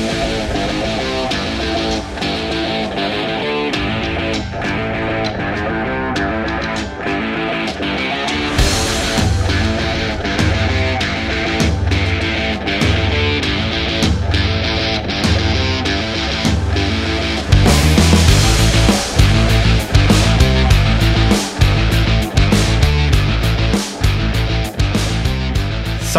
Yeah. 0.00 0.39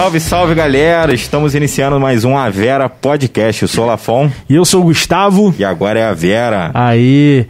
Salve, 0.02 0.20
salve 0.20 0.56
galera! 0.56 1.14
Estamos 1.14 1.54
iniciando 1.54 2.00
mais 2.00 2.26
um 2.26 2.36
A 2.36 2.50
Vera 2.50 2.90
Podcast. 2.90 3.62
Eu 3.62 3.68
sou 3.68 3.84
o 3.84 3.88
Lafon. 3.88 4.32
E 4.50 4.56
eu 4.56 4.66
sou 4.66 4.82
o 4.82 4.86
Gustavo. 4.86 5.54
E 5.60 5.64
agora 5.64 6.00
é 6.00 6.04
a 6.04 6.12
Vera. 6.12 6.72
Aí, 6.74 7.46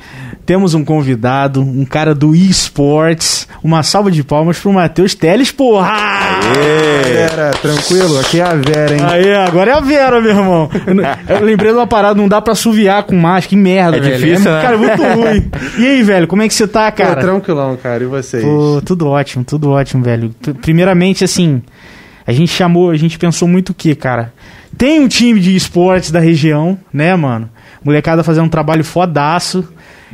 temos 0.45 0.73
um 0.73 0.83
convidado, 0.83 1.61
um 1.61 1.85
cara 1.85 2.13
do 2.13 2.35
eSports. 2.35 3.47
Uma 3.63 3.83
salva 3.83 4.11
de 4.11 4.21
palmas 4.21 4.59
pro 4.59 4.73
Matheus 4.73 5.15
Teles, 5.15 5.49
porra! 5.49 5.93
Aê! 5.93 7.13
Vera, 7.13 7.51
tranquilo? 7.51 8.19
Aqui 8.19 8.41
é 8.41 8.43
a 8.43 8.53
Vera, 8.53 8.95
hein? 8.95 9.01
Aí, 9.01 9.33
agora 9.33 9.71
é 9.71 9.73
a 9.73 9.79
Vera, 9.79 10.19
meu 10.19 10.31
irmão. 10.31 10.69
Eu, 10.85 10.93
eu 11.39 11.45
lembrei 11.45 11.71
de 11.71 11.77
uma 11.77 11.87
parada, 11.87 12.15
não 12.15 12.27
dá 12.27 12.41
pra 12.41 12.51
assoviar 12.51 13.03
com 13.03 13.15
máscara, 13.15 13.47
que 13.47 13.55
merda, 13.55 13.95
É 13.95 14.01
velho. 14.01 14.17
difícil, 14.17 14.51
né? 14.51 14.61
Cara, 14.61 14.77
muito 14.77 15.01
ruim. 15.01 15.49
E 15.79 15.87
aí, 15.87 16.03
velho, 16.03 16.27
como 16.27 16.41
é 16.41 16.49
que 16.49 16.53
você 16.53 16.67
tá, 16.67 16.91
Pô, 16.91 16.97
cara? 16.97 17.21
tranquilão, 17.21 17.77
cara. 17.77 18.03
E 18.03 18.07
vocês? 18.07 18.43
Pô, 18.43 18.81
tudo 18.83 19.07
ótimo, 19.07 19.45
tudo 19.45 19.71
ótimo, 19.71 20.03
velho. 20.03 20.35
Primeiramente, 20.61 21.23
assim, 21.23 21.61
a 22.25 22.31
gente 22.31 22.51
chamou, 22.51 22.89
a 22.89 22.97
gente 22.97 23.17
pensou 23.17 23.47
muito 23.47 23.69
o 23.69 23.73
que, 23.73 23.95
cara? 23.95 24.33
Tem 24.77 24.99
um 24.99 25.07
time 25.07 25.39
de 25.39 25.55
esportes 25.55 26.11
da 26.11 26.19
região, 26.19 26.77
né, 26.93 27.15
mano? 27.15 27.49
Molecada 27.83 28.23
fazendo 28.23 28.45
um 28.45 28.49
trabalho 28.49 28.83
fodaço. 28.83 29.67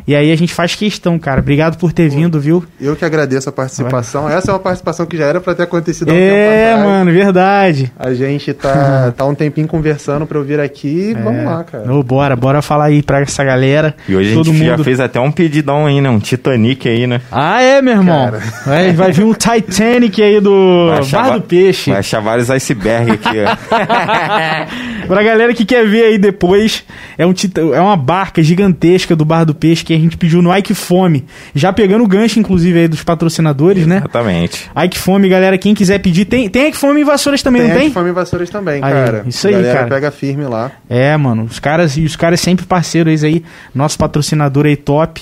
E 0.08 0.16
aí 0.16 0.32
a 0.32 0.36
gente 0.38 0.54
faz 0.54 0.74
questão, 0.74 1.20
cara. 1.20 1.42
Obrigado 1.42 1.78
por 1.78 1.92
ter 1.92 2.08
vindo, 2.08 2.40
viu? 2.40 2.64
Eu 2.80 2.96
que 2.96 3.04
agradeço 3.04 3.50
a 3.50 3.52
participação. 3.52 4.30
Essa 4.30 4.52
é 4.52 4.54
uma 4.54 4.60
participação 4.60 5.06
que 5.06 5.18
já 5.18 5.26
era 5.26 5.42
pra 5.42 5.54
ter 5.54 5.64
acontecido 5.64 6.10
há 6.10 6.14
um 6.14 6.16
tempo 6.16 6.34
É, 6.34 6.72
atrás. 6.72 6.88
mano, 6.90 7.12
verdade. 7.12 7.92
A 8.00 8.14
gente 8.14 8.54
tá, 8.54 9.12
tá 9.18 9.26
um 9.26 9.36
tempinho 9.36 9.68
conversando 9.68 10.26
pra 10.26 10.38
eu 10.38 10.46
vir 10.46 10.62
aqui 10.62 11.10
e 11.10 11.14
vamos 11.14 11.44
lá, 11.44 11.62
cara. 11.66 11.94
Ô, 11.94 12.02
bora, 12.02 12.38
bora 12.38 12.62
falar 12.62 12.86
aí 12.86 13.04
pra 13.04 13.20
essa 13.20 13.44
galera. 13.44 13.94
E 14.08 14.16
hoje 14.16 14.34
Todo 14.34 14.50
a 14.50 14.54
gente 14.54 14.64
mundo... 14.64 14.78
já 14.78 14.84
fez 14.86 15.02
até 15.02 15.20
um 15.20 15.30
pedidão 15.30 15.86
aí, 15.86 16.00
né? 16.00 16.10
Um 16.10 16.20
Titanic 16.20 16.88
aí, 16.88 17.06
né? 17.06 17.20
Ah, 17.30 17.62
é, 17.62 17.82
meu 17.82 17.96
irmão. 17.96 18.32
Cara. 18.32 18.44
Vai, 18.66 18.94
vai 18.94 19.12
vir 19.12 19.26
um 19.26 19.34
Titanic 19.34 20.24
aí 20.24 20.40
do 20.40 20.88
Vai 20.88 21.06
Bar 21.06 21.34
do 21.34 21.42
Peixe. 21.42 21.90
Vai 21.90 22.00
achar 22.00 22.22
vários 22.22 22.50
iceberg 22.50 23.12
aqui, 23.12 23.44
ó. 23.46 25.04
pra 25.06 25.22
galera 25.22 25.54
que 25.54 25.66
quer 25.66 25.86
ver 25.86 26.06
aí 26.06 26.18
depois, 26.18 26.86
é, 27.18 27.26
um 27.26 27.34
é 27.76 27.82
uma 27.82 27.98
barca 27.98 28.42
gigantesca 28.42 29.14
do 29.14 29.26
Bar 29.26 29.44
do 29.44 29.54
Peixe 29.54 29.84
que 29.84 29.97
a 29.98 30.02
gente 30.02 30.16
pediu 30.18 30.42
no 30.42 30.56
Ike 30.56 30.74
Fome. 30.74 31.26
Já 31.54 31.74
pegando 31.74 32.04
o 32.04 32.08
gancho, 32.08 32.40
inclusive, 32.40 32.80
aí 32.80 32.88
dos 32.88 33.04
patrocinadores, 33.04 33.86
né? 33.86 33.98
Exatamente. 33.98 34.70
Ike 34.86 34.98
Fome, 34.98 35.28
galera, 35.28 35.58
quem 35.58 35.74
quiser 35.74 36.00
pedir, 36.00 36.26
tem, 36.26 36.48
tem 36.50 36.68
Ike 36.70 36.78
Fome 36.78 37.02
em 37.02 37.04
Vassouras 37.04 37.42
também, 37.42 37.62
Tem 37.64 37.72
não 37.72 37.78
tem? 37.80 37.88
a 37.90 37.92
Fome 37.92 38.12
Vassouras 38.12 38.50
também, 38.50 38.76
Aí, 38.76 38.92
cara. 38.94 39.24
isso 39.28 39.48
aí, 39.48 39.54
Galera 39.54 39.74
cara. 39.80 39.88
pega 39.90 40.12
firme 40.12 40.44
lá. 40.46 40.72
É, 40.90 41.16
mano, 41.18 41.44
os 41.44 41.60
caras, 41.60 41.98
e 41.98 42.04
os 42.06 42.16
caras 42.16 42.40
sempre 42.40 42.66
parceiros 42.66 43.24
aí, 43.24 43.44
nosso 43.74 43.98
patrocinador 43.98 44.66
aí 44.66 44.76
top. 44.76 45.22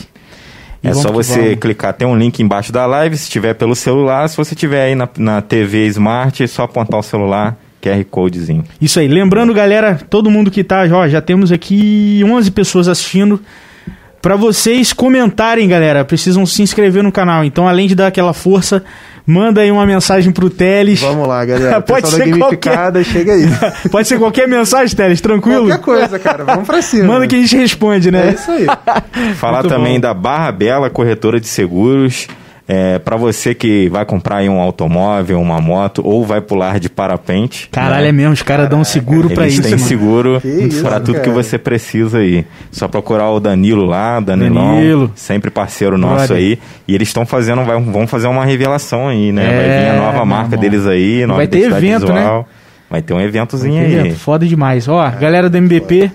E 0.83 0.87
É 0.87 0.93
só 0.93 1.11
você 1.11 1.39
vamos. 1.41 1.59
clicar, 1.59 1.93
tem 1.93 2.07
um 2.07 2.15
link 2.17 2.39
embaixo 2.41 2.71
da 2.71 2.85
live, 2.85 3.17
se 3.17 3.29
tiver 3.29 3.55
pelo 3.55 3.75
celular, 3.75 4.27
se 4.29 4.37
você 4.37 4.53
tiver 4.53 4.83
aí 4.85 4.95
na, 4.95 5.09
na 5.17 5.41
TV 5.41 5.87
Smart, 5.87 6.43
é 6.43 6.47
só 6.47 6.63
apontar 6.63 6.99
o 6.99 7.03
celular, 7.03 7.57
QR 7.81 8.03
Codezinho. 8.05 8.63
Isso 8.79 8.99
aí. 8.99 9.07
Lembrando, 9.07 9.53
galera, 9.53 9.99
todo 10.09 10.29
mundo 10.29 10.51
que 10.51 10.63
tá, 10.63 10.83
ó, 10.91 11.07
já 11.07 11.21
temos 11.21 11.51
aqui 11.51 12.21
11 12.23 12.51
pessoas 12.51 12.87
assistindo. 12.87 13.41
Pra 14.25 14.35
vocês 14.35 14.91
comentarem, 14.91 15.67
galera, 15.69 16.03
precisam 16.03 16.47
se 16.47 16.63
inscrever 16.63 17.03
no 17.03 17.11
canal. 17.11 17.43
Então, 17.43 17.67
além 17.67 17.87
de 17.87 17.93
dar 17.93 18.07
aquela 18.07 18.33
força, 18.33 18.83
manda 19.23 19.61
aí 19.61 19.69
uma 19.69 19.85
mensagem 19.85 20.31
pro 20.31 20.49
Teles. 20.49 20.99
Vamos 20.99 21.27
lá, 21.27 21.45
galera. 21.45 21.79
Pode 21.85 22.09
ser 22.09 22.29
gamificada, 22.29 23.03
chega 23.03 23.33
aí. 23.33 23.45
Pode 23.91 24.07
ser 24.07 24.17
qualquer 24.17 24.47
mensagem, 24.47 24.95
Teles, 24.95 25.21
tranquilo? 25.21 25.67
Qualquer 25.67 25.83
coisa, 25.83 26.17
cara. 26.17 26.43
Vamos 26.43 26.65
pra 26.65 26.81
cima. 26.81 27.05
Manda 27.05 27.27
que 27.27 27.35
a 27.35 27.37
gente 27.37 27.55
responde, 27.55 28.07
É 28.07 28.11
né? 28.11 28.33
isso 28.35 28.49
aí. 28.49 28.65
Falar 29.35 29.59
Muito 29.61 29.69
também 29.69 29.93
bom. 29.93 29.99
da 29.99 30.13
Barra 30.15 30.51
Bela, 30.51 30.89
corretora 30.89 31.39
de 31.39 31.47
seguros. 31.47 32.27
É, 32.67 32.97
para 32.97 33.15
você 33.15 33.53
que 33.53 33.87
vai 33.89 34.03
comprar 34.05 34.37
aí 34.37 34.49
um 34.49 34.59
automóvel, 34.59 35.39
uma 35.39 35.61
moto, 35.61 36.01
ou 36.03 36.25
vai 36.25 36.41
pular 36.41 36.79
de 36.79 36.89
parapente. 36.89 37.69
Caralho, 37.71 38.01
né? 38.03 38.09
é 38.09 38.11
mesmo, 38.11 38.33
os 38.33 38.41
caras 38.41 38.67
dão 38.67 38.83
seguro 38.83 39.29
pra 39.29 39.43
Eles 39.43 39.53
isso. 39.53 39.61
têm 39.61 39.71
mano. 39.73 39.83
seguro 39.83 40.41
Que 40.41 40.81
para 40.81 40.99
tudo 40.99 41.19
que 41.19 41.25
cara. 41.29 41.31
você 41.43 41.59
precisa 41.59 42.17
aí. 42.17 42.43
Só 42.71 42.87
procurar 42.87 43.29
o 43.29 43.39
Danilo 43.39 43.85
lá, 43.85 44.19
Danilão, 44.19 44.73
Danilo. 44.77 45.11
sempre 45.15 45.51
parceiro 45.51 45.95
nosso 45.95 46.27
Brother. 46.29 46.37
aí. 46.37 46.59
E 46.87 46.95
eles 46.95 47.07
estão 47.09 47.23
fazendo, 47.23 47.63
vai- 47.63 47.79
vão 47.79 48.07
fazer 48.07 48.25
uma 48.27 48.43
revelação 48.43 49.09
aí, 49.09 49.31
né? 49.31 49.43
É, 49.43 49.55
vai 49.57 49.79
vir 49.79 49.89
a 49.99 50.03
nova 50.11 50.25
marca 50.25 50.55
irmão. 50.55 50.59
deles 50.59 50.87
aí, 50.87 51.21
nova 51.27 51.37
vai 51.37 51.47
ter 51.47 51.59
evento, 51.71 52.07
né? 52.11 52.21
visual. 52.21 52.47
Vai 52.89 53.01
ter 53.03 53.13
um 53.13 53.21
eventozinho 53.21 53.79
aí. 53.83 53.93
Evento, 53.95 54.15
Foda 54.15 54.45
demais. 54.45 54.87
Ó, 54.87 55.07
galera 55.19 55.49
do 55.51 55.57
MBP, 55.57 56.11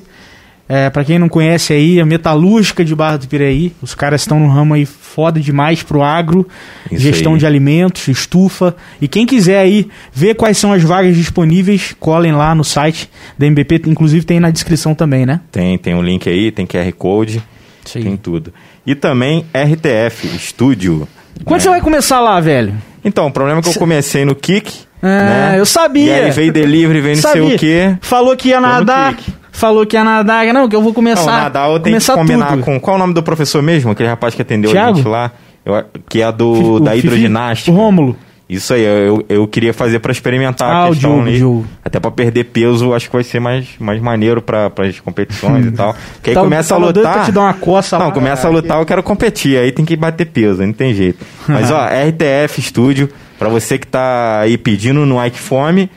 é, 0.73 0.89
pra 0.89 1.03
quem 1.03 1.19
não 1.19 1.29
conhece 1.29 1.73
aí, 1.73 2.01
a 2.01 2.07
Metalúrgica 2.07 2.85
de 2.85 2.95
Barra 2.95 3.17
do 3.17 3.27
Piraí, 3.27 3.73
os 3.83 3.93
caras 3.93 4.21
estão 4.21 4.39
no 4.39 4.47
ramo 4.47 4.75
aí 4.75 4.87
foda 4.87 5.41
demais 5.41 5.83
pro 5.83 6.01
agro, 6.01 6.47
Isso 6.93 7.03
gestão 7.03 7.33
aí. 7.33 7.41
de 7.41 7.45
alimentos, 7.45 8.07
estufa. 8.07 8.77
E 9.01 9.09
quem 9.09 9.27
quiser 9.27 9.59
aí 9.59 9.89
ver 10.13 10.37
quais 10.37 10.57
são 10.57 10.73
as 10.73 10.85
vagas 10.85 11.17
disponíveis, 11.17 11.93
colhem 11.99 12.31
lá 12.31 12.55
no 12.55 12.63
site 12.63 13.11
da 13.37 13.49
MBP, 13.49 13.83
inclusive 13.87 14.25
tem 14.25 14.39
na 14.39 14.53
descrição 14.53 14.95
também, 14.95 15.27
né? 15.27 15.41
Tem, 15.51 15.77
tem 15.77 15.93
um 15.93 16.03
link 16.03 16.29
aí, 16.29 16.53
tem 16.53 16.65
QR 16.65 16.93
Code, 16.93 17.43
aí. 17.97 18.05
tem 18.05 18.17
tudo. 18.17 18.55
E 18.87 18.95
também 18.95 19.45
RTF, 19.53 20.29
Estúdio. 20.37 21.09
Quando 21.45 21.59
né? 21.59 21.65
você 21.65 21.69
vai 21.69 21.81
começar 21.81 22.21
lá, 22.21 22.39
velho? 22.39 22.75
Então, 23.05 23.27
o 23.27 23.33
problema 23.33 23.59
é 23.59 23.63
que 23.63 23.71
eu 23.71 23.75
comecei 23.75 24.25
no 24.25 24.37
Kik. 24.37 24.73
Ah, 25.03 25.51
né? 25.51 25.55
eu 25.59 25.67
sabia. 25.67 26.17
E 26.17 26.25
aí 26.27 26.31
veio 26.31 26.53
delivery, 26.53 27.01
veio 27.01 27.17
não 27.17 27.23
sei 27.23 27.41
o 27.41 27.59
quê. 27.59 27.97
Falou 28.01 28.37
que 28.37 28.51
ia 28.51 28.57
Tô 28.57 28.63
nadar. 28.63 29.17
Falou 29.53 29.85
que 29.87 29.97
ia 29.97 30.05
nadar. 30.05 30.47
Não, 30.47 30.69
que 30.69 30.77
eu 30.77 30.83
vou 30.83 30.93
começar. 30.95 31.25
Não, 31.33 31.43
Nadal 31.43 31.73
tem 31.75 31.83
que 31.85 31.91
começar 31.91 32.15
combinar 32.15 32.51
tudo. 32.53 32.63
com. 32.65 32.81
Qual 32.81 32.95
é 32.95 32.99
o 32.99 33.01
nome 33.01 33.15
do 33.15 33.23
professor 33.23 33.63
mesmo? 33.63 33.91
Aquele 33.91 34.09
rapaz 34.09 34.35
que 34.35 34.43
atendeu 34.43 34.71
a 34.71 34.75
Thiago? 34.75 34.97
gente 34.97 35.09
lá. 35.09 35.31
Eu- 35.65 35.85
que 36.09 36.21
é 36.21 36.25
a 36.25 36.31
do, 36.31 36.75
O 36.75 36.81
da 36.81 36.93
Fifi- 36.93 37.07
hidroginástica. 37.09 37.71
O 37.71 37.75
Rômulo. 37.75 38.17
Isso 38.49 38.75
aí, 38.75 38.83
eu, 38.83 39.25
eu 39.29 39.47
queria 39.47 39.73
fazer 39.73 40.01
pra 40.01 40.11
experimentar 40.11 40.69
Ah, 40.69 40.85
a 40.85 40.89
questão 40.89 41.11
Diogo, 41.13 41.29
ali. 41.29 41.37
Diogo. 41.37 41.67
Até 41.85 42.01
pra 42.01 42.11
perder 42.11 42.45
peso, 42.47 42.93
acho 42.95 43.07
que 43.09 43.15
vai 43.15 43.23
ser 43.23 43.39
mais, 43.39 43.69
mais 43.79 44.01
maneiro 44.03 44.43
pra, 44.43 44.69
pras 44.69 44.99
competições 44.99 45.67
e 45.67 45.71
tal. 45.73 45.95
Porque 46.15 46.31
aí 46.31 46.35
Tava- 46.35 46.47
começa 46.47 46.75
a 46.75 46.77
tava 46.79 46.93
doido 46.93 46.97
lutar. 47.07 47.15
pra 47.15 47.25
te 47.27 47.33
dar 47.33 47.41
uma 47.43 47.55
coça 47.55 47.97
Não, 47.97 48.07
lá. 48.07 48.13
começa 48.13 48.49
a 48.49 48.51
lutar, 48.51 48.81
eu 48.81 48.87
quero 48.87 49.03
competir. 49.05 49.57
Aí 49.57 49.71
tem 49.71 49.85
que 49.85 49.95
bater 49.95 50.25
peso, 50.27 50.63
não 50.67 50.73
tem 50.73 50.93
jeito. 50.93 51.25
Mas 51.47 51.71
ó, 51.71 51.79
RTF 52.09 52.61
Studio, 52.61 53.09
pra 53.39 53.49
você 53.49 53.79
que 53.79 53.87
tá 53.87 54.41
aí 54.41 54.59
pedindo 54.59 55.07
no 55.07 55.25
Ike 55.25 55.39
Fome, 55.39 55.89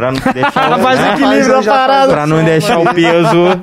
pra 0.00 0.12
não 0.12 0.20
deixar 0.32 0.78
o, 0.78 0.80
Faz 0.82 1.00
né? 1.00 1.12
equilíbrio 1.12 1.52
Faz- 1.54 1.66
parada. 1.66 1.98
faz 2.00 2.12
Pra 2.12 2.26
não 2.26 2.44
deixar 2.44 2.78
o 2.78 2.94
peso, 2.94 3.62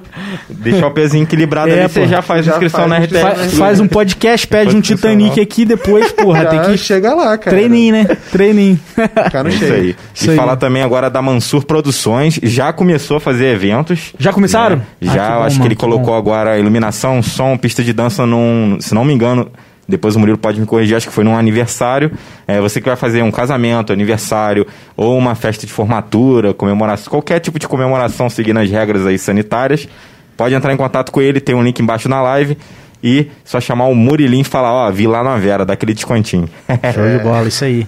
deixar 0.50 0.88
o 0.88 0.92
peso 0.92 1.18
equilibrado 1.18 1.70
É, 1.70 1.80
ali, 1.84 1.90
você 1.90 2.08
já 2.08 2.22
faz 2.22 2.46
Já 2.46 2.52
inscrição 2.53 2.80
faz 2.81 2.90
na 2.92 3.00
inscrição. 3.00 3.28
RTF. 3.30 3.36
Fa- 3.38 3.44
Studio. 3.48 3.59
faz 3.66 3.80
um 3.80 3.88
podcast, 3.88 4.48
pede 4.48 4.75
um 4.75 4.81
Titanic 4.81 5.40
aqui, 5.42 5.66
depois, 5.66 6.12
porra, 6.12 6.44
Já 6.44 6.50
tem 6.50 6.62
que... 6.62 6.78
chega 6.78 7.14
lá, 7.14 7.38
cara. 7.38 7.56
Treininho, 7.58 7.94
né? 7.94 8.06
Treininho. 8.31 8.80
Ficar 9.24 9.44
no 9.44 9.50
É 9.50 9.53
isso 9.53 9.74
aí. 9.74 9.96
Isso 10.14 10.28
e 10.28 10.30
aí. 10.31 10.36
falar 10.36 10.56
também 10.58 10.81
agora 10.84 11.09
da 11.09 11.22
Mansur 11.22 11.66
Produções. 11.66 12.40
Já 12.44 12.72
começou 12.72 13.18
a 13.18 13.19
fazer 13.19 13.48
eventos. 13.48 14.14
Já 14.19 14.31
começaram? 14.31 14.78
né? 14.78 14.81
Ah, 15.02 15.06
Já, 15.06 15.12
que 15.14 15.18
eu 15.19 15.38
bom, 15.38 15.44
acho 15.44 15.56
que 15.56 15.59
mano, 15.59 15.68
ele 15.68 15.75
que 15.75 15.81
colocou 15.81 16.06
bom. 16.14 16.16
agora 16.16 16.58
iluminação, 16.59 17.22
som, 17.24 17.58
pista 17.58 17.84
de 17.84 17.94
dança 17.94 18.25
num. 18.25 18.78
Se 18.80 18.94
não 18.94 19.04
me 19.04 19.14
engano, 19.14 19.50
depois 19.88 20.16
o 20.16 20.20
Murilo 20.20 20.38
pode 20.38 20.59
me 20.59 20.66
corrigir, 20.66 20.98
acho 20.98 21.08
que 21.08 21.14
foi 21.14 21.24
num 21.24 21.38
aniversário. 21.38 22.12
É, 22.48 22.59
você 22.59 22.81
que 22.81 22.88
vai 22.88 22.98
fazer 22.98 23.22
um 23.22 23.31
casamento, 23.31 23.94
aniversário, 23.94 24.68
ou 24.96 25.18
uma 25.18 25.34
festa 25.34 25.66
de 25.66 25.72
formatura, 25.72 26.53
comemoração, 26.53 27.09
qualquer 27.09 27.40
tipo 27.40 27.58
de 27.58 27.68
comemoração 27.68 28.30
seguindo 28.30 28.59
as 28.59 28.70
regras 28.70 29.06
aí 29.06 29.18
sanitárias, 29.18 29.88
pode 30.36 30.54
entrar 30.54 30.74
em 30.74 30.78
contato 30.78 31.12
com 31.12 31.22
ele, 31.22 31.39
tem 31.39 31.56
um 31.56 31.63
link 31.63 31.80
embaixo 31.80 32.10
na 32.10 32.22
live. 32.22 32.57
E 33.04 33.28
só 33.45 33.62
chamar 33.62 33.86
o 33.86 33.95
Murilinho 33.95 34.42
e 34.42 34.44
falar, 34.44 34.74
ó, 34.74 34.92
vi 34.92 35.06
lá 35.06 35.24
na 35.24 35.38
Vera, 35.38 35.63
dá 35.63 35.74
aquele 35.74 35.94
descontinho. 35.94 36.50
Show 36.94 37.18
de 37.18 37.24
bola, 37.24 37.48
isso 37.48 37.63
aí. 37.63 37.86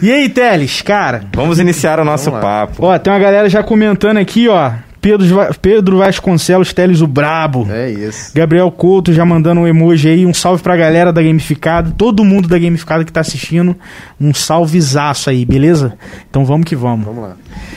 E 0.00 0.12
aí, 0.12 0.28
Teles, 0.28 0.82
cara? 0.82 1.24
Vamos 1.34 1.58
iniciar 1.58 1.98
o 1.98 2.04
nosso 2.04 2.30
papo. 2.30 2.86
Ó, 2.86 2.96
tem 2.96 3.12
uma 3.12 3.18
galera 3.18 3.48
já 3.48 3.64
comentando 3.64 4.18
aqui, 4.18 4.46
ó. 4.48 4.70
Pedro, 5.06 5.54
Pedro 5.62 5.98
Vasconcelos 5.98 6.72
Teles, 6.72 7.00
o 7.00 7.06
brabo. 7.06 7.64
É 7.70 7.88
isso. 7.90 8.32
Gabriel 8.34 8.68
Couto 8.72 9.12
já 9.12 9.24
mandando 9.24 9.60
um 9.60 9.66
emoji 9.66 10.08
aí, 10.08 10.26
um 10.26 10.34
salve 10.34 10.62
pra 10.62 10.76
galera 10.76 11.12
da 11.12 11.22
Gamificada, 11.22 11.92
todo 11.96 12.24
mundo 12.24 12.48
da 12.48 12.58
Gamificada 12.58 13.04
que 13.04 13.12
tá 13.12 13.20
assistindo, 13.20 13.76
um 14.20 14.34
salvezaço 14.34 15.30
aí, 15.30 15.44
beleza? 15.44 15.94
Então 16.28 16.44
vamos 16.44 16.64
que 16.66 16.74
vamos. 16.74 17.04
Vamos 17.06 17.22
lá. 17.22 17.36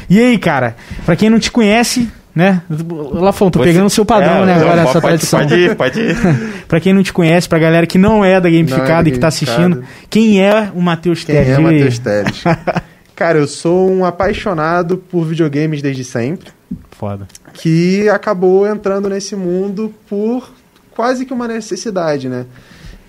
E 0.10 0.20
aí, 0.20 0.38
cara, 0.40 0.76
pra 1.06 1.16
quem 1.16 1.30
não 1.30 1.38
te 1.38 1.52
conhece, 1.52 2.10
né? 2.34 2.64
Lafon, 3.12 3.52
tô 3.52 3.60
Você- 3.60 3.66
pegando 3.66 3.86
o 3.86 3.90
seu 3.92 4.04
padrão, 4.04 4.42
É, 4.42 4.46
né, 4.48 4.56
não, 4.56 4.62
agora, 4.64 4.82
essa 4.82 4.94
pode, 4.94 5.06
tradição. 5.06 5.40
Pode 5.42 5.54
ir, 5.56 5.76
pode 5.76 6.00
ir. 6.00 6.16
Pra 6.68 6.80
quem 6.80 6.94
não 6.94 7.04
te 7.04 7.14
conhece, 7.14 7.48
pra 7.48 7.60
galera 7.60 7.86
que 7.86 7.98
não 8.00 8.26
é 8.26 8.42
da 8.42 8.50
Gamificada 8.50 9.02
é 9.02 9.04
da 9.04 9.10
e 9.10 9.12
que 9.12 9.20
tá 9.20 9.28
assistindo, 9.28 9.84
quem 10.10 10.42
é 10.42 10.72
o 10.74 10.82
Matheus 10.82 11.24
Quem 11.24 11.36
Teles? 11.36 11.52
é 11.52 11.56
Diga 11.58 11.70
aí. 11.70 11.76
Matheus 11.76 12.00
Teles? 12.00 12.44
Cara, 13.16 13.38
eu 13.38 13.48
sou 13.48 13.92
um 13.92 14.04
apaixonado 14.06 14.98
por 14.98 15.26
videogames 15.26 15.82
desde 15.82 16.04
sempre. 16.04 16.58
Foda. 17.00 17.26
Que 17.54 18.10
acabou 18.10 18.68
entrando 18.68 19.08
nesse 19.08 19.34
mundo 19.34 19.94
por 20.10 20.52
quase 20.92 21.26
que 21.26 21.34
uma 21.34 21.48
necessidade, 21.48 22.28
né? 22.28 22.46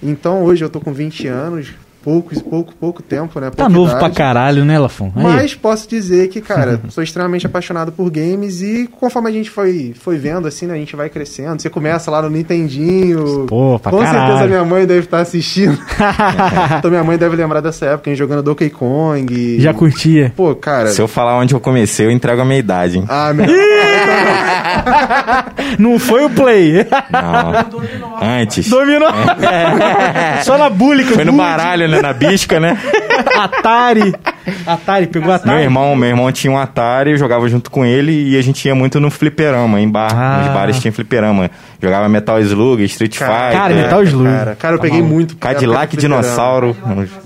Então 0.00 0.44
hoje 0.44 0.64
eu 0.64 0.70
tô 0.70 0.80
com 0.80 0.92
20 0.92 1.26
anos, 1.26 1.74
pouco, 2.02 2.38
pouco, 2.42 2.74
pouco 2.74 3.02
tempo, 3.02 3.40
né? 3.40 3.50
Tá 3.50 3.68
novo 3.68 3.92
idade. 3.92 3.98
pra 3.98 4.10
caralho, 4.10 4.64
né, 4.64 4.78
Lafon? 4.78 5.12
Aí. 5.14 5.22
Mas 5.22 5.54
posso 5.54 5.88
dizer 5.88 6.28
que, 6.28 6.40
cara, 6.40 6.80
sou 6.90 7.02
extremamente 7.02 7.46
apaixonado 7.46 7.92
por 7.92 8.10
games 8.10 8.62
e 8.62 8.88
conforme 8.98 9.28
a 9.28 9.32
gente 9.32 9.50
foi, 9.50 9.94
foi 9.98 10.16
vendo, 10.16 10.46
assim, 10.48 10.66
né, 10.66 10.74
a 10.74 10.78
gente 10.78 10.96
vai 10.96 11.08
crescendo. 11.08 11.60
Você 11.60 11.70
começa 11.70 12.10
lá 12.10 12.22
no 12.22 12.30
Nintendinho. 12.30 13.46
Pô, 13.46 13.78
pra 13.78 13.90
Com 13.90 13.98
caralho. 13.98 14.26
certeza 14.26 14.48
minha 14.48 14.64
mãe 14.64 14.86
deve 14.86 15.00
estar 15.00 15.20
assistindo. 15.20 15.78
então 16.78 16.90
minha 16.90 17.04
mãe 17.04 17.16
deve 17.18 17.36
lembrar 17.36 17.60
dessa 17.60 17.86
época, 17.86 18.08
a 18.08 18.12
gente 18.12 18.18
jogando 18.18 18.42
Donkey 18.42 18.70
Kong. 18.70 19.60
Já 19.60 19.74
curtia. 19.74 20.32
Pô, 20.36 20.54
cara. 20.54 20.88
Se 20.88 21.00
eu 21.00 21.08
falar 21.08 21.36
onde 21.38 21.54
eu 21.54 21.60
comecei, 21.60 22.06
eu 22.06 22.10
entrego 22.10 22.40
a 22.42 22.44
minha 22.44 22.58
idade, 22.58 22.98
hein? 22.98 23.04
Ah, 23.08 23.32
meu. 23.32 23.46
Não 25.78 25.98
foi 25.98 26.24
o 26.24 26.30
play. 26.30 26.86
Não. 27.10 28.40
Antes. 28.40 28.68
Dominou. 28.68 29.08
É. 29.08 30.42
Só 30.42 30.58
na 30.58 30.68
bully 30.70 31.04
que 31.04 31.14
Foi 31.14 31.24
no 31.24 31.32
baralho, 31.32 31.88
né? 31.90 32.00
Na 32.02 32.12
bisca, 32.12 32.58
né? 32.60 32.78
Atari. 33.36 34.14
Atari, 34.66 35.06
pegou 35.06 35.32
Atari? 35.32 35.50
Meu 35.54 35.62
irmão, 35.62 35.94
meu 35.96 36.08
irmão 36.08 36.32
tinha 36.32 36.52
um 36.52 36.58
Atari, 36.58 37.10
eu 37.12 37.16
jogava 37.16 37.48
junto 37.48 37.70
com 37.70 37.84
ele 37.84 38.30
e 38.30 38.36
a 38.38 38.42
gente 38.42 38.66
ia 38.66 38.74
muito 38.74 38.98
no 39.00 39.10
fliperama, 39.10 39.80
em 39.80 39.88
bar. 39.88 40.12
Ah. 40.14 40.42
Nos 40.44 40.54
bares 40.54 40.80
tinha 40.80 40.92
fliperama. 40.92 41.50
Jogava 41.82 42.08
Metal 42.08 42.40
Slug, 42.40 42.82
Street 42.84 43.12
Fighter. 43.16 43.28
Cara, 43.52 43.74
Metal 43.74 44.02
Slug. 44.04 44.24
Cara, 44.30 44.54
cara, 44.56 44.74
eu 44.76 44.80
peguei 44.80 45.02
muito. 45.02 45.36
Cadillac 45.36 45.96
Dinossauro. 45.96 46.76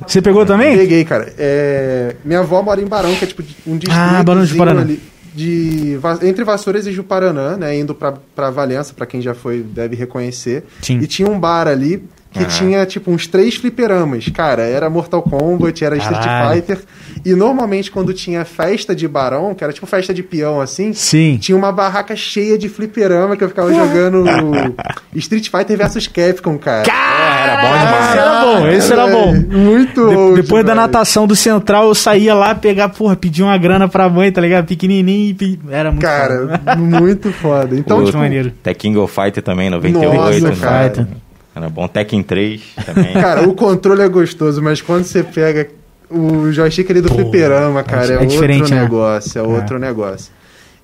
Você 0.07 0.21
pegou 0.23 0.45
também? 0.47 0.77
Peguei, 0.77 1.05
cara. 1.05 1.33
É, 1.39 2.17
Minha 2.25 2.41
avó 2.41 2.63
mora 2.63 2.81
em 2.81 2.87
Barão, 2.87 3.15
que 3.15 3.25
é 3.25 3.29
tipo 3.29 3.43
um 3.67 3.77
distrito 3.77 3.99
Ah, 3.99 4.23
Barão 4.23 4.45
de 4.45 4.55
Paraná. 4.55 4.81
ali 4.83 5.01
de 5.35 5.99
entre 6.23 6.45
Vassouras 6.45 6.87
e 6.87 6.93
Juparanã, 6.93 7.57
né, 7.57 7.77
indo 7.77 7.93
pra, 7.93 8.15
pra 8.37 8.51
Valença, 8.51 8.95
pra 8.95 9.05
quem 9.05 9.21
já 9.21 9.35
foi 9.35 9.63
deve 9.63 9.97
reconhecer. 9.97 10.63
Sim. 10.81 10.99
E 10.99 11.07
tinha 11.09 11.29
um 11.29 11.39
bar 11.41 11.67
ali 11.67 12.05
que 12.35 12.43
Ah. 12.43 12.47
tinha 12.47 12.85
tipo 12.85 13.11
uns 13.11 13.27
três 13.27 13.55
fliperamas. 13.55 14.29
Cara, 14.29 14.63
era 14.63 14.91
Mortal 14.91 15.23
Kombat, 15.23 15.85
era 15.85 15.97
Street 15.97 16.23
Caralho. 16.23 16.55
Fighter. 16.61 16.79
E 17.25 17.33
normalmente 17.35 17.91
quando 17.91 18.13
tinha 18.13 18.45
festa 18.45 18.95
de 18.95 19.07
barão, 19.09 19.55
que 19.55 19.65
era 19.65 19.73
tipo 19.73 19.87
festa 19.87 20.13
de 20.13 20.23
peão 20.23 20.61
assim, 20.61 20.93
Sim. 20.93 21.39
tinha 21.41 21.57
uma 21.57 21.73
barraca 21.73 22.15
cheia 22.17 22.59
de 22.59 22.69
fliperama 22.69 23.37
que 23.37 23.45
eu 23.45 23.49
ficava 23.49 23.73
jogando 23.73 24.25
Street 25.15 25.49
Fighter 25.49 25.79
versus 25.79 26.07
Capcom, 26.09 26.59
cara. 26.59 26.83
era 26.91 27.63
bom 27.63 27.79
demais. 27.79 28.05
Esse 28.05 28.19
era 28.19 28.41
bom, 28.41 28.69
esse 28.69 28.93
era 28.93 29.07
bom. 29.07 29.35
Muito 29.59 30.09
De- 30.09 30.15
old, 30.17 30.43
depois 30.43 30.65
da 30.65 30.75
natação 30.75 31.27
do 31.27 31.37
Central, 31.37 31.89
eu 31.89 31.95
saía 31.95 32.35
lá 32.35 32.55
pegar, 32.55 32.89
porra, 32.91 33.15
pedir 33.17 33.43
uma 33.43 33.57
grana 33.57 33.89
pra 33.89 34.09
mãe, 34.09 34.31
tá 34.33 34.41
ligado? 34.41 34.67
Pequenininho. 34.67 35.31
e 35.31 35.35
pe- 35.35 35.59
Era 35.71 35.91
muito 35.93 36.03
foda. 36.07 36.59
Cara, 36.65 36.77
muito 36.77 37.33
foda. 37.33 37.77
Então, 37.77 37.99
O 38.01 38.05
tipo, 38.05 38.19
maneiro. 38.19 38.51
Tekken 38.63 38.93
Go 38.93 39.07
Fighter 39.07 39.43
também, 39.43 39.71
98. 39.71 40.15
Nossa, 40.17 40.41
né? 40.51 40.57
cara. 40.61 41.09
Era 41.55 41.69
bom. 41.69 41.87
Tekken 41.87 42.23
3 42.23 42.63
também. 42.85 43.13
Cara, 43.15 43.49
o 43.49 43.55
controle 43.55 44.03
é 44.03 44.09
gostoso, 44.09 44.61
mas 44.63 44.81
quando 44.81 45.05
você 45.05 45.23
pega 45.23 45.69
o 46.11 46.51
joystick 46.53 46.91
ali 46.91 47.01
do 47.01 47.09
fliperama, 47.09 47.83
cara, 47.83 48.15
é, 48.15 48.23
é 48.23 48.27
diferente, 48.27 48.63
outro 48.63 48.75
né? 48.77 48.83
negócio, 48.83 49.39
é 49.39 49.43
outro 49.43 49.79
negócio. 49.79 50.33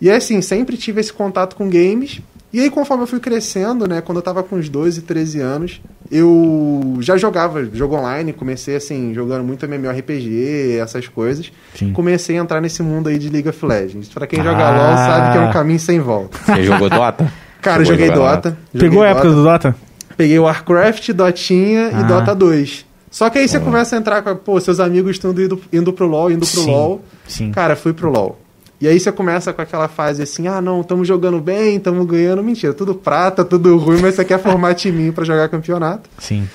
E 0.01 0.09
é 0.09 0.17
assim, 0.17 0.41
sempre 0.41 0.77
tive 0.77 1.01
esse 1.01 1.13
contato 1.13 1.55
com 1.55 1.69
games. 1.69 2.21
E 2.53 2.59
aí, 2.59 2.69
conforme 2.69 3.05
eu 3.05 3.07
fui 3.07 3.21
crescendo, 3.21 3.87
né, 3.87 4.01
quando 4.01 4.17
eu 4.19 4.23
tava 4.23 4.43
com 4.43 4.57
uns 4.57 4.69
12, 4.69 5.03
13 5.03 5.41
anos, 5.41 5.81
eu 6.11 6.97
já 6.99 7.17
jogava 7.17 7.65
jogo 7.73 7.95
online, 7.95 8.33
comecei 8.33 8.75
assim, 8.75 9.15
jogando 9.15 9.45
muito 9.45 9.65
MMORPG, 9.67 10.79
essas 10.83 11.07
coisas. 11.07 11.53
Sim. 11.77 11.93
Comecei 11.93 12.37
a 12.37 12.41
entrar 12.41 12.61
nesse 12.61 12.83
mundo 12.83 13.09
aí 13.09 13.19
de 13.19 13.29
League 13.29 13.49
of 13.49 13.65
Legends. 13.65 14.09
Pra 14.09 14.27
quem 14.27 14.43
joga 14.43 14.65
Ah. 14.67 14.71
LoL 14.71 14.97
sabe 14.97 15.33
que 15.33 15.39
é 15.39 15.41
um 15.49 15.53
caminho 15.53 15.79
sem 15.79 16.01
volta. 16.01 16.37
Você 16.45 16.63
jogou 16.65 16.91
Dota? 16.91 17.33
Cara, 17.61 17.83
eu 17.83 17.87
joguei 17.87 18.11
Dota. 18.11 18.59
Pegou 18.73 18.89
joguei 18.89 19.03
a 19.05 19.11
época 19.11 19.29
Dota. 19.29 19.37
do 19.37 19.45
Dota? 19.45 19.77
Peguei 20.21 20.39
Warcraft, 20.39 21.13
Dotinha 21.15 21.91
Ah. 21.95 22.01
e 22.01 22.05
Dota 22.05 22.35
2. 22.35 22.85
Só 23.11 23.31
que 23.31 23.39
aí 23.39 23.49
você 23.49 23.59
começa 23.59 23.97
a 23.97 23.99
entrar 23.99 24.21
com, 24.21 24.37
pô, 24.37 24.61
seus 24.61 24.79
amigos 24.79 25.13
estão 25.13 25.31
indo, 25.31 25.59
indo 25.73 25.93
pro 25.95 26.07
LoL, 26.07 26.31
indo 26.31 26.41
pro 26.47 26.61
Sim, 26.61 26.71
LoL. 26.71 27.01
sim. 27.27 27.51
Cara, 27.53 27.75
fui 27.75 27.95
pro 27.95 28.11
LoL. 28.11 28.39
E 28.79 28.87
aí 28.87 29.01
você 29.01 29.11
começa 29.11 29.51
com 29.51 29.63
aquela 29.63 29.89
fase 29.89 30.23
assim, 30.23 30.47
ah 30.47 30.61
não, 30.61 30.83
estamos 30.83 31.09
jogando 31.09 31.41
bem, 31.41 31.77
estamos 31.77 32.07
ganhando. 32.07 32.43
Mentira, 32.43 32.75
tudo 32.75 32.95
prata, 32.95 33.43
tudo 33.47 33.77
ruim, 33.79 33.99
mas 34.03 34.15
você 34.15 34.25
quer 34.25 34.39
formar 34.43 34.75
timinho 34.77 35.13
pra 35.15 35.25
jogar 35.25 35.49
campeonato. 35.49 36.09
Sim. 36.19 36.47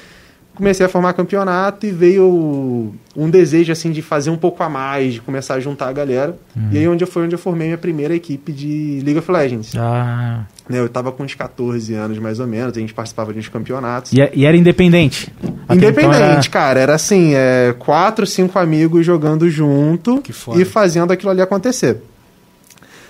Comecei 0.55 0.85
a 0.85 0.89
formar 0.89 1.13
campeonato 1.13 1.85
e 1.85 1.91
veio 1.91 2.93
um 3.15 3.29
desejo 3.29 3.71
assim 3.71 3.91
de 3.91 4.01
fazer 4.01 4.29
um 4.29 4.37
pouco 4.37 4.63
a 4.63 4.69
mais, 4.69 5.15
de 5.15 5.21
começar 5.21 5.55
a 5.55 5.59
juntar 5.59 5.89
a 5.89 5.93
galera. 5.93 6.37
Uhum. 6.55 6.69
E 6.71 6.77
aí 6.77 6.87
onde 6.87 7.03
eu 7.03 7.07
foi 7.07 7.23
onde 7.25 7.35
eu 7.35 7.39
formei 7.39 7.67
minha 7.67 7.77
primeira 7.77 8.15
equipe 8.15 8.51
de 8.51 9.01
League 9.03 9.19
of 9.19 9.31
Legends. 9.31 9.73
Ah. 9.75 10.45
Né, 10.67 10.79
Eu 10.79 10.89
tava 10.89 11.11
com 11.11 11.23
uns 11.23 11.35
14 11.35 11.93
anos 11.93 12.17
mais 12.17 12.39
ou 12.39 12.47
menos, 12.47 12.75
a 12.75 12.79
gente 12.79 12.93
participava 12.93 13.31
de 13.31 13.39
uns 13.39 13.49
campeonatos. 13.49 14.13
E, 14.13 14.17
e 14.33 14.45
era 14.45 14.57
independente? 14.57 15.31
Até 15.67 15.75
então 15.75 15.75
Independente, 15.75 16.49
cara. 16.49 16.79
Era 16.79 16.95
assim, 16.95 17.33
é, 17.35 17.75
quatro, 17.77 18.25
cinco 18.25 18.57
amigos 18.57 19.05
jogando 19.05 19.49
junto 19.49 20.23
e 20.55 20.65
fazendo 20.65 21.11
aquilo 21.11 21.31
ali 21.31 21.41
acontecer. 21.41 22.01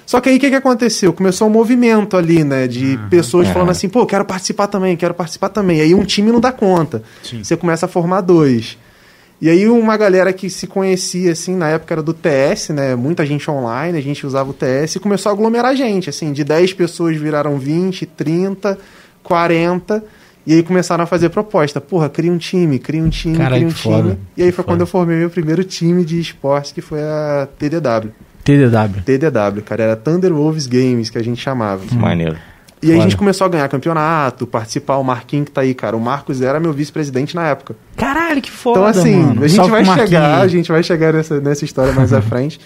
Só 0.05 0.21
que 0.21 0.29
aí 0.29 0.37
o 0.37 0.39
que, 0.39 0.49
que 0.49 0.55
aconteceu? 0.55 1.11
Começou 1.11 1.47
um 1.47 1.51
movimento 1.51 2.15
ali, 2.15 2.43
né? 2.43 2.67
De 2.67 2.99
pessoas 3.09 3.47
É. 3.49 3.53
falando 3.53 3.71
assim, 3.71 3.89
pô, 3.89 4.05
quero 4.05 4.23
participar 4.23 4.67
também, 4.67 4.95
quero 4.95 5.13
participar 5.13 5.49
também. 5.49 5.81
Aí 5.81 5.95
um 5.95 6.03
time 6.03 6.31
não 6.31 6.39
dá 6.39 6.51
conta. 6.51 7.01
Sim. 7.23 7.43
Você 7.43 7.57
começa 7.57 7.85
a 7.85 7.89
formar 7.89 8.21
dois. 8.21 8.77
E 9.41 9.49
aí 9.49 9.67
uma 9.67 9.97
galera 9.97 10.31
que 10.31 10.49
se 10.49 10.65
conhecia, 10.67 11.31
assim, 11.33 11.55
na 11.55 11.67
época 11.69 11.93
era 11.95 12.01
do 12.03 12.13
TS, 12.13 12.69
né? 12.69 12.95
Muita 12.95 13.25
gente 13.25 13.49
online, 13.51 13.97
a 13.97 14.01
gente 14.01 14.25
usava 14.25 14.49
o 14.49 14.53
TS 14.53 14.95
e 14.95 14.99
começou 14.99 15.29
a 15.29 15.33
aglomerar 15.33 15.75
gente, 15.75 16.09
assim, 16.09 16.31
de 16.31 16.43
10 16.43 16.73
pessoas 16.73 17.17
viraram 17.17 17.57
20, 17.59 18.05
30, 18.05 18.77
40. 19.23 20.03
E 20.47 20.53
aí 20.53 20.61
começaram 20.63 21.03
a 21.03 21.07
fazer 21.07 21.29
proposta. 21.29 21.81
Porra, 21.81 22.07
cria 22.07 22.31
um 22.31 22.37
time, 22.37 22.77
cria 22.79 23.01
um 23.03 23.09
time, 23.09 23.35
Caralho, 23.37 23.55
cria 23.55 23.67
um 23.67 23.71
que 23.71 23.79
foda. 23.81 24.09
time. 24.11 24.17
E 24.37 24.43
aí 24.43 24.51
foi 24.51 24.57
foda. 24.63 24.67
quando 24.67 24.81
eu 24.81 24.87
formei 24.87 25.17
meu 25.17 25.29
primeiro 25.29 25.63
time 25.63 26.05
de 26.05 26.19
esportes, 26.19 26.71
que 26.71 26.81
foi 26.81 27.01
a 27.01 27.47
TDW. 27.57 28.11
TDW. 28.45 29.01
TDW, 29.03 29.61
cara, 29.63 29.83
era 29.83 29.95
Thunder 29.95 30.31
Wolves 30.33 30.67
Games, 30.67 31.09
que 31.09 31.17
a 31.17 31.23
gente 31.23 31.41
chamava. 31.41 31.83
Maneiro. 31.93 32.37
E 32.81 32.91
aí 32.91 32.99
a 32.99 33.01
gente 33.01 33.17
começou 33.17 33.45
a 33.45 33.47
ganhar 33.49 33.67
campeonato, 33.67 34.45
participar, 34.45 34.97
o 34.97 35.03
Marquinhos 35.03 35.45
que 35.45 35.51
tá 35.51 35.61
aí, 35.61 35.73
cara. 35.73 35.97
O 35.97 35.99
Marcos 35.99 36.41
era 36.41 36.59
meu 36.59 36.71
vice-presidente 36.71 37.35
na 37.35 37.47
época. 37.47 37.75
Caralho, 37.97 38.39
que 38.41 38.51
foda, 38.51 38.79
Então, 38.79 38.85
assim, 39.01 39.15
mano. 39.15 39.43
a 39.43 39.47
gente 39.47 39.55
Salve 39.55 39.71
vai 39.71 39.85
chegar, 39.85 40.41
a 40.41 40.47
gente 40.47 40.71
vai 40.71 40.83
chegar 40.83 41.13
nessa, 41.13 41.41
nessa 41.41 41.65
história 41.65 41.93
mais 41.93 42.13
à 42.13 42.21
frente. 42.21 42.59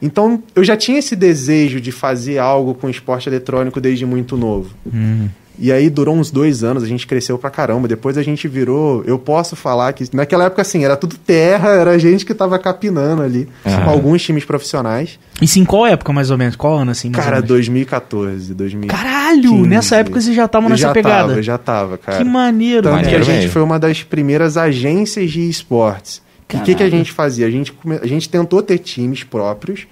Então, 0.00 0.42
eu 0.54 0.64
já 0.64 0.76
tinha 0.76 0.98
esse 0.98 1.14
desejo 1.14 1.80
de 1.80 1.92
fazer 1.92 2.38
algo 2.38 2.74
com 2.74 2.88
esporte 2.88 3.28
eletrônico 3.28 3.80
desde 3.80 4.06
muito 4.06 4.36
novo. 4.36 4.70
Hum. 4.86 5.28
E 5.58 5.72
aí 5.72 5.88
durou 5.88 6.14
uns 6.14 6.30
dois 6.30 6.62
anos, 6.62 6.82
a 6.82 6.86
gente 6.86 7.06
cresceu 7.06 7.38
pra 7.38 7.48
caramba. 7.50 7.88
Depois 7.88 8.18
a 8.18 8.22
gente 8.22 8.46
virou. 8.46 9.02
Eu 9.06 9.18
posso 9.18 9.56
falar 9.56 9.92
que 9.94 10.04
naquela 10.14 10.44
época, 10.44 10.62
assim, 10.62 10.84
era 10.84 10.96
tudo 10.96 11.16
terra, 11.16 11.70
era 11.70 11.98
gente 11.98 12.24
que 12.26 12.34
tava 12.34 12.58
capinando 12.58 13.22
ali, 13.22 13.48
com 13.64 13.90
alguns 13.90 14.22
times 14.22 14.44
profissionais. 14.44 15.18
Isso 15.40 15.58
em 15.58 15.64
qual 15.64 15.86
época, 15.86 16.12
mais 16.12 16.30
ou 16.30 16.36
menos? 16.38 16.56
Qual 16.56 16.76
ano, 16.76 16.90
assim? 16.90 17.08
mais 17.10 17.24
Cara, 17.24 17.36
ou 17.36 17.42
menos? 17.42 17.48
2014, 17.48 18.54
2015. 18.54 19.02
Caralho! 19.02 19.66
Nessa 19.66 19.96
época 19.96 20.20
vocês 20.20 20.34
já 20.36 20.44
estavam 20.44 20.68
Eu 20.68 20.70
nessa 20.72 20.82
já 20.82 20.92
pegada. 20.92 21.28
Tava, 21.28 21.42
já 21.42 21.58
tava, 21.58 21.98
cara. 21.98 22.18
Que 22.18 22.24
maneiro, 22.24 22.82
Tanto 22.82 22.94
que 22.94 22.98
a 22.98 23.02
Maneiro 23.02 23.24
gente 23.24 23.36
mesmo. 23.36 23.50
foi 23.52 23.62
uma 23.62 23.78
das 23.78 24.02
primeiras 24.02 24.56
agências 24.56 25.30
de 25.30 25.48
esportes. 25.48 26.22
E 26.52 26.56
o 26.58 26.60
que, 26.62 26.74
que 26.76 26.82
a 26.82 26.88
gente 26.88 27.10
fazia? 27.12 27.46
A 27.46 27.50
gente, 27.50 27.72
come- 27.72 27.98
a 28.00 28.06
gente 28.06 28.28
tentou 28.28 28.62
ter 28.62 28.78
times 28.78 29.24
próprios, 29.24 29.86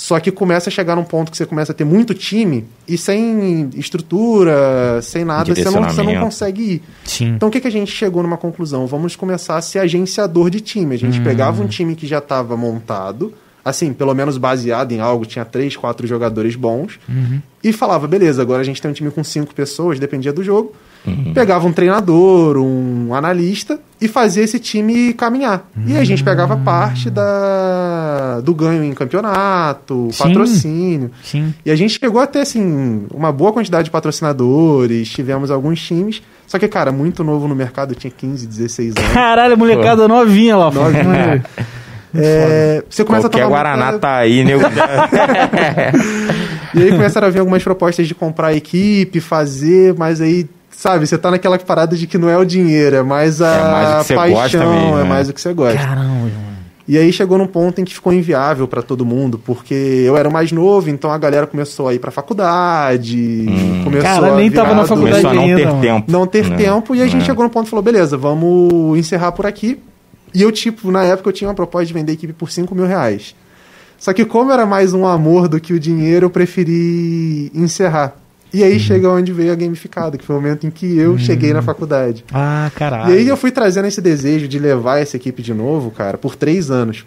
só 0.00 0.18
que 0.18 0.32
começa 0.32 0.70
a 0.70 0.72
chegar 0.72 0.96
num 0.96 1.04
ponto 1.04 1.30
que 1.30 1.36
você 1.36 1.44
começa 1.44 1.72
a 1.72 1.74
ter 1.74 1.84
muito 1.84 2.14
time 2.14 2.64
e 2.88 2.96
sem 2.96 3.68
estrutura, 3.76 4.98
sem 5.02 5.26
nada, 5.26 5.54
você 5.54 5.62
não, 5.62 5.82
você 5.82 6.02
não 6.02 6.20
consegue 6.20 6.62
ir. 6.62 6.82
Sim. 7.04 7.34
Então 7.34 7.50
o 7.50 7.52
que, 7.52 7.60
que 7.60 7.68
a 7.68 7.70
gente 7.70 7.92
chegou 7.92 8.22
numa 8.22 8.38
conclusão? 8.38 8.86
Vamos 8.86 9.14
começar 9.14 9.58
a 9.58 9.60
ser 9.60 9.78
agenciador 9.78 10.48
de 10.48 10.62
time. 10.62 10.94
A 10.94 10.98
gente 10.98 11.20
pegava 11.20 11.62
um 11.62 11.66
time 11.66 11.94
que 11.94 12.06
já 12.06 12.16
estava 12.16 12.56
montado, 12.56 13.34
assim, 13.62 13.92
pelo 13.92 14.14
menos 14.14 14.38
baseado 14.38 14.92
em 14.92 15.00
algo, 15.00 15.26
tinha 15.26 15.44
três, 15.44 15.76
quatro 15.76 16.06
jogadores 16.06 16.56
bons, 16.56 16.98
e 17.62 17.70
falava, 17.70 18.08
beleza, 18.08 18.40
agora 18.40 18.62
a 18.62 18.64
gente 18.64 18.80
tem 18.80 18.90
um 18.90 18.94
time 18.94 19.10
com 19.10 19.22
cinco 19.22 19.54
pessoas, 19.54 20.00
dependia 20.00 20.32
do 20.32 20.42
jogo. 20.42 20.72
Pegava 21.34 21.66
um 21.66 21.72
treinador, 21.72 22.58
um 22.58 23.14
analista 23.14 23.78
e 24.00 24.06
fazia 24.06 24.42
esse 24.44 24.58
time 24.58 25.12
caminhar. 25.14 25.66
E 25.86 25.96
a 25.96 26.04
gente 26.04 26.22
pegava 26.22 26.56
parte 26.56 27.08
da, 27.10 28.40
do 28.42 28.54
ganho 28.54 28.84
em 28.84 28.92
campeonato, 28.92 30.08
Sim. 30.12 30.22
patrocínio. 30.24 31.10
Sim. 31.22 31.54
E 31.64 31.70
a 31.70 31.76
gente 31.76 31.98
chegou 31.98 32.20
a 32.20 32.26
ter, 32.26 32.40
assim, 32.40 33.06
uma 33.14 33.32
boa 33.32 33.52
quantidade 33.52 33.84
de 33.84 33.90
patrocinadores, 33.90 35.08
tivemos 35.08 35.50
alguns 35.50 35.80
times. 35.80 36.20
Só 36.46 36.58
que, 36.58 36.68
cara, 36.68 36.92
muito 36.92 37.24
novo 37.24 37.48
no 37.48 37.54
mercado, 37.54 37.94
tinha 37.94 38.10
15, 38.10 38.46
16 38.46 38.94
anos. 38.96 39.12
Caralho, 39.12 39.54
a 39.54 39.56
molecada 39.56 40.06
novinha 40.06 40.56
lá. 40.56 40.70
pô. 40.70 40.80
Novinha. 40.80 41.42
É, 42.12 42.82
você 42.90 43.04
começa 43.04 43.28
Qualquer 43.28 43.42
a 43.42 43.44
tomar 43.44 43.56
Guaraná 43.56 43.84
muita- 43.92 43.98
tá 44.00 44.16
aí, 44.16 44.42
nego. 44.42 44.62
E 46.74 46.82
aí 46.82 46.90
começaram 46.90 47.26
a 47.26 47.30
vir 47.30 47.40
algumas 47.40 47.62
propostas 47.62 48.06
de 48.06 48.14
comprar 48.14 48.52
equipe, 48.54 49.20
fazer, 49.20 49.94
mas 49.98 50.20
aí, 50.20 50.48
sabe, 50.80 51.06
você 51.06 51.18
tá 51.18 51.30
naquela 51.30 51.58
parada 51.58 51.96
de 51.96 52.06
que 52.06 52.16
não 52.16 52.28
é 52.28 52.36
o 52.38 52.44
dinheiro, 52.44 52.96
é 52.96 53.02
mais 53.02 53.40
a 53.42 53.54
É 53.54 53.70
mais 53.70 53.88
o 53.88 53.98
que 54.00 54.04
você 54.06 54.14
paixão, 54.14 54.34
gosta 54.40 54.58
mesmo, 54.58 54.98
é 54.98 55.02
né? 55.02 55.08
mais 55.08 55.28
o 55.28 55.32
que 55.32 55.40
você 55.40 55.52
gosta. 55.52 55.78
Caramba, 55.78 56.08
mano. 56.08 56.50
E 56.88 56.98
aí 56.98 57.12
chegou 57.12 57.38
num 57.38 57.46
ponto 57.46 57.80
em 57.80 57.84
que 57.84 57.94
ficou 57.94 58.12
inviável 58.12 58.66
pra 58.66 58.82
todo 58.82 59.04
mundo, 59.06 59.38
porque 59.38 59.74
eu 59.74 60.16
era 60.16 60.28
o 60.28 60.32
mais 60.32 60.50
novo, 60.50 60.90
então 60.90 61.08
a 61.12 61.18
galera 61.18 61.46
começou 61.46 61.86
a 61.86 61.94
ir 61.94 62.00
pra 62.00 62.10
faculdade, 62.10 63.46
começou 63.84 64.02
Cara, 64.10 64.32
a 64.32 64.36
nem 64.36 64.50
tava 64.50 64.68
virar 64.70 64.80
na 64.80 64.86
faculdade 64.88 65.22
Começou 65.22 65.30
a 65.30 65.34
não 65.34 65.56
ter 65.56 65.80
tempo. 65.80 66.10
não 66.10 66.26
ter 66.26 66.50
né? 66.50 66.56
tempo, 66.56 66.94
e 66.96 67.02
a 67.02 67.06
gente 67.06 67.22
É. 67.22 67.24
chegou 67.26 67.44
num 67.44 67.50
ponto 67.50 67.66
e 67.66 67.70
falou, 67.70 67.82
beleza, 67.82 68.16
vamos 68.16 68.98
encerrar 68.98 69.30
por 69.32 69.46
aqui. 69.46 69.78
E 70.34 70.42
eu, 70.42 70.50
tipo, 70.50 70.90
na 70.90 71.04
época 71.04 71.28
eu 71.28 71.32
tinha 71.32 71.48
uma 71.48 71.54
proposta 71.54 71.86
de 71.86 71.92
vender 71.92 72.12
a 72.12 72.14
equipe 72.14 72.32
por 72.32 72.50
5 72.50 72.74
mil 72.74 72.86
reais. 72.86 73.34
Só 73.98 74.12
que 74.12 74.24
como 74.24 74.50
era 74.50 74.64
mais 74.66 74.92
um 74.92 75.06
amor 75.06 75.46
do 75.46 75.60
que 75.60 75.72
o 75.72 75.78
dinheiro, 75.78 76.26
eu 76.26 76.30
preferi 76.30 77.52
encerrar. 77.54 78.16
E 78.52 78.60
Uhum. 78.60 78.66
aí 78.66 78.80
chega 78.80 79.08
onde 79.08 79.32
veio 79.32 79.52
a 79.52 79.54
gamificada, 79.54 80.18
que 80.18 80.24
foi 80.24 80.34
o 80.36 80.40
momento 80.40 80.66
em 80.66 80.70
que 80.70 80.96
eu 80.98 81.16
cheguei 81.18 81.52
na 81.52 81.62
faculdade. 81.62 82.24
Ah, 82.32 82.70
caralho. 82.74 83.14
E 83.14 83.18
aí 83.18 83.28
eu 83.28 83.36
fui 83.36 83.50
trazendo 83.50 83.86
esse 83.86 84.00
desejo 84.00 84.48
de 84.48 84.58
levar 84.58 84.98
essa 84.98 85.16
equipe 85.16 85.42
de 85.42 85.54
novo, 85.54 85.90
cara, 85.90 86.18
por 86.18 86.34
três 86.34 86.70
anos. 86.70 87.04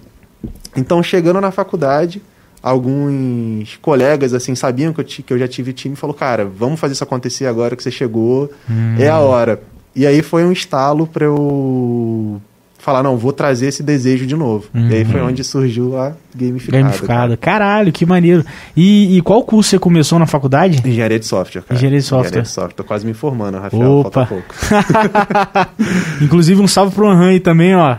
Então, 0.76 1.04
chegando 1.04 1.40
na 1.42 1.52
faculdade, 1.52 2.22
alguns 2.62 3.78
colegas, 3.82 4.34
assim, 4.34 4.56
sabiam 4.56 4.94
que 4.94 5.02
eu, 5.02 5.06
que 5.06 5.34
eu 5.34 5.38
já 5.40 5.48
tive 5.48 5.74
time 5.74 5.94
e 5.94 5.98
falou, 5.98 6.14
cara, 6.14 6.46
vamos 6.46 6.80
fazer 6.80 6.94
isso 6.94 7.04
acontecer 7.04 7.46
agora 7.46 7.76
que 7.76 7.84
você 7.84 7.92
chegou, 7.92 8.50
é 8.98 9.10
a 9.10 9.20
hora. 9.20 9.62
E 9.96 10.08
aí 10.08 10.22
foi 10.22 10.44
um 10.44 10.52
estalo 10.52 11.06
pra 11.06 11.26
eu 11.26 12.42
falar, 12.84 13.02
não, 13.02 13.16
vou 13.16 13.32
trazer 13.32 13.68
esse 13.68 13.82
desejo 13.82 14.28
de 14.28 14.36
novo. 14.36 14.66
E 14.74 14.94
aí 14.94 15.06
foi 15.06 15.22
onde 15.22 15.42
surgiu 15.42 15.98
a 15.98 16.12
gamificada. 16.36 16.84
Gamificada. 16.84 17.38
Caralho, 17.38 17.94
que 17.94 18.06
maneiro. 18.06 18.44
E, 18.76 19.18
e 19.18 19.22
qual 19.22 19.42
curso 19.44 19.70
você 19.70 19.80
começou 19.80 20.20
na 20.20 20.26
faculdade? 20.26 20.82
Engenharia 20.86 21.18
de 21.18 21.26
software, 21.26 21.62
cara. 21.62 21.76
Engenharia 21.78 22.00
de 22.00 22.06
software. 22.06 22.28
Engenharia 22.28 22.42
de 22.44 22.50
software. 22.50 22.76
Tô 22.76 22.84
quase 22.84 23.06
me 23.06 23.14
formando, 23.14 23.58
Rafael, 23.58 23.90
Opa. 23.90 24.26
falta 24.26 24.36
pouco. 24.36 24.54
Inclusive, 26.22 26.62
um 26.62 26.68
salve 26.68 26.94
pro 26.94 27.08
Anhan 27.08 27.30
aí 27.30 27.40
também, 27.40 27.74
ó. 27.74 27.96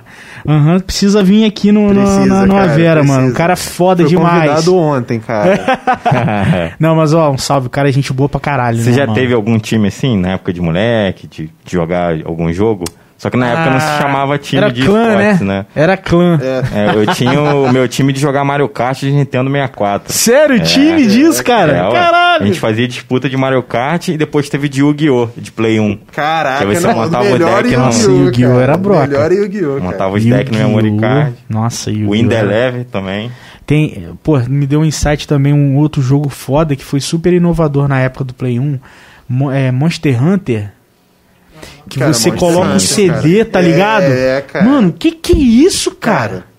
Anhan 0.46 0.80
precisa 0.80 1.22
vir 1.22 1.46
aqui 1.46 1.72
no, 1.72 1.88
Precisa, 1.88 2.26
na, 2.26 2.46
no 2.46 2.52
cara, 2.54 2.72
Avera, 2.72 3.00
precisa. 3.00 3.18
mano. 3.18 3.30
Um 3.30 3.34
cara 3.34 3.56
foda 3.56 4.02
Fui 4.02 4.10
demais. 4.10 4.50
convidado 4.50 4.76
ontem, 4.76 5.18
cara. 5.18 6.74
Não, 6.78 6.94
mas 6.94 7.14
ó, 7.14 7.30
um 7.30 7.38
salve, 7.38 7.68
o 7.68 7.70
cara 7.70 7.88
é 7.88 7.92
gente 7.92 8.12
boa 8.12 8.28
pra 8.28 8.38
caralho. 8.38 8.76
Você 8.76 8.90
né, 8.90 8.96
já 8.96 9.06
mano? 9.06 9.14
teve 9.14 9.32
algum 9.32 9.58
time 9.58 9.88
assim, 9.88 10.18
na 10.18 10.32
época 10.32 10.52
de 10.52 10.60
moleque, 10.60 11.26
de, 11.26 11.50
de 11.64 11.72
jogar 11.72 12.14
algum 12.26 12.52
jogo? 12.52 12.84
Só 13.24 13.30
que 13.30 13.38
na 13.38 13.46
época 13.48 13.70
não 13.70 13.80
se 13.80 13.86
Ah, 13.86 13.98
chamava 14.02 14.36
time 14.36 14.62
Era 14.62 14.70
de 14.70 14.84
clã, 14.84 15.08
esportes, 15.14 15.40
né? 15.40 15.46
né? 15.46 15.66
Era 15.74 15.96
clã. 15.96 16.38
É. 16.42 16.90
É, 16.92 16.94
eu 16.94 17.06
tinha 17.14 17.40
o 17.40 17.72
meu 17.72 17.88
time 17.88 18.12
de 18.12 18.20
jogar 18.20 18.44
Mario 18.44 18.68
Kart 18.68 19.00
de 19.00 19.10
Nintendo 19.10 19.50
64. 19.50 20.12
Sério, 20.12 20.60
time 20.62 21.06
disso, 21.06 21.42
cara? 21.42 21.72
É. 21.88 21.90
Caralho. 21.90 22.42
A 22.44 22.46
gente 22.46 22.60
fazia 22.60 22.86
disputa 22.86 23.26
de 23.30 23.36
Mario 23.38 23.62
Kart 23.62 24.08
e 24.08 24.18
depois 24.18 24.46
teve 24.50 24.68
de 24.68 24.80
Yu-Gi-Oh! 24.80 25.30
de 25.36 25.50
Play 25.50 25.80
1. 25.80 25.98
Caraca, 26.12 26.66
Que 26.66 26.74
você 26.74 26.86
não, 26.86 26.94
montava 26.96 27.24
o 27.24 27.32
melhor 27.32 27.62
deck, 27.62 27.72
Yu-Gi-Oh! 27.74 27.80
Nossa, 27.86 28.10
Yu-Gi-Oh! 28.10 28.48
cara. 28.50 28.62
era 28.62 28.76
broca. 28.76 29.06
Melhor 29.06 29.32
Yu-Gi-Oh! 29.32 29.80
Montava 29.80 30.14
os 30.16 30.24
decks 30.24 30.52
no 30.52 30.58
memory 30.68 30.96
card. 31.00 31.34
Nossa, 31.48 31.90
Yu-Gi-Oh! 31.90 32.08
O 32.08 32.12
Wind 32.12 32.30
Eleven 32.30 32.84
também. 32.84 33.30
Tem, 33.64 34.08
pô, 34.22 34.38
me 34.40 34.66
deu 34.66 34.80
um 34.80 34.84
insight 34.84 35.26
também, 35.26 35.54
um 35.54 35.76
outro 35.76 36.02
jogo 36.02 36.28
foda 36.28 36.76
que 36.76 36.84
foi 36.84 37.00
super 37.00 37.32
inovador 37.32 37.88
na 37.88 37.98
época 38.00 38.22
do 38.24 38.34
Play 38.34 38.60
1. 38.60 38.78
Mo- 39.26 39.50
é, 39.50 39.72
Monster 39.72 40.22
Hunter. 40.22 40.70
Que 41.88 41.98
Cara, 41.98 42.12
você 42.12 42.30
coloca 42.32 42.74
um 42.74 42.78
CD, 42.78 43.38
cara. 43.38 43.50
tá 43.50 43.60
ligado? 43.60 44.02
É, 44.04 44.40
cara. 44.40 44.64
Mano, 44.64 44.92
que 44.92 45.12
que 45.12 45.32
é 45.32 45.36
isso, 45.38 45.90
cara? 45.92 46.52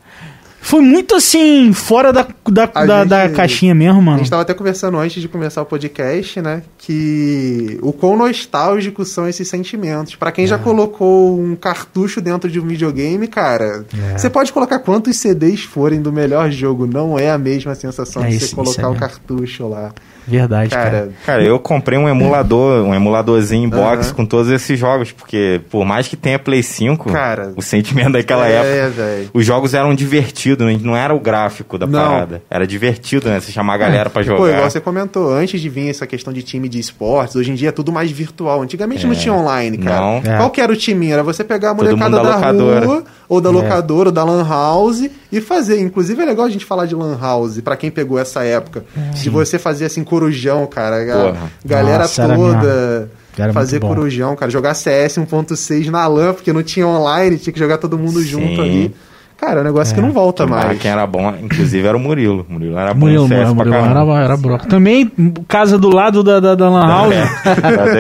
Foi 0.62 0.82
muito 0.82 1.14
assim, 1.16 1.72
fora 1.74 2.12
da, 2.12 2.26
da, 2.50 2.64
A 2.74 2.86
da, 2.86 3.00
gente- 3.02 3.10
da 3.10 3.30
caixinha 3.30 3.76
mesmo, 3.76 4.00
A 4.00 4.02
mano. 4.02 4.18
gente 4.18 4.32
tava 4.32 4.42
até 4.42 4.52
conversando 4.52 4.98
antes 4.98 5.22
de 5.22 5.28
começar 5.28 5.62
o 5.62 5.66
podcast, 5.66 6.42
né? 6.42 6.64
Que 6.80 7.78
o 7.84 7.94
quão 7.94 8.18
nostálgicos 8.18 9.10
são 9.10 9.30
esses 9.30 9.48
sentimentos. 9.48 10.16
Pra 10.16 10.30
É. 10.30 10.32
quem 10.32 10.48
já 10.48 10.58
colocou 10.58 11.40
um 11.40 11.56
cartucho 11.56 12.20
dentro 12.20 12.50
de 12.50 12.60
um 12.60 12.66
videogame, 12.66 13.28
cara, 13.28 13.86
É. 14.14 14.18
você 14.18 14.28
pode 14.28 14.52
colocar 14.52 14.80
quantos 14.80 15.16
CDs 15.18 15.62
forem 15.62 16.02
do 16.02 16.12
melhor 16.12 16.50
jogo, 16.50 16.88
não 16.88 17.20
é 17.20 17.30
a 17.30 17.38
mesma 17.38 17.76
sensação 17.76 18.24
É 18.24 18.30
de 18.30 18.38
isso, 18.38 18.48
você 18.48 18.56
colocar 18.56 18.82
é 18.82 18.86
o 18.88 18.90
mesmo. 18.94 19.00
cartucho 19.08 19.68
lá. 19.68 19.94
Verdade, 20.28 20.70
cara. 20.70 20.90
Cara, 20.90 21.10
Cara, 21.26 21.44
eu 21.44 21.60
comprei 21.60 21.98
um 21.98 22.08
emulador, 22.10 22.84
um 22.84 22.94
emuladorzinho 22.94 23.66
em 23.66 23.70
box 23.70 24.08
Aham. 24.08 24.16
com 24.16 24.26
todos 24.26 24.52
esses 24.52 24.78
jogos, 24.80 25.12
porque 25.12 25.62
por 25.70 25.86
mais 25.86 26.08
que 26.08 26.16
tenha 26.16 26.40
Play 26.40 26.64
5, 26.64 27.12
Cara, 27.12 27.54
o 27.56 27.62
sentimento 27.62 28.14
daquela 28.14 28.48
época. 28.48 29.02
é. 29.02 29.26
Os 29.34 29.46
jogos 29.46 29.74
eram 29.74 29.94
divertidos, 29.94 30.82
não 30.82 30.96
era 30.96 31.14
o 31.14 31.20
gráfico 31.20 31.78
da 31.78 31.86
Não. 31.86 32.00
parada. 32.00 32.42
Era 32.50 32.66
divertido, 32.66 33.30
né? 33.30 33.40
Você 33.40 33.52
chamar 33.52 33.76
a 33.76 33.78
galera 33.78 34.10
pra 34.10 34.24
Pô, 34.24 34.28
jogar. 34.30 34.52
igual 34.54 34.70
você 34.70 34.80
comentou, 34.82 35.34
antes 35.34 35.60
de 35.62 35.70
vir 35.70 35.90
essa 35.90 36.08
questão 36.08 36.34
de 36.34 36.42
time 36.44 36.68
de 36.68 36.80
esportes, 36.80 37.36
hoje 37.36 37.52
em 37.52 37.56
dia 37.56 37.70
é 37.70 37.72
tudo 37.72 37.92
mais 37.92 38.10
virtual. 38.12 38.62
Antigamente 38.62 39.06
não 39.06 39.14
É. 39.14 39.16
tinha 39.18 39.34
online, 39.34 39.78
cara. 39.78 40.02
Não. 40.02 40.18
É. 40.34 40.38
Qual 40.38 40.50
que 40.50 40.62
era 40.62 40.72
o 40.72 40.76
timinho? 40.76 41.14
Era 41.14 41.24
você 41.24 41.44
pegar 41.44 41.72
a 41.72 41.74
molecada 41.74 42.18
da 42.18 42.24
da, 42.24 42.36
locadora. 42.36 42.86
rua, 42.86 43.04
ou 43.30 43.42
da 43.42 43.50
É. 43.50 43.54
locadora, 43.54 44.10
ou 44.10 44.14
da 44.14 44.24
lan 44.24 44.48
house, 44.48 45.10
e 45.32 45.42
fazer. 45.42 45.80
Inclusive 45.82 46.22
é 46.22 46.26
legal 46.26 46.46
a 46.46 46.50
gente 46.50 46.66
falar 46.66 46.86
de 46.86 46.96
lan 46.96 47.18
house, 47.20 47.60
pra 47.62 47.76
quem 47.76 47.92
pegou 47.92 48.18
essa 48.18 48.44
época. 48.44 48.86
De 49.14 49.30
você 49.30 49.60
fazer 49.60 49.86
assim, 49.86 50.04
corujão, 50.20 50.66
cara. 50.68 51.02
A 51.04 51.16
Porra. 51.32 51.52
galera 51.66 52.00
Nossa, 52.00 52.28
toda... 52.36 53.10
Era 53.38 53.52
fazer 53.52 53.80
bom. 53.80 53.90
corujão, 53.90 54.36
cara. 54.36 54.50
Jogar 54.50 54.74
CS 54.74 55.18
1.6 55.18 55.88
na 55.90 56.08
LAN, 56.08 56.34
porque 56.34 56.54
não 56.54 56.64
tinha 56.64 56.88
online, 56.88 57.38
tinha 57.38 57.52
que 57.54 57.60
jogar 57.60 57.78
todo 57.78 57.98
mundo 57.98 58.22
Sim. 58.22 58.28
junto 58.28 58.62
ali. 58.62 58.96
Cara, 59.38 59.60
é 59.60 59.62
um 59.62 59.66
negócio 59.66 59.92
É. 59.92 59.96
que 59.96 60.02
não 60.02 60.14
volta 60.14 60.46
Ah, 60.46 60.48
mais. 60.48 60.80
quem 60.80 60.90
era 60.90 61.06
bom, 61.06 61.36
inclusive, 61.44 61.86
era 61.86 61.98
o 61.98 62.00
Murilo. 62.00 62.46
O 62.50 62.54
Murilo 62.54 62.78
era 62.78 62.94
bom 62.94 63.02
Murilo, 63.02 63.28
CS 63.28 63.44
pra 63.44 63.54
Murilo 63.54 63.76
caramba. 63.76 64.14
era, 64.16 64.24
era 64.24 64.38
broca. 64.38 64.66
Também, 64.68 65.12
casa 65.50 65.78
do 65.78 65.90
lado 65.94 66.24
da, 66.24 66.40
da, 66.40 66.56
da 66.56 66.70
Lan 66.70 66.88
House. 66.88 67.14
É, 67.14 67.26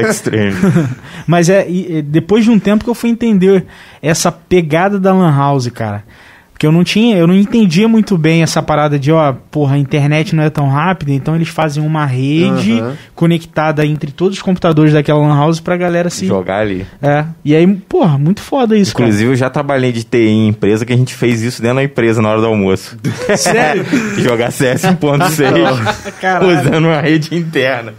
da. 0.02 0.54
Mas 1.28 1.50
é 1.50 1.68
depois 2.02 2.46
de 2.46 2.52
um 2.52 2.58
tempo 2.58 2.86
que 2.86 2.90
eu 2.90 2.96
fui 2.96 3.10
entender 3.10 3.66
essa 4.02 4.32
pegada 4.32 4.98
da 4.98 5.14
Lan 5.14 5.36
House, 5.36 5.68
cara. 5.68 6.04
Porque 6.56 6.66
eu 6.66 6.72
não 6.72 6.86
tinha, 6.86 7.18
eu 7.18 7.28
não 7.28 7.36
entendia 7.36 7.86
muito 7.86 8.18
bem 8.18 8.42
essa 8.42 8.64
parada 8.64 8.98
de, 8.98 9.12
ó, 9.12 9.34
porra, 9.52 9.76
a 9.76 9.78
internet 9.78 10.34
não 10.34 10.42
é 10.42 10.50
tão 10.50 10.70
rápida, 10.70 11.12
então 11.12 11.36
eles 11.36 11.50
fazem 11.50 11.86
uma 11.86 12.06
rede 12.06 12.80
Aham. 12.80 12.94
conectada 13.14 13.86
entre 13.86 14.10
todos 14.10 14.38
os 14.38 14.42
computadores 14.42 14.94
daquela 14.94 15.20
Lan 15.20 15.36
House 15.36 15.60
pra 15.60 15.76
galera 15.76 16.10
se. 16.10 16.26
Jogar 16.26 16.60
ali. 16.62 16.86
É. 17.02 17.26
E 17.44 17.54
aí, 17.54 17.68
porra, 17.68 18.18
muito 18.18 18.40
foda 18.40 18.78
isso, 18.78 18.92
Inclusive, 18.92 19.32
eu 19.32 19.36
já 19.36 19.50
trabalhei 19.50 19.92
de 19.92 20.06
TI 20.06 20.18
em 20.30 20.48
empresa 20.48 20.86
que 20.86 20.94
a 20.94 20.96
gente 20.96 21.14
fez 21.14 21.42
isso 21.42 21.62
dentro 21.62 21.76
da 21.76 21.84
empresa 21.84 22.22
na 22.22 22.30
hora 22.30 22.40
do 22.40 22.48
almoço. 22.48 22.98
cara. 23.04 23.36
Sério? 23.36 23.86
Jogar 24.24 24.50
CS 24.54 24.84
1.6 24.84 26.14
Caralho. 26.22 26.62
usando 26.62 26.86
uma 26.86 27.02
rede 27.02 27.36
interna. 27.36 27.94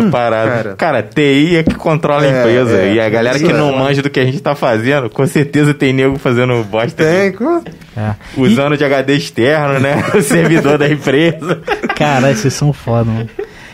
Na 0.00 0.10
parada. 0.10 0.50
cara. 0.50 0.74
Cara. 0.76 1.02
TI 1.02 1.56
é 1.56 1.62
que 1.62 1.74
controla 1.74 2.22
a 2.22 2.26
É, 2.26 2.40
empresa. 2.40 2.76
é. 2.78 2.94
e 2.94 3.00
a 3.00 3.08
galera 3.10 3.38
que 3.38 3.44
é. 3.50 3.52
não 3.52 3.76
manja 3.76 4.00
do 4.02 4.08
que 4.10 4.20
a 4.20 4.24
gente 4.24 4.40
tá 4.40 4.54
fazendo, 4.54 5.10
com 5.10 5.26
certeza 5.26 5.74
tem 5.74 5.92
nego 5.92 6.18
fazendo 6.18 6.62
bosta. 6.64 7.04
Tem, 7.04 7.32
co- 7.32 7.62
É. 7.96 8.14
Usando 8.36 8.76
de 8.76 8.84
HD 8.84 9.14
externo, 9.16 9.78
né? 9.80 10.02
O 10.14 10.22
servidor 10.22 10.78
da 10.78 10.88
empresa. 10.88 11.60
Caralho, 11.96 12.36
vocês 12.36 12.54
são 12.54 12.72
foda, 12.72 13.04
mano. 13.10 13.28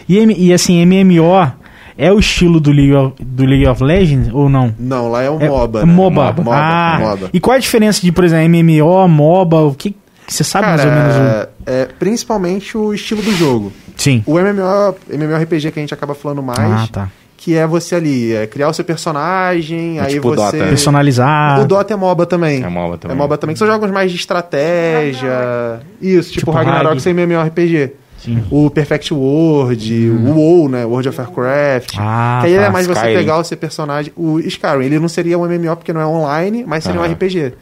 E, 0.08 0.46
e 0.48 0.52
assim, 0.52 0.84
MMO 0.87 1.52
é 1.96 2.12
o 2.12 2.18
estilo 2.18 2.60
do 2.60 2.70
League 2.70 2.94
of, 2.94 3.14
do 3.20 3.44
League 3.44 3.66
of 3.66 3.82
Legends 3.82 4.28
ou 4.32 4.48
não? 4.48 4.72
Não, 4.78 5.10
lá 5.10 5.22
é 5.22 5.30
um 5.30 5.40
É, 5.40 5.48
MOBA. 5.48 5.80
é 5.80 5.84
né? 5.87 5.92
MOBA. 5.92 6.32
MOBA, 6.38 6.50
ah, 6.56 6.98
MOBA. 7.00 7.30
E 7.32 7.40
qual 7.40 7.54
é 7.54 7.56
a 7.58 7.60
diferença 7.60 8.00
de, 8.00 8.10
por 8.12 8.25
exemplo, 8.25 8.48
MMO, 8.48 9.08
MOBA? 9.08 9.56
O 9.62 9.75
que 9.75 9.94
você 10.26 10.44
sabe 10.44 10.66
mais 10.68 10.84
ou 10.84 10.90
menos? 10.90 11.14
o- 11.14 11.18
Cara, 11.18 11.50
é, 11.66 11.88
principalmente 11.98 12.76
o 12.78 12.94
estilo 12.94 13.20
do 13.22 13.32
jogo. 13.32 13.72
Sim. 13.98 14.22
O 14.26 14.38
MMO, 14.38 14.96
MMORPG 15.10 15.70
que 15.72 15.78
a 15.78 15.82
gente 15.82 15.92
acaba 15.92 16.14
falando 16.14 16.42
mais, 16.42 16.58
Ah, 16.60 16.88
tá. 16.90 17.10
que 17.36 17.54
é 17.56 17.66
você 17.66 17.94
ali, 17.96 18.32
é 18.34 18.46
criar 18.46 18.68
o 18.68 18.72
seu 18.72 18.84
personagem, 18.84 19.98
É 19.98 20.02
aí 20.02 20.14
tipo 20.14 20.28
você... 20.30 20.36
Dota? 20.36 20.68
Personalizar. 20.68 21.60
O 21.60 21.66
Dota 21.66 21.92
é 21.92 21.96
MOBA 21.96 22.24
também. 22.26 22.62
É 22.64 22.68
MOBA 22.68 22.96
também. 22.98 23.16
É 23.16 23.18
MOBA 23.18 23.36
também, 23.38 23.54
que 23.54 23.58
são 23.58 23.68
jogos 23.68 23.90
mais 23.90 24.10
de 24.10 24.16
estratégia. 24.16 25.80
Isso, 26.00 26.28
tipo, 26.30 26.40
Tipo 26.40 26.50
Ragnarok 26.52 26.88
Rag. 26.94 27.00
sem 27.00 27.12
MMORPG. 27.12 27.92
Sim. 28.18 28.42
O 28.50 28.68
Perfect 28.68 29.14
World, 29.14 30.10
o 30.10 30.32
WoW, 30.34 30.68
né? 30.68 30.84
World 30.84 31.08
of 31.08 31.20
Warcraft. 31.20 31.94
Ah, 31.98 32.40
que 32.42 32.48
aí 32.48 32.56
tá. 32.56 32.62
é 32.64 32.70
mais 32.70 32.87
você 32.87 32.98
Skyrim. 32.98 33.14
pegar 33.18 33.38
o 33.38 33.44
seu 33.44 33.56
personagem. 33.56 34.12
O 34.16 34.40
Skyrim, 34.40 34.84
ele 34.84 34.98
não 34.98 35.08
seria 35.08 35.38
um 35.38 35.46
MMO 35.46 35.76
porque 35.76 35.92
não 35.92 36.00
é 36.00 36.06
online, 36.06 36.64
mas 36.66 36.84
seria 36.84 37.00
um 37.00 37.04
Aham. 37.04 37.12
RPG. 37.12 37.52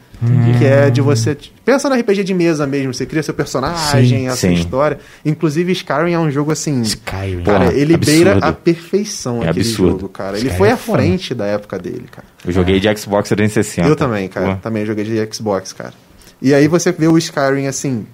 Que 0.57 0.65
é 0.65 0.89
de 0.89 0.99
você. 0.99 1.37
Pensa 1.63 1.87
no 1.87 1.95
RPG 1.95 2.23
de 2.23 2.33
mesa 2.33 2.65
mesmo, 2.65 2.91
você 2.91 3.05
cria 3.05 3.21
seu 3.21 3.35
personagem, 3.35 4.21
Sim, 4.21 4.27
a 4.27 4.31
sua 4.31 4.49
sim. 4.49 4.53
história. 4.55 4.97
Inclusive, 5.23 5.71
Skyrim 5.73 6.13
é 6.13 6.17
um 6.19 6.31
jogo 6.31 6.51
assim. 6.51 6.81
Skyrim. 6.81 7.43
Cara, 7.43 7.65
Porra, 7.65 7.73
ele 7.73 7.93
absurdo. 7.93 8.23
beira 8.23 8.37
a 8.39 8.51
perfeição 8.51 9.43
É 9.43 9.49
aquele 9.49 9.59
absurdo. 9.67 9.91
jogo, 9.91 10.09
cara. 10.09 10.37
Ele 10.39 10.47
Skyrim 10.47 10.57
foi 10.57 10.69
é 10.69 10.71
à 10.71 10.77
frente 10.77 11.35
da 11.35 11.45
época 11.45 11.77
dele, 11.77 12.05
cara. 12.11 12.25
Eu 12.43 12.51
joguei 12.51 12.79
de 12.79 12.97
Xbox 12.97 13.29
360. 13.29 13.87
Eu 13.87 13.95
também, 13.95 14.27
cara. 14.27 14.55
Também 14.55 14.83
joguei 14.87 15.03
de 15.03 15.33
Xbox, 15.35 15.71
cara. 15.71 15.93
E 16.41 16.51
aí 16.51 16.67
você 16.67 16.91
vê 16.91 17.07
o 17.07 17.15
Skyrim 17.17 17.67
assim. 17.67 18.07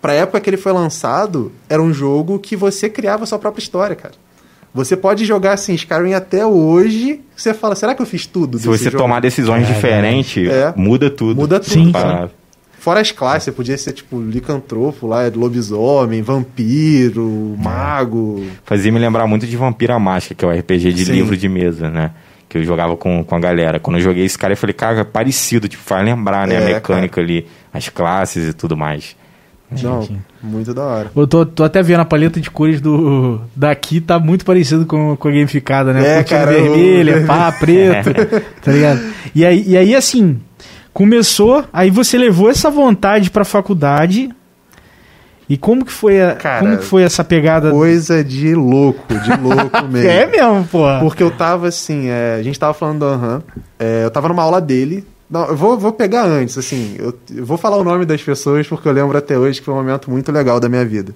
Pra 0.00 0.12
época 0.12 0.40
que 0.40 0.48
ele 0.50 0.56
foi 0.56 0.72
lançado, 0.72 1.52
era 1.68 1.82
um 1.82 1.92
jogo 1.92 2.38
que 2.38 2.54
você 2.56 2.88
criava 2.88 3.24
a 3.24 3.26
sua 3.26 3.38
própria 3.38 3.62
história, 3.62 3.96
cara. 3.96 4.14
Você 4.74 4.96
pode 4.96 5.24
jogar 5.24 5.54
assim, 5.54 5.74
Skyrim 5.74 6.12
até 6.12 6.44
hoje. 6.46 7.20
Você 7.34 7.52
fala, 7.54 7.74
será 7.74 7.94
que 7.94 8.02
eu 8.02 8.06
fiz 8.06 8.26
tudo? 8.26 8.58
Se 8.58 8.66
você 8.68 8.84
jogo? 8.84 8.98
tomar 8.98 9.20
decisões 9.20 9.68
É, 9.68 9.72
diferentes, 9.72 10.46
é. 10.48 10.72
muda 10.76 11.10
tudo. 11.10 11.40
Muda 11.40 11.58
tudo, 11.58 11.72
Sim, 11.72 11.90
cara. 11.92 12.06
Parada. 12.08 12.32
Fora 12.78 13.00
as 13.00 13.10
classes, 13.10 13.44
você 13.44 13.52
podia 13.52 13.76
ser 13.76 13.92
tipo 13.92 14.20
licantropo 14.20 15.06
lá, 15.08 15.22
lobisomem, 15.34 16.22
vampiro, 16.22 17.56
mago. 17.58 18.44
Fazia 18.64 18.92
me 18.92 18.98
lembrar 18.98 19.26
muito 19.26 19.46
de 19.46 19.56
Vampira 19.56 19.98
Mágica, 19.98 20.34
que 20.34 20.44
é 20.44 20.48
o 20.48 20.50
RPG 20.52 20.92
de 20.92 21.04
Sim. 21.06 21.12
livro 21.12 21.36
de 21.36 21.48
mesa, 21.48 21.90
né? 21.90 22.12
que 22.48 22.56
eu 22.56 22.64
jogava 22.64 22.96
com, 22.96 23.22
com 23.22 23.34
a 23.36 23.38
galera. 23.38 23.78
Quando 23.78 23.96
eu 23.98 24.02
joguei 24.02 24.24
esse 24.24 24.38
cara, 24.38 24.54
eu 24.54 24.56
falei, 24.56 24.72
cara, 24.72 25.00
é 25.00 25.04
parecido, 25.04 25.68
tipo, 25.68 25.82
faz 25.82 26.02
lembrar, 26.02 26.46
né? 26.48 26.54
É, 26.54 26.58
a 26.62 26.64
mecânica 26.64 27.20
ali, 27.20 27.46
as 27.70 27.90
classes 27.90 28.48
e 28.48 28.52
tudo 28.54 28.74
mais. 28.74 29.14
Não, 29.70 30.02
Sim. 30.02 30.18
muito 30.42 30.72
da 30.72 30.82
hora. 30.82 31.10
Eu 31.14 31.26
tô, 31.26 31.44
tô 31.44 31.62
até 31.62 31.82
vendo 31.82 32.00
a 32.00 32.04
paleta 32.04 32.40
de 32.40 32.50
cores 32.50 32.80
do 32.80 33.40
daqui, 33.54 34.00
tá 34.00 34.18
muito 34.18 34.44
parecido 34.44 34.86
com, 34.86 35.14
com 35.16 35.28
a 35.28 35.30
gamificada, 35.30 35.92
né? 35.92 36.00
É, 36.00 36.16
Cortina 36.16 36.40
cara, 36.40 36.52
vermelha, 36.52 37.26
pá, 37.26 37.52
preto, 37.60 38.10
tá 38.62 38.72
ligado? 38.72 39.00
E 39.34 39.44
aí, 39.44 39.64
e 39.66 39.76
aí, 39.76 39.94
assim, 39.94 40.40
começou, 40.92 41.64
aí 41.70 41.90
você 41.90 42.16
levou 42.16 42.48
essa 42.50 42.70
vontade 42.70 43.30
pra 43.30 43.44
faculdade. 43.44 44.30
E 45.48 45.56
como 45.56 45.84
que 45.84 45.92
foi, 45.92 46.20
a, 46.20 46.34
Cara, 46.34 46.60
como 46.60 46.76
que 46.78 46.84
foi 46.84 47.02
essa 47.02 47.24
pegada? 47.24 47.70
Coisa 47.70 48.22
de 48.22 48.54
louco, 48.54 49.14
de 49.14 49.30
louco 49.40 49.82
mesmo. 49.88 50.10
É 50.10 50.26
mesmo, 50.26 50.64
porra. 50.64 51.00
Porque 51.00 51.22
eu 51.22 51.30
tava 51.30 51.68
assim, 51.68 52.08
é, 52.08 52.36
a 52.38 52.42
gente 52.42 52.58
tava 52.58 52.74
falando 52.74 53.00
do 53.00 53.04
Aham, 53.06 53.42
é, 53.78 54.04
eu 54.04 54.10
tava 54.10 54.28
numa 54.28 54.42
aula 54.42 54.60
dele. 54.60 55.06
Não, 55.30 55.46
eu 55.46 55.56
vou, 55.56 55.78
vou 55.78 55.92
pegar 55.92 56.24
antes, 56.24 56.56
assim, 56.56 56.96
eu, 56.98 57.14
eu 57.34 57.44
vou 57.44 57.58
falar 57.58 57.76
o 57.76 57.84
nome 57.84 58.06
das 58.06 58.22
pessoas 58.22 58.66
porque 58.66 58.88
eu 58.88 58.92
lembro 58.92 59.16
até 59.18 59.38
hoje 59.38 59.60
que 59.60 59.66
foi 59.66 59.74
um 59.74 59.76
momento 59.76 60.10
muito 60.10 60.32
legal 60.32 60.58
da 60.58 60.68
minha 60.68 60.84
vida. 60.84 61.14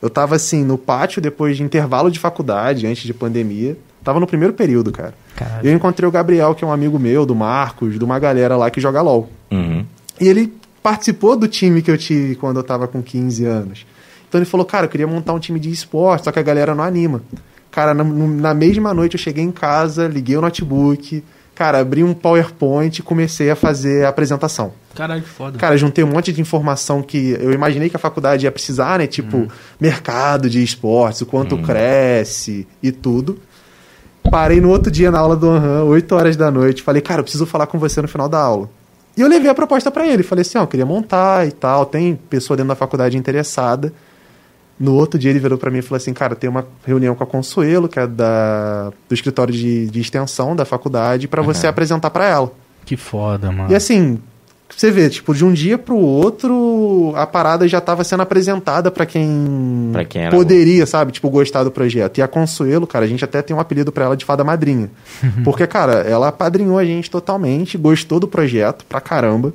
Eu 0.00 0.08
tava 0.08 0.34
assim, 0.34 0.64
no 0.64 0.78
pátio, 0.78 1.20
depois 1.20 1.56
de 1.56 1.62
intervalo 1.62 2.10
de 2.10 2.18
faculdade, 2.18 2.86
antes 2.86 3.02
de 3.02 3.12
pandemia. 3.12 3.76
Tava 4.02 4.18
no 4.18 4.26
primeiro 4.26 4.54
período, 4.54 4.90
cara. 4.90 5.12
Caralho. 5.36 5.66
E 5.66 5.68
eu 5.68 5.74
encontrei 5.74 6.08
o 6.08 6.10
Gabriel, 6.10 6.54
que 6.54 6.64
é 6.64 6.66
um 6.66 6.72
amigo 6.72 6.98
meu, 6.98 7.26
do 7.26 7.34
Marcos, 7.34 7.98
de 7.98 8.04
uma 8.04 8.18
galera 8.18 8.56
lá 8.56 8.70
que 8.70 8.80
joga 8.80 9.02
LOL. 9.02 9.28
Uhum. 9.50 9.84
E 10.18 10.26
ele 10.26 10.54
participou 10.82 11.36
do 11.36 11.46
time 11.46 11.82
que 11.82 11.90
eu 11.90 11.98
tive 11.98 12.34
quando 12.34 12.56
eu 12.56 12.62
tava 12.62 12.88
com 12.88 13.02
15 13.02 13.44
anos. 13.44 13.86
Então 14.26 14.38
ele 14.38 14.46
falou, 14.46 14.64
cara, 14.64 14.86
eu 14.86 14.88
queria 14.88 15.06
montar 15.06 15.34
um 15.34 15.38
time 15.38 15.60
de 15.60 15.70
esporte, 15.70 16.24
só 16.24 16.32
que 16.32 16.38
a 16.38 16.42
galera 16.42 16.74
não 16.74 16.82
anima. 16.82 17.20
Cara, 17.70 17.92
na, 17.92 18.02
na 18.02 18.54
mesma 18.54 18.94
noite 18.94 19.14
eu 19.14 19.20
cheguei 19.20 19.44
em 19.44 19.52
casa, 19.52 20.08
liguei 20.08 20.36
o 20.36 20.40
notebook, 20.40 21.22
cara, 21.60 21.78
abri 21.78 22.02
um 22.02 22.14
PowerPoint 22.14 23.00
e 23.00 23.02
comecei 23.02 23.50
a 23.50 23.54
fazer 23.54 24.06
a 24.06 24.08
apresentação. 24.08 24.72
Caralho, 24.94 25.20
que 25.20 25.28
foda. 25.28 25.58
Cara, 25.58 25.76
juntei 25.76 26.02
um 26.02 26.06
monte 26.06 26.32
de 26.32 26.40
informação 26.40 27.02
que 27.02 27.36
eu 27.38 27.52
imaginei 27.52 27.90
que 27.90 27.96
a 27.96 27.98
faculdade 27.98 28.46
ia 28.46 28.50
precisar, 28.50 28.98
né? 28.98 29.06
Tipo, 29.06 29.46
mercado 29.78 30.48
de 30.48 30.64
esportes, 30.64 31.20
o 31.20 31.26
quanto 31.26 31.58
cresce 31.58 32.66
e 32.82 32.90
tudo. 32.90 33.38
Parei 34.30 34.58
no 34.58 34.70
outro 34.70 34.90
dia 34.90 35.10
na 35.10 35.18
aula 35.18 35.36
do 35.36 35.50
Anhan, 35.50 35.84
8 35.84 36.14
horas 36.14 36.34
da 36.34 36.50
noite. 36.50 36.82
Falei, 36.82 37.02
cara, 37.02 37.20
eu 37.20 37.24
preciso 37.24 37.44
falar 37.44 37.66
com 37.66 37.78
você 37.78 38.00
no 38.00 38.08
final 38.08 38.26
da 38.26 38.38
aula. 38.38 38.70
E 39.14 39.20
eu 39.20 39.28
levei 39.28 39.50
a 39.50 39.54
proposta 39.54 39.90
pra 39.90 40.08
ele. 40.08 40.22
Falei 40.22 40.40
assim, 40.40 40.56
ó, 40.56 40.62
eu 40.62 40.66
queria 40.66 40.86
montar 40.86 41.46
e 41.46 41.52
tal. 41.52 41.84
Tem 41.84 42.18
pessoa 42.30 42.56
dentro 42.56 42.68
da 42.68 42.74
faculdade 42.74 43.18
interessada. 43.18 43.92
No 44.80 44.94
outro 44.94 45.20
dia 45.20 45.30
ele 45.30 45.38
virou 45.38 45.58
pra 45.58 45.70
mim 45.70 45.78
e 45.78 45.82
falou 45.82 45.98
assim, 45.98 46.14
cara, 46.14 46.34
tem 46.34 46.48
uma 46.48 46.66
reunião 46.86 47.14
com 47.14 47.22
a 47.22 47.26
Consuelo, 47.26 47.86
que 47.86 48.00
é 48.00 48.06
da, 48.06 48.90
do 49.06 49.14
escritório 49.14 49.52
de, 49.52 49.86
de 49.88 50.00
extensão 50.00 50.56
da 50.56 50.64
faculdade, 50.64 51.28
pra 51.28 51.42
você 51.42 51.66
apresentar 51.66 52.08
pra 52.08 52.26
ela. 52.26 52.50
Que 52.86 52.96
foda, 52.96 53.52
mano. 53.52 53.70
E 53.70 53.74
assim, 53.74 54.18
você 54.74 54.90
vê, 54.90 55.10
tipo, 55.10 55.34
de 55.34 55.44
um 55.44 55.52
dia 55.52 55.76
pro 55.76 55.96
outro, 55.96 57.12
a 57.14 57.26
parada 57.26 57.68
já 57.68 57.76
estava 57.78 58.02
sendo 58.04 58.22
apresentada 58.22 58.90
pra 58.90 59.04
quem, 59.04 59.90
Pra 59.92 60.04
quem 60.04 60.30
poderia, 60.30 60.86
sabe, 60.86 61.12
tipo, 61.12 61.28
gostar 61.28 61.62
do 61.62 61.70
projeto. 61.70 62.16
E 62.16 62.22
a 62.22 62.28
Consuelo, 62.28 62.86
cara, 62.86 63.04
a 63.04 63.08
gente 63.08 63.22
até 63.22 63.42
tem 63.42 63.54
um 63.54 63.60
apelido 63.60 63.92
pra 63.92 64.06
ela 64.06 64.16
de 64.16 64.24
fada 64.24 64.42
madrinha. 64.42 64.90
Porque, 65.44 65.66
cara, 65.66 65.94
ela 66.08 66.28
apadrinhou 66.28 66.78
a 66.78 66.84
gente 66.84 67.10
totalmente, 67.10 67.76
gostou 67.76 68.18
do 68.18 68.26
projeto 68.26 68.84
pra 68.88 69.00
caramba. 69.00 69.52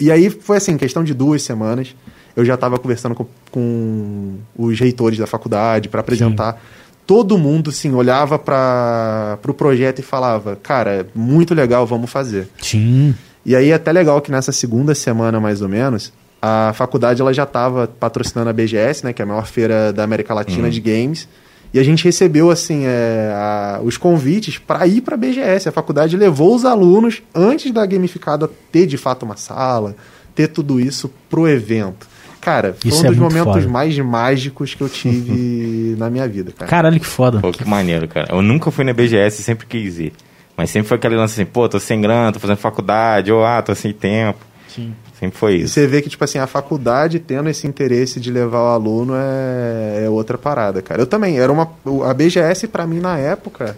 E 0.00 0.10
aí 0.10 0.30
foi 0.30 0.56
assim, 0.56 0.78
questão 0.78 1.04
de 1.04 1.12
duas 1.12 1.42
semanas, 1.42 1.94
eu 2.36 2.44
já 2.44 2.56
tava 2.56 2.78
conversando 2.78 3.14
com, 3.14 3.26
com 3.50 4.34
os 4.56 4.78
reitores 4.78 5.18
da 5.18 5.26
faculdade 5.26 5.88
pra 5.88 6.00
apresentar. 6.00 6.60
Todo 7.06 7.36
mundo, 7.36 7.70
assim, 7.70 7.92
olhava 7.92 8.38
para 8.38 9.38
o 9.48 9.54
projeto 9.54 9.98
e 9.98 10.02
falava, 10.02 10.56
cara, 10.62 11.06
muito 11.14 11.54
legal, 11.54 11.84
vamos 11.86 12.10
fazer. 12.10 12.48
Sim. 12.62 13.14
E 13.44 13.56
aí 13.56 13.70
é 13.70 13.74
até 13.74 13.90
legal 13.90 14.20
que 14.20 14.30
nessa 14.30 14.52
segunda 14.52 14.94
semana, 14.94 15.40
mais 15.40 15.60
ou 15.62 15.68
menos, 15.68 16.12
a 16.40 16.72
faculdade 16.74 17.20
ela 17.20 17.32
já 17.34 17.42
estava 17.42 17.88
patrocinando 17.88 18.48
a 18.50 18.52
BGS, 18.52 19.04
né, 19.04 19.12
que 19.12 19.20
é 19.20 19.24
a 19.24 19.26
maior 19.28 19.46
feira 19.46 19.92
da 19.92 20.04
América 20.04 20.32
Latina 20.34 20.70
de 20.70 20.80
games. 20.80 21.26
E 21.72 21.78
a 21.78 21.82
gente 21.84 22.04
recebeu 22.04 22.50
assim 22.50 22.82
é, 22.84 23.32
a- 23.34 23.80
os 23.82 23.96
convites 23.96 24.58
para 24.58 24.86
ir 24.86 25.00
para 25.00 25.14
a 25.14 25.18
BGS. 25.18 25.68
A 25.68 25.72
faculdade 25.72 26.16
levou 26.16 26.54
os 26.54 26.64
alunos 26.64 27.22
antes 27.34 27.72
da 27.72 27.84
gamificada 27.86 28.48
ter 28.72 28.86
de 28.86 28.96
fato 28.96 29.24
uma 29.24 29.36
sala, 29.36 29.94
ter 30.34 30.48
tudo 30.48 30.80
isso 30.80 31.10
pro 31.28 31.48
evento. 31.48 32.08
Cara, 32.40 32.74
foi 32.80 32.90
Isso 32.90 33.02
um 33.02 33.06
é 33.06 33.08
dos 33.10 33.18
momentos 33.18 33.52
foda. 33.62 33.68
mais 33.68 33.98
mágicos 33.98 34.74
que 34.74 34.80
eu 34.80 34.88
tive 34.88 35.94
na 35.98 36.08
minha 36.08 36.26
vida, 36.26 36.52
cara. 36.56 36.70
Caralho, 36.70 36.98
que 36.98 37.06
foda. 37.06 37.38
Pô, 37.40 37.50
que 37.52 37.66
maneiro, 37.68 38.08
cara. 38.08 38.28
Eu 38.30 38.40
nunca 38.40 38.70
fui 38.70 38.84
na 38.84 38.92
BGS 38.92 39.40
e 39.40 39.44
sempre 39.44 39.66
quis 39.66 39.98
ir. 39.98 40.12
Mas 40.56 40.70
sempre 40.70 40.88
foi 40.88 40.96
aquele 40.96 41.16
lance 41.16 41.34
assim, 41.34 41.44
pô, 41.50 41.68
tô 41.68 41.78
sem 41.78 42.00
grana, 42.00 42.32
tô 42.32 42.38
fazendo 42.40 42.56
faculdade, 42.58 43.30
ou 43.32 43.44
ah, 43.44 43.60
tô 43.62 43.74
sem 43.74 43.92
tempo. 43.92 44.38
Sim. 44.68 44.94
Sempre 45.18 45.38
foi 45.38 45.52
E 45.56 45.62
isso. 45.62 45.74
você 45.74 45.86
vê 45.86 46.00
que, 46.00 46.08
tipo 46.08 46.22
assim, 46.24 46.38
a 46.38 46.46
faculdade 46.46 47.18
tendo 47.18 47.48
esse 47.50 47.66
interesse 47.66 48.18
de 48.20 48.30
levar 48.30 48.62
o 48.62 48.66
aluno 48.68 49.14
é, 49.16 50.04
é 50.04 50.08
outra 50.08 50.38
parada, 50.38 50.80
cara. 50.80 51.02
Eu 51.02 51.06
também, 51.06 51.38
era 51.38 51.52
uma. 51.52 51.68
A 52.08 52.14
BGS, 52.14 52.68
pra 52.68 52.86
mim, 52.86 53.00
na 53.00 53.18
época. 53.18 53.76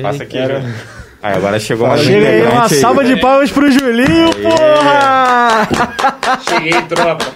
Passa 0.00 0.22
aqui, 0.24 0.36
Ju. 0.36 0.52
Aí 1.22 1.36
agora 1.36 1.60
chegou 1.60 1.86
mais 1.86 2.00
um 2.00 2.04
Chega 2.04 2.28
aí, 2.28 2.42
uma 2.42 2.68
salva 2.68 3.04
de 3.04 3.20
palmas 3.20 3.48
pro 3.50 3.70
Julinho, 3.70 4.30
porra! 4.42 5.68
Cheguei, 6.48 6.82
tropa. 6.82 7.26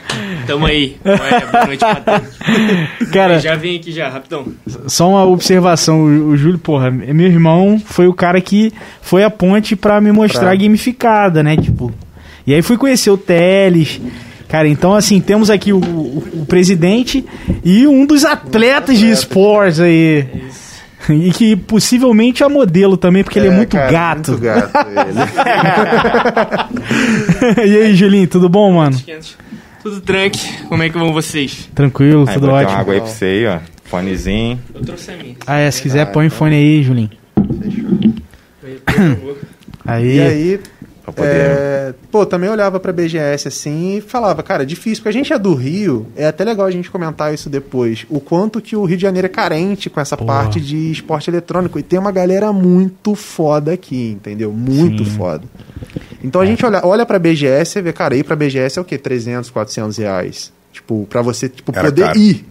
Tamo 0.46 0.66
aí. 0.66 0.96
Ué, 1.04 1.46
boa 1.52 1.66
noite. 1.66 1.84
Cara, 3.12 3.38
Já 3.40 3.54
vim 3.56 3.76
aqui 3.76 3.90
já, 3.92 4.08
rapidão. 4.08 4.46
só 4.86 5.08
uma 5.10 5.24
observação, 5.24 6.00
o, 6.00 6.28
o 6.28 6.36
Júlio, 6.36 6.58
porra, 6.58 6.88
é 6.88 7.12
meu 7.12 7.26
irmão 7.26 7.80
foi 7.84 8.06
o 8.06 8.14
cara 8.14 8.40
que 8.40 8.72
foi 9.02 9.24
a 9.24 9.30
ponte 9.30 9.74
pra 9.76 10.00
me 10.00 10.12
mostrar 10.12 10.40
Pra- 10.42 10.52
a 10.52 10.56
gamificada, 10.56 11.42
né, 11.42 11.56
tipo. 11.56 11.92
E 12.46 12.54
aí 12.54 12.62
fui 12.62 12.76
conhecer 12.76 13.10
o 13.10 13.16
Teles. 13.16 14.00
Cara, 14.48 14.68
então 14.68 14.94
assim, 14.94 15.20
temos 15.20 15.50
aqui 15.50 15.72
o, 15.72 15.78
o- 15.78 16.22
o 16.42 16.46
presidente 16.46 17.24
e 17.64 17.86
um 17.86 18.06
dos 18.06 18.24
atletas 18.24 18.98
de 18.98 19.10
esportes 19.10 19.80
aí. 19.80 20.26
E 21.08 21.30
que 21.30 21.54
possivelmente 21.54 22.42
é 22.42 22.48
modelo 22.48 22.96
também, 22.96 23.22
porque 23.22 23.38
ele 23.38 23.46
é 23.48 23.50
muito 23.52 23.76
cara, 23.76 23.92
gato. 23.92 24.30
Muito 24.32 24.42
gato, 24.44 24.72
ele. 27.56 27.70
e 27.70 27.76
aí, 27.82 27.94
Julinho, 27.94 28.26
tudo 28.26 28.48
bom, 28.48 28.72
mano? 28.72 28.96
500. 29.86 29.94
Tudo 29.94 30.00
tranque. 30.00 30.62
Como 30.68 30.82
é 30.82 30.88
que 30.90 30.98
vão 30.98 31.12
vocês? 31.12 31.68
Tranquilo, 31.74 32.24
Aí, 32.28 32.34
tudo 32.34 32.48
ótimo. 32.48 32.70
uma 32.70 32.78
água 32.78 32.94
aí 32.94 33.00
pra 33.00 33.08
você 33.08 33.24
aí, 33.24 33.46
ó. 33.46 33.58
Fonezinho. 33.84 34.58
Eu 34.74 34.82
trouxe 34.82 35.10
a 35.12 35.16
minha. 35.16 35.36
Ah, 35.46 35.58
é, 35.58 35.70
se 35.70 35.80
quiser, 35.82 36.06
põe 36.06 36.26
o 36.26 36.30
fone 36.30 36.56
aí, 36.56 36.82
Julinho. 36.82 37.10
Favor. 38.86 39.36
Aí. 39.84 40.16
E 40.16 40.20
aí. 40.20 40.60
É, 41.18 41.94
pô, 42.10 42.26
também 42.26 42.50
olhava 42.50 42.80
pra 42.80 42.92
BGS 42.92 43.46
assim 43.46 43.98
e 43.98 44.00
falava, 44.00 44.42
cara, 44.42 44.64
é 44.64 44.66
difícil, 44.66 44.96
porque 45.04 45.08
a 45.08 45.12
gente 45.12 45.32
é 45.32 45.38
do 45.38 45.54
Rio, 45.54 46.08
é 46.16 46.26
até 46.26 46.42
legal 46.42 46.66
a 46.66 46.70
gente 46.70 46.90
comentar 46.90 47.32
isso 47.32 47.48
depois, 47.48 48.04
o 48.10 48.18
quanto 48.18 48.60
que 48.60 48.74
o 48.74 48.84
Rio 48.84 48.96
de 48.96 49.02
Janeiro 49.02 49.26
é 49.26 49.28
carente 49.28 49.88
com 49.88 50.00
essa 50.00 50.16
Porra. 50.16 50.32
parte 50.42 50.60
de 50.60 50.90
esporte 50.90 51.30
eletrônico. 51.30 51.78
E 51.78 51.82
tem 51.84 51.96
uma 51.96 52.10
galera 52.10 52.52
muito 52.52 53.14
foda 53.14 53.72
aqui, 53.72 54.10
entendeu? 54.20 54.52
Muito 54.52 55.04
Sim. 55.04 55.10
foda. 55.12 55.44
Então 56.26 56.40
a 56.40 56.46
gente 56.46 56.64
olha, 56.66 56.80
olha 56.84 57.06
pra 57.06 57.18
BGS 57.18 57.78
e 57.78 57.82
vê, 57.82 57.92
cara, 57.92 58.16
ir 58.16 58.24
pra 58.24 58.34
BGS 58.36 58.78
é 58.78 58.82
o 58.82 58.84
quê? 58.84 58.98
300, 58.98 59.48
400 59.50 59.96
reais. 59.98 60.52
Tipo, 60.72 61.06
pra 61.08 61.22
você 61.22 61.48
tipo, 61.48 61.72
Era 61.74 61.84
poder 61.84 62.02
caro. 62.06 62.18
ir. 62.18 62.44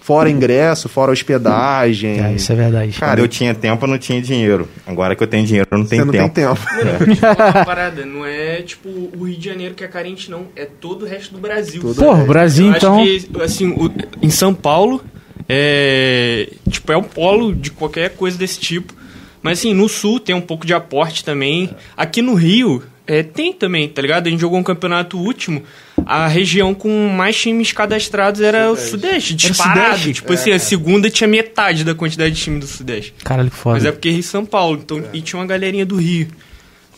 Fora 0.00 0.28
ingresso, 0.28 0.88
fora 0.88 1.12
hospedagem. 1.12 2.20
É, 2.20 2.32
isso 2.32 2.50
é 2.50 2.56
verdade. 2.56 2.98
Cara, 2.98 3.12
Quando 3.12 3.18
eu 3.20 3.28
tinha 3.28 3.54
tempo, 3.54 3.84
eu 3.84 3.88
não 3.88 3.98
tinha 3.98 4.20
dinheiro. 4.20 4.68
Agora 4.84 5.14
que 5.14 5.22
eu 5.22 5.28
tenho 5.28 5.46
dinheiro, 5.46 5.68
eu 5.70 5.78
não 5.78 5.84
você 5.84 5.90
tenho 5.90 6.04
não 6.06 6.12
tempo. 6.12 6.34
tem 6.34 6.44
tempo. 6.44 6.60
Uma 7.54 7.64
parada, 7.64 8.04
não 8.04 8.26
é 8.26 8.62
tipo 8.62 8.88
o 8.88 9.22
Rio 9.24 9.36
de 9.38 9.44
Janeiro 9.48 9.74
que 9.76 9.84
é 9.84 9.86
carente, 9.86 10.28
não. 10.28 10.46
É 10.56 10.64
todo 10.66 11.04
o 11.04 11.08
resto 11.08 11.32
do 11.32 11.38
Brasil. 11.40 11.80
Todo 11.80 11.94
Porra, 11.94 12.24
o 12.24 12.26
Brasil, 12.26 12.66
Eu 12.66 12.76
então. 12.76 13.00
acho 13.00 13.26
que, 13.28 13.42
assim, 13.42 13.68
o- 13.70 13.92
em 14.20 14.28
São 14.30 14.52
Paulo, 14.52 15.00
é, 15.48 16.48
tipo, 16.68 16.90
é 16.92 16.96
um 16.96 17.02
polo 17.04 17.54
de 17.54 17.70
qualquer 17.70 18.10
coisa 18.10 18.36
desse 18.36 18.58
tipo. 18.58 18.92
Mas, 19.40 19.58
assim, 19.60 19.72
no 19.74 19.88
Sul 19.88 20.18
tem 20.18 20.34
um 20.34 20.40
pouco 20.40 20.66
de 20.66 20.74
aporte 20.74 21.24
também. 21.24 21.70
Aqui 21.96 22.20
no 22.22 22.34
Rio, 22.34 22.82
é, 23.06 23.22
tem 23.22 23.52
também, 23.52 23.88
tá 23.88 24.00
ligado? 24.00 24.26
A 24.26 24.30
gente 24.30 24.40
jogou 24.40 24.58
um 24.58 24.62
campeonato 24.62 25.18
último, 25.18 25.62
a 26.06 26.26
região 26.26 26.72
com 26.74 27.08
mais 27.08 27.40
times 27.40 27.72
cadastrados 27.72 28.40
era 28.40 28.70
o 28.70 28.76
Sudeste, 28.76 29.32
Era 29.32 29.34
o 29.34 29.36
disparado. 29.36 29.88
Sudeste? 29.90 30.12
Tipo 30.14 30.32
assim, 30.32 30.52
a 30.52 30.58
segunda 30.58 31.10
tinha 31.10 31.28
metade 31.28 31.84
da 31.84 31.94
quantidade 31.94 32.34
de 32.34 32.40
time 32.40 32.60
do 32.60 32.66
Sudeste. 32.66 33.14
Caralho, 33.24 33.50
que 33.50 33.56
foda. 33.56 33.76
Mas 33.76 33.84
é 33.84 33.92
porque 33.92 34.10
Rio 34.10 34.20
e 34.20 34.22
São 34.22 34.44
Paulo, 34.44 34.80
então, 34.82 35.02
e 35.12 35.20
tinha 35.20 35.38
uma 35.40 35.46
galerinha 35.46 35.84
do 35.84 35.96
Rio. 35.96 36.28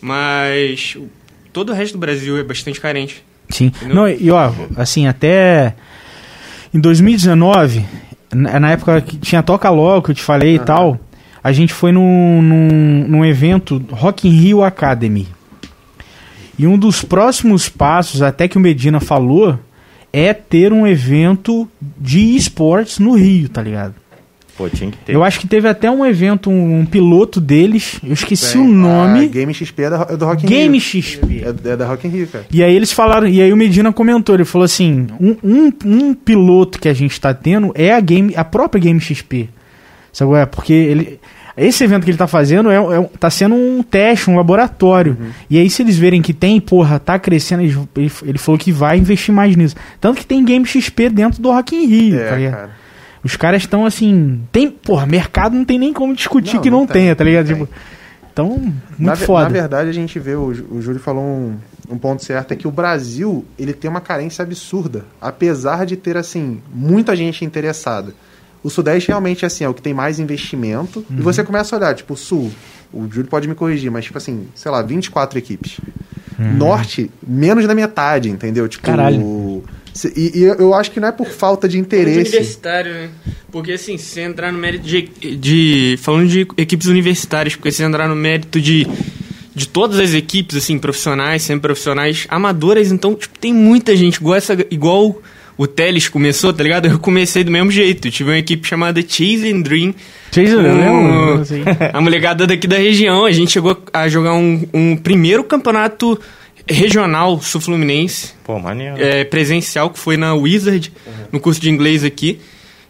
Mas 0.00 0.96
todo 1.52 1.70
o 1.70 1.72
resto 1.72 1.94
do 1.94 1.98
Brasil 1.98 2.36
é 2.36 2.42
bastante 2.42 2.80
carente. 2.80 3.24
Sim. 3.48 3.66
Entendeu? 3.66 3.94
Não, 3.94 4.08
e 4.08 4.30
ó, 4.30 4.52
assim, 4.76 5.06
até 5.06 5.74
em 6.72 6.80
2019, 6.80 7.84
na 8.32 8.60
na 8.60 8.72
época 8.72 9.00
que 9.00 9.16
tinha 9.16 9.42
Toca 9.42 9.70
Logo, 9.70 10.02
que 10.02 10.10
eu 10.10 10.14
te 10.14 10.22
falei 10.22 10.56
e 10.56 10.58
tal, 10.58 11.00
a 11.42 11.52
gente 11.52 11.72
foi 11.72 11.92
num, 11.92 12.42
num, 12.42 13.08
num 13.08 13.24
evento 13.24 13.82
Rock 13.90 14.28
in 14.28 14.32
Rio 14.32 14.62
Academy. 14.62 15.28
E 16.58 16.66
um 16.66 16.78
dos 16.78 17.02
próximos 17.02 17.68
passos, 17.68 18.22
até 18.22 18.46
que 18.46 18.56
o 18.56 18.60
Medina 18.60 19.00
falou, 19.00 19.58
é 20.12 20.32
ter 20.32 20.72
um 20.72 20.86
evento 20.86 21.68
de 21.98 22.36
esportes 22.36 22.98
no 22.98 23.14
Rio, 23.14 23.48
tá 23.48 23.62
ligado? 23.62 23.94
Pô, 24.56 24.68
tinha 24.68 24.88
que 24.88 24.98
ter. 24.98 25.12
Eu 25.12 25.24
acho 25.24 25.40
que 25.40 25.48
teve 25.48 25.66
até 25.68 25.90
um 25.90 26.06
evento, 26.06 26.48
um, 26.48 26.80
um 26.80 26.86
piloto 26.86 27.40
deles, 27.40 27.98
eu 28.04 28.12
esqueci 28.12 28.52
Tem. 28.52 28.60
o 28.60 28.68
nome. 28.68 29.24
A 29.24 29.28
Game 29.28 29.52
XP 29.52 29.82
é, 29.82 29.90
da, 29.90 30.06
é 30.10 30.16
do 30.16 30.24
Rock 30.24 30.46
in 30.46 30.48
Game 30.48 30.78
Rio. 30.78 31.02
XP. 31.02 31.42
É, 31.42 31.70
é 31.70 31.76
da 31.76 31.86
Rock 31.86 32.06
in 32.06 32.10
Rio, 32.10 32.28
cara. 32.28 32.46
E 32.52 32.62
aí 32.62 32.74
eles 32.74 32.92
falaram, 32.92 33.26
e 33.26 33.42
aí 33.42 33.52
o 33.52 33.56
Medina 33.56 33.92
comentou, 33.92 34.34
ele 34.36 34.44
falou 34.44 34.64
assim, 34.64 35.08
um, 35.20 35.36
um, 35.42 35.72
um 35.84 36.14
piloto 36.14 36.78
que 36.78 36.88
a 36.88 36.94
gente 36.94 37.20
tá 37.20 37.34
tendo 37.34 37.72
é 37.74 37.92
a 37.92 37.98
game, 37.98 38.32
a 38.36 38.44
própria 38.44 38.80
Game 38.80 39.00
XP. 39.00 39.48
Sabe 40.12 40.34
é? 40.36 40.46
Porque 40.46 40.72
ele 40.72 41.18
esse 41.56 41.84
evento 41.84 42.04
que 42.04 42.10
ele 42.10 42.18
tá 42.18 42.26
fazendo 42.26 42.70
é, 42.70 42.76
é, 42.76 43.10
tá 43.18 43.30
sendo 43.30 43.54
um 43.54 43.82
teste, 43.82 44.28
um 44.28 44.36
laboratório. 44.36 45.16
E 45.48 45.58
aí, 45.58 45.70
se 45.70 45.82
eles 45.82 45.96
verem 45.96 46.20
que 46.20 46.34
tem, 46.34 46.60
porra, 46.60 46.98
tá 46.98 47.18
crescendo, 47.18 47.62
ele, 47.62 47.76
ele, 48.22 48.38
falou 48.38 48.58
que 48.58 48.72
vai 48.72 48.98
investir 48.98 49.32
mais 49.32 49.54
nisso. 49.54 49.76
Tanto 50.00 50.18
que 50.18 50.26
tem 50.26 50.44
Game 50.44 50.66
XP 50.66 51.08
dentro 51.10 51.40
do 51.40 51.50
Rock 51.50 51.76
in 51.76 51.86
Rio, 51.86 52.18
tá 52.18 52.24
É, 52.24 52.36
ligado? 52.36 52.52
cara. 52.52 52.84
Os 53.22 53.36
caras 53.36 53.62
estão 53.62 53.86
assim. 53.86 54.42
Tem, 54.52 54.70
porra, 54.70 55.06
mercado 55.06 55.56
não 55.56 55.64
tem 55.64 55.78
nem 55.78 55.92
como 55.92 56.14
discutir 56.14 56.56
Não, 56.56 56.62
que 56.62 56.70
não 56.70 56.80
não, 56.80 56.86
tem, 56.86 57.02
tenha, 57.02 57.16
tá 57.16 57.24
ligado? 57.24 57.46
Tipo, 57.46 57.68
então, 58.30 58.48
muito 58.58 58.98
na, 58.98 59.16
foda. 59.16 59.44
na 59.44 59.48
verdade, 59.48 59.88
a 59.88 59.92
gente 59.92 60.18
vê, 60.18 60.34
o, 60.34 60.48
o 60.48 60.82
Júlio 60.82 61.00
falou 61.00 61.22
um, 61.22 61.56
um 61.88 61.96
ponto 61.96 62.22
certo, 62.22 62.52
é 62.52 62.56
que 62.56 62.66
o 62.66 62.70
Brasil, 62.70 63.44
ele 63.56 63.72
tem 63.72 63.88
uma 63.88 64.00
carência 64.00 64.42
absurda, 64.42 65.06
apesar 65.20 65.86
de 65.86 65.96
ter, 65.96 66.16
assim, 66.16 66.60
muita 66.74 67.14
gente 67.14 67.44
interessada. 67.44 68.12
O 68.64 68.70
Sudeste 68.70 69.09
realmente, 69.09 69.44
assim, 69.46 69.62
é 69.62 69.68
o 69.68 69.74
que 69.74 69.83
tem 69.83 69.94
mais 69.94 70.18
investimento, 70.18 71.05
Uhum. 71.11 71.18
e 71.18 71.22
você 71.22 71.44
começa 71.44 71.77
a 71.77 71.79
olhar, 71.79 71.94
tipo, 71.94 72.14
o 72.14 72.16
Sul, 72.16 72.50
o 72.92 73.03
Júlio 73.09 73.29
pode 73.29 73.46
me 73.46 73.55
corrigir, 73.55 73.90
mas, 73.90 74.07
tipo 74.07 74.18
assim, 74.18 74.48
sei 74.55 74.70
lá, 74.72 74.81
24 74.83 75.38
equipes. 75.38 75.79
Norte, 76.38 77.11
menos 77.27 77.66
da 77.66 77.74
metade, 77.74 78.29
entendeu? 78.29 78.66
Tipo, 78.68 78.88
Uhum. 78.90 78.96
Caralho. 78.96 79.64
E, 80.16 80.33
e 80.40 80.42
eu- 80.42 80.74
acho 80.74 80.90
que 80.90 80.98
não 80.98 81.07
é 81.09 81.12
por 81.12 81.29
falta 81.29 81.68
de 81.68 81.74
De 81.77 81.81
interesse. 81.81 82.18
universitário, 82.31 82.92
né? 82.92 83.11
Porque 83.53 83.70
assim, 83.72 83.96
se 83.96 84.07
você 84.07 84.22
entrar 84.22 84.50
no 84.53 84.59
mérito 84.59 84.85
de, 84.85 85.03
de. 85.37 85.96
Falando 86.03 86.27
de 86.29 86.40
equipes 86.57 86.88
universitárias, 86.88 87.55
porque 87.55 87.70
se 87.70 87.77
você 87.77 87.85
entrar 87.85 88.09
no 88.09 88.16
mérito 88.16 88.61
de. 88.61 88.87
De 89.55 89.68
todas 89.68 90.00
as 90.00 90.12
equipes, 90.12 90.57
assim, 90.57 90.77
profissionais, 90.81 91.42
semi-profissionais, 91.44 92.27
amadoras, 92.29 92.90
então, 92.90 93.14
tipo, 93.14 93.38
tem 93.38 93.55
muita 93.55 93.94
gente 93.96 94.16
igual 94.16 94.35
essa. 94.35 94.57
Igual 94.68 95.22
o 95.56 95.66
Teles 95.66 96.08
começou, 96.08 96.52
tá 96.52 96.62
ligado? 96.62 96.86
Eu 96.86 96.98
comecei 96.98 97.44
do 97.44 97.50
mesmo 97.50 97.70
jeito. 97.70 98.10
Tive 98.10 98.30
uma 98.30 98.38
equipe 98.38 98.66
chamada 98.66 99.00
Chase 99.00 99.52
and 99.52 99.60
Dream. 99.60 99.94
Vocês 100.30 100.52
com 100.52 100.60
lembram? 100.60 101.34
Assim. 101.40 101.62
A 101.92 102.00
molecada 102.00 102.46
daqui 102.46 102.66
da 102.66 102.76
região. 102.76 103.24
A 103.24 103.32
gente 103.32 103.52
chegou 103.52 103.80
a 103.92 104.08
jogar 104.08 104.34
um, 104.34 104.66
um 104.74 104.96
primeiro 104.96 105.44
campeonato 105.44 106.20
regional 106.68 107.40
sul-fluminense 107.42 108.32
Pô, 108.42 108.58
maneiro. 108.58 108.96
é, 108.98 109.22
presencial 109.24 109.90
que 109.90 109.98
foi 109.98 110.16
na 110.16 110.34
Wizard, 110.34 110.90
no 111.30 111.38
curso 111.38 111.60
de 111.60 111.70
inglês 111.70 112.02
aqui. 112.02 112.40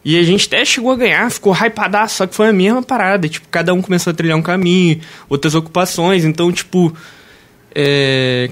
E 0.05 0.19
a 0.19 0.23
gente 0.23 0.47
até 0.47 0.65
chegou 0.65 0.93
a 0.93 0.97
ganhar, 0.97 1.31
ficou 1.31 1.53
hypadaço, 1.53 2.17
só 2.17 2.27
que 2.27 2.35
foi 2.35 2.49
a 2.49 2.53
mesma 2.53 2.83
parada. 2.83 3.27
Tipo, 3.27 3.49
cada 3.51 3.73
um 3.73 3.81
começou 3.81 4.11
a 4.11 4.15
trilhar 4.15 4.37
um 4.37 4.43
caminho, 4.43 5.01
outras 5.31 5.55
ocupações. 5.55 6.25
Então, 6.25 6.53
tipo, 6.53 6.95
é, 7.75 8.51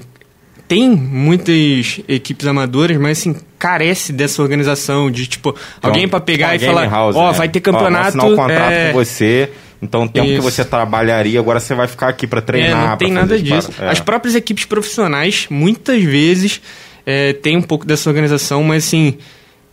tem 0.67 0.89
muitas 0.89 1.99
equipes 2.07 2.47
amadoras, 2.47 2.97
mas 2.97 3.19
assim, 3.19 3.35
carece 3.59 4.11
dessa 4.13 4.41
organização 4.41 5.11
de, 5.11 5.27
tipo, 5.27 5.55
alguém 5.81 6.07
pra 6.07 6.19
pegar 6.19 6.53
e 6.53 6.57
Então, 6.57 6.73
falar, 6.73 7.13
ó, 7.15 7.31
né? 7.31 7.37
vai 7.37 7.49
ter 7.49 7.59
Ó, 7.59 7.61
campeonato. 7.61 8.07
assinar 8.09 8.25
um 8.25 8.35
contrato 8.35 8.71
é, 8.71 8.87
com 8.87 8.93
você. 8.93 9.49
Então, 9.81 10.03
o 10.03 10.09
tempo 10.09 10.27
que 10.27 10.33
Isso. 10.35 10.41
você 10.41 10.63
trabalharia, 10.63 11.39
agora 11.39 11.59
você 11.59 11.75
vai 11.75 11.87
ficar 11.87 12.07
aqui 12.07 12.25
pra 12.25 12.39
É, 12.39 12.41
treinar. 12.41 12.89
não 12.91 12.97
tem 12.97 13.11
nada 13.11 13.37
disso. 13.37 13.69
paradas. 13.71 13.79
É. 13.81 13.89
As 13.91 13.99
próprias 13.99 14.33
equipes 14.35 14.65
profissionais, 14.65 15.45
muitas 15.49 16.01
vezes, 16.01 16.61
é, 17.05 17.33
tem 17.33 17.57
um 17.57 17.61
pouco 17.61 17.85
dessa 17.85 18.09
organização, 18.09 18.63
mas 18.63 18.85
assim, 18.87 19.17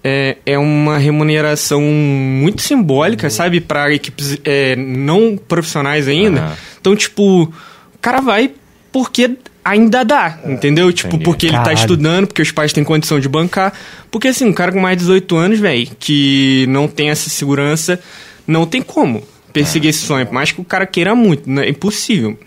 é, 0.03 0.37
é 0.45 0.59
uma 0.59 0.99
remuneração 0.99 1.81
muito 1.81 2.61
simbólica, 2.63 3.31
sabe? 3.31 3.61
Para 3.61 3.93
equipes 3.95 4.37
é, 4.45 4.75
não 4.75 5.37
profissionais 5.37 6.09
ainda. 6.09 6.41
Aham. 6.41 6.57
Então, 6.81 6.97
tipo, 6.97 7.43
o 7.45 7.99
cara 8.01 8.21
vai 8.21 8.51
porque 8.91 9.31
ainda 9.65 10.05
dá, 10.05 10.39
entendeu? 10.45 10.93
Tipo, 10.93 11.09
entendi. 11.09 11.25
porque 11.25 11.47
ele 11.47 11.59
tá 11.59 11.73
estudando, 11.73 12.27
porque 12.27 12.43
os 12.43 12.51
pais 12.51 12.73
têm 12.73 12.83
condição 12.85 13.19
de 13.21 13.29
bancar. 13.29 13.73
Porque 14.11 14.29
assim, 14.29 14.45
um 14.47 14.53
cara 14.53 14.73
com 14.73 14.81
mais 14.81 14.97
de 14.97 15.01
18 15.05 15.37
anos, 15.37 15.59
velho, 15.61 15.89
que 15.99 16.65
não 16.69 16.89
tem 16.89 17.11
essa 17.11 17.29
segurança, 17.31 18.01
não 18.47 18.67
tem 18.67 18.83
como 18.83 19.23
perseguir 19.53 19.91
esse 19.91 20.01
sonho. 20.07 20.27
Por 20.27 20.35
mais 20.35 20.53
que 20.53 20.61
o 20.61 20.65
cara 20.65 20.87
queira 20.87 21.15
muito, 21.15 21.49
né? 21.51 21.67
é 21.67 21.69
impossível. 21.71 22.39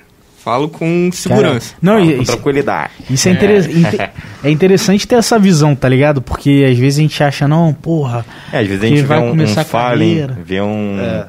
Falo 0.44 0.68
com 0.68 1.10
segurança. 1.14 1.70
Cara, 1.70 1.78
não, 1.82 2.00
Fala 2.00 2.12
e- 2.12 2.18
com 2.18 2.24
tranquilidade. 2.26 2.92
Isso 3.10 3.30
é, 3.30 3.32
inte- 3.32 4.12
é 4.44 4.50
interessante 4.52 5.08
ter 5.08 5.16
essa 5.16 5.40
visão, 5.40 5.74
tá 5.74 5.88
ligado? 5.88 6.22
Porque 6.22 6.68
às 6.70 6.78
vezes 6.78 7.00
a 7.00 7.02
gente 7.02 7.24
acha, 7.24 7.48
não, 7.48 7.74
porra. 7.74 8.26
É, 8.52 8.60
às 8.60 8.68
vezes 8.68 8.84
a 8.84 8.88
que 8.88 8.90
gente 8.90 9.02
vê 9.04 9.08
vai 9.08 9.20
um, 9.20 9.28
um 9.28 9.30
começar 9.30 9.62
a 9.62 9.64
Fallen, 9.64 10.10
carreira. 10.20 10.38
vê 10.44 10.60
um 10.62 10.98
É. 11.00 11.28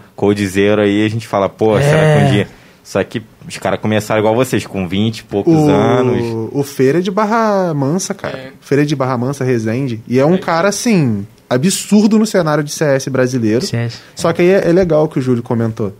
Aí 0.82 1.02
e 1.02 1.04
a 1.04 1.08
gente 1.08 1.28
fala, 1.28 1.48
pô, 1.48 1.78
será 1.80 1.98
É. 2.02 2.18
que 2.18 2.24
um 2.24 2.30
dia... 2.32 2.48
Só 2.84 3.02
que 3.02 3.22
os 3.48 3.56
caras 3.56 3.80
começaram 3.80 4.20
igual 4.20 4.34
vocês, 4.34 4.66
com 4.66 4.86
20 4.86 5.18
e 5.18 5.24
poucos 5.24 5.54
anos. 5.68 6.22
O, 6.22 6.60
o 6.60 6.62
Feira 6.62 6.98
é 6.98 7.00
de 7.00 7.10
Barra 7.10 7.72
Mansa, 7.72 8.12
cara. 8.12 8.36
É. 8.36 8.52
Feira 8.60 8.82
é 8.82 8.86
de 8.86 8.94
Barra 8.94 9.16
Mansa, 9.16 9.42
Resende. 9.42 10.02
E 10.06 10.18
é 10.20 10.26
um 10.26 10.36
cara, 10.36 10.68
assim, 10.68 11.26
absurdo 11.48 12.18
no 12.18 12.26
cenário 12.26 12.62
de 12.62 12.70
CS 12.70 13.08
brasileiro. 13.08 13.64
CS. 13.64 14.00
Só 14.14 14.32
que 14.34 14.42
aí 14.42 14.50
é, 14.50 14.68
é 14.68 14.72
legal 14.72 15.04
o 15.04 15.08
que 15.08 15.18
o 15.18 15.22
Júlio 15.22 15.42
comentou. 15.42 15.96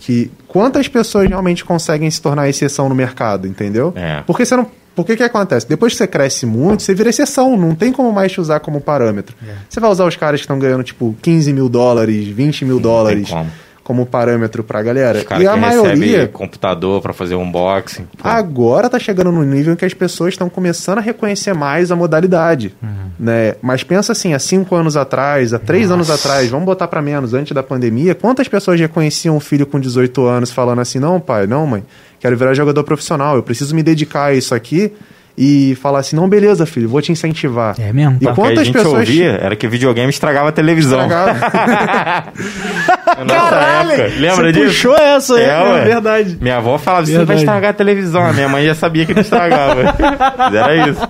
Que 0.00 0.30
quantas 0.46 0.86
pessoas 0.88 1.26
realmente 1.26 1.64
conseguem 1.64 2.10
se 2.10 2.20
tornar 2.20 2.48
exceção 2.50 2.88
no 2.88 2.94
mercado, 2.94 3.48
entendeu? 3.48 3.94
É. 3.96 4.22
Porque 4.26 4.44
você 4.44 4.54
não. 4.56 4.66
Por 4.94 5.04
que 5.04 5.16
que 5.16 5.22
acontece? 5.22 5.68
Depois 5.68 5.92
que 5.92 5.98
você 5.98 6.06
cresce 6.06 6.46
muito, 6.46 6.82
você 6.82 6.94
vira 6.94 7.10
exceção, 7.10 7.54
não 7.54 7.74
tem 7.74 7.92
como 7.92 8.10
mais 8.12 8.32
te 8.32 8.40
usar 8.40 8.60
como 8.60 8.80
parâmetro. 8.80 9.36
É. 9.46 9.54
Você 9.68 9.78
vai 9.78 9.90
usar 9.90 10.06
os 10.06 10.16
caras 10.16 10.40
que 10.40 10.44
estão 10.44 10.58
ganhando, 10.58 10.82
tipo, 10.82 11.14
15 11.20 11.52
mil 11.52 11.68
dólares, 11.68 12.26
20 12.28 12.64
mil 12.64 12.80
dólares 12.80 13.28
como. 13.28 13.50
Como 13.86 14.04
parâmetro 14.04 14.64
pra 14.64 14.82
galera. 14.82 15.18
Os 15.18 15.24
caras 15.24 15.44
E 15.44 15.46
a 15.46 15.52
que 15.52 15.60
maioria. 15.60 15.90
recebem 15.94 16.26
computador 16.32 17.00
pra 17.00 17.12
fazer 17.12 17.36
unboxing. 17.36 18.04
pô. 18.20 18.28
Agora 18.28 18.90
tá 18.90 18.98
chegando 18.98 19.30
no 19.30 19.44
nível 19.44 19.74
em 19.74 19.76
que 19.76 19.84
as 19.84 19.94
pessoas 19.94 20.34
estão 20.34 20.48
começando 20.48 20.98
a 20.98 21.00
reconhecer 21.00 21.54
mais 21.54 21.92
a 21.92 21.94
modalidade. 21.94 22.74
Uhum. 22.82 23.10
Né? 23.16 23.54
Mas 23.62 23.84
pensa 23.84 24.10
assim, 24.10 24.34
há 24.34 24.40
cinco 24.40 24.74
anos 24.74 24.96
atrás, 24.96 25.54
há 25.54 25.58
três 25.60 25.88
anos 25.88 26.10
atrás, 26.10 26.50
vamos 26.50 26.66
botar 26.66 26.88
pra 26.88 27.00
menos, 27.00 27.32
antes 27.32 27.52
da 27.52 27.62
pandemia, 27.62 28.12
quantas 28.12 28.48
pessoas 28.48 28.80
reconheciam 28.80 29.36
um 29.36 29.40
filho 29.40 29.64
com 29.64 29.78
18 29.78 30.26
anos 30.26 30.50
falando 30.50 30.80
assim, 30.80 30.98
não 30.98 31.20
pai, 31.20 31.46
não 31.46 31.64
mãe, 31.64 31.84
quero 32.18 32.36
virar 32.36 32.54
jogador 32.54 32.82
profissional, 32.82 33.36
eu 33.36 33.42
preciso 33.44 33.72
me 33.72 33.84
dedicar 33.84 34.24
a 34.24 34.34
isso 34.34 34.52
aqui 34.52 34.92
e 35.38 35.76
falar 35.76 35.98
assim, 36.00 36.16
não, 36.16 36.28
beleza 36.28 36.66
filho, 36.66 36.88
vou 36.88 37.00
te 37.00 37.12
incentivar. 37.12 37.76
É 37.78 37.92
mesmo? 37.92 38.16
E 38.20 38.24
Tá. 38.24 38.32
O 38.32 38.34
que 38.34 38.40
a 38.40 38.44
quantas 38.44 38.66
gente 38.66 38.74
pessoas... 38.74 39.08
ouvia 39.08 39.38
era 39.40 39.54
que 39.54 39.68
videogame 39.68 40.10
estragava 40.10 40.48
a 40.48 40.52
televisão. 40.52 41.02
Estragava. 41.02 42.32
Na 43.18 43.24
nossa 43.24 43.54
época. 43.54 44.20
Lembra 44.20 44.36
Você 44.36 44.52
disso? 44.52 44.66
puxou 44.66 44.96
essa, 44.96 45.38
é, 45.40 45.44
é 45.48 45.62
ué. 45.62 45.84
verdade. 45.84 46.38
Minha 46.40 46.56
avó 46.56 46.76
falava, 46.76 47.06
você 47.06 47.12
Verdade. 47.12 47.28
vai 47.28 47.36
estragar 47.36 47.70
a 47.70 47.74
televisão. 47.74 48.26
A 48.26 48.32
minha 48.32 48.48
mãe 48.48 48.66
já 48.66 48.74
sabia 48.74 49.06
que 49.06 49.14
não 49.14 49.22
estragava. 49.22 49.82
Era 50.52 50.90
isso. 50.90 51.08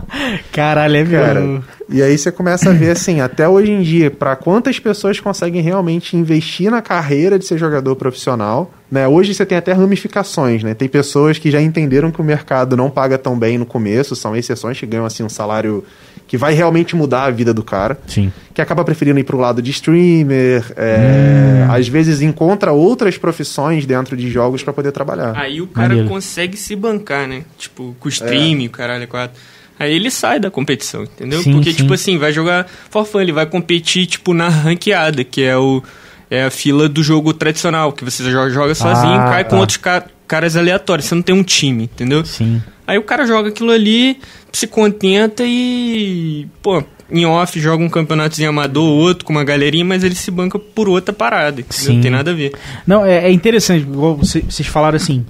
Caralho, 0.53 0.97
é 0.97 1.05
Cara, 1.05 1.63
e 1.89 2.03
aí 2.03 2.19
você 2.19 2.31
começa 2.33 2.71
a 2.71 2.73
ver 2.73 2.91
assim, 2.91 3.21
até 3.21 3.49
hoje 3.49 3.71
em 3.71 3.81
dia, 3.81 4.11
para 4.11 4.37
quantas 4.37 4.79
pessoas 4.79 5.21
conseguem 5.21 5.63
realmente 5.63 6.17
investir 6.17 6.71
na 6.71 6.83
carreira 6.83 7.39
de 7.39 7.47
ser 7.47 7.57
jogador 7.59 7.95
profissional, 7.97 8.71
né? 8.91 9.07
Hoje 9.07 9.35
você 9.35 9.47
tem 9.47 9.57
até 9.57 9.73
ramificações, 9.73 10.63
né? 10.63 10.75
Tem 10.75 10.89
pessoas 10.89 11.39
que 11.39 11.51
já 11.51 11.61
entenderam 11.61 12.11
que 12.11 12.21
o 12.21 12.25
mercado 12.25 12.77
não 12.77 12.91
paga 12.91 13.17
tão 13.17 13.39
bem 13.39 13.57
no 13.57 13.65
começo, 13.67 14.15
são 14.17 14.37
exceções 14.37 14.79
que 14.79 14.87
ganham 14.87 15.07
assim 15.07 15.23
um 15.23 15.29
salário 15.29 15.85
que 16.27 16.37
vai 16.37 16.55
realmente 16.55 16.97
mudar 16.97 17.25
a 17.25 17.31
vida 17.31 17.55
do 17.55 17.63
cara, 17.63 17.99
Sim. 18.07 18.33
que 18.53 18.61
acaba 18.61 18.85
preferindo 18.85 19.19
ir 19.21 19.25
pro 19.25 19.39
lado 19.39 19.63
de 19.63 19.71
streamer, 19.71 20.65
é, 20.77 21.67
às 21.71 21.87
vezes 21.89 22.21
encontra 22.21 22.73
outras 22.73 23.17
profissões 23.17 23.87
dentro 23.87 24.17
de 24.17 24.29
jogos 24.31 24.63
para 24.63 24.73
poder 24.73 24.93
trabalhar. 24.93 25.33
Aí 25.37 25.61
o 25.61 25.67
cara 25.67 25.89
Maneiro. 25.89 26.09
consegue 26.09 26.57
se 26.57 26.75
bancar, 26.75 27.29
né? 27.29 27.43
Tipo, 27.59 27.95
com 28.01 28.09
o 28.09 28.11
stream, 28.11 28.65
o 28.67 28.71
caralho, 28.71 29.05
é 29.05 29.07
quatro. 29.07 29.39
Aí 29.79 29.95
ele 29.95 30.11
sai 30.11 30.41
da 30.41 30.51
competição, 30.51 31.03
entendeu? 31.05 31.43
Sim, 31.43 31.53
Porque, 31.53 31.71
sim. 31.71 31.77
tipo 31.77 31.93
assim, 31.93 32.17
vai 32.19 32.33
jogar 32.33 32.67
for 32.91 33.05
fun, 33.05 33.21
ele 33.21 33.33
vai 33.33 33.45
competir, 33.47 34.07
tipo, 34.07 34.33
na 34.33 34.49
ranqueada, 34.49 35.23
que 35.23 35.43
é 35.43 35.57
o 35.57 35.83
é 36.29 36.43
a 36.45 36.51
fila 36.51 36.89
do 36.89 37.05
jogo 37.05 37.33
tradicional, 37.33 37.93
que 37.93 38.05
você 38.05 38.29
joga, 38.29 38.51
joga 38.51 38.75
sozinho, 38.75 39.13
Ah, 39.15 39.29
cai 39.31 39.45
tá. 39.45 39.51
com 39.51 39.59
outros 39.59 39.77
ca- 39.77 40.05
caras 40.27 40.57
aleatórios, 40.57 41.07
você 41.07 41.15
não 41.15 41.23
tem 41.23 41.33
um 41.33 41.43
time, 41.45 41.85
entendeu? 41.85 42.25
Sim. 42.25 42.61
Aí 42.87 42.99
o 42.99 43.03
cara 43.03 43.27
joga 43.27 43.49
aquilo 43.49 43.73
ali, 43.73 44.19
se 44.53 44.67
contenta 44.67 45.43
e, 45.45 46.47
pô, 46.63 46.85
em 47.11 47.25
off 47.25 47.59
joga 47.59 47.83
um 47.83 47.89
campeonatozinho 47.89 48.51
amador, 48.51 48.85
outro 48.85 49.25
com 49.25 49.33
uma 49.33 49.45
galerinha, 49.45 49.85
mas 49.85 50.03
ele 50.05 50.15
se 50.15 50.31
banca 50.31 50.59
por 50.59 50.89
outra 50.89 51.13
parada. 51.13 51.65
Não 51.89 52.01
tem 52.01 52.11
nada 52.11 52.31
a 52.31 52.35
ver. 52.35 52.53
Não, 52.87 53.05
é, 53.05 53.27
é 53.27 53.33
interessante, 53.33 53.85
vocês 53.85 54.67
falaram 54.67 54.97
assim. 54.97 55.25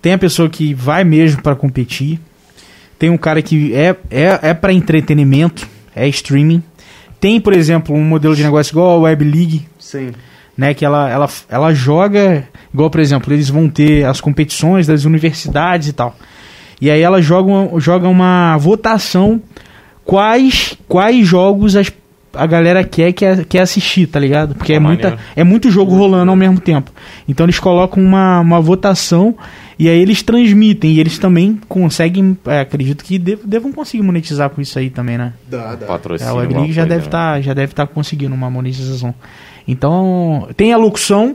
Tem 0.00 0.12
a 0.12 0.18
pessoa 0.18 0.48
que 0.48 0.72
vai 0.72 1.04
mesmo 1.04 1.42
pra 1.42 1.56
competir. 1.56 2.20
Tem 2.98 3.10
um 3.10 3.18
cara 3.18 3.42
que 3.42 3.74
é, 3.74 3.96
é, 4.10 4.38
é 4.42 4.54
para 4.54 4.72
entretenimento, 4.72 5.68
é 5.94 6.08
streaming. 6.08 6.62
Tem, 7.20 7.40
por 7.40 7.52
exemplo, 7.52 7.94
um 7.94 8.04
modelo 8.04 8.34
de 8.34 8.42
negócio 8.42 8.72
igual 8.72 8.98
a 8.98 9.00
Web 9.00 9.24
League, 9.24 9.66
Sim. 9.78 10.12
né? 10.56 10.72
Que 10.72 10.84
ela, 10.84 11.10
ela, 11.10 11.28
ela 11.48 11.74
joga, 11.74 12.48
igual, 12.72 12.88
por 12.88 13.00
exemplo, 13.00 13.32
eles 13.32 13.48
vão 13.50 13.68
ter 13.68 14.04
as 14.06 14.20
competições 14.20 14.86
das 14.86 15.04
universidades 15.04 15.88
e 15.88 15.92
tal. 15.92 16.16
E 16.80 16.90
aí 16.90 17.00
ela 17.00 17.20
joga 17.22 17.50
uma, 17.50 17.80
joga 17.80 18.08
uma 18.08 18.56
votação 18.58 19.40
quais, 20.04 20.76
quais 20.86 21.26
jogos 21.26 21.74
as, 21.76 21.92
a 22.34 22.46
galera 22.46 22.84
quer, 22.84 23.12
quer, 23.12 23.44
quer 23.46 23.60
assistir, 23.60 24.06
tá 24.06 24.20
ligado? 24.20 24.54
Porque 24.54 24.72
é, 24.74 24.76
Pô, 24.80 24.86
muita, 24.86 25.18
é 25.34 25.42
muito 25.42 25.70
jogo 25.70 25.94
rolando 25.96 26.30
ao 26.30 26.36
mesmo 26.36 26.60
tempo. 26.60 26.90
Então 27.28 27.46
eles 27.46 27.58
colocam 27.58 28.02
uma, 28.02 28.40
uma 28.40 28.60
votação 28.60 29.34
e 29.78 29.88
aí 29.88 29.98
eles 29.98 30.22
transmitem. 30.22 30.92
E 30.92 31.00
eles 31.00 31.18
também 31.18 31.58
conseguem, 31.68 32.36
é, 32.46 32.60
acredito 32.60 33.02
que 33.04 33.18
dev- 33.18 33.40
devam 33.44 33.72
conseguir 33.72 34.02
monetizar 34.02 34.50
com 34.50 34.60
isso 34.60 34.78
aí 34.78 34.90
também, 34.90 35.16
né? 35.18 35.32
Dá, 35.50 35.74
dá. 35.74 35.86
É, 35.86 35.88
Patrocínio. 35.88 36.30
a 36.32 36.36
Web 36.36 36.44
alguma 36.46 36.60
League 36.60 36.74
já 36.74 36.84
deve 36.84 37.00
né? 37.00 37.06
estar 37.06 37.40
já 37.40 37.54
deve 37.54 37.72
estar 37.72 37.86
conseguindo 37.86 38.34
uma 38.34 38.50
monetização. 38.50 39.14
Então, 39.66 40.48
tem 40.56 40.72
a 40.72 40.76
locução. 40.76 41.34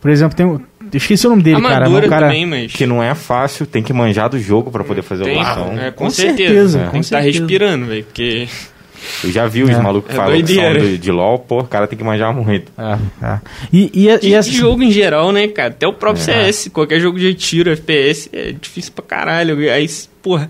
Por 0.00 0.10
exemplo, 0.10 0.36
tem 0.36 0.44
o- 0.44 0.60
esqueci 0.98 1.26
o 1.26 1.30
nome 1.30 1.42
dele, 1.42 1.60
cara. 1.62 1.76
Amadora 1.86 2.06
o 2.06 2.08
cara 2.08 2.26
também, 2.26 2.46
mas. 2.46 2.72
Que 2.72 2.86
não 2.86 3.02
é 3.02 3.14
fácil, 3.14 3.66
tem 3.66 3.82
que 3.82 3.92
manjar 3.92 4.28
do 4.28 4.38
jogo 4.38 4.70
pra 4.70 4.84
poder 4.84 5.02
fazer 5.02 5.24
Tem, 5.24 5.40
a 5.42 5.54
locução. 5.54 5.78
é, 5.78 5.90
com, 5.90 6.04
Com 6.04 6.10
certeza. 6.10 6.36
certeza, 6.48 6.78
Tem 6.78 6.86
com 6.88 6.92
que 6.92 6.98
estar 7.04 7.22
certeza. 7.22 7.38
respirando, 7.40 7.86
velho. 7.86 8.04
Porque. 8.04 8.48
Eu 9.24 9.32
já 9.32 9.48
vi 9.48 9.64
os 9.64 9.70
É. 9.70 9.80
malucos 9.80 10.12
É 10.12 10.14
falando 10.14 10.42
de, 10.44 10.96
de 10.98 11.10
LOL, 11.10 11.36
pô, 11.40 11.58
o 11.58 11.64
cara 11.64 11.88
tem 11.88 11.98
que 11.98 12.04
manjar 12.04 12.32
muito. 12.32 12.70
É, 12.78 13.26
é. 13.26 13.40
E, 13.72 13.90
e, 13.92 14.08
e, 14.08 14.28
E, 14.30 14.34
essa- 14.34 14.48
jogo 14.52 14.80
em 14.82 14.92
geral, 14.92 15.32
né, 15.32 15.48
cara? 15.48 15.70
Até 15.70 15.88
o 15.88 15.92
próprio 15.92 16.22
É. 16.22 16.24
CS, 16.52 16.68
qualquer 16.70 17.00
jogo 17.00 17.18
de 17.18 17.34
tiro, 17.34 17.68
FPS, 17.72 18.30
é 18.32 18.52
difícil 18.52 18.92
pra 18.92 19.04
caralho. 19.04 19.58
Aí, 19.72 19.88
porra, 20.22 20.48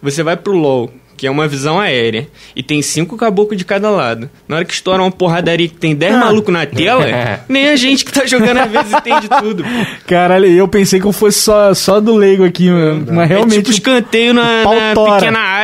você 0.00 0.22
vai 0.22 0.36
pro 0.36 0.52
LoL, 0.52 0.92
que 1.18 1.26
é 1.26 1.30
uma 1.30 1.48
visão 1.48 1.78
aérea, 1.80 2.28
e 2.56 2.62
tem 2.62 2.80
cinco 2.80 3.16
caboclos 3.16 3.58
de 3.58 3.64
cada 3.64 3.90
lado. 3.90 4.30
Na 4.46 4.56
hora 4.56 4.64
que 4.64 4.72
estoura 4.72 5.02
uma 5.02 5.10
porradaria 5.10 5.68
que 5.68 5.74
tem 5.74 5.94
dez 5.94 6.14
Ah. 6.14 6.18
malucos 6.20 6.54
na 6.54 6.64
tela, 6.64 7.04
nem 7.48 7.68
a 7.68 7.76
gente 7.76 8.04
que 8.04 8.12
tá 8.12 8.24
jogando 8.24 8.58
às 8.58 8.70
vezes 8.70 8.92
entende 8.92 9.28
tudo. 9.40 9.64
Caralho, 10.06 10.46
eu 10.46 10.68
pensei 10.68 11.00
que 11.00 11.06
eu 11.06 11.12
fosse 11.12 11.40
só, 11.40 11.74
só 11.74 12.00
do 12.00 12.14
leigo 12.14 12.44
aqui, 12.44 12.70
mano. 12.70 13.06
mas 13.10 13.24
É 13.30 13.34
realmente. 13.34 13.56
tipo 13.56 13.70
escanteio 13.70 14.32
na, 14.32 14.62
na 14.64 14.94
pequena 14.94 15.40
área, 15.40 15.57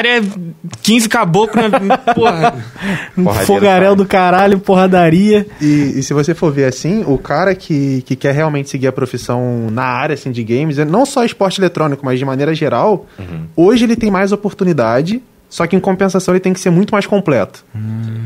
15 0.82 1.08
caboclos 1.08 1.70
na. 1.70 1.98
Porra. 2.14 2.54
um 3.16 3.24
fogaréu 3.46 3.88
faz. 3.90 3.96
do 3.98 4.04
caralho, 4.06 4.58
porradaria. 4.58 5.46
E, 5.60 5.94
e 5.98 6.02
se 6.02 6.12
você 6.14 6.34
for 6.34 6.52
ver 6.52 6.64
assim, 6.64 7.04
o 7.06 7.18
cara 7.18 7.54
que, 7.54 8.02
que 8.02 8.16
quer 8.16 8.34
realmente 8.34 8.70
seguir 8.70 8.86
a 8.88 8.92
profissão 8.92 9.68
na 9.70 9.84
área 9.84 10.14
assim, 10.14 10.30
de 10.32 10.42
games, 10.44 10.78
é 10.78 10.84
não 10.84 11.04
só 11.06 11.24
esporte 11.24 11.60
eletrônico, 11.60 12.04
mas 12.04 12.18
de 12.18 12.24
maneira 12.24 12.54
geral, 12.54 13.06
hoje 13.56 13.84
ele 13.84 13.96
tem 13.96 14.10
mais 14.10 14.32
oportunidade, 14.32 15.22
só 15.48 15.66
que 15.66 15.76
em 15.76 15.80
compensação 15.80 16.34
ele 16.34 16.40
tem 16.40 16.52
que 16.52 16.60
ser 16.60 16.70
muito 16.70 16.90
mais 16.92 17.06
completo. 17.06 17.64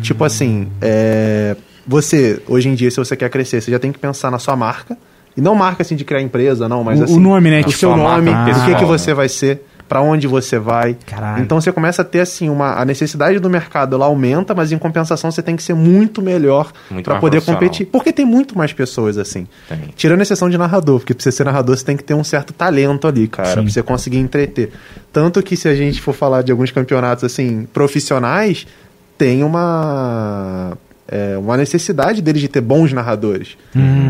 Tipo 0.03 0.25
assim, 0.25 0.69
é, 0.81 1.57
você, 1.87 2.41
hoje 2.49 2.69
em 2.69 2.75
dia, 2.75 2.91
se 2.91 2.97
você 2.97 3.17
quer 3.17 3.29
crescer, 3.31 3.61
você 3.61 3.71
já 3.71 3.79
tem 3.79 3.93
que 3.93 3.99
pensar 3.99 4.31
na 4.31 4.39
sua 4.39 4.57
marca. 4.57 4.97
E 5.37 5.41
não 5.41 5.55
marca 5.55 5.83
assim 5.83 5.95
de 5.95 6.05
criar 6.05 6.21
empresa, 6.21 6.69
não, 6.69 6.83
mas 6.83 6.99
O- 6.99 7.03
o 7.03 7.05
assim. 7.05 7.21
nome, 7.21 7.49
né? 7.51 7.61
O 7.61 7.65
Tipo, 7.65 7.73
seu 7.79 7.91
sua 7.91 7.97
marca 7.97 8.23
nome, 8.23 8.31
o 8.53 8.65
que, 8.67 8.75
que 8.75 8.85
você 8.85 9.11
né? 9.11 9.15
vai 9.15 9.29
ser, 9.29 9.63
pra 9.89 10.01
onde 10.03 10.27
você 10.27 10.59
vai. 10.59 10.97
Caralho. 11.07 11.43
Então 11.43 11.61
você 11.61 11.73
começa 11.73 12.03
a 12.03 12.05
ter 12.05 12.21
assim, 12.21 12.49
uma, 12.49 12.75
a 12.75 12.85
necessidade 12.85 13.39
do 13.39 13.49
mercado 13.49 13.95
ela 13.97 14.07
aumenta, 14.07 14.55
mas 14.55 14.71
em 14.71 14.79
compensação 14.79 15.31
você 15.31 15.43
tem 15.43 15.57
que 15.57 15.63
ser 15.63 15.75
muito 15.75 16.21
melhor 16.21 16.71
mais 16.91 17.05
poder 17.21 17.41
competir. 17.43 17.87
Porque 17.87 18.13
tem 18.13 18.27
muito 18.27 18.57
mais 18.57 18.73
pessoas 18.73 19.17
assim. 19.17 19.47
Tem. 19.69 19.79
Tirando 19.97 20.21
a 20.21 20.23
exceção 20.23 20.51
de 20.51 20.59
narrador, 20.59 20.99
porque 20.99 21.15
pra 21.15 21.23
você 21.23 21.33
ser 21.33 21.45
narrador 21.45 21.77
você 21.77 21.85
tem 21.85 21.97
que 21.97 22.05
ter 22.05 22.15
um 22.15 22.25
certo 22.25 22.53
talento 22.53 23.07
ali, 23.07 23.27
cara, 23.27 23.55
pra 23.55 23.63
você 23.63 23.83
conseguir 23.83 24.19
entreter. 24.19 24.71
Tanto 25.13 25.43
que 25.43 25.57
se 25.57 25.69
a 25.69 25.75
gente 25.75 26.01
for 26.01 26.13
falar 26.13 26.43
de 26.43 26.53
alguns 26.53 26.71
campeonatos 26.71 27.25
assim, 27.25 27.67
profissionais, 27.73 28.67
tem 29.17 29.43
uma. 29.43 30.77
É, 31.11 31.37
uma 31.39 31.57
necessidade 31.57 32.21
deles 32.21 32.41
de 32.43 32.49
ter 32.49 32.61
bons 32.61 32.93
narradores. 32.93 33.57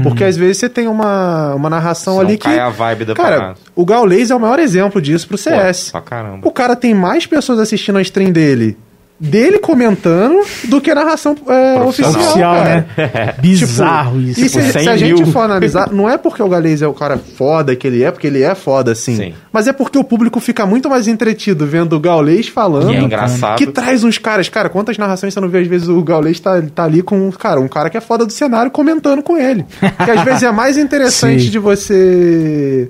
Porque 0.02 0.24
às 0.24 0.36
vezes 0.36 0.58
você 0.58 0.68
tem 0.68 0.88
uma, 0.88 1.54
uma 1.54 1.70
narração 1.70 2.14
Senão 2.14 2.26
ali 2.26 2.36
que. 2.36 2.44
cai 2.44 2.58
a 2.58 2.68
vibe 2.68 3.04
da 3.04 3.14
Cara, 3.14 3.36
parada. 3.36 3.58
o 3.74 3.84
Gaules 3.86 4.30
é 4.30 4.34
o 4.34 4.40
maior 4.40 4.58
exemplo 4.58 5.00
disso 5.00 5.28
pro 5.28 5.38
CS. 5.38 5.86
Pô, 5.86 5.92
pra 5.92 6.00
caramba. 6.02 6.48
O 6.48 6.50
cara 6.50 6.74
tem 6.74 6.94
mais 6.94 7.26
pessoas 7.26 7.58
assistindo 7.60 7.98
a 7.98 8.02
stream 8.02 8.32
dele, 8.32 8.76
dele 9.20 9.58
comentando, 9.58 10.44
do 10.64 10.80
que 10.80 10.90
a 10.90 10.94
narração 10.94 11.36
é, 11.48 11.80
oficial. 11.80 12.10
Oficial, 12.10 12.54
né? 12.54 12.86
Bizarro 13.40 14.20
isso. 14.20 14.40
E 14.40 14.48
se, 14.48 14.58
Tipo, 14.58 14.72
100 14.72 14.82
se 14.82 14.88
a 14.88 14.96
gente 14.96 15.24
for 15.32 15.40
analisar, 15.40 15.90
não 15.92 16.08
é 16.08 16.16
porque 16.16 16.42
o 16.42 16.48
Galês 16.48 16.82
é 16.82 16.86
o 16.86 16.94
cara 16.94 17.18
foda 17.18 17.74
que 17.74 17.86
ele 17.86 18.02
é, 18.02 18.10
porque 18.10 18.26
ele 18.26 18.42
é 18.42 18.54
foda, 18.54 18.92
assim. 18.92 19.16
Sim. 19.16 19.34
Mas 19.52 19.66
é 19.66 19.72
porque 19.72 19.98
o 19.98 20.04
público 20.04 20.40
fica 20.40 20.66
muito 20.66 20.88
mais 20.88 21.08
entretido 21.08 21.66
vendo 21.66 21.96
o 21.96 22.00
Gaulês 22.00 22.48
falando. 22.48 22.92
E 22.92 22.96
é 22.96 23.00
engraçado. 23.00 23.58
Que 23.58 23.66
traz 23.66 24.04
uns 24.04 24.18
caras, 24.18 24.48
cara, 24.48 24.68
quantas 24.68 24.98
narrações 24.98 25.34
você 25.34 25.40
não 25.40 25.48
vê? 25.48 25.60
Às 25.60 25.66
vezes 25.66 25.88
o 25.88 26.02
Gaulês 26.02 26.38
tá, 26.38 26.60
tá 26.74 26.84
ali 26.84 27.02
com, 27.02 27.30
cara, 27.32 27.60
um 27.60 27.68
cara 27.68 27.90
que 27.90 27.96
é 27.96 28.00
foda 28.00 28.24
do 28.24 28.32
cenário 28.32 28.70
comentando 28.70 29.22
com 29.22 29.36
ele. 29.36 29.64
Que 30.04 30.10
às 30.10 30.22
vezes 30.22 30.42
é 30.42 30.52
mais 30.52 30.78
interessante 30.78 31.50
de 31.50 31.58
você 31.58 32.88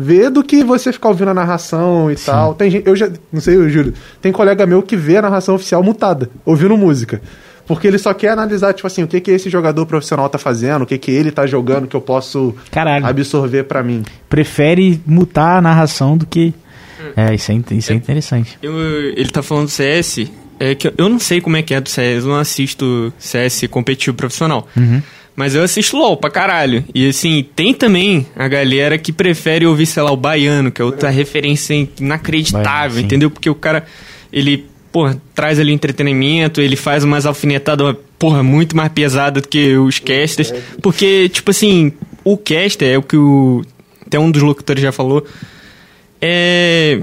ver 0.00 0.30
do 0.30 0.42
que 0.42 0.64
você 0.64 0.92
ficar 0.92 1.08
ouvindo 1.10 1.30
a 1.30 1.34
narração 1.34 2.10
e 2.10 2.16
tal. 2.16 2.54
Tem 2.54 2.70
gente, 2.70 2.86
eu 2.88 2.96
já, 2.96 3.10
não 3.32 3.40
sei, 3.40 3.56
eu 3.56 3.68
juro, 3.68 3.92
tem 4.20 4.32
colega 4.32 4.66
meu 4.66 4.82
que 4.82 4.96
vê 4.96 5.18
a 5.18 5.22
narração 5.22 5.54
oficial 5.54 5.82
mutada, 5.82 6.30
ouvindo 6.44 6.76
música. 6.76 7.20
Porque 7.66 7.86
ele 7.86 7.98
só 7.98 8.12
quer 8.12 8.30
analisar, 8.30 8.72
tipo 8.72 8.86
assim, 8.86 9.04
o 9.04 9.06
que 9.06 9.20
que 9.20 9.30
esse 9.30 9.48
jogador 9.48 9.86
profissional 9.86 10.28
tá 10.28 10.38
fazendo, 10.38 10.82
o 10.82 10.86
que 10.86 10.98
que 10.98 11.10
ele 11.12 11.30
tá 11.30 11.46
jogando 11.46 11.86
que 11.86 11.94
eu 11.94 12.00
posso 12.00 12.52
Caralho. 12.70 13.06
absorver 13.06 13.62
pra 13.64 13.80
mim. 13.82 14.02
Prefere 14.28 15.00
mutar 15.06 15.58
a 15.58 15.60
narração 15.60 16.16
do 16.16 16.26
que. 16.26 16.52
É, 17.16 17.32
isso 17.34 17.52
é, 17.52 17.60
isso 17.76 17.92
é 17.92 17.94
interessante. 17.94 18.58
Eu- 18.60 18.72
ele 19.16 19.30
tá 19.30 19.40
falando 19.42 19.66
do 19.66 19.70
CS, 19.70 20.30
é 20.58 20.74
que 20.74 20.88
eu- 20.88 20.92
eu 20.98 21.08
não 21.08 21.18
sei 21.20 21.40
como 21.40 21.56
é 21.56 21.62
que 21.62 21.72
é 21.72 21.80
do 21.80 21.88
CS, 21.88 22.24
eu 22.24 22.30
não 22.32 22.38
assisto 22.40 23.12
CS 23.18 23.68
competitivo 23.68 24.16
profissional. 24.16 24.66
Mas 25.36 25.54
eu 25.54 25.62
assisto 25.62 25.96
LOL 25.96 26.16
pra 26.16 26.30
caralho. 26.30 26.84
E 26.94 27.08
assim, 27.08 27.44
tem 27.56 27.72
também 27.72 28.26
a 28.36 28.46
galera 28.46 28.98
que 28.98 29.12
prefere 29.12 29.66
ouvir, 29.66 29.86
sei 29.86 30.02
lá, 30.02 30.10
o 30.10 30.16
baiano, 30.16 30.70
que 30.70 30.82
é 30.82 30.84
outra 30.84 31.08
referência 31.08 31.88
inacreditável, 31.98 32.90
Baiano, 32.90 33.00
entendeu? 33.00 33.30
Porque 33.30 33.48
o 33.48 33.54
cara, 33.54 33.86
ele, 34.32 34.66
porra, 34.92 35.20
traz 35.34 35.58
ali 35.58 35.72
entretenimento, 35.72 36.60
ele 36.60 36.76
faz 36.76 37.04
umas 37.04 37.26
alfinetadas, 37.26 37.96
porra, 38.18 38.42
muito 38.42 38.76
mais 38.76 38.92
pesada 38.92 39.40
do 39.40 39.48
que 39.48 39.76
os 39.76 39.98
casters. 39.98 40.52
Porque, 40.82 41.28
tipo 41.28 41.50
assim, 41.50 41.92
o 42.24 42.36
caster 42.36 42.94
é 42.94 42.98
o 42.98 43.02
que 43.02 43.16
o. 43.16 43.64
Até 44.06 44.18
um 44.18 44.30
dos 44.30 44.42
locutores 44.42 44.82
já 44.82 44.92
falou. 44.92 45.24
É. 46.20 47.00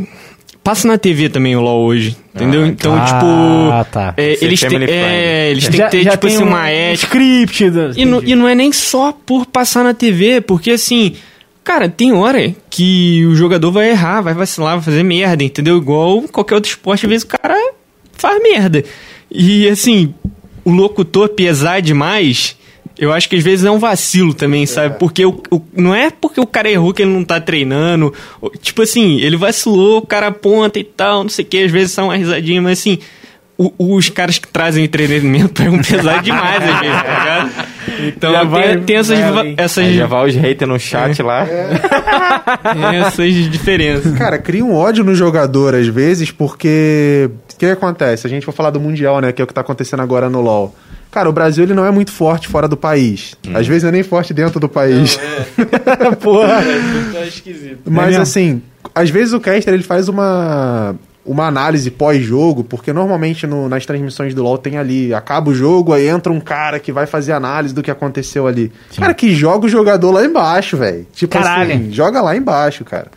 Passa 0.67 0.85
na 0.85 0.97
TV 0.97 1.29
também 1.29 1.55
o 1.55 1.61
LoL 1.61 1.85
hoje, 1.85 2.17
entendeu? 2.35 2.65
Ah, 2.65 2.67
então, 2.67 2.93
ah, 2.93 3.05
tipo. 3.05 3.89
tá. 3.89 4.13
é, 4.17 4.37
eles, 4.43 4.61
é, 4.61 5.51
eles 5.51 5.65
têm 5.69 5.79
que 5.79 5.89
ter, 5.89 6.09
tipo 6.09 6.27
assim, 6.27 6.43
um 6.43 6.47
uma 6.47 6.69
ética. 6.69 7.05
script. 7.05 7.63
E, 7.63 8.03
não- 8.03 8.17
entendi. 8.17 8.31
e 8.33 8.35
não 8.35 8.45
é 8.49 8.53
nem 8.53 8.73
só 8.73 9.13
por 9.13 9.45
passar 9.45 9.81
na 9.81 9.93
TV, 9.93 10.41
porque 10.41 10.71
assim, 10.71 11.15
cara, 11.63 11.87
tem 11.87 12.11
hora 12.11 12.53
que 12.69 13.25
o 13.27 13.33
jogador 13.33 13.71
vai 13.71 13.91
errar, 13.91 14.19
vai 14.19 14.33
vacilar, 14.33 14.75
vai 14.75 14.83
fazer 14.83 15.03
merda, 15.03 15.41
entendeu? 15.41 15.77
Igual 15.77 16.23
qualquer 16.23 16.55
outro 16.55 16.69
esporte, 16.69 17.05
às 17.05 17.09
vezes 17.09 17.23
o 17.23 17.27
cara 17.27 17.55
faz 18.11 18.43
merda. 18.43 18.83
E 19.31 19.69
assim, 19.69 20.13
o 20.65 20.71
locutor 20.71 21.29
pesar 21.29 21.81
demais, 21.81 22.57
eu 22.99 23.13
acho 23.13 23.29
que 23.29 23.35
às 23.35 23.43
vezes 23.43 23.63
é 23.65 23.71
um 23.71 23.79
vacilo 23.79 24.33
também, 24.33 24.65
sabe? 24.65 24.97
Porque 24.99 25.25
o, 25.25 25.41
o- 25.51 25.61
não 25.75 25.93
é 25.93 26.09
porque 26.09 26.39
o 26.41 26.47
cara 26.47 26.69
errou 26.69 26.93
que 26.93 27.01
ele 27.03 27.11
não 27.11 27.23
tá 27.23 27.39
treinando. 27.39 28.13
Tipo 28.61 28.81
assim, 28.81 29.17
ele 29.19 29.37
vacilou, 29.37 29.99
o 29.99 30.05
cara 30.05 30.27
aponta 30.27 30.79
e 30.79 30.83
tal, 30.83 31.23
não 31.23 31.29
sei 31.29 31.45
o 31.45 31.47
que, 31.47 31.63
às 31.63 31.71
vezes 31.71 31.91
são 31.91 32.05
uma 32.05 32.15
risadinha, 32.17 32.61
mas 32.61 32.79
assim. 32.79 32.99
o- 33.59 33.73
os 33.97 34.09
caras 34.09 34.37
que 34.37 34.47
trazem 34.47 34.83
entretenimento 34.85 35.49
pegam 35.63 35.79
pesado 35.81 36.21
demais 36.23 36.63
às 36.63 36.79
vezes, 36.79 37.01
tá 37.01 37.19
ligado? 37.19 37.51
Então 38.07 38.31
Já 38.31 38.39
tem, 38.41 38.49
vai- 38.49 38.77
tem 38.81 38.95
essas, 38.97 39.19
vai 39.19 39.53
essas, 39.57 39.93
já 39.95 40.05
vai 40.05 40.27
os 40.29 40.35
haters 40.35 40.69
no 40.69 40.79
chat 40.79 41.21
lá. 41.23 41.45
tem 42.73 42.97
essas 42.99 43.33
diferenças. 43.49 44.15
Cara, 44.17 44.37
cria 44.37 44.63
um 44.63 44.73
ódio 44.75 45.03
no 45.03 45.15
jogador 45.15 45.73
às 45.75 45.87
vezes, 45.87 46.31
porque. 46.31 47.29
O 47.53 47.57
que 47.57 47.65
acontece? 47.65 48.27
A 48.27 48.29
gente 48.29 48.45
for 48.45 48.51
falar 48.51 48.69
do 48.69 48.79
Mundial, 48.79 49.19
né? 49.19 49.31
Que 49.31 49.41
é 49.41 49.43
o 49.43 49.47
que 49.47 49.53
tá 49.53 49.61
acontecendo 49.61 50.01
agora 50.03 50.29
no 50.29 50.41
LoL. 50.41 50.75
Cara, 51.17 51.29
o 51.29 51.33
Brasil 51.33 51.63
ele 51.63 51.73
não 51.73 51.83
é 51.83 51.89
muito 51.89 52.11
forte 52.11 52.47
fora 52.47 52.67
do 52.67 52.77
país. 52.77 53.33
Às 53.51 53.65
vezes 53.65 53.81
não 53.81 53.89
é 53.89 53.91
nem 53.93 54.03
forte 54.03 54.35
dentro 54.35 54.59
do 54.59 54.69
país. 54.69 55.17
Porra. 56.21 56.61
Tá 57.11 57.25
esquisito. 57.25 57.79
Mas 57.89 58.09
mesmo? 58.09 58.21
assim, 58.21 58.61
às 58.93 59.09
vezes 59.09 59.33
o 59.33 59.39
caster 59.39 59.73
ele 59.73 59.81
faz 59.81 60.07
uma 60.07 60.95
uma 61.25 61.47
análise 61.47 61.89
pós-jogo, 61.89 62.63
porque 62.63 62.93
normalmente 62.93 63.47
no- 63.47 63.67
nas 63.67 63.83
transmissões 63.83 64.35
do 64.35 64.43
LoL 64.43 64.59
tem 64.59 64.77
ali, 64.77 65.11
acaba 65.11 65.49
o 65.49 65.55
jogo, 65.55 65.91
aí 65.91 66.07
entra 66.07 66.31
um 66.31 66.39
cara 66.39 66.79
que 66.79 66.91
vai 66.91 67.07
fazer 67.07 67.33
análise 67.33 67.73
do 67.73 67.81
que 67.81 67.89
aconteceu 67.89 68.45
ali. 68.45 68.71
Cara, 68.95 69.13
que 69.15 69.33
joga 69.33 69.65
o 69.65 69.69
jogador 69.69 70.11
lá 70.11 70.23
embaixo, 70.23 70.77
velho. 70.77 71.07
Tipo 71.13 71.33
Caralho. 71.33 71.73
assim, 71.73 71.91
joga 71.91 72.21
lá 72.21 72.37
embaixo, 72.37 72.85
cara. 72.85 73.07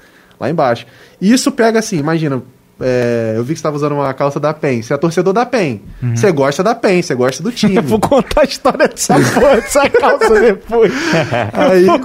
Lá 0.40 0.48
embaixo. 0.50 0.86
E 1.20 1.30
isso 1.30 1.52
pega 1.52 1.78
assim, 1.78 1.98
imagina, 1.98 2.42
é, 2.80 3.34
eu 3.36 3.44
vi 3.44 3.54
que 3.54 3.58
você 3.60 3.62
tava 3.62 3.76
usando 3.76 3.92
uma 3.92 4.12
calça 4.14 4.38
da 4.40 4.52
PEN. 4.54 4.82
Você 4.82 4.92
é 4.94 4.96
torcedor 4.96 5.32
da 5.32 5.44
PEN. 5.46 5.80
Você 6.14 6.30
gosta 6.32 6.62
da 6.62 6.74
PEN, 6.74 7.02
você 7.02 7.14
gosta 7.14 7.42
do 7.42 7.52
time. 7.52 7.76
Eu 7.80 7.82
vou 7.82 8.00
contar 8.00 8.42
a 8.42 8.44
história 8.44 8.88
dessa 8.88 9.14
porra, 9.34 9.56
dessa 9.56 9.88
calça 9.90 10.40
depois. 10.40 10.92
Aí- 11.52 11.86
Eu 11.86 11.98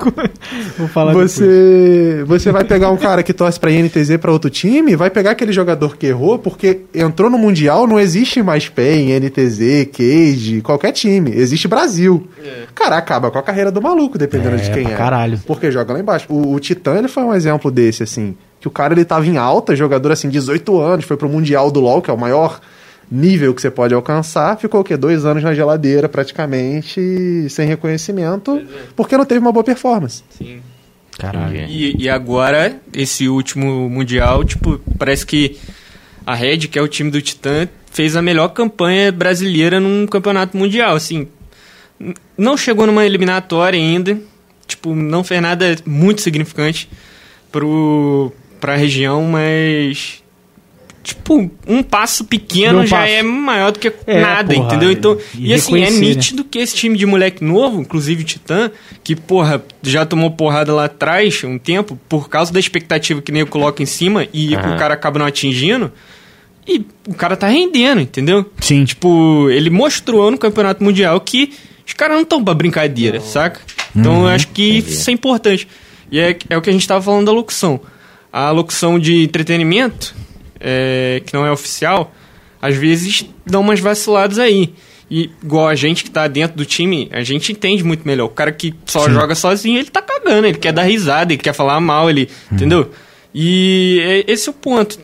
vou, 0.78 0.88
falar 0.88 1.12
depois. 1.12 1.32
Você, 1.32 2.24
você 2.28 2.52
vai 2.52 2.64
pegar 2.64 2.92
um 2.92 2.98
cara 2.98 3.24
que 3.24 3.34
torce 3.34 3.60
pra 3.60 3.72
INTZ 3.72 4.18
pra 4.20 4.32
outro 4.32 4.50
time, 4.50 4.96
vai 4.96 5.10
pegar 5.10 5.32
aquele 5.32 5.52
jogador 5.54 5.98
que 5.98 6.08
errou, 6.08 6.38
porque 6.40 6.82
entrou 6.94 7.30
no 7.30 7.38
Mundial, 7.38 7.88
não 7.88 8.00
existe 8.00 8.42
mais 8.44 8.68
PEN, 8.70 9.20
NTZ, 9.20 9.88
Cage, 9.92 10.62
qualquer 10.62 10.92
time. 10.92 11.32
Existe 11.36 11.68
Brasil. 11.68 12.28
Cara, 12.74 12.98
acaba 12.98 13.32
com 13.32 13.38
a 13.40 13.44
carreira 13.44 13.72
do 13.72 13.82
maluco, 13.82 14.18
dependendo 14.18 14.56
É, 14.56 14.60
de 14.60 14.72
quem 14.72 14.86
é. 14.92 14.96
caralho. 14.96 15.40
Porque 15.46 15.72
joga 15.72 15.94
lá 15.94 16.00
embaixo. 16.00 16.26
O, 16.30 16.54
o 16.54 16.60
Titã, 16.60 16.98
ele 16.98 17.08
foi 17.08 17.24
um 17.24 17.34
exemplo 17.34 17.72
desse, 17.72 18.04
assim. 18.04 18.36
Que 18.65 18.67
o 18.67 18.71
cara, 18.71 18.95
ele 18.95 19.06
tava 19.06 19.28
em 19.28 19.38
alta, 19.38 19.75
jogador, 19.75 20.12
assim, 20.12 20.28
18 20.28 20.82
anos, 20.82 21.06
foi 21.06 21.15
pro 21.15 21.30
Mundial 21.30 21.69
do 21.69 21.80
LoL, 21.80 22.01
que 22.01 22.10
é 22.10 22.13
o 22.13 22.17
maior 22.17 22.60
nível 23.12 23.54
que 23.54 23.62
você 23.62 23.69
pode 23.69 23.93
alcançar, 23.93 24.58
ficou 24.58 24.82
o 24.82 24.84
quê? 24.84 24.97
Dois 24.97 25.23
anos 25.23 25.43
na 25.43 25.54
geladeira, 25.54 26.10
praticamente, 26.10 27.47
sem 27.47 27.67
reconhecimento, 27.67 28.60
porque 28.95 29.15
não 29.15 29.23
teve 29.23 29.39
uma 29.39 29.51
boa 29.51 29.63
performance. 29.63 30.23
Sim. 30.32 30.62
Caralho. 31.19 31.67
E, 31.69 31.95
e 31.95 32.10
agora, 32.10 32.75
esse 32.91 33.30
último 33.30 33.88
Mundial, 33.88 34.43
tipo, 34.43 34.82
parece 34.97 35.28
que 35.28 35.60
a 36.25 36.34
Red, 36.34 36.62
que 36.62 36.80
é 36.80 36.82
o 36.82 36.88
time 36.88 37.12
do 37.12 37.21
Titã, 37.21 37.69
fez 37.91 38.15
a 38.15 38.21
melhor 38.23 38.47
campanha 38.47 39.12
brasileira 39.12 39.80
num 39.80 40.08
campeonato 40.08 40.58
mundial. 40.58 40.95
Assim, 40.95 41.28
não 42.36 42.58
chegou 42.58 42.88
numa 42.88 43.06
eliminatória 43.06 43.80
ainda, 43.80 44.19
tipo, 44.65 44.95
não 44.95 45.23
fez 45.23 45.39
nada 45.39 45.75
muito 45.86 46.21
significante 46.21 46.89
pro, 47.56 48.34
pra 48.65 48.75
região, 48.75 49.21
mas. 49.23 50.23
Tipo, 51.04 51.51
um 51.67 51.84
passo 51.84 52.25
pequeno 52.25 52.80
um 52.80 52.86
já 52.88 52.97
passo. 52.97 53.13
é 53.13 53.21
maior 53.21 53.71
do 53.71 53.78
que 53.78 53.93
É, 54.08 54.19
nada, 54.19 54.56
porra, 54.56 54.65
entendeu? 54.65 54.91
Então, 54.91 55.15
e 55.38 55.51
e, 55.51 55.54
assim, 55.54 55.84
é 55.84 55.91
né? 55.91 55.97
nítido 55.99 56.43
que 56.43 56.58
esse 56.58 56.75
time 56.75 56.97
de 56.97 57.06
moleque 57.06 57.43
novo, 57.43 57.80
inclusive 57.80 58.23
o 58.23 58.25
Titã, 58.25 58.71
que, 59.04 59.15
porra, 59.15 59.63
já 59.84 60.04
tomou 60.04 60.32
porrada 60.32 60.73
lá 60.73 60.86
atrás 60.86 61.43
um 61.43 61.60
tempo, 61.60 61.95
por 62.10 62.28
causa 62.28 62.51
da 62.51 62.60
expectativa 62.60 63.21
que 63.21 63.32
nego 63.32 63.51
coloca 63.51 63.84
em 63.84 63.86
cima 63.86 64.28
e 64.34 64.56
Aham. 64.56 64.73
o 64.73 64.80
cara 64.80 64.95
acaba 64.95 65.19
não 65.19 65.28
atingindo, 65.28 65.91
e 66.67 66.84
o 67.08 67.13
cara 67.13 67.38
tá 67.38 67.47
rendendo, 67.47 68.01
entendeu? 68.01 68.43
Sim. 68.60 68.84
Tipo, 68.84 69.47
ele 69.51 69.69
mostrou 69.69 70.32
no 70.32 70.39
Campeonato 70.39 70.84
Mundial 70.84 71.21
que 71.21 71.54
os 71.86 71.93
caras 71.93 72.15
não 72.15 72.23
estão 72.23 72.43
pra 72.43 72.56
brincadeira, 72.56 73.19
saca? 73.19 73.62
Então 73.95 74.21
eu 74.21 74.28
acho 74.30 74.47
que 74.47 74.80
isso 74.80 75.08
é 75.08 75.13
importante. 75.13 75.67
E 76.12 76.19
é, 76.19 76.36
é 76.49 76.58
o 76.58 76.62
que 76.63 76.69
a 76.71 76.73
gente 76.73 76.88
tava 76.88 77.04
falando 77.04 77.28
da 77.28 77.32
locução. 77.32 77.80
A 78.38 78.52
locução 78.52 79.00
de 79.00 79.24
entretenimento, 79.24 80.13
é, 80.60 81.21
que 81.26 81.34
não 81.34 81.45
é 81.45 81.52
oficial, 81.54 82.13
às 82.62 82.76
vezes 82.76 83.26
dão 83.45 83.62
umas 83.62 83.80
vaciladas 83.80 84.39
aí. 84.39 84.74
E 85.10 85.30
igual 85.41 85.69
a 85.69 85.76
gente 85.76 86.04
que 86.04 86.10
tá 86.10 86.28
dentro 86.28 86.58
do 86.58 86.65
time, 86.65 87.08
a 87.13 87.24
gente 87.24 87.52
entende 87.54 87.82
muito 87.82 88.06
melhor. 88.06 88.26
O 88.26 88.30
cara 88.30 88.52
que 88.52 88.74
só 88.86 89.08
joga 89.10 89.36
sozinho, 89.36 89.80
ele 89.80 89.89
tá 89.89 90.02
cagando, 90.02 90.48
ele 90.48 90.58
quer 90.58 90.74
dar 90.74 90.82
risada, 90.84 91.32
ele 91.32 91.41
quer 91.41 91.54
falar 91.54 91.80
mal, 91.80 92.10
ele. 92.10 92.28
Entendeu? 92.52 92.91
E 93.34 94.02
é- 94.04 94.32
esse 94.34 94.50
é 94.50 94.52
o 94.52 94.54
ponto. 94.54 94.98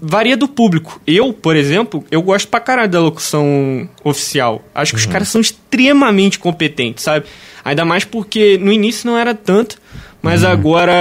Varia 0.00 0.36
do 0.36 0.48
público. 0.48 1.00
Eu, 1.06 1.32
por 1.32 1.54
exemplo, 1.54 2.04
eu 2.10 2.22
gosto 2.22 2.48
pra 2.48 2.58
caralho 2.58 2.90
da 2.90 2.98
locução 3.00 3.88
oficial. 4.02 4.64
Acho 4.74 4.94
que 4.94 4.98
os 4.98 5.06
caras 5.06 5.28
são 5.28 5.40
extremamente 5.40 6.38
competentes, 6.40 7.04
sabe? 7.04 7.26
Ainda 7.64 7.84
mais 7.84 8.04
porque 8.04 8.58
no 8.58 8.72
início 8.72 9.08
não 9.08 9.16
era 9.18 9.34
tanto, 9.34 9.76
mas 10.24 10.44
agora. 10.44 10.92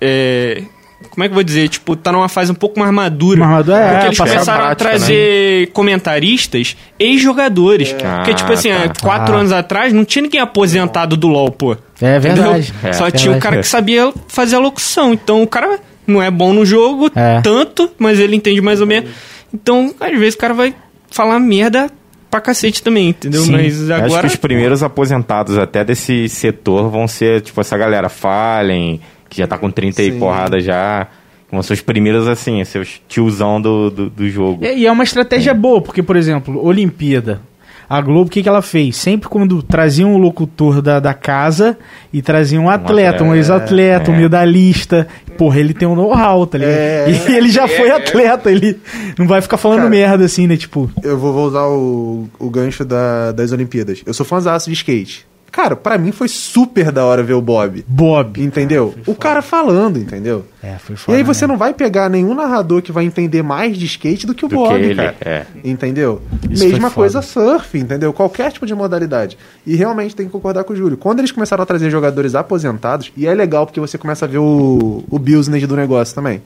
é, 0.00 0.62
como 1.10 1.24
é 1.24 1.28
que 1.28 1.32
eu 1.32 1.34
vou 1.34 1.42
dizer? 1.42 1.68
Tipo, 1.68 1.94
tá 1.96 2.10
numa 2.12 2.28
fase 2.28 2.50
um 2.52 2.54
pouco 2.54 2.78
mais 2.78 2.92
madura. 2.92 3.40
Mais 3.40 3.50
madura, 3.50 3.78
é, 3.78 3.90
porque 3.92 4.06
eles 4.06 4.18
começaram 4.18 4.64
a 4.64 4.74
prática, 4.74 4.88
trazer 4.90 5.66
comentaristas 5.72 6.76
ex-jogadores. 6.98 7.92
Porque, 7.92 8.34
tipo 8.34 8.50
Ah, 8.50 8.54
assim, 8.54 8.70
tá. 8.70 8.84
há 8.84 9.00
quatro 9.02 9.34
Ah. 9.34 9.38
anos 9.38 9.52
atrás 9.52 9.92
não 9.92 10.04
tinha 10.04 10.22
ninguém 10.22 10.40
aposentado 10.40 11.16
do 11.16 11.28
LoL, 11.28 11.50
pô. 11.50 11.76
É 12.00 12.18
verdade. 12.18 12.72
É. 12.82 12.92
Só 12.92 13.08
É 13.08 13.10
tinha 13.10 13.36
o 13.36 13.38
cara 13.40 13.58
que 13.58 13.66
sabia 13.66 14.12
fazer 14.28 14.56
a 14.56 14.58
locução. 14.58 15.12
Então 15.12 15.42
o 15.42 15.46
cara 15.46 15.78
não 16.06 16.22
é 16.22 16.30
bom 16.30 16.52
no 16.52 16.64
jogo 16.64 17.10
É. 17.14 17.40
tanto, 17.42 17.90
mas 17.98 18.18
ele 18.18 18.34
entende 18.36 18.60
mais 18.60 18.80
ou 18.80 18.86
menos. 18.86 19.10
Então, 19.52 19.94
às 20.00 20.18
vezes, 20.18 20.34
o 20.34 20.38
cara 20.38 20.54
vai 20.54 20.74
falar 21.10 21.38
merda 21.38 21.90
pra 22.32 22.40
cacete 22.40 22.82
também, 22.82 23.10
entendeu? 23.10 23.42
Sim. 23.42 23.52
Mas 23.52 23.88
Eu 23.88 23.94
Acho 23.94 24.04
agora. 24.06 24.20
que 24.22 24.26
os 24.28 24.36
primeiros 24.36 24.82
aposentados 24.82 25.58
até 25.58 25.84
desse 25.84 26.30
setor 26.30 26.88
vão 26.88 27.06
ser, 27.06 27.42
tipo, 27.42 27.60
essa 27.60 27.76
galera 27.76 28.08
Fallen, 28.08 28.98
que 29.28 29.36
já 29.36 29.46
tá 29.46 29.58
com 29.58 29.70
30 29.70 30.02
e 30.02 30.12
Sim. 30.12 30.18
porrada 30.18 30.58
já. 30.58 31.08
Vão 31.50 31.62
ser 31.62 31.74
os 31.74 31.82
primeiros, 31.82 32.26
assim, 32.26 32.64
seus 32.64 33.02
tiozão 33.06 33.60
do, 33.60 33.90
do, 33.90 34.08
do 34.08 34.28
jogo. 34.30 34.64
E 34.64 34.78
e 34.78 34.86
é 34.86 34.90
uma 34.90 35.04
estratégia 35.04 35.52
boa, 35.52 35.82
porque, 35.82 36.02
por 36.02 36.16
exemplo, 36.16 36.64
Olimpíada. 36.64 37.42
A 37.88 38.00
Globo, 38.00 38.28
o 38.28 38.30
que, 38.30 38.42
que 38.42 38.48
ela 38.48 38.62
fez? 38.62 38.96
Sempre 38.96 39.28
quando 39.28 39.62
trazia 39.62 40.06
um 40.06 40.16
locutor 40.16 40.80
da, 40.80 40.98
da 41.00 41.12
casa 41.14 41.76
e 42.12 42.22
trazia 42.22 42.60
um 42.60 42.68
atleta, 42.70 43.22
um 43.22 43.26
atleta, 43.32 43.36
ex-atleta, 43.36 44.10
um 44.10 44.14
é. 44.14 44.18
medalhista, 44.18 45.06
porra, 45.36 45.60
ele 45.60 45.74
tem 45.74 45.86
um 45.86 45.94
know-how, 45.94 46.46
tá 46.46 46.58
ligado? 46.58 46.74
É. 46.74 47.06
E 47.32 47.34
ele 47.36 47.50
já 47.50 47.66
foi 47.68 47.90
atleta, 47.90 48.50
ele 48.50 48.78
não 49.18 49.26
vai 49.26 49.40
ficar 49.40 49.56
falando 49.56 49.78
Cara, 49.78 49.90
merda 49.90 50.24
assim, 50.24 50.46
né? 50.46 50.56
Tipo, 50.56 50.90
Eu 51.02 51.18
vou, 51.18 51.32
vou 51.32 51.46
usar 51.46 51.66
o, 51.66 52.28
o 52.38 52.50
gancho 52.50 52.84
da- 52.84 53.32
das 53.32 53.52
Olimpíadas. 53.52 54.02
Eu 54.06 54.14
sou 54.14 54.24
fãzaço 54.24 54.70
de 54.70 54.74
skate. 54.74 55.26
Cara, 55.52 55.76
pra 55.76 55.98
mim 55.98 56.12
foi 56.12 56.28
super 56.28 56.90
da 56.90 57.04
hora 57.04 57.22
ver 57.22 57.34
o 57.34 57.42
Bob. 57.42 57.84
Bob. 57.86 58.42
Entendeu? 58.42 58.94
o 59.06 59.14
cara 59.14 59.42
falando, 59.42 59.98
entendeu? 59.98 60.46
É, 60.62 60.76
foi 60.78 60.94
E 60.94 60.98
foda. 60.98 61.18
aí 61.18 61.22
você 61.22 61.46
né? 61.46 61.52
não 61.52 61.58
vai 61.58 61.74
pegar 61.74 62.08
nenhum 62.08 62.32
narrador 62.34 62.80
que 62.80 62.90
vai 62.90 63.04
entender 63.04 63.42
mais 63.42 63.76
de 63.76 63.84
skate 63.84 64.26
do 64.26 64.34
que 64.34 64.46
o 64.46 64.48
Do 64.48 64.56
Bob, 64.56 64.70
que 64.78 64.82
ele, 64.86 64.94
cara. 64.94 65.14
é. 65.20 65.44
Entendeu? 65.62 66.22
Isso 66.50 66.64
Mesma 66.66 66.90
coisa 66.90 67.20
surf, 67.20 67.76
entendeu? 67.78 68.14
Qualquer 68.14 68.50
tipo 68.50 68.64
de 68.64 68.74
modalidade. 68.74 69.36
E 69.66 69.76
realmente 69.76 70.16
tem 70.16 70.24
que 70.24 70.32
concordar 70.32 70.64
com 70.64 70.72
o 70.72 70.76
Júlio. 70.76 70.96
Quando 70.96 71.18
eles 71.18 71.30
começaram 71.30 71.62
a 71.62 71.66
trazer 71.66 71.90
jogadores 71.90 72.34
aposentados, 72.34 73.12
e 73.14 73.26
é 73.26 73.34
legal 73.34 73.66
porque 73.66 73.78
você 73.78 73.98
começa 73.98 74.24
a 74.24 74.28
ver 74.28 74.38
o, 74.38 75.04
o 75.10 75.18
business 75.18 75.66
do 75.68 75.76
negócio 75.76 76.14
também. 76.14 76.40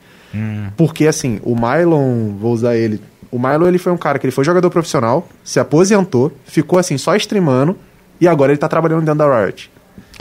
Porque 0.77 1.07
assim, 1.07 1.41
o 1.45 1.55
Mylon, 1.55 2.35
vou 2.41 2.53
usar 2.53 2.77
ele. 2.77 3.01
O 3.31 3.39
Mylon 3.39 3.69
ele 3.69 3.79
foi 3.79 3.93
um 3.93 3.97
cara 3.97 4.19
que 4.19 4.27
ele 4.27 4.33
foi 4.33 4.45
jogador 4.45 4.69
profissional, 4.69 5.29
se 5.45 5.61
aposentou, 5.61 6.33
ficou 6.45 6.79
assim 6.79 6.99
só 6.99 7.15
streamando 7.17 7.77
e 8.21 8.27
agora 8.29 8.53
ele 8.53 8.59
tá 8.59 8.69
trabalhando 8.69 9.01
dentro 9.05 9.19
da 9.19 9.45
Riot. 9.45 9.71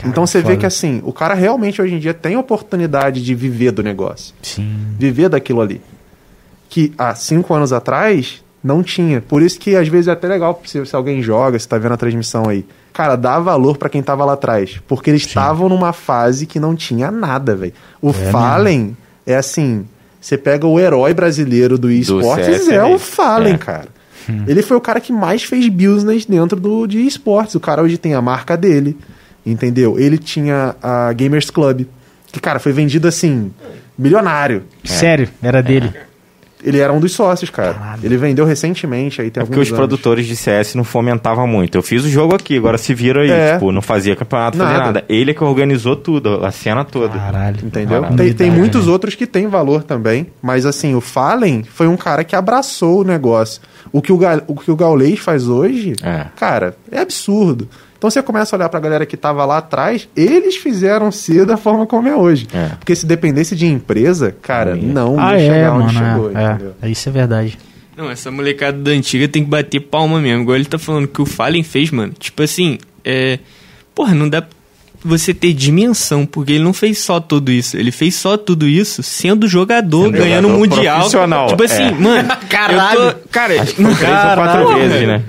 então 0.04 0.26
você 0.26 0.38
vê 0.38 0.44
foda. 0.48 0.56
que 0.58 0.66
assim, 0.66 1.00
o 1.04 1.12
cara 1.12 1.34
realmente 1.34 1.80
hoje 1.80 1.94
em 1.94 1.98
dia 1.98 2.12
tem 2.14 2.36
oportunidade 2.36 3.22
de 3.22 3.34
viver 3.34 3.72
do 3.72 3.82
negócio 3.82 4.34
Sim. 4.42 4.76
viver 4.98 5.28
daquilo 5.28 5.60
ali. 5.60 5.80
Que 6.68 6.92
há 6.98 7.14
cinco 7.14 7.54
anos 7.54 7.72
atrás 7.72 8.42
não 8.62 8.82
tinha. 8.82 9.20
Por 9.20 9.40
isso 9.42 9.58
que 9.58 9.76
às 9.76 9.86
vezes 9.88 10.08
é 10.08 10.12
até 10.12 10.26
legal 10.26 10.60
se, 10.64 10.84
se 10.84 10.96
alguém 10.96 11.22
joga, 11.22 11.58
se 11.58 11.66
tá 11.66 11.78
vendo 11.78 11.92
a 11.92 11.96
transmissão 11.96 12.48
aí. 12.48 12.66
Cara, 12.92 13.14
dá 13.14 13.38
valor 13.38 13.76
pra 13.76 13.88
quem 13.88 14.02
tava 14.02 14.24
lá 14.24 14.32
atrás. 14.32 14.80
Porque 14.88 15.10
eles 15.10 15.22
estavam 15.24 15.68
numa 15.68 15.92
fase 15.92 16.46
que 16.46 16.58
não 16.58 16.74
tinha 16.74 17.10
nada, 17.10 17.54
velho. 17.54 17.72
O 18.02 18.12
Fallen 18.12 18.96
é 19.26 19.36
assim. 19.36 19.86
Você 20.20 20.36
pega 20.36 20.66
o 20.66 20.80
herói 20.80 21.14
brasileiro 21.14 21.78
do 21.78 21.90
esportes, 21.90 22.68
é 22.68 22.84
o. 22.84 22.98
Fallen, 22.98 23.54
É. 23.54 23.58
cara. 23.58 23.88
Ele 24.46 24.62
foi 24.62 24.76
o 24.76 24.80
cara 24.80 25.00
que 25.00 25.12
mais 25.12 25.42
fez 25.42 25.68
business 25.68 26.26
dentro 26.26 26.58
do, 26.58 26.86
de 26.86 27.06
esportes. 27.06 27.54
O 27.54 27.60
cara 27.60 27.82
hoje 27.82 27.98
tem 27.98 28.14
a 28.14 28.22
marca 28.22 28.56
dele, 28.56 28.96
entendeu? 29.44 29.98
Ele 29.98 30.18
tinha 30.18 30.74
a 30.82 31.12
Gamers 31.12 31.50
Club, 31.50 31.86
que, 32.32 32.40
cara, 32.40 32.58
foi 32.58 32.72
vendido 32.72 33.06
assim, 33.08 33.52
milionário. 33.98 34.64
Sério, 34.84 35.28
era 35.42 35.62
dele. 35.62 35.92
Ele 36.64 36.80
era 36.80 36.92
um 36.92 36.98
dos 36.98 37.12
sócios, 37.12 37.48
cara. 37.48 37.74
Caralho. 37.74 38.00
Ele 38.02 38.16
vendeu 38.16 38.44
recentemente 38.44 39.20
aí 39.20 39.30
tem 39.30 39.42
É 39.42 39.46
porque 39.46 39.60
os 39.60 39.68
anos. 39.68 39.76
produtores 39.78 40.26
de 40.26 40.34
CS 40.34 40.74
não 40.74 40.82
fomentavam 40.82 41.46
muito. 41.46 41.76
Eu 41.78 41.82
fiz 41.82 42.04
o 42.04 42.08
jogo 42.08 42.34
aqui, 42.34 42.56
agora 42.56 42.76
se 42.76 42.92
vira 42.92 43.22
aí. 43.22 43.30
É. 43.30 43.52
Tipo, 43.52 43.70
não 43.70 43.82
fazia 43.82 44.16
campeonato, 44.16 44.58
fazia 44.58 44.72
Nada. 44.72 44.86
nada. 44.86 45.04
Ele 45.08 45.30
é 45.30 45.34
que 45.34 45.44
organizou 45.44 45.94
tudo, 45.94 46.44
a 46.44 46.50
cena 46.50 46.84
toda. 46.84 47.16
Caralho. 47.16 47.58
Entendeu? 47.62 48.00
Caralho. 48.00 48.16
Tem, 48.16 48.32
tem 48.32 48.50
muitos 48.50 48.86
né? 48.86 48.92
outros 48.92 49.14
que 49.14 49.26
têm 49.26 49.46
valor 49.46 49.84
também, 49.84 50.26
mas 50.42 50.66
assim, 50.66 50.94
o 50.94 51.00
Fallen 51.00 51.62
foi 51.62 51.86
um 51.86 51.96
cara 51.96 52.24
que 52.24 52.34
abraçou 52.34 53.02
o 53.02 53.04
negócio. 53.04 53.60
O 53.92 54.02
que 54.02 54.12
o, 54.12 54.18
Ga- 54.18 54.42
o, 54.46 54.54
que 54.54 54.70
o 54.70 54.76
Gaulês 54.76 55.18
faz 55.18 55.48
hoje, 55.48 55.94
É. 56.02 56.26
cara, 56.36 56.76
é 56.90 57.00
absurdo. 57.00 57.68
Então 57.98 58.10
você 58.10 58.22
começa 58.22 58.54
a 58.54 58.58
olhar 58.58 58.68
pra 58.68 58.78
galera 58.78 59.06
que 59.06 59.16
tava 59.16 59.44
lá 59.46 59.56
atrás, 59.58 60.06
eles 60.14 60.56
fizeram 60.56 61.10
ser 61.10 61.46
da 61.46 61.56
forma 61.56 61.86
como 61.86 62.06
é 62.08 62.14
hoje. 62.14 62.46
É. 62.52 62.68
Porque 62.76 62.94
se 62.94 63.06
dependesse 63.06 63.56
de 63.56 63.66
empresa, 63.66 64.36
cara, 64.42 64.76
Não 64.76 65.18
Ah, 65.18 65.38
ia 65.38 65.42
é, 65.46 65.54
chegar 65.54 65.72
onde 65.72 65.94
mano. 65.94 66.06
chegou, 66.12 66.30
é, 66.38 66.44
entendeu? 66.52 66.74
é. 66.82 66.88
Isso 66.90 67.08
é 67.08 67.12
verdade. 67.12 67.58
Não, 67.96 68.10
essa 68.10 68.30
molecada 68.30 68.76
da 68.76 68.90
antiga 68.90 69.26
tem 69.26 69.42
que 69.42 69.48
bater 69.48 69.80
palma 69.80 70.20
mesmo. 70.20 70.42
Igual 70.42 70.56
ele 70.56 70.66
tá 70.66 70.78
falando 70.78 71.08
que 71.08 71.22
o 71.22 71.24
Fallen 71.24 71.62
fez, 71.62 71.90
mano. 71.90 72.12
Tipo 72.18 72.42
assim, 72.42 72.78
é. 73.02 73.38
Porra, 73.94 74.14
não 74.14 74.28
dá 74.28 74.42
pra 74.42 74.50
você 75.06 75.32
ter 75.32 75.52
dimensão, 75.52 76.26
porque 76.26 76.52
ele 76.52 76.64
não 76.64 76.72
fez 76.72 76.98
só 76.98 77.18
tudo 77.20 77.50
isso. 77.52 77.76
Ele 77.76 77.90
fez 77.90 78.14
só 78.14 78.36
tudo 78.36 78.66
isso 78.66 79.02
sendo 79.02 79.46
jogador, 79.48 80.06
Sendo 80.06 80.18
ganhando 80.18 80.48
jogador 80.48 80.58
mundial. 80.76 80.96
profissional, 80.98 81.46
Tipo 81.48 81.62
assim, 81.64 81.82
é. 81.84 81.90
mano. 81.92 82.28
Caralho. 82.48 83.00
Eu 83.06 83.12
tô, 83.14 83.28
cara, 83.30 83.62
Acho 83.62 83.74
que 83.74 83.82
foi 83.84 83.94
três 83.94 84.24
ou 84.24 84.34
quatro 84.34 84.74
vezes, 84.76 85.06
né? 85.08 85.22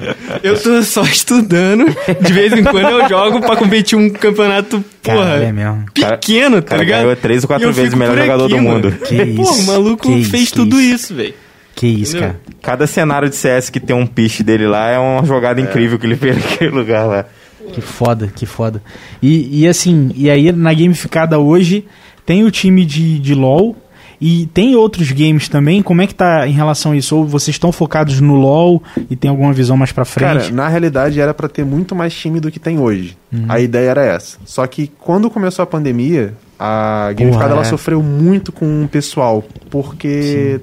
Eu 0.43 0.61
tô 0.61 0.81
só 0.83 1.03
estudando. 1.03 1.85
De 2.21 2.33
vez 2.33 2.53
em 2.53 2.63
quando 2.63 2.89
eu 2.89 3.07
jogo 3.09 3.41
pra 3.41 3.55
competir 3.55 3.97
um 3.97 4.09
campeonato, 4.09 4.83
porra. 5.03 5.17
Caralho, 5.17 5.43
é 5.43 5.51
mesmo. 5.51 5.85
Cara- 5.99 6.17
Pequeno, 6.17 6.61
tá 6.61 6.69
cara 6.69 6.83
ligado? 6.83 7.01
ganhou 7.01 7.15
três 7.15 7.43
ou 7.43 7.47
quatro 7.47 7.67
vezes 7.73 7.85
fico 7.91 7.97
melhor 7.97 8.17
jogador 8.17 8.47
do 8.47 8.57
mundo. 8.59 8.91
Que 9.07 9.25
Pô, 9.35 9.41
isso, 9.43 9.61
o 9.61 9.65
maluco 9.67 10.07
que 10.11 10.23
fez 10.25 10.43
isso, 10.43 10.55
tudo 10.55 10.79
isso. 10.79 10.95
isso, 11.05 11.15
velho. 11.15 11.33
Que 11.75 11.85
isso, 11.87 12.17
cara. 12.17 12.39
Cada 12.61 12.87
cenário 12.87 13.29
de 13.29 13.35
CS 13.35 13.69
que 13.69 13.79
tem 13.79 13.95
um 13.95 14.07
piche 14.07 14.41
dele 14.41 14.65
lá 14.67 14.89
é 14.89 14.97
uma 14.97 15.23
jogada 15.23 15.61
incrível 15.61 15.99
que 15.99 16.05
ele 16.07 16.15
fez 16.15 16.35
naquele 16.43 16.71
lugar 16.71 17.05
lá. 17.05 17.25
Que 17.73 17.81
foda, 17.81 18.27
que 18.27 18.45
foda. 18.45 18.81
E, 19.21 19.61
e 19.61 19.67
assim, 19.67 20.11
e 20.15 20.29
aí 20.29 20.51
na 20.51 20.73
gamificada 20.73 21.39
hoje 21.39 21.85
tem 22.25 22.43
o 22.43 22.51
time 22.51 22.85
de, 22.85 23.19
de 23.19 23.33
LoL 23.33 23.75
e 24.19 24.47
tem 24.47 24.75
outros 24.75 25.11
games 25.11 25.47
também. 25.47 25.81
Como 25.81 26.01
é 26.01 26.07
que 26.07 26.15
tá 26.15 26.47
em 26.47 26.51
relação 26.51 26.91
a 26.91 26.97
isso? 26.97 27.15
Ou 27.15 27.25
vocês 27.25 27.55
estão 27.55 27.71
focados 27.71 28.19
no 28.19 28.35
LoL 28.35 28.81
e 29.09 29.15
tem 29.15 29.29
alguma 29.29 29.53
visão 29.53 29.77
mais 29.77 29.91
pra 29.91 30.05
Cara, 30.05 30.39
frente? 30.39 30.53
na 30.53 30.67
realidade 30.67 31.19
era 31.19 31.33
pra 31.33 31.47
ter 31.47 31.63
muito 31.63 31.95
mais 31.95 32.13
time 32.13 32.39
do 32.39 32.51
que 32.51 32.59
tem 32.59 32.79
hoje. 32.79 33.17
Uhum. 33.31 33.45
A 33.47 33.59
ideia 33.59 33.91
era 33.91 34.05
essa. 34.05 34.37
Só 34.45 34.65
que 34.65 34.91
quando 34.99 35.29
começou 35.29 35.63
a 35.63 35.65
pandemia, 35.65 36.33
a 36.59 37.13
Gamificada 37.15 37.49
Porra, 37.49 37.59
ela 37.59 37.67
é. 37.67 37.69
sofreu 37.69 38.01
muito 38.01 38.51
com 38.51 38.83
o 38.83 38.87
pessoal, 38.87 39.43
porque 39.69 40.59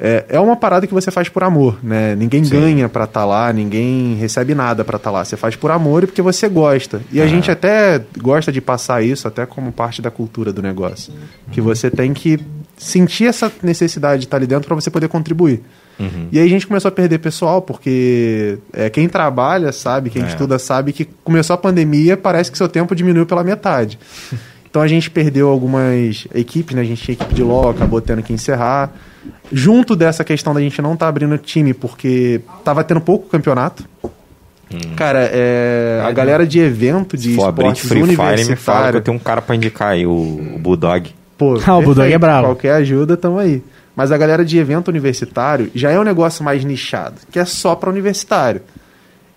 é, 0.00 0.24
é 0.28 0.40
uma 0.40 0.56
parada 0.56 0.86
que 0.86 0.94
você 0.94 1.10
faz 1.10 1.28
por 1.28 1.42
amor, 1.42 1.78
né? 1.82 2.14
Ninguém 2.14 2.44
Sim. 2.44 2.50
ganha 2.50 2.88
pra 2.88 3.04
estar 3.04 3.24
lá, 3.24 3.52
ninguém 3.52 4.14
recebe 4.14 4.54
nada 4.54 4.84
pra 4.84 4.96
estar 4.96 5.10
lá. 5.10 5.24
Você 5.24 5.36
faz 5.36 5.56
por 5.56 5.70
amor 5.70 6.04
e 6.04 6.06
porque 6.06 6.22
você 6.22 6.48
gosta. 6.48 7.00
E 7.10 7.20
a 7.20 7.26
gente 7.26 7.50
até 7.50 8.00
gosta 8.16 8.52
de 8.52 8.60
passar 8.60 9.02
isso 9.02 9.26
até 9.26 9.44
como 9.44 9.72
parte 9.72 10.00
da 10.00 10.10
cultura 10.10 10.52
do 10.52 10.62
negócio. 10.62 11.12
Que 11.50 11.60
você 11.60 11.90
tem 11.90 12.14
que 12.14 12.38
sentir 12.76 13.24
essa 13.26 13.50
necessidade 13.62 14.20
de 14.20 14.26
estar 14.26 14.36
ali 14.36 14.46
dentro 14.46 14.66
pra 14.68 14.74
você 14.76 14.90
poder 14.90 15.08
contribuir. 15.08 15.62
E 16.30 16.38
aí 16.38 16.46
a 16.46 16.48
gente 16.48 16.64
começou 16.64 16.90
a 16.90 16.92
perder 16.92 17.18
pessoal, 17.18 17.60
porque 17.60 18.56
é, 18.72 18.88
quem 18.88 19.08
trabalha 19.08 19.72
sabe, 19.72 20.10
quem 20.10 20.22
É. 20.22 20.28
estuda 20.28 20.56
sabe 20.56 20.92
que 20.92 21.04
começou 21.24 21.54
a 21.54 21.58
pandemia, 21.58 22.16
parece 22.16 22.52
que 22.52 22.56
seu 22.56 22.68
tempo 22.68 22.94
diminuiu 22.94 23.26
pela 23.26 23.42
metade. 23.42 23.98
Então 24.70 24.82
a 24.82 24.88
gente 24.88 25.10
perdeu 25.10 25.48
algumas 25.48 26.26
equipes, 26.34 26.74
né? 26.74 26.82
A 26.82 26.84
gente 26.84 27.02
tinha 27.02 27.14
equipe 27.14 27.34
de 27.34 27.42
LOL, 27.42 27.70
acabou 27.70 28.00
tendo 28.00 28.22
que 28.22 28.32
encerrar. 28.32 28.92
Junto 29.52 29.96
dessa 29.96 30.22
questão 30.22 30.52
da 30.52 30.60
gente 30.60 30.80
não 30.82 30.94
estar 30.94 31.08
abrindo 31.08 31.36
time, 31.38 31.72
porque 31.72 32.40
tava 32.64 32.84
tendo 32.84 33.00
pouco 33.00 33.28
campeonato. 33.28 33.84
Cara, 34.96 35.30
é, 35.32 36.02
a 36.04 36.12
galera 36.12 36.46
de 36.46 36.60
evento 36.60 37.16
de 37.16 37.30
esportes 37.30 37.88
Free 37.88 38.02
Fire, 38.02 38.10
me 38.10 38.16
fala 38.16 38.34
que 38.34 38.36
eu 38.36 38.42
universitário... 38.42 39.00
tenho 39.00 39.16
um 39.16 39.20
cara 39.20 39.40
pra 39.40 39.56
indicar 39.56 39.92
aí, 39.92 40.06
o, 40.06 40.10
o 40.10 40.58
Bulldog. 40.58 41.10
Pô, 41.38 41.58
Ah, 41.66 41.78
o 41.78 41.82
Bulldog 41.82 42.12
é 42.12 42.18
brabo. 42.18 42.48
Qualquer 42.48 42.72
ajuda, 42.72 43.16
tamo 43.16 43.38
aí. 43.38 43.62
Mas 43.96 44.12
a 44.12 44.18
galera 44.18 44.44
de 44.44 44.58
evento 44.58 44.88
universitário 44.88 45.70
já 45.74 45.90
é 45.90 45.98
um 45.98 46.04
negócio 46.04 46.44
mais 46.44 46.64
nichado, 46.64 47.16
que 47.30 47.38
é 47.38 47.44
só 47.44 47.74
para 47.74 47.88
universitário. 47.88 48.60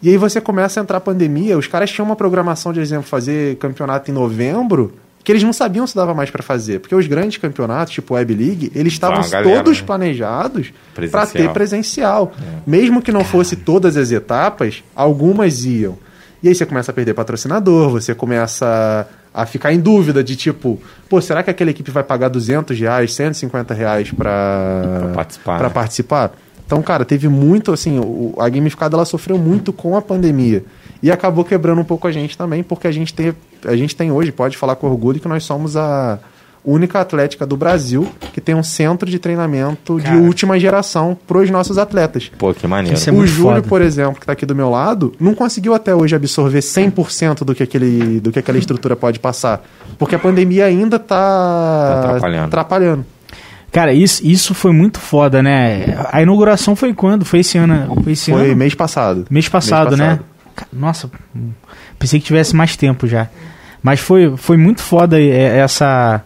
E 0.04 0.10
aí 0.10 0.18
você 0.18 0.42
começa 0.42 0.80
a 0.80 0.84
entrar 0.84 0.98
a 0.98 1.02
pandemia, 1.02 1.58
os 1.58 1.68
caras 1.68 1.90
tinham 1.90 2.06
uma 2.06 2.16
programação 2.16 2.74
de 2.74 2.80
exemplo 2.80 3.04
fazer 3.04 3.56
campeonato 3.58 4.12
em 4.12 4.14
novembro, 4.14 4.94
que 5.24 5.32
eles 5.32 5.44
não 5.44 5.54
sabiam 5.54 5.86
se 5.86 5.96
dava 5.96 6.14
mais 6.14 6.30
para 6.30 6.42
fazer, 6.42 6.80
porque 6.80 6.96
os 6.96 7.08
grandes 7.08 7.38
campeonatos, 7.38 7.94
tipo 7.94 8.14
Web 8.16 8.34
League, 8.34 8.72
eles 8.74 8.94
estavam 8.94 9.22
todos 9.44 9.80
né? 9.80 9.86
planejados 9.86 10.74
para 11.12 11.26
ter 11.28 11.50
presencial. 11.52 12.34
Mesmo 12.66 13.02
que 13.02 13.12
não 13.12 13.24
fosse 13.24 13.56
todas 13.56 13.98
as 13.98 14.12
etapas, 14.12 14.84
algumas 14.96 15.64
iam. 15.64 15.98
E 16.44 16.48
aí 16.48 16.56
você 16.56 16.66
começa 16.66 16.92
a 16.92 16.94
perder 16.94 17.14
patrocinador, 17.14 17.92
você 17.92 18.16
começa 18.16 19.08
a 19.34 19.46
ficar 19.46 19.72
em 19.72 19.80
dúvida 19.80 20.24
de 20.24 20.36
tipo, 20.36 20.82
pô, 21.08 21.22
será 21.22 21.44
que 21.44 21.50
aquela 21.50 21.70
equipe 21.70 21.92
vai 21.92 22.04
pagar 22.04 22.30
200 22.30 22.78
reais, 22.80 23.14
150 23.14 23.74
reais 23.74 24.12
para 24.12 25.12
participar, 25.14 25.58
pra 25.58 25.68
né? 25.68 25.74
participar? 25.74 26.32
Então, 26.66 26.82
cara, 26.82 27.06
teve 27.06 27.28
muito, 27.28 27.72
assim, 27.72 28.00
a 28.40 28.50
gamificada 28.50 28.96
ela 28.96 29.06
sofreu 29.06 29.38
muito 29.38 29.72
com 29.72 29.96
a 29.96 30.02
pandemia. 30.02 30.64
E 31.02 31.12
acabou 31.12 31.44
quebrando 31.44 31.82
um 31.82 31.84
pouco 31.86 32.08
a 32.08 32.12
gente 32.12 32.38
também, 32.38 32.62
porque 32.64 32.88
a 32.88 32.92
gente 32.92 33.14
tem, 33.14 33.34
a 33.66 33.76
gente 33.76 33.96
tem 33.96 34.12
hoje, 34.12 34.32
pode 34.32 34.56
falar 34.58 34.76
com 34.76 34.88
orgulho, 34.88 35.20
que 35.20 35.28
nós 35.28 35.44
somos 35.44 35.76
a 35.76 36.20
única 36.64 37.00
atlética 37.02 37.44
do 37.44 37.58
Brasil 37.58 38.08
que 38.34 38.40
tem 38.40 38.54
um 38.54 38.62
centro 38.62 39.10
de 39.10 39.18
treinamento 39.18 39.98
Cara. 39.98 40.16
de 40.16 40.22
última 40.22 40.60
geração 40.60 41.18
pros 41.28 41.50
nossos 41.50 41.80
atletas. 41.80 42.32
Pô, 42.38 42.54
que 42.54 42.68
maneiro. 42.68 42.96
Isso 42.96 43.10
é 43.10 43.12
o 43.12 43.16
muito 43.16 43.30
Júlio, 43.32 43.56
foda. 43.56 43.68
por 43.68 43.82
exemplo, 43.82 44.14
que 44.14 44.20
está 44.22 44.34
aqui 44.34 44.46
do 44.46 44.54
meu 44.56 44.70
lado, 44.70 45.12
não 45.20 45.34
conseguiu 45.34 45.74
até 45.74 45.96
hoje 45.96 46.16
absorver 46.16 46.60
100% 46.60 47.44
do 47.44 47.56
que, 47.56 47.64
aquele, 47.64 48.20
do 48.20 48.32
que 48.32 48.38
aquela 48.38 48.60
estrutura 48.60 48.96
pode 48.96 49.18
passar. 49.20 49.64
Porque 49.98 50.14
a 50.14 50.20
pandemia 50.20 50.66
ainda 50.66 50.98
está 50.98 51.16
Tá 51.16 52.00
atrapalhando. 52.10 52.46
atrapalhando. 52.46 53.06
Cara, 53.72 53.94
isso, 53.94 54.22
isso 54.24 54.54
foi 54.54 54.72
muito 54.74 55.00
foda, 55.00 55.42
né? 55.42 55.98
A 56.12 56.22
inauguração 56.22 56.76
foi 56.76 56.94
quando? 56.94 57.24
Foi 57.24 57.40
esse 57.40 57.58
ano? 57.58 57.96
Foi 58.04 58.12
esse 58.14 58.30
Foi 58.30 58.48
ano? 58.48 58.56
mês 58.58 58.76
passado. 58.76 59.26
Mês 59.32 59.48
passado, 59.48 59.92
Mês 59.92 60.00
né? 60.00 60.06
passado. 60.10 60.26
Nossa, 60.72 61.10
pensei 62.00 62.20
que 62.20 62.26
tivesse 62.26 62.56
mais 62.56 62.76
tempo 62.76 63.08
já. 63.08 63.28
Mas 63.84 64.00
foi, 64.00 64.36
foi 64.38 64.58
muito 64.58 64.82
foda 64.82 65.20
é, 65.20 65.58
essa. 65.58 66.24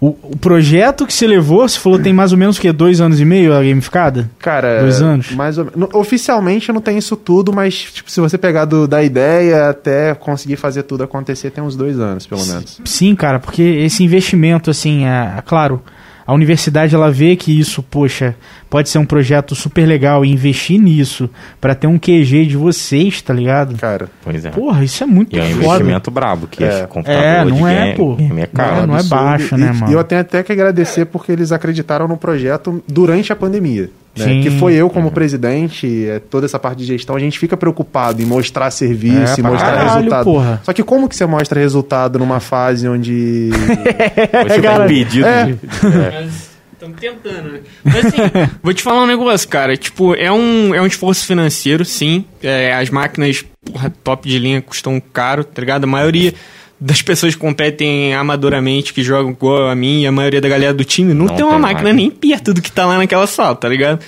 O, 0.00 0.10
o 0.22 0.36
projeto 0.38 1.04
que 1.04 1.12
você 1.12 1.26
levou, 1.26 1.68
você 1.68 1.76
falou 1.76 1.98
tem 1.98 2.12
mais 2.12 2.30
ou 2.30 2.38
menos 2.38 2.56
o 2.56 2.60
quê? 2.60 2.70
Dois 2.72 3.00
anos 3.00 3.18
e 3.18 3.24
meio 3.24 3.52
a 3.52 3.60
gamificada? 3.64 4.30
Cara, 4.38 4.78
Dois 4.82 5.02
anos? 5.02 5.32
Mais 5.32 5.58
ou 5.58 5.64
men- 5.64 5.72
no- 5.74 5.88
Oficialmente 5.92 6.70
não 6.70 6.80
tem 6.80 6.96
isso 6.96 7.16
tudo, 7.16 7.52
mas 7.52 7.74
tipo, 7.92 8.08
se 8.08 8.20
você 8.20 8.38
pegar 8.38 8.64
do- 8.64 8.86
da 8.86 9.02
ideia 9.02 9.70
até 9.70 10.14
conseguir 10.14 10.54
fazer 10.54 10.84
tudo 10.84 11.02
acontecer, 11.02 11.50
tem 11.50 11.64
uns 11.64 11.74
dois 11.74 11.98
anos, 11.98 12.28
pelo 12.28 12.46
menos. 12.46 12.80
Sim, 12.84 13.16
cara, 13.16 13.40
porque 13.40 13.60
esse 13.60 14.04
investimento, 14.04 14.70
assim, 14.70 15.04
é, 15.04 15.34
é 15.38 15.42
claro, 15.44 15.82
a 16.28 16.34
universidade 16.34 16.94
ela 16.94 17.10
vê 17.10 17.34
que 17.36 17.58
isso, 17.58 17.82
poxa, 17.82 18.36
pode 18.68 18.90
ser 18.90 18.98
um 18.98 19.04
projeto 19.06 19.54
super 19.54 19.86
legal 19.86 20.26
e 20.26 20.30
investir 20.30 20.78
nisso 20.78 21.30
pra 21.58 21.74
ter 21.74 21.86
um 21.86 21.98
QG 21.98 22.44
de 22.44 22.54
vocês, 22.54 23.22
tá 23.22 23.32
ligado? 23.32 23.76
Cara, 23.78 24.10
Pois 24.22 24.44
é. 24.44 24.50
Porra, 24.50 24.84
isso 24.84 25.02
é 25.02 25.06
muito 25.06 25.34
E 25.34 25.38
é 25.40 25.42
um 25.42 25.46
foda. 25.54 25.64
investimento 25.64 26.10
brabo, 26.10 26.46
que 26.46 26.62
É. 26.62 26.80
é 26.80 26.86
computador 26.86 27.22
É, 27.24 27.44
não 27.46 27.66
é, 27.66 27.84
game, 27.86 27.96
pô. 27.96 28.14
game 28.14 28.40
é 28.42 28.46
caro. 28.46 28.76
Não, 28.82 28.86
não 28.88 28.96
é 28.98 29.02
baixo, 29.04 29.54
E- 29.54 29.58
né, 29.58 29.72
mano? 29.72 29.90
E 29.90 29.94
eu 29.94 30.04
tenho 30.04 30.20
até 30.20 30.42
que 30.42 30.52
agradecer 30.52 31.06
porque 31.06 31.32
eles 31.32 31.50
acreditaram 31.50 32.06
no 32.06 32.18
projeto 32.18 32.84
durante 32.86 33.32
a 33.32 33.36
pandemia. 33.36 33.90
Né? 34.26 34.42
Que 34.42 34.50
foi 34.50 34.74
eu 34.74 34.90
como 34.90 35.10
presidente, 35.10 36.06
é, 36.06 36.18
toda 36.18 36.46
essa 36.46 36.58
parte 36.58 36.78
de 36.78 36.84
gestão, 36.84 37.16
a 37.16 37.18
gente 37.18 37.38
fica 37.38 37.56
preocupado 37.56 38.22
em 38.22 38.24
mostrar 38.24 38.70
serviço, 38.70 39.40
É, 39.40 39.42
mostrar 39.42 39.72
caralho, 39.74 39.94
resultado. 39.94 40.24
porra. 40.24 40.60
Só 40.64 40.72
que 40.72 40.82
como 40.82 41.08
que 41.08 41.16
você 41.16 41.26
mostra 41.26 41.60
resultado 41.60 42.18
numa 42.18 42.40
fase 42.40 42.88
onde... 42.88 43.50
Você 44.48 44.60
tá 44.62 44.84
impedido 44.84 45.26
é. 45.26 45.44
de... 45.46 45.58
Mas 45.82 46.48
estamos 46.78 47.00
tentando, 47.00 47.52
né? 47.52 47.60
Mas 47.84 48.06
assim, 48.06 48.18
vou 48.62 48.72
te 48.72 48.82
falar 48.82 49.02
um 49.02 49.06
negócio, 49.06 49.48
cara. 49.48 49.76
Tipo, 49.76 50.14
é 50.14 50.30
um, 50.30 50.74
é 50.74 50.80
um 50.80 50.86
esforço 50.86 51.26
financeiro, 51.26 51.84
sim. 51.84 52.24
É, 52.42 52.72
as 52.74 52.88
máquinas, 52.88 53.44
porra, 53.64 53.92
top 54.02 54.28
de 54.28 54.38
linha 54.38 54.62
custam 54.62 55.00
caro, 55.00 55.44
tá 55.44 55.60
ligado? 55.60 55.84
A 55.84 55.86
maioria 55.88 56.32
das 56.80 57.02
pessoas 57.02 57.34
que 57.34 57.40
competem 57.40 58.14
amadoramente, 58.14 58.92
que 58.94 59.02
jogam 59.02 59.32
igual 59.32 59.68
a 59.68 59.74
mim, 59.74 60.02
e 60.02 60.06
a 60.06 60.12
maioria 60.12 60.40
da 60.40 60.48
galera 60.48 60.72
do 60.72 60.84
time, 60.84 61.12
não, 61.12 61.26
Não 61.26 61.34
tem 61.34 61.44
uma 61.44 61.52
tem 61.54 61.60
máquina 61.62 61.82
máquina. 61.88 61.92
nem 61.92 62.10
perto 62.10 62.54
do 62.54 62.62
que 62.62 62.70
tá 62.70 62.86
lá 62.86 62.96
naquela 62.98 63.26
sala, 63.26 63.56
tá 63.56 63.68
ligado? 63.68 64.00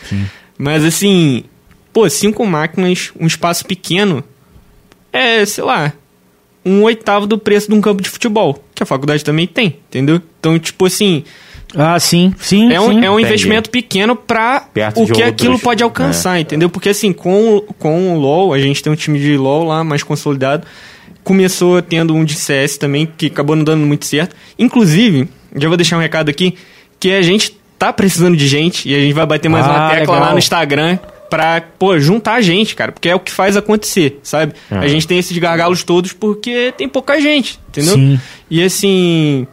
Mas 0.56 0.84
assim, 0.84 1.42
pô, 1.92 2.08
cinco 2.08 2.46
máquinas, 2.46 3.10
um 3.18 3.26
espaço 3.26 3.64
pequeno, 3.66 4.22
é, 5.12 5.44
sei 5.44 5.64
lá, 5.64 5.92
um 6.64 6.82
oitavo 6.82 7.26
do 7.26 7.38
preço 7.38 7.68
de 7.68 7.74
um 7.74 7.80
campo 7.80 8.02
de 8.02 8.08
futebol, 8.08 8.62
que 8.74 8.82
a 8.82 8.86
faculdade 8.86 9.24
também 9.24 9.46
tem, 9.46 9.78
entendeu? 9.88 10.20
Então, 10.38 10.58
tipo 10.58 10.86
assim, 10.86 11.24
Ah, 11.74 11.98
sim, 11.98 12.32
sim, 12.38 12.72
é 12.72 12.80
um, 12.80 12.88
sim. 12.90 13.04
é 13.04 13.10
um 13.10 13.14
Entendi. 13.14 13.26
investimento 13.28 13.70
pequeno 13.70 14.14
pra 14.14 14.60
Perto 14.60 15.02
o 15.02 15.06
que 15.06 15.12
outros, 15.12 15.28
aquilo 15.28 15.58
pode 15.58 15.82
alcançar, 15.82 16.38
entendeu? 16.40 16.68
Porque 16.70 16.90
assim, 16.90 17.12
com, 17.12 17.64
com 17.78 18.14
o 18.14 18.18
LoL, 18.20 18.52
a 18.52 18.58
gente 18.60 18.82
tem 18.82 18.92
um 18.92 18.96
time 18.96 19.18
de 19.18 19.36
LoL 19.36 19.64
lá 19.64 19.82
mais 19.82 20.02
consolidado. 20.04 20.66
Começou 21.22 21.80
tendo 21.82 22.14
um 22.14 22.24
de 22.24 22.34
CS 22.34 22.78
também, 22.78 23.06
que 23.06 23.26
acabou 23.26 23.54
não 23.56 23.62
dando 23.64 23.86
muito 23.86 24.06
certo. 24.06 24.34
Inclusive, 24.58 25.28
já 25.56 25.68
vou 25.68 25.76
deixar 25.76 25.96
um 25.96 26.00
recado 26.00 26.28
aqui, 26.30 26.56
que 26.98 27.12
a 27.12 27.22
gente 27.22 27.56
tá 27.78 27.92
precisando 27.92 28.36
de 28.36 28.46
gente, 28.46 28.88
e 28.88 28.94
a 28.94 29.00
gente 29.00 29.12
vai 29.12 29.24
bater 29.26 29.48
mais 29.48 29.66
Ah, 29.66 29.70
uma 29.70 29.90
tecla 29.90 30.14
legal. 30.14 30.20
lá 30.20 30.32
no 30.32 30.38
Instagram 30.38 30.98
pra, 31.30 31.62
pô, 31.78 31.98
juntar 31.98 32.34
a 32.34 32.40
gente, 32.40 32.74
cara, 32.74 32.90
porque 32.92 33.08
é 33.08 33.14
o 33.14 33.20
que 33.20 33.30
faz 33.30 33.56
acontecer, 33.56 34.18
sabe? 34.22 34.52
Ah. 34.70 34.80
A 34.80 34.88
gente 34.88 35.06
tem 35.06 35.18
esses 35.18 35.36
gargalos 35.38 35.82
todos 35.84 36.12
porque 36.12 36.72
tem 36.76 36.88
pouca 36.88 37.20
gente, 37.20 37.58
entendeu? 37.68 37.94
Sim. 37.94 38.20
E 38.50 38.62
assim, 38.62 39.46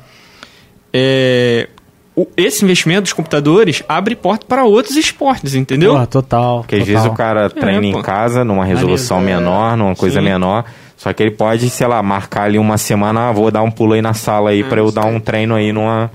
é, 0.91 1.70
o- 2.16 2.28
esse 2.36 2.64
investimento 2.64 3.01
dos 3.03 3.14
computadores 3.14 3.84
abre 3.88 4.16
porta 4.16 4.45
para 4.45 4.64
outros 4.66 4.95
esportes, 4.95 5.53
entendeu? 5.55 5.93
Porra, 5.93 6.08
total. 6.08 6.60
Porque 6.62 6.76
às 6.76 6.82
total. 6.82 6.95
vezes 6.95 7.12
o 7.12 7.16
cara 7.16 7.49
treina 7.49 7.88
É, 7.88 7.91
pô. 7.91 7.99
em 7.99 8.01
casa, 8.01 8.43
numa 8.43 8.66
resolução 8.66 9.18
Maneiro. 9.18 9.41
menor, 9.41 9.78
numa 9.78 9.95
coisa 9.95 10.20
Sim. 10.20 10.26
menor. 10.26 10.66
Só 10.98 11.14
que 11.14 11.22
ele 11.24 11.32
pode, 11.32 11.70
sei 11.70 11.86
lá, 11.88 12.02
marcar 12.04 12.43
ali 12.43 12.58
uma 12.58 12.78
semana, 12.78 13.30
ah, 13.30 13.32
vou 13.32 13.50
dar 13.52 13.62
um 13.62 13.70
pulo 13.72 13.93
aí 13.93 14.02
na 14.02 14.14
sala 14.16 14.50
aí 14.50 14.62
É, 14.62 14.64
pra 14.64 14.80
eu 14.82 14.91
dar 14.91 15.06
um 15.06 15.20
treino 15.20 15.54
aí 15.56 15.72
numa, 15.72 16.10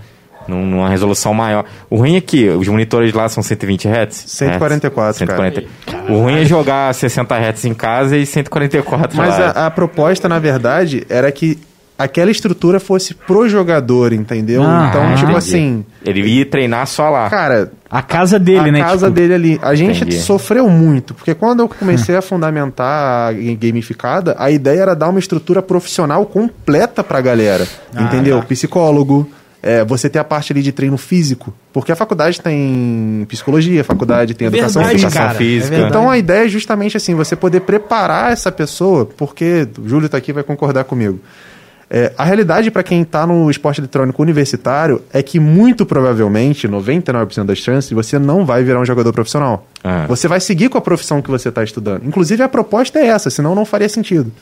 num- 0.48 0.66
numa 0.66 0.88
resolução 0.88 1.32
maior. 1.32 1.64
O 1.88 1.96
ruim 1.96 2.16
é 2.16 2.20
que 2.20 2.48
os 2.48 2.66
monitores 2.66 3.12
lá 3.14 3.28
são 3.28 3.42
120 3.44 3.86
Hz. 3.86 4.14
144, 4.26 5.26
cara. 5.26 5.50
140. 5.52 6.12
O 6.12 6.18
ruim 6.22 6.40
é 6.40 6.44
jogar 6.44 6.92
60 6.92 7.34
Hz 7.36 7.64
em 7.64 7.74
casa 7.74 8.16
e 8.16 8.26
144 8.26 9.16
Mas 9.16 9.38
lá. 9.38 9.50
a, 9.50 9.66
a 9.66 9.70
proposta, 9.70 10.28
na 10.28 10.40
verdade, 10.40 11.06
era 11.08 11.30
que 11.30 11.58
aquela 12.02 12.30
estrutura 12.30 12.78
fosse 12.80 13.14
pro 13.14 13.48
jogador, 13.48 14.12
entendeu? 14.12 14.62
Ah, 14.62 14.86
então, 14.90 15.04
entendi. 15.06 15.24
tipo 15.26 15.36
assim, 15.36 15.84
Ele 16.04 16.20
ia 16.26 16.46
treinar 16.46 16.86
só 16.86 17.08
lá. 17.10 17.28
cara, 17.30 17.72
A 17.90 18.02
casa 18.02 18.38
dele, 18.38 18.68
a 18.68 18.72
né? 18.72 18.80
casa 18.80 19.06
tipo, 19.06 19.16
dele 19.18 19.34
ali. 19.34 19.60
A 19.62 19.74
gente 19.74 20.02
Entendi. 20.02 20.20
sofreu 20.20 20.68
muito, 20.68 21.14
porque 21.14 21.34
quando 21.34 21.60
eu 21.60 21.68
comecei 21.68 22.14
a 22.16 22.22
fundamentar 22.22 23.28
a 23.28 23.32
ga- 23.32 23.54
gamificada, 23.60 24.34
a 24.38 24.50
ideia 24.50 24.80
era 24.80 24.94
dar 24.94 25.08
uma 25.08 25.18
estrutura 25.18 25.60
profissional 25.62 26.24
completa 26.26 27.02
pra 27.04 27.20
galera. 27.20 27.66
Ah, 27.94 28.02
entendeu? 28.02 28.38
tá. 28.40 28.46
Psicólogo. 28.46 29.28
é, 29.64 29.84
você 29.84 30.10
ter 30.10 30.18
a 30.18 30.24
parte 30.24 30.52
ali 30.52 30.60
de 30.60 30.72
treino 30.72 30.96
físico. 30.98 31.54
Porque 31.72 31.92
a 31.92 31.94
faculdade 31.96 32.40
tem 32.40 33.24
psicologia, 33.28 33.82
a 33.82 33.84
faculdade 33.84 34.34
tem 34.34 34.48
educação 34.48 34.82
Verdade, 34.82 35.02
física. 35.04 35.22
cara. 35.22 35.34
física. 35.38 35.76
É. 35.76 35.80
Então 35.86 36.10
a 36.10 36.18
ideia 36.18 36.46
é 36.46 36.48
justamente 36.48 36.96
assim, 36.96 37.14
você 37.14 37.36
poder 37.36 37.60
preparar 37.60 38.32
essa 38.32 38.50
pessoa, 38.50 39.06
porque 39.06 39.68
o 39.78 39.88
Júlio 39.88 40.08
tá 40.08 40.18
aqui 40.18 40.32
e 40.32 40.34
vai 40.34 40.42
concordar 40.42 40.82
comigo. 40.82 41.20
É, 41.94 42.10
a 42.16 42.24
realidade 42.24 42.70
para 42.70 42.82
quem 42.82 43.02
está 43.02 43.26
no 43.26 43.50
esporte 43.50 43.78
eletrônico 43.78 44.22
universitário 44.22 45.02
é 45.12 45.22
que 45.22 45.38
muito 45.38 45.84
provavelmente, 45.84 46.66
99% 46.66 47.44
das 47.44 47.58
chances, 47.58 47.90
você 47.90 48.18
não 48.18 48.46
vai 48.46 48.64
virar 48.64 48.80
um 48.80 48.84
jogador 48.84 49.12
profissional. 49.12 49.66
Ah. 49.84 50.06
Você 50.08 50.26
vai 50.26 50.40
seguir 50.40 50.70
com 50.70 50.78
a 50.78 50.80
profissão 50.80 51.20
que 51.20 51.30
você 51.30 51.50
está 51.50 51.62
estudando. 51.62 52.06
Inclusive 52.06 52.42
a 52.42 52.48
proposta 52.48 52.98
é 52.98 53.08
essa, 53.08 53.28
senão 53.28 53.54
não 53.54 53.66
faria 53.66 53.90
sentido. 53.90 54.32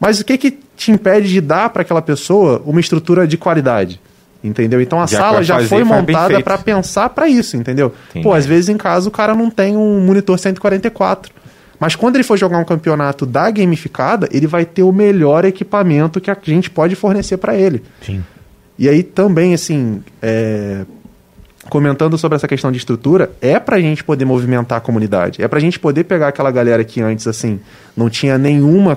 Mas 0.00 0.18
o 0.18 0.24
que, 0.24 0.38
que 0.38 0.58
te 0.74 0.90
impede 0.90 1.28
de 1.28 1.42
dar 1.42 1.68
para 1.68 1.82
aquela 1.82 2.00
pessoa 2.00 2.62
uma 2.64 2.80
estrutura 2.80 3.26
de 3.26 3.36
qualidade? 3.36 4.00
Entendeu? 4.42 4.80
Então 4.80 4.98
a 4.98 5.06
Já 5.06 5.18
sala 5.18 5.42
já 5.42 5.56
fazer, 5.56 5.68
foi 5.68 5.84
montada 5.84 6.40
para 6.40 6.56
pensar 6.56 7.10
para 7.10 7.28
isso, 7.28 7.54
entendeu? 7.54 7.92
Entendi. 8.08 8.24
Pô, 8.24 8.32
às 8.32 8.46
vezes 8.46 8.70
em 8.70 8.78
casa 8.78 9.06
o 9.06 9.12
cara 9.12 9.34
não 9.34 9.50
tem 9.50 9.76
um 9.76 10.00
monitor 10.00 10.38
144. 10.38 11.30
Mas 11.82 11.96
quando 11.96 12.14
ele 12.14 12.22
for 12.22 12.38
jogar 12.38 12.58
um 12.58 12.64
campeonato 12.64 13.26
da 13.26 13.50
gamificada, 13.50 14.28
ele 14.30 14.46
vai 14.46 14.64
ter 14.64 14.84
o 14.84 14.92
melhor 14.92 15.44
equipamento 15.44 16.20
que 16.20 16.30
a 16.30 16.38
gente 16.44 16.70
pode 16.70 16.94
fornecer 16.94 17.38
para 17.38 17.56
ele. 17.56 17.82
Sim. 18.06 18.22
E 18.78 18.88
aí 18.88 19.02
também, 19.02 19.52
assim, 19.52 20.00
é, 20.22 20.86
comentando 21.68 22.16
sobre 22.16 22.36
essa 22.36 22.46
questão 22.46 22.70
de 22.70 22.78
estrutura, 22.78 23.32
é 23.40 23.58
pra 23.58 23.80
gente 23.80 24.04
poder 24.04 24.24
movimentar 24.24 24.78
a 24.78 24.80
comunidade. 24.80 25.42
É 25.42 25.48
pra 25.48 25.58
gente 25.58 25.76
poder 25.76 26.04
pegar 26.04 26.28
aquela 26.28 26.52
galera 26.52 26.84
que 26.84 27.00
antes, 27.00 27.26
assim, 27.26 27.58
não 27.96 28.08
tinha 28.08 28.38
nenhuma 28.38 28.96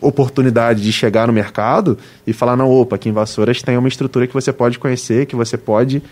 oportunidade 0.00 0.82
de 0.82 0.92
chegar 0.94 1.26
no 1.26 1.32
mercado 1.34 1.98
e 2.26 2.32
falar, 2.32 2.56
não, 2.56 2.70
opa, 2.70 2.96
aqui 2.96 3.10
em 3.10 3.12
Vassouras 3.12 3.60
tem 3.60 3.76
uma 3.76 3.88
estrutura 3.88 4.26
que 4.26 4.32
você 4.32 4.50
pode 4.50 4.78
conhecer, 4.78 5.26
que 5.26 5.36
você 5.36 5.58
pode 5.58 6.02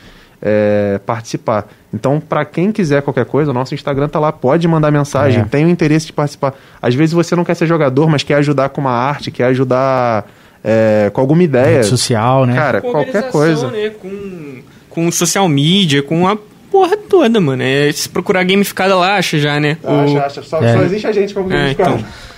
é, 0.43 0.99
participar. 1.07 1.69
Então, 1.95 2.19
pra 2.19 2.45
quem 2.45 2.73
quiser 2.73 3.01
qualquer 3.03 3.25
coisa, 3.25 3.51
o 3.53 3.55
nosso 3.55 3.75
Instagram 3.75 4.09
tá 4.09 4.19
lá, 4.19 4.33
pode 4.33 4.67
mandar 4.67 4.91
mensagem, 4.91 5.41
É. 5.43 5.45
tem 5.45 5.65
o 5.65 5.69
interesse 5.69 6.07
de 6.07 6.13
participar. 6.13 6.55
Às 6.81 6.95
vezes 6.95 7.13
você 7.15 7.37
não 7.37 7.45
quer 7.45 7.55
ser 7.55 7.67
jogador, 7.67 8.09
mas 8.09 8.23
quer 8.23 8.35
ajudar 8.35 8.69
com 8.71 8.81
uma 8.81 8.91
arte, 8.91 9.31
quer 9.31 9.45
ajudar 9.45 10.29
é, 10.65 11.11
com 11.13 11.21
alguma 11.21 11.43
ideia. 11.43 11.77
Rede 11.79 11.87
social, 11.87 12.45
né? 12.47 12.55
Cara, 12.55 12.81
Com 12.81 12.91
qualquer 12.93 13.31
coisa. 13.31 13.69
Né? 13.71 13.91
Com, 13.91 14.63
com 14.89 15.11
social 15.13 15.49
media, 15.49 16.03
com 16.03 16.27
a 16.29 16.37
porra 16.71 16.97
toda, 16.97 17.41
mano. 17.41 17.63
É, 17.63 17.91
se 17.93 18.09
procurar 18.09 18.43
gamificada 18.45 18.95
lá, 18.97 19.17
acha 19.17 19.39
já, 19.39 19.59
né? 19.61 19.77
O- 19.83 19.89
Acha, 19.91 20.25
acha. 20.27 20.43
Só, 20.43 20.63
É. 20.63 20.73
só 20.77 20.83
existe 20.83 21.07
a 21.07 21.13
gente 21.13 21.35
como 21.35 21.53
É, 21.53 21.57
gamificado. 21.75 21.95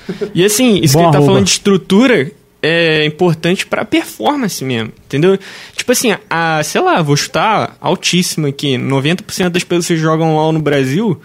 então. 0.08 0.28
E 0.34 0.44
assim, 0.44 0.80
isso 0.82 0.94
Bom 0.94 1.00
que 1.00 1.04
ele 1.06 1.12
tá 1.12 1.18
arroba. 1.18 1.32
falando 1.32 1.44
de 1.44 1.50
estrutura 1.50 2.30
é 2.66 3.04
importante 3.04 3.66
pra 3.66 3.84
performance 3.84 4.64
mesmo, 4.64 4.90
entendeu? 5.06 5.38
Tipo 5.76 5.92
assim, 5.92 6.14
a, 6.30 6.62
sei 6.62 6.80
lá, 6.80 7.02
vou 7.02 7.16
chutar 7.16 7.76
altíssimo 7.80 8.46
aqui, 8.46 8.76
90% 8.78 9.50
das 9.50 9.62
pessoas 9.64 9.86
que 9.86 9.96
jogam 9.96 10.34
LoL 10.34 10.52
no 10.52 10.60
Brasil, 10.60 11.20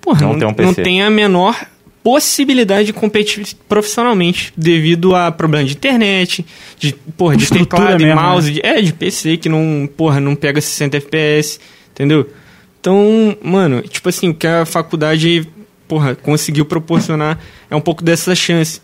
porra, 0.00 0.20
Não 0.20 0.34
não, 0.34 0.38
tem 0.52 0.64
um 0.64 0.66
não 0.66 0.74
tem 0.74 1.02
a 1.02 1.08
menor 1.10 1.58
possibilidade 2.02 2.86
de 2.86 2.92
competir 2.92 3.44
profissionalmente 3.68 4.52
devido 4.56 5.14
a 5.14 5.30
problema 5.30 5.64
de 5.64 5.72
internet, 5.74 6.44
de, 6.78 6.92
porra, 7.16 7.36
de 7.36 7.48
teclado 7.48 8.00
e 8.00 8.06
mesmo, 8.06 8.20
mouse, 8.20 8.52
de- 8.52 8.60
é, 8.64 8.80
de 8.80 8.92
PC 8.92 9.36
que 9.36 9.48
não, 9.48 9.88
porra, 9.96 10.20
não 10.20 10.34
pega 10.34 10.60
60 10.60 10.96
FPS, 10.96 11.58
entendeu? 11.92 12.28
Então, 12.80 13.36
mano, 13.42 13.82
tipo 13.82 14.08
assim, 14.08 14.28
o 14.28 14.34
que 14.34 14.46
a 14.46 14.64
faculdade, 14.64 15.46
porra, 15.86 16.14
conseguiu 16.14 16.64
proporcionar 16.64 17.38
é 17.70 17.76
um 17.76 17.80
pouco 17.80 18.02
dessa 18.02 18.34
chance. 18.34 18.80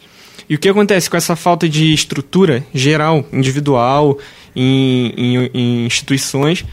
E 0.49 0.55
o 0.55 0.59
que 0.59 0.69
acontece 0.69 1.09
com 1.09 1.17
essa 1.17 1.35
falta 1.37 1.69
de 1.69 1.93
estrutura 1.93 2.65
geral, 2.75 3.25
individual, 3.33 4.19
em, 4.55 5.13
em- 5.17 5.51
em 5.55 5.87
instituições? 5.87 6.65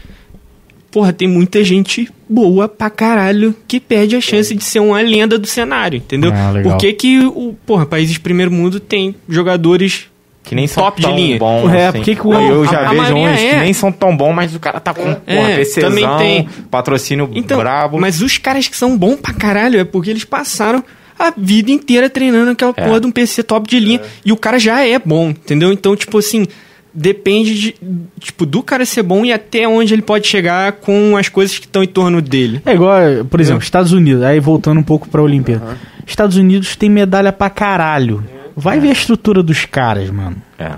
Porra, 0.90 1.10
tem 1.10 1.26
muita 1.26 1.64
gente 1.64 2.06
boa 2.28 2.68
pra 2.68 2.90
caralho 2.90 3.54
que 3.66 3.80
perde 3.80 4.14
a 4.14 4.20
chance 4.20 4.54
de 4.54 4.62
ser 4.62 4.80
uma 4.80 5.00
lenda 5.00 5.38
do 5.38 5.46
cenário, 5.46 5.96
entendeu? 5.96 6.30
Ah. 6.34 6.52
Por 6.62 6.76
que 6.76 6.92
que, 6.92 7.18
o, 7.20 7.56
porra, 7.64 7.86
países 7.86 8.12
de 8.12 8.20
primeiro 8.20 8.50
mundo 8.52 8.78
tem 8.78 9.14
jogadores 9.26 10.04
Que 10.44 10.54
nem 10.54 10.66
são 10.66 10.82
top 10.84 11.00
de 11.00 11.06
tão 11.06 11.16
linha? 11.16 11.38
bons. 11.38 11.72
É, 11.72 11.86
assim. 11.86 11.98
por 11.98 12.04
que 12.04 12.14
que 12.14 12.26
o- 12.26 12.34
Eu 12.34 12.62
a- 12.64 12.66
já 12.66 12.80
a 12.80 12.90
vejo 12.90 12.96
maioria 13.02 13.30
uns 13.30 13.38
que 13.40 13.46
é. 13.46 13.60
nem 13.60 13.72
são 13.72 13.90
tão 13.90 14.14
bons, 14.14 14.34
mas 14.34 14.54
o 14.54 14.60
cara 14.60 14.80
tá 14.80 14.92
com 14.92 15.02
porra, 15.14 15.50
É, 15.50 15.56
PCzão, 15.56 15.88
também 15.88 16.06
tem. 16.18 16.48
patrocínio 16.70 17.30
Então, 17.34 17.56
brabo. 17.58 17.98
mas 17.98 18.20
os 18.20 18.36
caras 18.36 18.68
que 18.68 18.76
são 18.76 18.94
bons 18.98 19.16
pra 19.16 19.32
caralho 19.32 19.80
é 19.80 19.84
porque 19.84 20.10
eles 20.10 20.24
passaram 20.24 20.84
a 21.28 21.34
vida 21.36 21.70
inteira 21.70 22.08
treinando 22.10 22.50
aquela 22.50 22.72
É. 22.76 22.84
porra 22.86 23.00
de 23.00 23.06
um 23.06 23.10
PC 23.10 23.42
top 23.42 23.68
de 23.68 23.78
linha. 23.78 24.00
E 24.24 24.32
o 24.32 24.36
cara 24.36 24.58
já 24.58 24.84
é 24.86 24.98
bom, 24.98 25.30
entendeu? 25.30 25.72
Então, 25.72 25.94
tipo 25.96 26.18
assim, 26.18 26.46
depende 26.94 27.54
de, 27.58 27.74
tipo, 28.20 28.44
do 28.44 28.62
cara 28.62 28.84
ser 28.84 29.02
bom 29.02 29.24
e 29.24 29.32
até 29.32 29.66
onde 29.66 29.94
ele 29.94 30.02
pode 30.02 30.26
chegar 30.26 30.72
com 30.72 31.16
as 31.16 31.28
coisas 31.28 31.58
que 31.58 31.66
estão 31.66 31.82
em 31.82 31.86
torno 31.88 32.20
dele. 32.20 32.60
É 32.66 32.74
igual, 32.74 33.00
por 33.30 33.40
exemplo, 33.40 33.62
Estados 33.62 33.92
Unidos, 33.92 34.22
aí 34.22 34.38
voltando 34.40 34.78
um 34.78 34.82
pouco 34.84 35.08
pra 35.08 35.22
Olimpíada. 35.22 35.78
Estados 36.06 36.36
Unidos 36.36 36.76
tem 36.76 36.90
medalha 36.90 37.32
pra 37.32 37.48
caralho. 37.48 38.24
Vai 38.54 38.78
ver 38.78 38.90
a 38.90 38.92
estrutura 38.92 39.42
dos 39.42 39.64
caras, 39.64 40.10
mano. 40.10 40.36
É. 40.58 40.72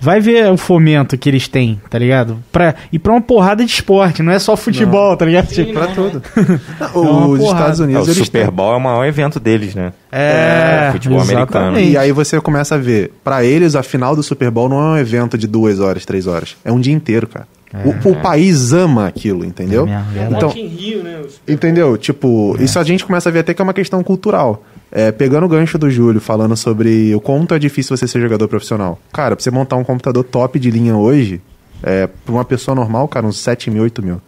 Vai 0.00 0.20
ver 0.20 0.50
o 0.50 0.56
fomento 0.56 1.16
que 1.18 1.28
eles 1.28 1.46
têm, 1.46 1.80
tá 1.90 1.98
ligado? 1.98 2.38
Pra, 2.50 2.74
e 2.90 2.98
pra 2.98 3.12
uma 3.12 3.20
porrada 3.20 3.64
de 3.64 3.70
esporte, 3.70 4.22
não 4.22 4.32
é 4.32 4.38
só 4.38 4.56
futebol, 4.56 5.16
tá 5.16 5.24
ligado? 5.26 5.48
Tipo, 5.48 5.72
Pra 5.72 5.86
tudo. 5.88 6.22
É 6.80 6.84
uma 6.98 7.26
Os 7.28 7.38
porrada. 7.38 7.58
Estados 7.60 7.80
É, 7.80 7.84
Unidos, 7.84 8.08
o 8.08 8.10
eles 8.10 8.24
Super 8.26 8.44
têm. 8.46 8.50
Bowl 8.50 8.72
é 8.72 8.76
o 8.76 8.80
maior 8.80 9.04
evento 9.04 9.38
deles, 9.38 9.74
né? 9.74 9.92
É, 10.10 10.88
futebol 10.92 11.20
americano. 11.20 11.66
exatamente. 11.68 11.90
E 11.90 11.96
aí 11.98 12.12
você 12.12 12.40
começa 12.40 12.74
a 12.74 12.78
ver, 12.78 13.12
pra 13.22 13.44
eles, 13.44 13.76
a 13.76 13.82
final 13.82 14.16
do 14.16 14.22
Super 14.22 14.50
Bowl 14.50 14.68
não 14.68 14.80
é 14.80 14.84
um 14.94 14.98
evento 14.98 15.36
de 15.36 15.46
duas 15.46 15.80
horas, 15.80 16.04
três 16.04 16.26
horas. 16.26 16.56
É 16.64 16.72
um 16.72 16.80
dia 16.80 16.94
inteiro, 16.94 17.26
cara. 17.26 17.46
O, 17.84 18.08
o 18.10 18.16
país 18.16 18.72
ama 18.72 19.06
aquilo, 19.06 19.44
entendeu? 19.44 19.86
É 19.86 20.02
verdade. 20.12 20.34
então, 20.34 20.50
em 20.56 20.66
Rio, 20.66 21.04
né? 21.04 21.20
entendeu? 21.46 21.96
Tipo, 21.96 22.56
isso 22.58 22.78
a 22.80 22.82
gente 22.82 23.04
começa 23.04 23.28
a 23.28 23.32
ver 23.32 23.40
até 23.40 23.54
que 23.54 23.62
é 23.62 23.64
uma 23.64 23.72
questão 23.74 24.02
cultural. 24.02 24.64
É, 24.92 25.12
pegando 25.12 25.46
o 25.46 25.48
gancho 25.48 25.78
do 25.78 25.90
Júlio, 25.90 26.20
falando 26.20 26.56
sobre 26.56 27.14
o 27.14 27.20
quanto 27.20 27.54
é 27.54 27.58
difícil 27.58 27.96
você 27.96 28.08
ser 28.08 28.20
jogador 28.20 28.48
profissional. 28.48 28.98
Cara, 29.12 29.36
pra 29.36 29.42
você 29.42 29.50
montar 29.50 29.76
um 29.76 29.84
computador 29.84 30.24
top 30.24 30.58
de 30.58 30.70
linha 30.70 30.96
hoje, 30.96 31.40
é, 31.82 32.06
pra 32.06 32.32
uma 32.32 32.44
pessoa 32.44 32.74
normal, 32.74 33.06
cara, 33.06 33.26
uns 33.26 33.38
7 33.38 33.70
mil, 33.70 33.82
8 33.84 34.02
mil. 34.02 34.20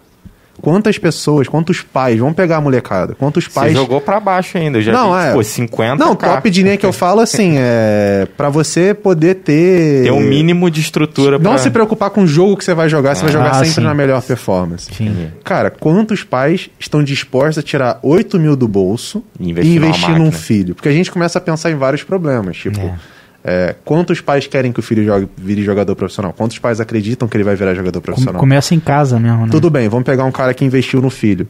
Quantas 0.61 0.98
pessoas, 0.98 1.48
quantos 1.48 1.80
pais, 1.80 2.18
vamos 2.18 2.34
pegar 2.34 2.59
a 2.59 2.61
molecada, 2.61 3.14
quantos 3.14 3.44
Você 3.44 3.50
pais... 3.50 3.72
jogou 3.72 4.00
pra 4.00 4.20
baixo 4.20 4.59
ainda. 4.59 4.78
Eu 4.78 4.82
já 4.82 4.92
Não, 4.92 5.12
vi, 5.14 5.26
é. 5.28 5.32
pô, 5.32 5.42
50 5.42 5.96
Não, 5.96 6.14
top 6.14 6.50
de 6.50 6.62
linha 6.62 6.76
que 6.76 6.84
eu 6.86 6.92
falo 6.92 7.20
assim, 7.20 7.55
é 7.57 8.28
pra 8.36 8.48
você 8.48 8.92
poder 8.94 9.36
ter... 9.36 10.03
Tem 10.05 10.12
um 10.12 10.20
mínimo 10.20 10.70
de 10.70 10.80
estrutura 10.80 11.38
Não 11.38 11.53
pra... 11.53 11.59
se 11.59 11.70
preocupar 11.70 12.11
com 12.11 12.22
o 12.22 12.26
jogo 12.26 12.57
que 12.57 12.64
você 12.64 12.74
vai 12.74 12.88
jogar, 12.88 13.14
você 13.16 13.22
vai 13.24 13.32
jogar 13.32 13.50
Ah, 13.50 13.55
sempre 13.55 13.70
sim. 13.72 13.80
na 13.80 13.94
melhor 13.94 14.20
performance. 14.22 14.92
Sim. 14.94 15.30
Cara, 15.42 15.70
quantos 15.70 16.22
pais 16.22 16.68
estão 16.78 17.03
dispostos 17.03 17.59
a 17.59 17.62
tirar 17.62 17.98
8 18.03 18.38
mil 18.38 18.55
do 18.55 18.68
bolso 18.68 19.24
E 19.40 19.46
e 19.46 19.50
investir 19.50 19.76
investir, 19.76 20.09
numa 20.11 20.18
num 20.18 20.30
filho? 20.32 20.74
Porque 20.74 20.88
a 20.88 20.92
gente 20.92 21.11
começa 21.11 21.38
a 21.38 21.40
pensar 21.40 21.70
em 21.70 21.76
vários 21.76 22.03
problemas. 22.03 22.57
Tipo, 22.59 22.78
É. 22.80 22.94
é, 23.45 23.74
quantos 23.84 24.20
pais 24.20 24.47
querem 24.47 24.72
que 24.72 24.80
o 24.80 24.82
filho 24.82 25.05
jogue, 25.05 25.28
vire 25.36 25.62
jogador 25.62 25.95
profissional? 25.97 26.32
Quantos 26.32 26.59
pais 26.59 26.80
acreditam 26.80 27.26
que 27.26 27.36
ele 27.36 27.45
vai 27.45 27.57
virar 27.57 27.74
jogador 27.74 28.01
profissional? 28.01 28.38
começa 28.40 28.74
em 28.74 28.80
casa 28.80 29.18
mesmo, 29.18 29.47
né? 29.47 29.49
Tudo 29.51 29.68
bem, 29.68 29.88
vamos 29.88 30.05
pegar 30.05 30.24
um 30.24 30.32
cara 30.32 30.55
que 30.55 30.64
investiu 30.64 31.01
no 31.01 31.11
filho. 31.11 31.49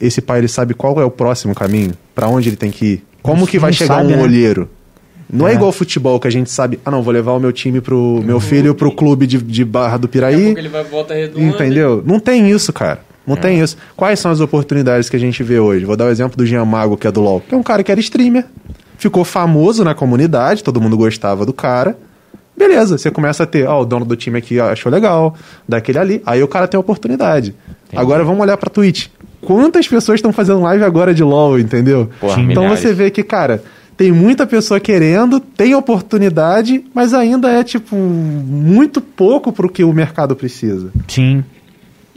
Esse 0.00 0.20
pai, 0.20 0.38
ele 0.38 0.48
sabe 0.48 0.74
qual 0.74 1.00
é 1.00 1.04
o 1.04 1.10
próximo 1.10 1.54
caminho? 1.54 1.92
Pra 2.14 2.28
onde 2.28 2.48
ele 2.48 2.56
tem 2.56 2.70
que 2.70 2.86
ir? 2.86 3.04
Como 3.22 3.46
que 3.46 3.58
vai 3.58 3.72
chegar 3.72 3.96
sabe, 3.96 4.12
um 4.12 4.16
né? 4.16 4.22
olheiro? 4.22 4.68
Não 5.32 5.48
é. 5.48 5.52
É. 5.52 5.54
igual 5.54 5.72
futebol 5.72 6.20
que 6.20 6.28
a 6.28 6.30
gente 6.30 6.50
sabe, 6.50 6.78
ah 6.84 6.90
não, 6.90 7.02
vou 7.02 7.12
levar 7.12 7.32
o 7.32 7.40
meu 7.40 7.52
time 7.52 7.80
pro 7.80 8.22
meu 8.24 8.38
filho 8.38 8.74
pro 8.74 8.92
clube 8.92 9.26
de, 9.26 9.38
de 9.38 9.64
Barra 9.64 9.96
do 9.96 10.06
Daqui 10.06 10.18
a 10.18 10.28
Piraí. 10.28 10.44
pouco 10.44 10.58
ele 10.60 10.68
vai 10.68 10.84
volta 10.84 11.14
redonda. 11.14 11.40
Entendeu? 11.44 12.02
Não 12.06 12.20
tem 12.20 12.48
isso, 12.48 12.72
cara. 12.72 13.00
Não 13.26 13.34
tem 13.34 13.60
isso. 13.60 13.76
Quais 13.96 14.20
são 14.20 14.30
as 14.30 14.38
oportunidades 14.38 15.10
que 15.10 15.16
a 15.16 15.18
gente 15.18 15.42
vê 15.42 15.58
hoje? 15.58 15.84
Vou 15.84 15.96
dar 15.96 16.04
o 16.04 16.10
exemplo 16.10 16.36
do 16.36 16.46
Jean 16.46 16.64
Mago, 16.64 16.96
que 16.96 17.08
é 17.08 17.10
do 17.10 17.20
LoL. 17.20 17.40
Que 17.40 17.56
é 17.56 17.58
um 17.58 17.62
cara 17.62 17.82
que 17.82 17.90
era 17.90 17.98
streamer. 17.98 18.44
Ficou 18.98 19.24
famoso 19.24 19.84
na 19.84 19.94
comunidade, 19.94 20.64
todo 20.64 20.80
mundo 20.80 20.96
gostava 20.96 21.44
do 21.44 21.52
cara. 21.52 21.96
Beleza, 22.56 22.96
você 22.96 23.10
começa 23.10 23.42
a 23.42 23.46
ter, 23.46 23.68
ó, 23.68 23.82
o 23.82 23.84
dono 23.84 24.04
do 24.04 24.16
time 24.16 24.38
aqui 24.38 24.58
achou 24.58 24.90
legal, 24.90 25.36
daquele 25.68 25.98
ali. 25.98 26.22
Aí 26.24 26.42
o 26.42 26.48
cara 26.48 26.66
tem 26.66 26.78
a 26.78 26.80
oportunidade. 26.80 27.54
Agora 27.94 28.24
vamos 28.24 28.40
olhar 28.40 28.56
pra 28.56 28.70
Twitch. 28.70 29.08
Quantas 29.42 29.86
pessoas 29.86 30.18
estão 30.18 30.32
fazendo 30.32 30.62
live 30.62 30.82
agora 30.82 31.14
de 31.14 31.22
LoL, 31.22 31.58
entendeu? 31.58 32.08
Porra, 32.18 32.40
então 32.40 32.62
milhares. 32.62 32.80
você 32.80 32.94
vê 32.94 33.10
que, 33.10 33.22
cara, 33.22 33.62
tem 33.96 34.10
muita 34.10 34.46
pessoa 34.46 34.80
querendo, 34.80 35.38
tem 35.38 35.74
oportunidade, 35.74 36.84
mas 36.94 37.14
ainda 37.14 37.50
é, 37.50 37.62
tipo, 37.62 37.94
muito 37.94 39.00
pouco 39.00 39.52
pro 39.52 39.68
que 39.68 39.84
o 39.84 39.92
mercado 39.92 40.34
precisa. 40.34 40.90
Sim. 41.08 41.44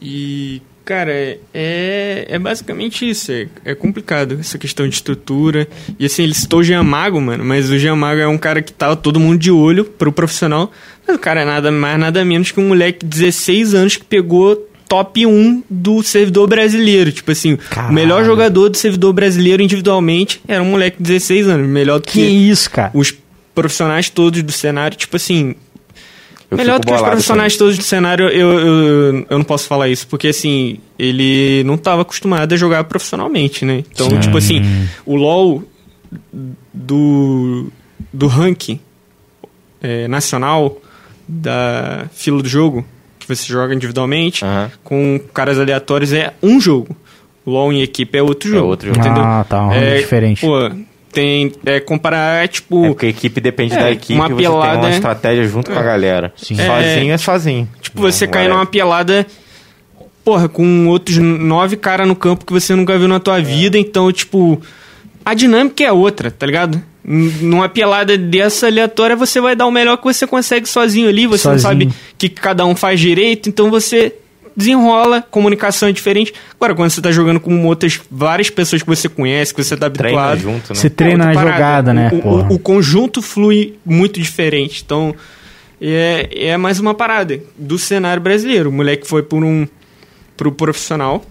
E, 0.02 0.62
cara, 0.90 1.12
é, 1.54 2.26
é 2.28 2.40
basicamente 2.40 3.08
isso. 3.08 3.32
É, 3.32 3.48
é 3.64 3.76
complicado 3.76 4.38
essa 4.40 4.58
questão 4.58 4.88
de 4.88 4.96
estrutura. 4.96 5.68
E 6.00 6.06
assim, 6.08 6.24
ele 6.24 6.34
citou 6.34 6.62
o 6.62 6.64
Jean 6.64 6.82
Mago, 6.82 7.22
mano, 7.22 7.46
mas 7.46 7.70
o 7.70 7.78
Jean 7.78 7.96
Mago 7.96 8.20
é 8.20 8.28
um 8.28 8.40
cara 8.40 8.60
que 8.60 8.74
tava 8.74 8.96
todo 8.96 9.20
mundo 9.20 9.38
de 9.38 9.52
olho 9.52 9.86
pro 9.86 10.12
profissional. 10.12 10.72
Mas 11.08 11.16
o 11.16 11.20
cara 11.20 11.42
é 11.42 11.46
nada 11.46 11.72
mais, 11.72 12.00
nada 12.00 12.26
menos 12.26 12.50
que 12.50 12.60
um 12.60 12.70
moleque 12.70 13.06
de 13.06 13.20
16 13.20 13.76
anos 13.76 13.98
que 13.98 14.04
pegou 14.04 14.56
top 14.88 15.28
1 15.28 15.64
do 15.70 16.02
servidor 16.02 16.48
brasileiro. 16.48 17.12
Tipo 17.12 17.32
assim, 17.34 17.56
Caralho. 17.56 17.92
o 17.92 17.94
melhor 17.94 18.26
jogador 18.26 18.70
do 18.70 18.76
servidor 18.78 19.14
brasileiro 19.14 19.62
individualmente 19.62 20.42
era 20.48 20.64
um 20.64 20.72
moleque 20.72 20.98
de 20.98 21.04
16 21.04 21.48
anos. 21.50 21.68
Melhor 21.68 22.00
do 22.00 22.06
Que 22.08 22.14
que, 22.14 22.22
isso, 22.22 22.68
cara? 22.72 22.90
os 22.96 23.14
profissionais 23.54 24.10
todos 24.10 24.42
do 24.42 24.52
cenário. 24.52 24.98
Tipo 24.98 25.18
assim, 25.18 25.54
Eu 26.52 26.58
Melhor 26.58 26.76
fico 26.80 26.86
do 26.88 26.88
que 26.89 26.95
os 26.95 27.02
profissionais 27.08 27.58
todos 27.58 27.78
do 27.78 27.84
cenário, 27.84 28.28
eu, 28.30 28.52
eu, 28.60 29.26
eu 29.30 29.38
não 29.38 29.43
posso 29.43 29.68
falar 29.68 29.88
isso, 29.88 30.08
porque 30.08 30.30
assim, 30.30 30.80
ele 30.97 31.64
não 31.64 31.76
estava 31.76 32.02
acostumado 32.02 32.52
a 32.52 32.58
jogar 32.58 32.84
profissionalmente, 32.86 33.64
né? 33.66 33.84
Então, 33.91 34.10
Sim. 34.10 34.20
tipo 34.20 34.36
assim, 34.38 34.62
o 35.06 35.16
LoL 35.16 35.64
do, 36.74 37.72
do 38.12 38.28
ranking 38.28 38.80
é, 39.82 40.08
nacional 40.08 40.78
da 41.28 42.08
fila 42.14 42.41
do 42.41 42.50
jogo, 42.50 42.84
que 43.20 43.28
você 43.28 43.45
joga 43.45 43.74
individualmente, 43.76 44.43
Aham. 44.43 44.72
com 44.84 45.20
caras 45.34 45.60
aleatórios, 45.60 46.12
é 46.14 46.34
um 46.41 46.60
jogo. 46.60 46.95
O 47.45 47.52
LoL 47.52 47.72
em 47.74 47.82
equipe 47.82 48.18
é 48.18 48.24
outro 48.24 48.50
É 48.50 48.54
jogo. 48.54 48.68
outro 48.70 48.88
jogo. 48.88 49.00
Entendeu? 49.00 49.24
Ah, 49.24 49.45
tá, 49.47 49.62
uma 49.62 49.76
É, 49.76 50.00
diferente. 50.00 50.41
Pô, 50.41 50.72
Tem, 51.12 51.51
é, 51.66 51.80
comparar, 51.80 52.47
tipo... 52.47 52.86
É 52.86 52.88
porque 52.89 53.05
a 53.07 53.10
equipe 53.10 53.41
depende 53.41 53.74
É, 53.74 53.80
da 53.80 53.91
equipe 53.91 54.14
uma 54.14 54.26
e 54.26 54.30
você 54.30 54.36
tem 54.36 54.43
pelada 54.51 54.78
uma 54.78 54.89
é- 54.89 54.91
estratégia 54.91 55.43
junto 55.47 55.72
com 55.72 55.80
a 55.80 55.82
galera. 55.82 56.32
Sim. 56.38 56.55
Sozinho 56.55 57.14
é, 57.14 57.18
sozinho. 57.18 57.70
Tipo, 57.82 58.01
você 58.01 58.26
Não, 58.26 58.32
cair 58.34 58.43
galera. 58.43 58.53
numa 58.60 58.66
pelada, 58.68 59.26
porra, 60.24 60.47
com 60.47 60.88
outros 60.88 61.18
nove 61.18 61.76
caras 61.78 62.07
no 62.07 62.16
campo 62.16 62.45
que 62.45 62.53
você 62.53 62.76
nunca 62.76 62.97
viu 62.97 63.07
na 63.07 63.20
tua 63.20 63.39
vida, 63.41 63.78
então, 63.78 64.12
tipo, 64.12 64.62
a 65.26 65.34
dinâmica 65.34 65.84
é 65.84 65.91
outra, 65.91 66.30
tá 66.30 66.45
ligado? 66.45 66.82
Numa 67.03 67.68
pelada 67.68 68.16
dessa 68.18 68.68
aleatória, 68.68 69.16
você 69.16 69.41
vai 69.41 69.55
dar 69.55 69.66
o 69.66 69.72
melhor 69.72 69.97
que 69.97 70.03
você 70.03 70.28
consegue 70.28 70.68
sozinho 70.70 71.10
ali, 71.10 71.26
você 71.26 71.43
Sozinho. 71.43 71.53
não 71.55 71.60
sabe 71.60 71.86
o 71.88 71.93
que 72.20 72.30
cada 72.30 72.66
um 72.68 72.76
faz 72.76 72.99
direito, 72.99 73.49
então 73.49 73.72
você 73.72 74.14
desenrola, 74.56 75.22
comunicação 75.22 75.89
é 75.89 75.91
diferente. 75.91 76.34
Agora, 76.56 76.76
quando 76.76 76.89
você 76.89 77.02
tá 77.02 77.12
jogando 77.12 77.39
com 77.39 77.66
outras, 77.66 78.00
várias 78.12 78.50
pessoas 78.50 78.82
que 78.82 78.88
você 78.88 79.08
conhece, 79.10 79.54
que 79.54 79.64
você 79.64 79.76
tá 79.78 79.89
Treina 79.89 80.20
habituado, 80.22 80.39
junto, 80.54 80.70
né? 80.70 80.76
Você 80.76 80.89
treina 80.89 81.26
a 81.26 81.28
outra 81.30 81.43
parada. 81.43 81.91
jogada, 81.91 81.93
né? 81.93 82.10
O- 82.24 82.28
o-? 82.30 82.54
O, 82.56 82.60
conjunto 82.60 83.22
flui 83.22 83.78
muito 83.86 84.20
diferente. 84.20 84.82
Então, 84.86 85.16
é, 85.82 86.30
é 86.47 86.58
mais 86.58 86.80
uma 86.80 86.93
parada 86.93 87.39
do 87.58 87.78
cenário 87.80 88.22
brasileiro. 88.22 88.70
O 88.70 88.74
moleque 88.74 89.08
foi 89.08 89.24
por 89.24 89.43
um 89.43 89.68
pro 90.36 90.52
profissional, 90.52 91.24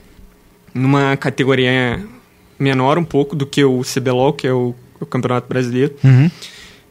numa 0.74 1.16
categoria 1.16 2.00
menor 2.58 2.98
um 2.98 3.04
pouco 3.04 3.34
do 3.36 3.46
que 3.46 3.64
o 3.64 3.80
CBLOL, 3.82 4.32
que 4.32 4.46
é 4.46 4.52
o, 4.52 4.74
o 5.00 5.06
Campeonato 5.06 5.48
Brasileiro, 5.48 5.94
Uhum. 6.04 6.30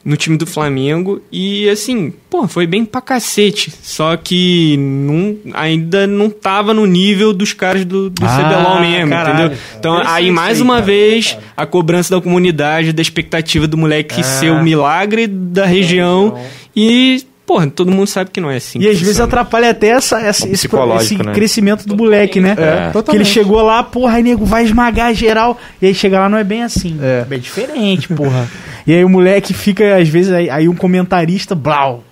No 0.07 0.15
time 0.15 0.37
do 0.37 0.45
Flamengo. 0.47 1.21
E 1.29 1.67
assim, 1.69 2.13
pô, 2.29 2.47
foi 2.47 2.65
bem 2.65 2.85
pra 2.85 3.01
cacete. 3.01 3.73
Só 3.83 4.15
que 4.15 4.77
não, 4.77 5.35
ainda 5.53 6.07
não 6.07 6.29
tava 6.29 6.73
no 6.73 6.85
nível 6.85 7.33
dos 7.33 7.51
caras 7.51 7.83
do, 7.83 8.09
do 8.09 8.25
Ah, 8.25 8.29
CBLOL 8.29 8.79
mesmo, 8.79 9.09
caralho. 9.11 9.39
entendeu? 9.47 9.57
Então, 9.77 10.01
aí 10.05 10.31
mais 10.31 10.57
aí, 10.59 10.63
uma 10.63 10.75
cara. 10.75 10.85
vez, 10.85 11.37
a 11.57 11.65
cobrança 11.65 12.15
da 12.15 12.21
comunidade, 12.21 12.93
da 12.93 13.01
expectativa 13.01 13.67
do 13.67 13.75
moleque 13.77 14.23
ser 14.23 14.49
o 14.51 14.63
milagre 14.63 15.27
da 15.27 15.65
região. 15.65 16.39
E, 16.73 17.23
porra, 17.47 17.65
todo 17.67 17.89
mundo 17.91 18.05
sabe 18.07 18.29
que 18.29 18.41
não 18.41 18.51
é 18.51 18.57
assim. 18.57 18.77
E 18.79 18.87
às 18.89 18.99
vezes 18.99 19.19
atrapalha 19.21 19.69
até 19.71 19.87
essa, 19.87 20.19
essa- 20.19 20.47
esse, 20.49 20.67
esse 20.67 21.17
né? 21.23 21.33
crescimento 21.33 21.87
do 21.87 21.95
moleque, 21.95 22.41
né? 22.41 22.55
É, 22.57 23.01
Que 23.01 23.15
ele 23.15 23.23
chegou 23.25 23.61
lá, 23.61 23.81
porra, 23.81 24.17
aí 24.17 24.23
nego 24.23 24.45
vai 24.45 24.65
esmagar 24.65 25.13
geral. 25.13 25.57
E 25.81 25.87
aí 25.87 25.95
chega 25.95 26.19
lá, 26.19 26.27
não 26.29 26.37
é 26.37 26.43
bem 26.43 26.61
assim. 26.61 26.99
É. 27.01 27.25
É, 27.31 27.37
diferente, 27.37 28.09
porra. 28.09 28.47
e 28.85 28.93
aí 28.93 29.03
o 29.05 29.09
moleque 29.09 29.53
fica, 29.53 29.95
às 29.95 30.09
vezes, 30.09 30.31
aí, 30.33 30.49
aí 30.49 30.67
um 30.67 30.75
comentarista, 30.75 31.55
blau, 31.55 32.03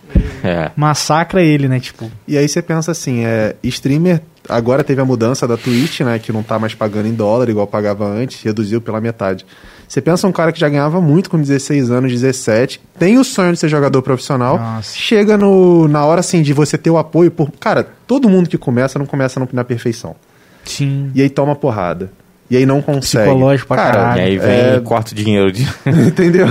É. 0.43 0.71
massacra 0.75 1.41
ele, 1.43 1.67
né? 1.67 1.79
Tipo, 1.79 2.09
E 2.27 2.37
aí 2.37 2.47
você 2.47 2.61
pensa 2.61 2.91
assim, 2.91 3.25
é, 3.25 3.55
streamer 3.63 4.21
agora 4.47 4.83
teve 4.83 5.01
a 5.01 5.05
mudança 5.05 5.47
da 5.47 5.57
Twitch, 5.57 6.01
né, 6.01 6.19
que 6.19 6.31
não 6.31 6.43
tá 6.43 6.57
mais 6.59 6.73
pagando 6.75 7.07
em 7.07 7.13
dólar 7.13 7.49
igual 7.49 7.65
pagava 7.65 8.05
antes, 8.05 8.41
reduziu 8.43 8.79
pela 8.79 9.01
metade. 9.01 9.43
Você 9.87 10.01
pensa 10.01 10.27
um 10.27 10.31
cara 10.31 10.51
que 10.51 10.59
já 10.59 10.67
ganhava 10.67 10.99
muito 10.99 11.29
com 11.29 11.39
16 11.39 11.91
anos, 11.91 12.11
17, 12.11 12.81
tem 12.97 13.17
o 13.17 13.23
sonho 13.23 13.53
de 13.53 13.59
ser 13.59 13.69
jogador 13.69 14.01
profissional, 14.01 14.57
Nossa. 14.57 14.95
chega 14.95 15.37
no, 15.37 15.87
na 15.87 16.03
hora 16.05 16.19
assim 16.19 16.41
de 16.41 16.53
você 16.53 16.77
ter 16.77 16.89
o 16.89 16.97
apoio 16.97 17.31
por, 17.31 17.51
cara, 17.51 17.87
todo 18.07 18.29
mundo 18.29 18.49
que 18.49 18.57
começa 18.57 18.97
não 18.97 19.05
começa 19.05 19.39
na 19.51 19.63
perfeição. 19.63 20.15
sim. 20.63 21.11
E 21.13 21.21
aí 21.21 21.29
toma 21.29 21.55
porrada. 21.55 22.11
E 22.49 22.55
aí 22.55 22.65
não 22.65 22.81
consegue. 22.81 23.25
Psicológico 23.25 23.67
pra 23.67 23.77
caralho. 23.77 24.21
E 24.21 24.23
aí 24.23 24.37
vem 24.37 24.49
é, 24.49 24.75
e 24.77 24.81
corta 24.81 25.13
o 25.13 25.15
dinheiro. 25.15 25.51
De... 25.51 25.63
Entendeu? 26.07 26.47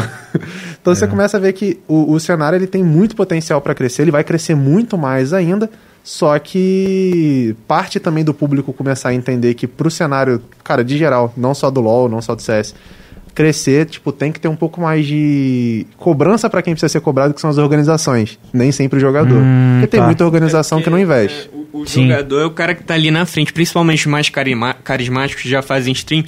Então 0.81 0.95
você 0.95 1.07
começa 1.07 1.37
a 1.37 1.41
ver 1.41 1.53
que 1.53 1.81
o, 1.87 2.13
o 2.13 2.21
cenário 2.21 2.57
ele 2.57 2.67
tem 2.67 2.83
muito 2.83 3.15
potencial 3.15 3.61
para 3.61 3.75
crescer, 3.75 4.03
ele 4.03 4.11
vai 4.11 4.25
crescer 4.25 4.55
muito 4.55 4.99
mais 4.99 5.33
ainda, 5.33 5.71
só 6.03 6.39
que 6.39 7.57
parte 7.67 8.01
também 8.01 8.25
do 8.25 8.35
público 8.35 8.73
começar 8.73 9.11
a 9.11 9.15
entender 9.15 9.55
que 9.55 9.67
pro 9.67 9.91
cenário, 9.91 10.43
cara, 10.63 10.85
de 10.85 10.99
geral, 10.99 11.33
não 11.37 11.55
só 11.55 11.71
do 11.71 11.81
LoL, 11.81 12.09
não 12.09 12.21
só 12.21 12.35
do 12.35 12.43
CS, 12.43 12.75
crescer, 13.35 13.87
tipo, 13.87 14.13
tem 14.13 14.31
que 14.31 14.39
ter 14.39 14.49
um 14.49 14.55
pouco 14.57 14.81
mais 14.81 15.07
de 15.07 15.87
cobrança 15.97 16.49
para 16.49 16.63
quem 16.63 16.73
precisa 16.75 16.89
ser 16.89 17.01
cobrado, 17.01 17.35
que 17.35 17.41
são 17.41 17.51
as 17.51 17.59
organizações, 17.59 18.39
nem 18.53 18.71
sempre 18.71 18.99
o 18.99 19.01
jogador. 19.01 19.39
Hum, 19.43 19.79
Porque 19.81 19.89
tem 19.89 20.01
tá. 20.01 20.07
muita 20.07 20.25
organização 20.25 20.81
que 20.81 20.89
não 20.89 20.99
investe. 20.99 21.51
É, 21.53 21.57
o 21.57 21.65
o 21.83 21.87
Sim. 21.87 22.03
jogador 22.09 22.41
é 22.41 22.47
o 22.47 22.51
cara 22.53 22.75
que 22.75 22.85
tá 22.85 22.95
ali 22.95 23.11
na 23.11 23.27
frente, 23.27 23.53
principalmente 23.53 24.01
os 24.01 24.07
mais 24.07 24.29
carima- 24.29 24.75
carismáticos 24.75 25.43
que 25.43 25.49
já 25.49 25.61
fazem 25.61 25.93
stream. 25.93 26.23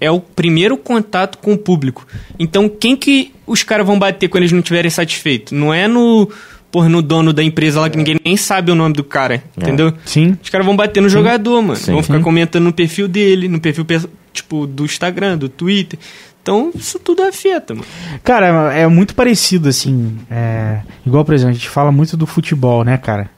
É 0.00 0.10
o 0.10 0.20
primeiro 0.20 0.76
contato 0.76 1.38
com 1.38 1.52
o 1.54 1.58
público. 1.58 2.06
Então, 2.38 2.68
quem 2.68 2.94
que 2.96 3.32
os 3.46 3.62
caras 3.62 3.84
vão 3.86 3.98
bater 3.98 4.28
quando 4.28 4.42
eles 4.42 4.52
não 4.52 4.58
estiverem 4.60 4.90
satisfeitos? 4.90 5.52
Não 5.52 5.72
é 5.74 5.88
no, 5.88 6.28
por, 6.70 6.88
no 6.88 7.00
dono 7.02 7.32
da 7.32 7.42
empresa 7.42 7.80
lá 7.80 7.88
que 7.90 7.96
ninguém 7.96 8.20
nem 8.24 8.36
sabe 8.36 8.70
o 8.70 8.74
nome 8.74 8.94
do 8.94 9.02
cara, 9.02 9.42
entendeu? 9.56 9.92
Sim. 10.04 10.36
Os 10.42 10.48
caras 10.50 10.64
vão 10.66 10.76
bater 10.76 11.00
no 11.00 11.08
jogador, 11.08 11.60
mano. 11.62 11.76
Sim. 11.76 11.92
vão 11.92 12.02
ficar 12.02 12.18
Sim. 12.18 12.22
comentando 12.22 12.64
no 12.64 12.72
perfil 12.72 13.08
dele, 13.08 13.48
no 13.48 13.60
perfil, 13.60 13.84
pe- 13.84 14.00
tipo, 14.32 14.66
do 14.66 14.84
Instagram, 14.84 15.38
do 15.38 15.48
Twitter. 15.48 15.98
Então, 16.44 16.70
isso 16.74 16.98
tudo 16.98 17.22
afeta, 17.22 17.72
mano. 17.74 17.86
Cara, 18.22 18.74
é 18.74 18.86
muito 18.86 19.14
parecido, 19.14 19.66
assim. 19.70 20.18
é, 20.30 20.80
igual, 21.06 21.24
por 21.24 21.32
exemplo, 21.34 21.52
a 21.52 21.54
gente 21.54 21.70
fala 21.70 21.90
muito 21.90 22.18
do 22.18 22.26
futebol, 22.26 22.84
né, 22.84 22.98
cara? 22.98 23.30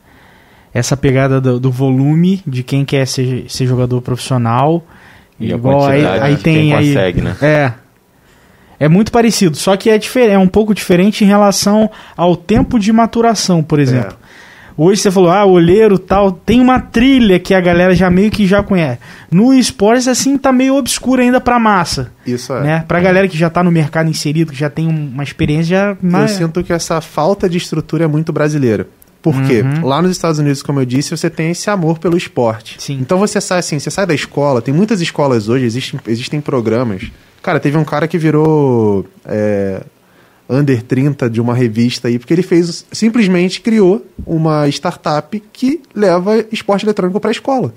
Essa 0.74 0.96
pegada 0.96 1.40
do, 1.40 1.60
do 1.60 1.70
volume 1.70 2.42
de 2.44 2.64
quem 2.64 2.84
quer 2.84 3.06
ser, 3.06 3.44
ser 3.48 3.64
jogador 3.64 4.02
profissional. 4.02 4.84
E 5.38 5.52
a 5.52 5.56
igual 5.56 5.84
aí, 5.86 6.02
quantidade 6.02 6.24
aí 6.24 6.34
de 6.34 6.42
tem 6.42 6.54
quem 6.56 6.74
aí, 6.74 6.88
consegue, 6.88 7.20
né? 7.22 7.36
É. 7.40 7.72
É 8.80 8.88
muito 8.88 9.12
parecido, 9.12 9.56
só 9.56 9.76
que 9.76 9.88
é, 9.88 9.96
difer- 9.96 10.28
é 10.28 10.36
um 10.36 10.48
pouco 10.48 10.74
diferente 10.74 11.22
em 11.24 11.26
relação 11.28 11.88
ao 12.16 12.36
tempo 12.36 12.76
de 12.78 12.92
maturação, 12.92 13.62
por 13.62 13.78
exemplo. 13.78 14.18
Hoje 14.76 15.00
você 15.00 15.10
falou, 15.10 15.30
ah, 15.30 15.44
olheiro 15.46 15.98
tal, 15.98 16.30
tem 16.30 16.60
uma 16.60 16.78
trilha 16.78 17.38
que 17.38 17.54
a 17.54 17.60
galera 17.60 17.94
já 17.94 18.10
meio 18.10 18.30
que 18.30 18.46
já 18.46 18.62
conhece. 18.62 18.98
No 19.30 19.54
esportes, 19.54 20.06
assim, 20.06 20.36
tá 20.36 20.52
meio 20.52 20.76
obscuro 20.76 21.22
ainda 21.22 21.40
pra 21.40 21.58
massa. 21.58 22.12
Isso 22.26 22.52
é. 22.52 22.60
Né? 22.62 22.84
Pra 22.86 23.00
galera 23.00 23.26
que 23.26 23.38
já 23.38 23.48
tá 23.48 23.62
no 23.62 23.70
mercado 23.72 24.10
inserido, 24.10 24.52
que 24.52 24.58
já 24.58 24.68
tem 24.68 24.86
um- 24.86 25.08
uma 25.14 25.22
experiência 25.22 25.96
já 26.02 26.20
Eu 26.20 26.28
sinto 26.28 26.62
que 26.62 26.72
essa 26.72 27.00
falta 27.00 27.48
de 27.48 27.56
estrutura 27.56 28.04
é 28.04 28.06
muito 28.06 28.32
brasileira. 28.32 28.86
Por 29.22 29.42
quê? 29.42 29.62
Uhum. 29.62 29.84
Lá 29.86 30.00
nos 30.00 30.12
Estados 30.12 30.38
Unidos, 30.38 30.62
como 30.62 30.78
eu 30.78 30.84
disse, 30.84 31.10
você 31.16 31.28
tem 31.28 31.50
esse 31.50 31.68
amor 31.68 31.98
pelo 31.98 32.16
esporte. 32.16 32.76
Sim. 32.78 32.98
Então 33.00 33.18
você 33.18 33.40
sai 33.40 33.58
assim, 33.58 33.78
você 33.78 33.90
sai 33.90 34.06
da 34.06 34.14
escola, 34.14 34.62
tem 34.62 34.72
muitas 34.72 35.00
escolas 35.00 35.48
hoje, 35.48 35.64
existem, 35.64 35.98
existem 36.06 36.40
programas. 36.40 37.10
Cara, 37.42 37.58
teve 37.58 37.76
um 37.76 37.84
cara 37.84 38.06
que 38.06 38.18
virou 38.18 39.04
é, 39.24 39.80
under 40.48 40.82
30 40.82 41.28
de 41.28 41.40
uma 41.40 41.54
revista 41.54 42.08
aí, 42.08 42.18
porque 42.18 42.32
ele 42.32 42.42
fez, 42.42 42.84
simplesmente 42.92 43.60
criou 43.60 44.04
uma 44.24 44.68
startup 44.68 45.42
que 45.52 45.82
leva 45.94 46.44
esporte 46.52 46.84
eletrônico 46.84 47.20
para 47.20 47.30
a 47.30 47.32
escola. 47.32 47.74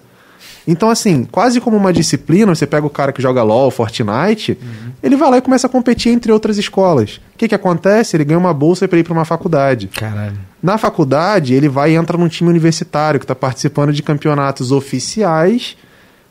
Então, 0.68 0.90
assim, 0.90 1.24
quase 1.24 1.60
como 1.60 1.76
uma 1.78 1.92
disciplina, 1.92 2.54
você 2.54 2.68
pega 2.68 2.86
o 2.86 2.90
cara 2.90 3.12
que 3.12 3.22
joga 3.22 3.42
LOL, 3.42 3.72
Fortnite, 3.72 4.58
ele 5.02 5.16
vai 5.16 5.32
lá 5.32 5.38
e 5.38 5.42
começa 5.42 5.66
a 5.66 5.70
competir 5.70 6.12
entre 6.12 6.32
outras 6.32 6.58
escolas. 6.58 7.20
O 7.34 7.38
que, 7.38 7.48
que 7.48 7.56
acontece? 7.56 8.16
Ele 8.16 8.24
ganha 8.24 8.38
uma 8.38 8.54
bolsa 8.54 8.88
para 8.88 9.00
ir 9.00 9.04
para 9.04 9.14
uma 9.14 9.26
faculdade. 9.26 9.88
Caralho. 9.88 10.38
Na 10.62 10.78
faculdade, 10.78 11.54
ele 11.54 11.68
vai 11.68 11.94
e 11.94 11.96
entra 11.96 12.18
num 12.18 12.28
time 12.28 12.50
universitário 12.50 13.20
que 13.20 13.24
está 13.24 13.34
participando 13.34 13.92
de 13.92 14.04
campeonatos 14.04 14.72
oficiais 14.72 15.76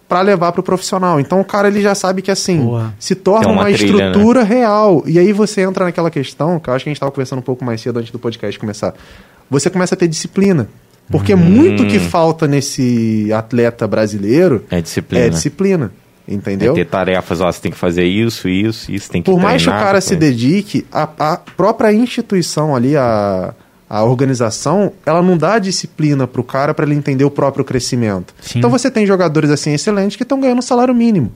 para 0.09 0.23
levar 0.23 0.53
para 0.53 0.61
o 0.61 0.65
profissional. 0.65 1.21
Então 1.21 1.39
o 1.41 1.45
cara 1.45 1.69
ele 1.69 1.83
já 1.83 1.95
sabe 1.95 2.23
que 2.23 2.31
assim 2.31 2.65
Boa. 2.65 2.95
se 2.99 3.15
torna 3.15 3.45
É 3.45 3.53
uma 3.53 3.63
uma, 3.63 3.73
trilha, 3.73 3.85
estrutura 4.07 4.43
real. 4.43 5.03
E 5.07 5.19
aí 5.19 5.33
você 5.33 5.61
entra 5.61 5.85
naquela 5.85 6.11
questão 6.11 6.59
que 6.59 6.71
eu 6.71 6.75
acho 6.75 6.85
que 6.85 6.89
a 6.89 6.93
gente 6.93 6.97
estava 6.97 7.13
conversando 7.13 7.41
um 7.41 7.43
pouco 7.43 7.65
mais 7.65 7.81
cedo 7.81 7.99
antes 7.99 8.11
do 8.11 8.19
podcast 8.19 8.59
começar. 8.59 8.95
Você 9.51 9.69
começa 9.69 9.95
a 9.95 9.99
ter 9.99 10.09
disciplina. 10.09 10.69
Porque 11.11 11.33
Hum. 11.35 11.39
muito 11.39 11.87
que 11.87 11.99
falta 11.99 12.47
nesse 12.47 13.33
atleta 13.33 13.87
brasileiro 13.87 14.65
É 14.71 14.81
disciplina. 14.81 15.25
é 15.25 15.29
disciplina. 15.31 15.93
Entendeu? 16.27 16.73
É 16.73 16.75
ter 16.75 16.85
tarefas, 16.85 17.41
ó, 17.41 17.51
você 17.51 17.59
tem 17.61 17.73
que 17.73 17.79
fazer 17.79 18.05
isso, 18.05 18.47
isso, 18.51 18.93
isso, 18.93 19.11
tem 19.11 19.23
que 19.23 19.31
Por 19.31 19.41
mais 19.41 19.63
que 19.63 19.71
o 19.71 19.73
cara 19.73 19.99
se 20.03 20.15
dedique, 20.15 20.87
a, 20.93 21.09
a 21.19 21.37
própria 21.39 21.91
instituição 21.91 22.77
ali, 22.77 22.95
a, 22.95 23.55
a 23.89 24.03
organização, 24.05 24.93
ela 25.07 25.22
não 25.22 25.36
dá 25.36 25.59
disciplina 25.59 26.26
pro 26.26 26.43
cara 26.45 26.74
para 26.74 26.84
ele 26.84 26.95
entender 26.95 27.24
o 27.24 27.30
próprio 27.30 27.64
crescimento. 27.64 28.34
Sim. 28.41 28.59
Então 28.59 28.70
você 28.70 28.91
tem 28.91 29.07
jogadores 29.07 29.51
assim 29.51 29.72
excelentes 29.72 30.16
que 30.16 30.22
estão 30.22 30.41
ganhando 30.41 30.59
um 30.59 30.62
salário 30.62 30.95
mínimo. 30.95 31.32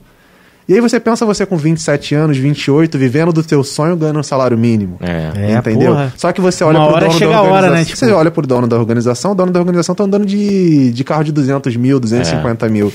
E 0.69 0.73
aí 0.75 0.79
você 0.79 0.97
pensa 0.97 1.25
você 1.25 1.45
com 1.45 1.57
27 1.57 2.15
anos, 2.15 2.37
28, 2.37 2.97
vivendo 2.97 3.33
do 3.33 3.43
teu 3.43 3.65
sonho, 3.65 3.97
ganhando 3.97 4.19
um 4.19 4.23
salário 4.23 4.57
mínimo. 4.57 4.97
É. 5.01 5.51
É, 5.51 5.57
entendeu? 5.57 5.91
porra. 5.91 6.13
Só 6.15 6.31
que 6.31 6.39
você 6.39 6.63
olha 6.63 6.77
Uma 6.79 6.87
pro 6.87 6.95
hora 6.95 7.05
dono 7.07 7.19
chega 7.19 7.31
da 7.31 7.37
a 7.37 7.41
hora, 7.41 7.51
organização. 7.51 7.79
né, 7.79 7.85
tipo- 7.85 7.97
Você 7.97 8.11
olha 8.11 8.31
pro 8.31 8.47
dono 8.47 8.65
da 8.67 8.77
organização, 8.77 9.31
o 9.33 9.35
dono 9.35 9.51
da 9.51 9.59
organização 9.59 9.93
tá 9.93 10.05
andando 10.05 10.25
de, 10.25 10.93
de 10.93 11.03
carro 11.03 11.23
de 11.25 11.33
200 11.33 11.75
mil, 11.75 11.99
250 11.99 12.69
mil. 12.69 12.93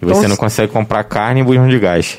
E 0.00 0.04
você 0.04 0.18
Então, 0.18 0.28
não 0.28 0.36
consegue 0.36 0.72
comprar 0.72 1.02
carne 1.02 1.40
e 1.40 1.42
bujão 1.42 1.66
de 1.66 1.76
gás. 1.80 2.18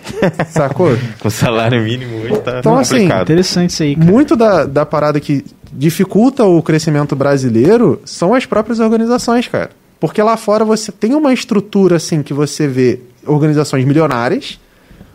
Sacou? 0.49 0.97
Com 1.21 1.29
salário 1.29 1.81
mínimo 1.81 2.17
hoje 2.17 2.37
tá 2.41 2.59
Então, 2.59 2.77
assim, 2.77 2.95
complicado. 2.95 3.21
Interessante 3.21 3.69
isso 3.69 3.83
aí, 3.83 3.95
cara. 3.95 4.11
Muito 4.11 4.35
da, 4.35 4.65
da 4.65 4.85
parada 4.85 5.17
que 5.21 5.45
dificulta 5.73 6.43
o 6.45 6.61
crescimento 6.61 7.15
brasileiro 7.15 8.01
são 8.05 8.33
as 8.33 8.45
próprias 8.45 8.79
organizações, 8.79 9.47
cara. 9.47 9.71
Porque 9.99 10.21
lá 10.21 10.37
fora 10.37 10.63
você 10.63 10.91
tem 10.91 11.13
uma 11.13 11.33
estrutura, 11.33 11.97
assim, 11.97 12.23
que 12.23 12.33
você 12.33 12.67
vê 12.67 12.99
organizações 13.25 13.83
milionárias, 13.85 14.59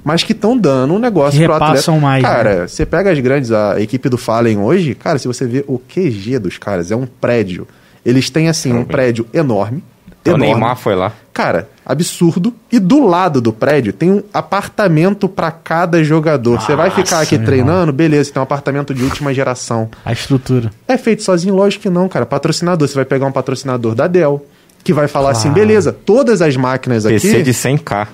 mas 0.04 0.22
que 0.22 0.32
estão 0.32 0.56
dando 0.56 0.94
um 0.94 0.98
negócio 0.98 1.38
Que 1.38 1.44
pro 1.46 1.54
atleta. 1.54 1.72
repassam 1.72 1.98
mais, 1.98 2.22
né? 2.22 2.28
Cara, 2.28 2.68
você 2.68 2.84
pega 2.84 3.10
as 3.10 3.18
grandes, 3.18 3.50
a 3.50 3.80
equipe 3.80 4.08
do 4.10 4.18
Fallen 4.18 4.58
hoje, 4.58 4.94
cara, 4.94 5.18
se 5.18 5.26
você 5.26 5.46
vê 5.46 5.64
o 5.66 5.78
QG 5.78 6.38
dos 6.38 6.58
caras, 6.58 6.90
é 6.90 6.96
um 6.96 7.06
prédio. 7.06 7.66
Eles 8.04 8.28
têm, 8.28 8.48
assim, 8.50 8.72
um 8.74 8.84
prédio 8.84 9.26
enorme, 9.32 9.82
O 10.26 10.30
enorme. 10.30 10.46
Neymar 10.46 10.76
foi 10.76 10.94
lá. 10.94 11.12
Cara, 11.32 11.68
absurdo. 11.84 12.54
E 12.72 12.78
do 12.78 13.06
lado 13.06 13.40
do 13.40 13.52
prédio 13.52 13.92
tem 13.92 14.10
um 14.10 14.22
apartamento 14.32 15.28
pra 15.28 15.50
cada 15.50 16.02
jogador. 16.02 16.60
Você 16.60 16.74
vai 16.74 16.90
ficar 16.90 17.20
aqui 17.20 17.36
meu 17.36 17.44
treinando, 17.46 17.92
beleza, 17.92 18.32
tem 18.32 18.40
um 18.40 18.44
apartamento 18.44 18.94
de 18.94 19.02
última 19.02 19.34
geração. 19.34 19.90
A 20.04 20.12
estrutura. 20.12 20.70
É 20.88 20.96
feito 20.96 21.22
sozinho? 21.22 21.54
Lógico 21.54 21.82
que 21.82 21.90
não, 21.90 22.08
cara. 22.08 22.24
Patrocinador, 22.24 22.88
você 22.88 22.94
vai 22.94 23.04
pegar 23.04 23.26
um 23.26 23.32
patrocinador 23.32 23.94
da 23.94 24.06
Dell, 24.06 24.46
que 24.82 24.92
vai 24.92 25.08
falar 25.08 25.30
assim, 25.30 25.48
Claro. 25.48 25.54
beleza, 25.60 25.92
todas 25.92 26.40
as 26.40 26.56
máquinas 26.56 27.04
aqui... 27.04 27.20
PC 27.20 27.42
de 27.42 27.52
100k. 27.52 28.06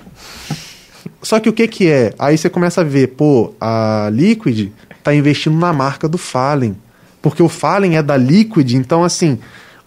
Só 1.21 1.39
que 1.39 1.49
o 1.49 1.53
que 1.53 1.67
que 1.67 1.87
é? 1.89 2.13
Aí 2.17 2.37
você 2.37 2.49
começa 2.49 2.81
a 2.81 2.83
ver, 2.83 3.07
pô, 3.09 3.53
a 3.61 4.09
Liquid 4.11 4.69
tá 5.03 5.13
investindo 5.13 5.57
na 5.57 5.71
marca 5.71 6.07
do 6.09 6.17
Fallen. 6.17 6.75
Porque 7.21 7.43
o 7.43 7.47
Fallen 7.49 7.95
é 7.97 8.01
da 8.03 8.17
Liquid, 8.17 8.73
então 8.73 9.03
assim, 9.03 9.37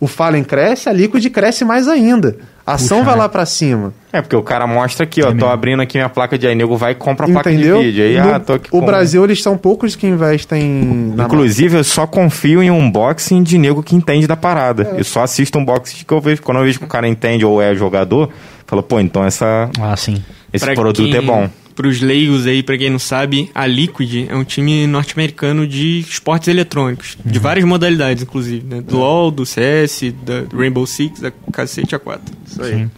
o 0.01 0.07
Fallen 0.07 0.45
cresce, 0.45 0.89
a 0.89 0.93
Liquid 0.93 1.25
cresce 1.31 1.65
mais 1.65 1.89
ainda. 1.89 2.37
A 2.67 2.75
ação 2.75 2.99
Puxa, 2.99 3.05
vai 3.11 3.15
né? 3.17 3.23
lá 3.23 3.29
pra 3.29 3.45
cima. 3.45 3.93
É, 4.11 4.23
porque 4.23 4.35
o 4.35 4.43
cara 4.43 4.67
mostra 4.67 5.05
aqui, 5.05 5.21
ó, 5.23 5.27
tô 5.27 5.33
mesmo. 5.35 5.49
abrindo 5.51 5.83
aqui 5.83 5.99
minha 5.99 6.09
placa 6.09 6.39
de 6.39 6.47
aí, 6.47 6.55
nego 6.55 6.77
vai 6.79 6.93
e 6.93 6.95
compra 6.95 7.27
a 7.27 7.29
placa 7.31 7.53
Entendeu? 7.53 7.77
de 7.79 7.85
vídeo. 7.85 8.05
Aí, 8.05 8.19
No- 8.19 8.35
ah, 8.35 8.41
tô 8.41 8.55
aqui 8.55 8.69
o 8.73 8.81
com- 8.81 8.87
Brasil, 8.87 9.23
eles 9.23 9.43
são 9.43 9.57
poucos 9.59 9.95
que 9.95 10.07
investem 10.07 11.13
Inclusive, 11.19 11.77
eu 11.77 11.85
só 11.85 12.07
confio 12.07 12.63
em 12.63 12.71
um 12.71 12.79
unboxing 12.79 13.43
de 13.43 13.59
nego 13.59 13.83
que 13.83 13.95
entende 13.95 14.27
da 14.27 14.35
parada. 14.37 14.95
Eu 14.97 15.05
só 15.05 15.23
assisto 15.25 15.59
um 15.59 15.61
unboxing 15.63 16.05
que 16.07 16.13
eu 16.15 16.21
vejo. 16.23 16.41
Quando 16.43 16.59
eu 16.59 16.65
vejo 16.65 16.79
que 16.79 16.85
o 16.87 16.89
cara 16.89 17.07
entende 17.07 17.45
ou 17.45 17.61
é 17.61 17.75
jogador, 17.75 18.31
falo, 18.67 18.83
pô, 18.83 18.99
então 18.99 19.23
essa, 19.25 19.69
Ah, 19.79 19.95
sim. 19.97 20.23
esse 20.53 20.65
Pra 20.65 20.75
produto 20.75 21.05
quem- 21.05 21.17
é 21.17 21.21
bom. 21.21 21.51
Pros 21.75 22.01
leigos 22.01 22.47
aí, 22.47 22.63
pra 22.63 22.79
quem 22.79 22.89
não 22.89 23.01
sabe, 23.01 23.51
a 23.55 23.67
Liquid 23.67 24.29
é 24.29 24.37
um 24.37 24.45
time 24.45 24.87
norte-americano 24.87 25.67
de 25.67 26.01
esportes 26.01 26.47
eletrônicos. 26.47 27.19
De 27.25 27.39
várias 27.39 27.65
modalidades, 27.65 28.23
inclusive. 28.23 28.65
Né? 28.65 28.81
Do 28.81 28.99
LoL, 28.99 29.31
do 29.31 29.45
CS, 29.45 30.15
da 30.25 30.45
Rainbow 30.57 30.87
Six, 30.87 31.21
da 31.21 31.33
cacete 31.53 31.97
A4. 31.97 32.21
Isso 32.47 32.63
aí. 32.63 32.73
Sim. 32.73 32.91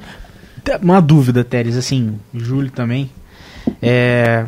Uma 0.83 1.01
dúvida, 1.01 1.43
Teres, 1.43 1.77
assim, 1.77 2.19
Júlio 2.35 2.71
também. 2.71 3.11
É, 3.81 4.45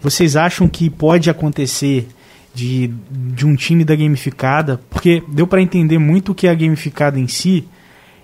vocês 0.00 0.36
acham 0.36 0.68
que 0.68 0.88
pode 0.88 1.28
acontecer 1.28 2.08
de, 2.54 2.90
de 3.10 3.44
um 3.44 3.56
time 3.56 3.84
da 3.84 3.94
gamificada? 3.94 4.80
Porque 4.88 5.22
deu 5.28 5.46
pra 5.46 5.60
entender 5.60 5.98
muito 5.98 6.34
que 6.34 6.46
a 6.46 6.54
gamificada 6.54 7.18
em 7.18 7.26
si, 7.26 7.66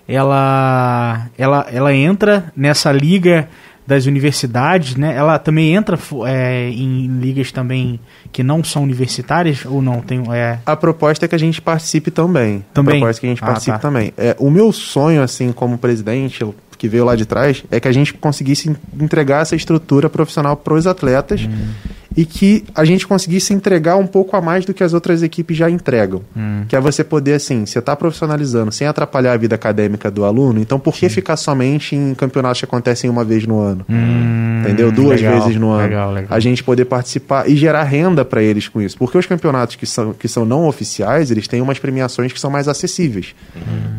ela, 0.07 1.27
ela, 1.37 1.67
ela 1.71 1.93
entra 1.93 2.51
nessa 2.55 2.91
liga 2.91 3.49
das 3.87 4.05
universidades, 4.07 4.95
né? 4.95 5.15
Ela 5.15 5.37
também 5.37 5.75
entra 5.75 5.97
é, 6.27 6.69
em 6.69 7.07
ligas 7.19 7.51
também 7.51 7.99
que 8.31 8.41
não 8.43 8.63
são 8.63 8.83
universitárias 8.83 9.63
ou 9.65 9.81
não 9.81 10.01
tem 10.01 10.23
é, 10.33 10.57
A 10.65 10.75
proposta 10.75 11.25
é 11.25 11.27
que 11.27 11.35
a 11.35 11.39
gente 11.39 11.61
participe 11.61 12.09
também. 12.09 12.65
Também? 12.73 12.95
A 12.95 12.99
proposta 12.99 13.19
é 13.19 13.21
que 13.21 13.25
a 13.27 13.29
gente 13.29 13.43
Ah, 13.43 13.47
participe 13.47 13.71
tá. 13.77 13.79
também. 13.79 14.11
É, 14.17 14.35
o 14.39 14.49
meu 14.49 14.71
sonho, 14.71 15.21
assim, 15.21 15.51
como 15.51 15.77
presidente, 15.77 16.43
que 16.77 16.89
veio 16.89 17.05
lá 17.05 17.15
de 17.15 17.25
trás, 17.25 17.63
é 17.71 17.79
que 17.79 17.87
a 17.87 17.91
gente 17.91 18.13
conseguisse 18.13 18.69
en- 18.69 18.75
entregar 18.99 19.41
essa 19.43 19.55
estrutura 19.55 20.09
profissional 20.09 20.57
para 20.57 20.73
os 20.73 20.85
atletas 20.87 21.41
Hum. 21.45 21.69
E 22.15 22.25
que 22.25 22.63
a 22.73 22.85
gente 22.85 23.05
conseguisse 23.05 23.53
entregar 23.53 23.97
um 23.97 24.07
pouco 24.07 24.35
a 24.35 24.41
mais 24.41 24.65
do 24.65 24.73
que 24.73 24.83
as 24.83 24.93
outras 24.93 25.21
equipes 25.21 25.57
já 25.57 25.69
entregam. 25.69 26.21
Hum. 26.35 26.63
Que 26.67 26.75
é 26.75 26.79
você 26.79 27.03
poder, 27.03 27.33
assim, 27.33 27.65
você 27.65 27.79
está 27.79 27.95
profissionalizando 27.95 28.71
sem 28.71 28.87
atrapalhar 28.87 29.33
a 29.33 29.37
vida 29.37 29.55
acadêmica 29.55 30.09
do 30.09 30.23
aluno, 30.23 30.59
então 30.59 30.79
por 30.79 30.93
que 30.95 31.09
ficar 31.09 31.35
somente 31.35 31.95
em 31.95 32.13
campeonatos 32.13 32.59
que 32.59 32.65
acontecem 32.65 33.09
uma 33.09 33.23
vez 33.23 33.45
no 33.45 33.59
ano? 33.59 33.85
Hum, 33.89 34.61
Entendeu? 34.61 34.91
Duas 34.91 35.21
legal, 35.21 35.41
vezes 35.41 35.59
no 35.59 35.71
ano. 35.71 35.83
Legal, 35.83 36.11
legal. 36.11 36.35
A 36.35 36.39
gente 36.39 36.63
poder 36.63 36.85
participar 36.85 37.49
e 37.49 37.55
gerar 37.55 37.83
renda 37.83 38.23
para 38.23 38.41
eles 38.41 38.67
com 38.67 38.81
isso. 38.81 38.97
Porque 38.97 39.17
os 39.17 39.25
campeonatos 39.25 39.75
que 39.75 39.85
são, 39.85 40.13
que 40.13 40.27
são 40.27 40.45
não 40.45 40.67
oficiais, 40.67 41.31
eles 41.31 41.47
têm 41.47 41.61
umas 41.61 41.79
premiações 41.79 42.31
que 42.31 42.39
são 42.39 42.49
mais 42.49 42.67
acessíveis. 42.67 43.35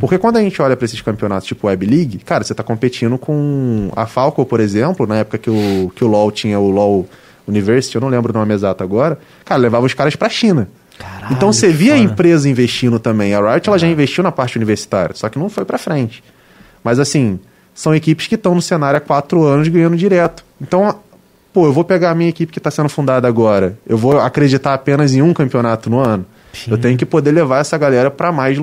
Porque 0.01 0.19
quando 0.19 0.37
a 0.37 0.41
gente 0.41 0.61
olha 0.61 0.77
para 0.77 0.85
esses 0.85 1.01
campeonatos 1.01 1.47
tipo 1.47 1.67
Web 1.67 1.87
League, 1.87 2.19
cara, 2.19 2.45
você 2.45 2.55
tá 2.55 2.63
competindo 2.63 3.19
com 3.19 3.91
a 3.95 4.07
Falco, 4.07 4.45
por 4.45 4.61
exemplo, 4.61 5.07
na 5.07 5.17
época 5.17 5.39
que 5.39 5.51
o, 5.51 5.93
que 5.95 6.05
o 6.05 6.09
LoL 6.09 6.31
tinha 6.31 6.59
o 6.59 6.71
LoL 6.71 7.09
University, 7.47 7.95
eu 7.95 8.01
não 8.01 8.09
lembro 8.09 8.33
o 8.33 8.39
nome 8.39 8.53
exato 8.55 8.83
agora, 8.83 9.19
cara, 9.45 9.61
levava 9.61 9.85
os 9.87 9.95
caras 9.95 10.17
pra 10.17 10.29
China. 10.29 10.69
Caralho, 10.99 11.35
então 11.35 11.53
você 11.53 11.69
via 11.69 11.95
a 11.95 11.99
foda. 11.99 12.11
empresa 12.13 12.49
investindo 12.49 12.99
também. 12.99 13.35
A 13.35 13.53
Riot 13.53 13.69
ela 13.69 13.79
já 13.79 13.87
investiu 13.87 14.25
na 14.25 14.33
parte 14.33 14.57
universitária, 14.57 15.15
só 15.15 15.29
que 15.29 15.39
não 15.39 15.49
foi 15.51 15.65
pra 15.65 15.77
frente. 15.79 16.23
Mas 16.83 16.99
assim, 16.99 17.39
são 17.75 17.95
equipes 17.95 18.27
que 18.27 18.35
estão 18.35 18.55
no 18.55 18.63
cenário 18.63 18.97
há 18.97 19.01
quatro 19.01 19.43
anos 19.45 19.69
ganhando 19.69 19.97
direto. 19.97 20.43
Então, 20.61 20.89
a- 20.89 20.97
pô, 21.53 21.67
eu 21.67 21.73
vou 21.73 21.85
pegar 21.85 22.11
a 22.11 22.15
minha 22.15 22.31
equipe 22.31 22.51
que 22.53 22.59
está 22.59 22.71
sendo 22.71 22.89
fundada 22.89 23.29
agora. 23.29 23.77
Eu 23.87 23.99
vou 23.99 24.19
acreditar 24.21 24.73
apenas 24.73 25.15
em 25.15 25.21
um 25.21 25.35
campeonato 25.35 25.91
no 25.91 25.99
ano. 26.01 26.25
Sim. 26.55 26.71
Eu 26.71 26.79
tenho 26.79 26.97
que 26.97 27.05
poder 27.05 27.33
levar 27.33 27.59
essa 27.59 27.77
galera 27.77 28.11
para 28.11 28.33
mais 28.33 28.57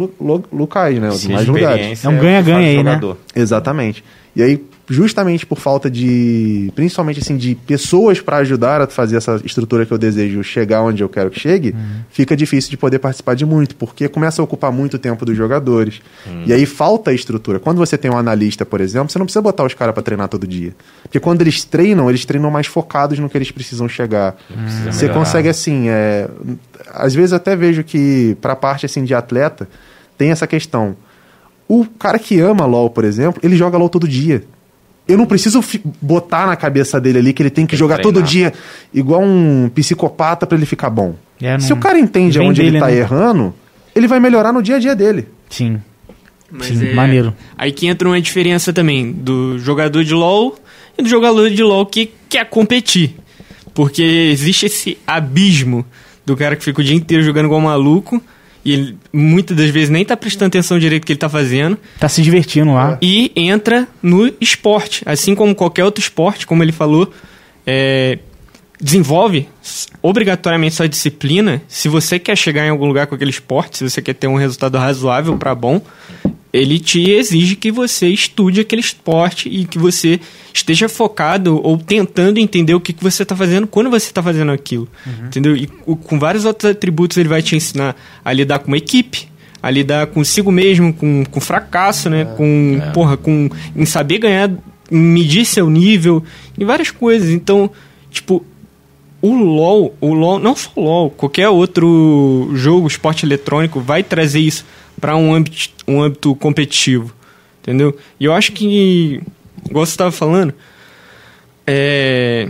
locais, 0.52 1.00
né? 1.00 1.12
Sim, 1.12 1.34
mais 1.34 1.46
lugares. 1.48 2.04
É 2.04 2.10
um 2.10 2.18
ganha-ganha 2.18 2.58
aí, 2.70 2.78
né? 2.84 2.94
jogador. 2.96 3.18
Exatamente. 3.36 4.04
E 4.36 4.42
aí, 4.42 4.66
justamente 4.94 5.46
por 5.46 5.58
falta 5.60 5.90
de, 5.90 6.72
principalmente 6.76 7.20
assim, 7.20 7.36
de 7.36 7.56
pessoas 7.56 8.22
para 8.22 8.38
ajudar 8.38 8.82
a 8.82 8.88
fazer 8.88 9.18
essa 9.18 9.42
estrutura 9.44 9.86
que 9.86 9.92
eu 9.92 9.98
desejo 9.98 10.44
chegar 10.44 10.82
onde 10.84 11.02
eu 11.02 11.10
quero 11.10 11.30
que 11.32 11.40
chegue, 11.40 11.72
Uhum. 11.72 12.02
fica 12.12 12.36
difícil 12.38 12.70
de 12.70 12.78
poder 12.78 13.00
participar 13.00 13.34
de 13.36 13.46
muito, 13.46 13.76
porque 13.76 14.08
começa 14.08 14.42
a 14.42 14.46
ocupar 14.46 14.72
muito 14.72 15.00
tempo 15.00 15.26
dos 15.26 15.36
jogadores. 15.36 16.02
Uhum. 16.28 16.44
E 16.46 16.54
aí 16.54 16.66
falta 16.66 17.12
a 17.12 17.14
estrutura. 17.14 17.60
Quando 17.60 17.78
você 17.78 17.98
tem 17.98 18.12
um 18.12 18.18
analista, 18.18 18.66
por 18.66 18.80
exemplo, 18.82 19.10
você 19.12 19.18
não 19.18 19.26
precisa 19.26 19.42
botar 19.42 19.64
os 19.66 19.74
caras 19.74 19.94
para 19.94 20.04
treinar 20.04 20.28
todo 20.28 20.46
dia. 20.46 20.74
Porque 21.02 21.20
quando 21.20 21.42
eles 21.42 21.64
treinam, 21.64 22.10
eles 22.10 22.24
treinam 22.26 22.52
mais 22.52 22.68
focados 22.68 23.18
no 23.20 23.30
que 23.30 23.38
eles 23.38 23.50
precisam 23.52 23.90
chegar. 23.90 24.36
Precisa 24.48 24.92
Você 24.92 25.06
melhorar. 25.06 25.20
consegue 25.20 25.50
assim, 25.50 25.90
é, 25.90 26.28
às 26.94 27.16
vezes 27.16 27.32
eu 27.32 27.38
até 27.38 27.56
vejo 27.56 27.84
que 27.84 28.38
para 28.42 28.54
a 28.54 28.56
parte 28.56 28.86
assim 28.86 29.04
de 29.04 29.14
atleta 29.16 29.68
tem 30.18 30.30
essa 30.32 30.46
questão. 30.46 30.96
O 31.68 31.86
cara 31.86 32.20
que 32.20 32.40
ama 32.40 32.66
LoL, 32.66 32.90
por 32.90 33.04
exemplo, 33.06 33.40
ele 33.44 33.56
joga 33.56 33.78
LoL 33.78 33.90
todo 33.90 34.08
dia. 34.08 34.44
Eu 35.08 35.18
não 35.18 35.26
preciso 35.26 35.62
botar 36.02 36.48
na 36.48 36.56
cabeça 36.56 37.00
dele 37.00 37.20
ali 37.20 37.34
que 37.34 37.42
ele 37.44 37.50
tem 37.50 37.66
que 37.66 37.72
Tem 37.72 37.80
jogar 37.80 37.98
todo 38.00 38.22
treinar. 38.24 38.30
dia 38.32 38.54
igual 38.94 39.22
um 39.22 39.70
psicopata 39.74 40.48
para 40.48 40.58
ele 40.58 40.66
ficar 40.66 40.90
bom. 40.90 41.16
É, 41.42 41.60
Se 41.60 41.74
o 41.74 41.78
cara 41.78 42.00
entende 42.00 42.40
onde 42.40 42.62
ele 42.62 42.80
tá 42.80 42.88
né? 42.88 42.98
errando, 42.98 43.54
ele 43.94 44.08
vai 44.08 44.20
melhorar 44.20 44.54
no 44.54 44.64
dia 44.64 44.78
a 44.78 44.80
dia 44.80 44.96
dele. 44.96 45.28
Sim. 45.50 45.82
Mas 46.50 46.68
Sim, 46.68 46.88
é- 46.88 46.94
maneiro. 46.94 47.34
Aí 47.58 47.72
que 47.72 47.86
entra 47.88 48.08
uma 48.08 48.22
diferença 48.22 48.72
também 48.72 49.12
do 49.12 49.60
jogador 49.60 50.04
de 50.06 50.14
LoL 50.14 50.56
e 50.98 51.02
do 51.04 51.10
jogador 51.10 51.50
de 51.50 51.62
LoL 51.64 51.86
que 51.86 52.12
quer 52.30 52.46
competir. 52.50 53.16
Porque 53.74 54.02
existe 54.04 54.68
esse 54.68 54.98
abismo 55.06 55.84
do 56.26 56.38
cara 56.38 56.56
que 56.56 56.64
fica 56.64 56.80
o 56.80 56.84
dia 56.84 56.96
inteiro 56.96 57.24
jogando 57.24 57.46
igual 57.46 57.60
um 57.60 57.64
maluco 57.66 58.22
e 58.66 58.72
ele 58.74 58.98
muitas 59.12 59.56
das 59.56 59.70
vezes 59.70 59.90
nem 59.90 60.06
tá 60.06 60.16
prestando 60.16 60.48
atenção 60.48 60.80
direito 60.80 61.04
no 61.04 61.06
que 61.06 61.12
ele 61.14 61.20
tá 61.20 61.30
fazendo 61.30 61.78
Tá 62.00 62.08
se 62.08 62.22
divertindo 62.22 62.74
lá. 62.74 62.98
e 63.02 63.32
entra 63.36 63.88
no 64.02 64.32
esporte. 64.40 65.04
Assim 65.06 65.36
como 65.36 65.54
qualquer 65.54 65.84
outro 65.84 66.02
esporte, 66.02 66.48
como 66.48 66.64
ele 66.64 66.72
falou, 66.72 67.12
é, 67.68 68.20
desenvolve 68.80 69.48
obrigatoriamente 70.02 70.76
sua 70.76 70.90
disciplina. 70.90 71.62
Se 71.68 71.88
você 71.88 72.20
quer 72.20 72.38
chegar 72.38 72.66
em 72.66 72.70
algum 72.70 72.86
lugar 72.86 73.08
com 73.08 73.16
aquele 73.16 73.32
esporte, 73.32 73.78
se 73.78 73.90
você 73.90 74.02
quer 74.02 74.14
ter 74.14 74.28
um 74.28 74.36
resultado 74.36 74.78
razoável 74.78 75.38
para 75.38 75.56
bom, 75.56 75.82
ele 76.54 76.78
te 76.78 77.10
exige 77.10 77.56
que 77.56 77.72
você 77.72 78.08
estude 78.08 78.62
aquele 78.62 78.80
esporte 78.80 79.50
e 79.50 79.66
que 79.66 79.80
você 79.80 80.20
esteja 80.54 80.88
focado 80.88 81.60
ou 81.64 81.80
tentando 81.80 82.40
entender 82.40 82.76
o 82.76 82.80
que, 82.80 82.94
que 82.94 83.04
você 83.04 83.24
está 83.24 83.36
fazendo 83.36 83.66
quando 83.66 83.90
você 83.90 84.06
está 84.06 84.22
fazendo 84.22 84.52
aquilo. 84.52 84.88
Entendeu? 85.26 85.58
E 85.58 85.66
com 85.66 86.20
vários 86.20 86.46
outros 86.46 86.70
atributos 86.70 87.18
ele 87.18 87.28
vai 87.28 87.42
te 87.42 87.56
ensinar 87.56 87.96
a 88.24 88.32
lidar 88.32 88.60
com 88.60 88.68
uma 88.68 88.78
equipe, 88.78 89.28
a 89.64 89.72
lidar 89.72 90.06
consigo 90.08 90.52
mesmo, 90.52 90.94
com, 90.94 91.26
com 91.26 91.42
fracasso, 91.42 92.08
né? 92.08 92.26
Com, 92.38 92.80
porra, 92.94 93.18
com 93.18 93.50
em 93.76 93.86
saber 93.86 94.20
ganhar, 94.20 94.52
em 94.92 94.98
medir 94.98 95.46
seu 95.46 95.68
nível, 95.72 96.24
em 96.56 96.64
várias 96.64 96.92
coisas. 96.92 97.30
Então, 97.30 97.72
tipo, 98.12 98.46
o 99.24 99.34
LoL, 99.34 99.96
o 100.00 100.14
LoL, 100.14 100.38
não 100.38 100.56
só 100.56 100.70
o 100.76 100.84
LoL, 100.84 101.10
qualquer 101.10 101.50
outro 101.50 102.52
jogo, 102.54 102.86
esporte 102.88 103.26
eletrônico, 103.26 103.80
vai 103.80 104.04
trazer 104.04 104.40
isso 104.40 104.64
para 105.00 105.18
um 105.18 105.34
âmbito, 105.34 105.58
um 105.88 106.02
âmbito 106.02 106.34
competitivo, 106.36 107.14
entendeu? 107.62 107.98
E 108.20 108.26
eu 108.26 108.34
acho 108.34 108.52
que, 108.52 109.22
igual 109.70 109.86
você 109.86 109.92
estava 109.92 110.12
falando, 110.12 110.54
é, 111.66 112.50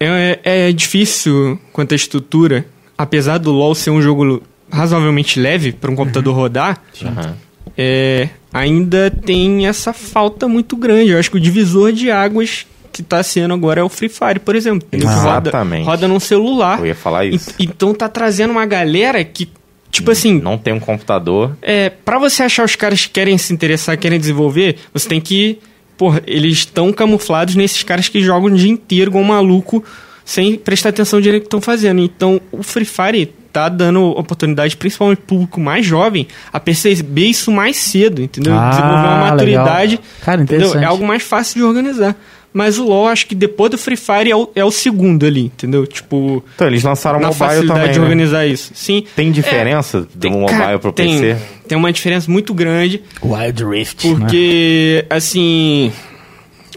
é, 0.00 0.38
é 0.68 0.72
difícil 0.72 1.58
quanto 1.72 1.92
à 1.92 1.96
estrutura, 1.96 2.66
apesar 2.96 3.38
do 3.38 3.50
LoL 3.52 3.74
ser 3.74 3.90
um 3.90 4.02
jogo 4.02 4.42
razoavelmente 4.70 5.38
leve 5.38 5.72
para 5.72 5.90
um 5.90 5.96
computador 5.96 6.34
rodar, 6.34 6.82
Aham. 7.02 7.36
é, 7.76 8.28
ainda 8.52 9.10
tem 9.10 9.66
essa 9.66 9.92
falta 9.92 10.48
muito 10.48 10.76
grande. 10.76 11.10
Eu 11.10 11.18
acho 11.18 11.30
que 11.30 11.36
o 11.36 11.40
divisor 11.40 11.92
de 11.92 12.10
águas 12.10 12.66
que 12.92 13.02
tá 13.02 13.22
sendo 13.22 13.54
agora 13.54 13.80
é 13.80 13.84
o 13.84 13.88
Free 13.88 14.08
Fire, 14.08 14.38
por 14.38 14.54
exemplo. 14.54 14.86
Que 14.90 14.98
roda, 15.04 15.48
Exatamente. 15.48 15.84
roda 15.86 16.06
num 16.08 16.20
celular. 16.20 16.78
Eu 16.78 16.86
ia 16.86 16.94
falar 16.94 17.24
E- 17.24 17.34
isso. 17.36 17.54
então 17.58 17.94
tá 17.94 18.08
trazendo 18.08 18.50
uma 18.50 18.66
galera 18.66 19.22
que, 19.24 19.48
tipo 19.92 20.10
assim, 20.10 20.40
Não 20.40 20.58
tem 20.58 20.72
um 20.74 20.80
computador. 20.80 21.56
é, 21.62 21.88
para 21.90 22.18
você 22.18 22.42
achar 22.42 22.64
os 22.64 22.74
caras 22.74 23.06
que 23.06 23.10
querem 23.12 23.38
se 23.38 23.52
interessar, 23.52 23.96
querem 23.96 24.18
desenvolver, 24.18 24.76
você 24.92 25.08
tem 25.08 25.20
que. 25.20 25.58
Porra, 25.96 26.20
eles 26.26 26.58
estão 26.58 26.92
camuflados 26.92 27.54
nesses 27.54 27.84
caras 27.84 28.08
que 28.08 28.20
jogam 28.20 28.50
o 28.52 28.56
dia 28.56 28.70
inteiro 28.70 29.10
igual 29.12 29.22
um 29.22 29.28
maluco, 29.28 29.84
sem 30.24 30.56
prestar 30.56 30.88
atenção 30.88 31.20
direito 31.20 31.42
no 31.42 31.44
que 31.44 31.46
estão 31.48 31.60
fazendo. 31.60 32.00
Então, 32.02 32.40
o 32.50 32.62
Free 32.64 32.84
Fire 32.86 33.26
tá 33.52 33.68
dando 33.68 34.02
oportunidade, 34.18 34.76
principalmente 34.76 35.18
pro 35.18 35.26
público 35.36 35.60
mais 35.60 35.84
jovem, 35.84 36.26
a 36.52 36.58
perceber 36.58 37.26
isso 37.26 37.52
mais 37.52 37.76
cedo, 37.76 38.22
entendeu? 38.22 38.54
Ah, 38.54 38.70
Desenvolver 38.70 38.96
uma 39.06 39.18
maturidade. 39.30 39.90
legal. 39.92 40.04
Cara, 40.24 40.42
entendeu? 40.42 40.74
É 40.80 40.84
algo 40.84 41.06
mais 41.06 41.22
fácil 41.22 41.56
de 41.56 41.62
organizar. 41.62 42.16
Mas 42.54 42.78
o 42.78 42.84
LoL, 42.84 43.06
acho 43.08 43.26
que 43.26 43.34
depois 43.34 43.70
do 43.70 43.78
Free 43.78 43.96
Fire 43.96 44.30
é 44.30 44.36
o, 44.36 44.50
é 44.54 44.62
o 44.64 44.70
segundo 44.70 45.24
ali, 45.24 45.46
entendeu? 45.46 45.86
Tipo, 45.86 46.44
Então, 46.54 46.66
eles 46.66 46.82
lançaram 46.82 47.18
na 47.18 47.28
mobile 47.28 47.38
facilidade 47.48 47.78
também, 47.80 47.92
de 47.92 47.98
né? 47.98 48.04
organizar 48.04 48.46
isso. 48.46 48.72
Sim. 48.74 49.04
Tem 49.16 49.32
diferença 49.32 50.00
do 50.02 50.06
Tem- 50.20 50.30
mobile 50.30 50.78
pro 50.80 50.92
tem, 50.92 51.18
PC? 51.18 51.36
Tem 51.66 51.78
uma 51.78 51.90
diferença 51.92 52.30
muito 52.30 52.52
grande. 52.52 53.02
Wild 53.22 53.64
Rift. 53.64 54.04
né? 54.06 54.16
Porque, 54.18 55.04
assim. 55.08 55.90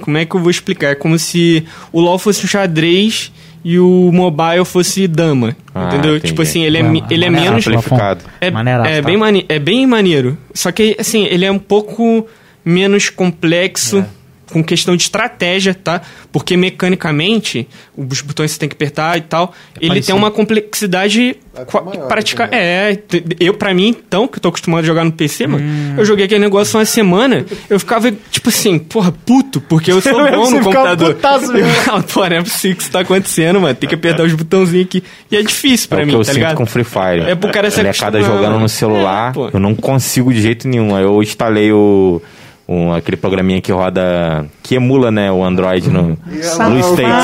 Como 0.01 0.17
é 0.17 0.25
que 0.25 0.35
eu 0.35 0.39
vou 0.41 0.49
explicar? 0.51 0.89
É 0.91 0.95
como 0.95 1.17
se 1.19 1.65
o 1.91 1.99
LoL 2.01 2.19
fosse 2.19 2.45
um 2.45 2.47
xadrez 2.47 3.31
e 3.63 3.79
o 3.79 4.11
mobile 4.13 4.63
fosse 4.65 5.07
dama. 5.07 5.55
Ah, 5.73 5.87
entendeu? 5.87 6.11
entendi. 6.17 6.27
Tipo 6.31 6.41
assim, 6.41 6.61
ele 6.63 6.77
é, 6.77 6.83
mi- 6.83 7.03
ele 7.09 7.25
é 7.25 7.29
maneiro. 7.29 7.51
menos. 7.55 7.67
Amplificado. 7.67 8.23
É, 8.39 8.51
Maneiraço, 8.51 8.89
é, 8.89 9.01
tá? 9.01 9.07
bem 9.07 9.17
mane 9.17 9.45
é 9.49 9.57
bem 9.59 9.85
maneiro. 9.87 10.37
Só 10.53 10.71
que, 10.71 10.95
assim, 10.99 11.25
ele 11.25 11.43
é 11.45 11.51
um 11.51 11.59
pouco 11.59 12.25
menos 12.63 13.09
complexo. 13.09 13.99
É. 13.99 14.05
Com 14.51 14.63
questão 14.63 14.95
de 14.95 15.03
estratégia, 15.03 15.73
tá? 15.73 16.01
Porque 16.31 16.55
mecanicamente, 16.55 17.67
os 17.97 18.21
botões 18.21 18.51
você 18.51 18.59
tem 18.59 18.69
que 18.69 18.75
apertar 18.75 19.17
e 19.17 19.21
tal. 19.21 19.53
ele 19.81 19.87
parecido. 19.89 20.05
tem 20.07 20.15
uma 20.15 20.29
complexidade 20.31 21.35
qua- 21.67 21.81
maior 21.81 22.07
prática. 22.07 22.45
também. 22.47 22.59
É, 22.59 22.99
eu, 23.39 23.53
pra 23.55 23.73
mim, 23.73 23.87
então, 23.89 24.27
que 24.27 24.37
eu 24.37 24.41
tô 24.41 24.49
acostumado 24.49 24.83
a 24.83 24.87
jogar 24.87 25.03
no 25.03 25.11
PC, 25.11 25.47
mano, 25.47 25.63
Hum. 25.65 25.95
eu 25.97 26.05
joguei 26.05 26.25
aquele 26.25 26.39
negócio 26.41 26.77
uma 26.77 26.85
semana, 26.85 27.45
eu 27.69 27.79
ficava, 27.79 28.11
tipo 28.29 28.49
assim, 28.49 28.77
porra, 28.77 29.11
puto, 29.25 29.59
porque 29.61 29.91
eu 29.91 29.99
sou 30.01 30.11
Eu 30.27 30.35
bom 30.41 30.49
no 30.51 30.61
computador. 30.61 31.11
Eu 31.11 31.65
falo, 31.85 32.03
pô, 32.13 32.19
não 32.29 32.37
é 32.37 32.41
possível 32.43 32.77
que 32.77 32.83
isso 32.83 32.91
tá 32.91 32.99
acontecendo, 32.99 33.59
mano. 33.59 33.73
Tem 33.75 33.89
que 33.89 33.95
apertar 33.95 34.23
os 34.23 34.33
botãozinhos 34.33 34.85
aqui. 34.85 35.03
E 35.31 35.37
é 35.37 35.41
difícil 35.41 35.89
pra 35.89 35.99
é 35.99 36.03
o 36.03 36.05
mim, 36.05 36.11
que 36.11 36.15
eu 36.15 36.19
tá 36.19 36.25
sinto 36.25 36.35
ligado? 36.35 36.55
com 36.57 36.65
Free 36.65 36.83
Fire. 36.83 37.21
É 37.29 37.35
pro 37.35 37.51
cara 37.51 37.69
se 37.71 37.81
acostumar, 37.81 38.21
jogando 38.21 38.43
mano. 38.51 38.59
no 38.59 38.69
celular, 38.69 39.33
É, 39.35 39.55
eu 39.55 39.59
não 39.59 39.73
consigo 39.75 40.31
de 40.33 40.41
jeito 40.41 40.67
nenhum. 40.67 40.95
Aí 40.95 41.03
Eu 41.03 41.21
instalei 41.23 41.71
o, 41.71 42.21
um, 42.67 42.93
aquele 42.93 43.17
programinha 43.17 43.61
que 43.61 43.71
roda, 43.71 44.45
que 44.63 44.75
emula, 44.75 45.11
né, 45.11 45.31
o 45.31 45.43
Android 45.43 45.89
no 45.89 46.17
Blue 46.17 46.83
Stakes. 46.83 47.15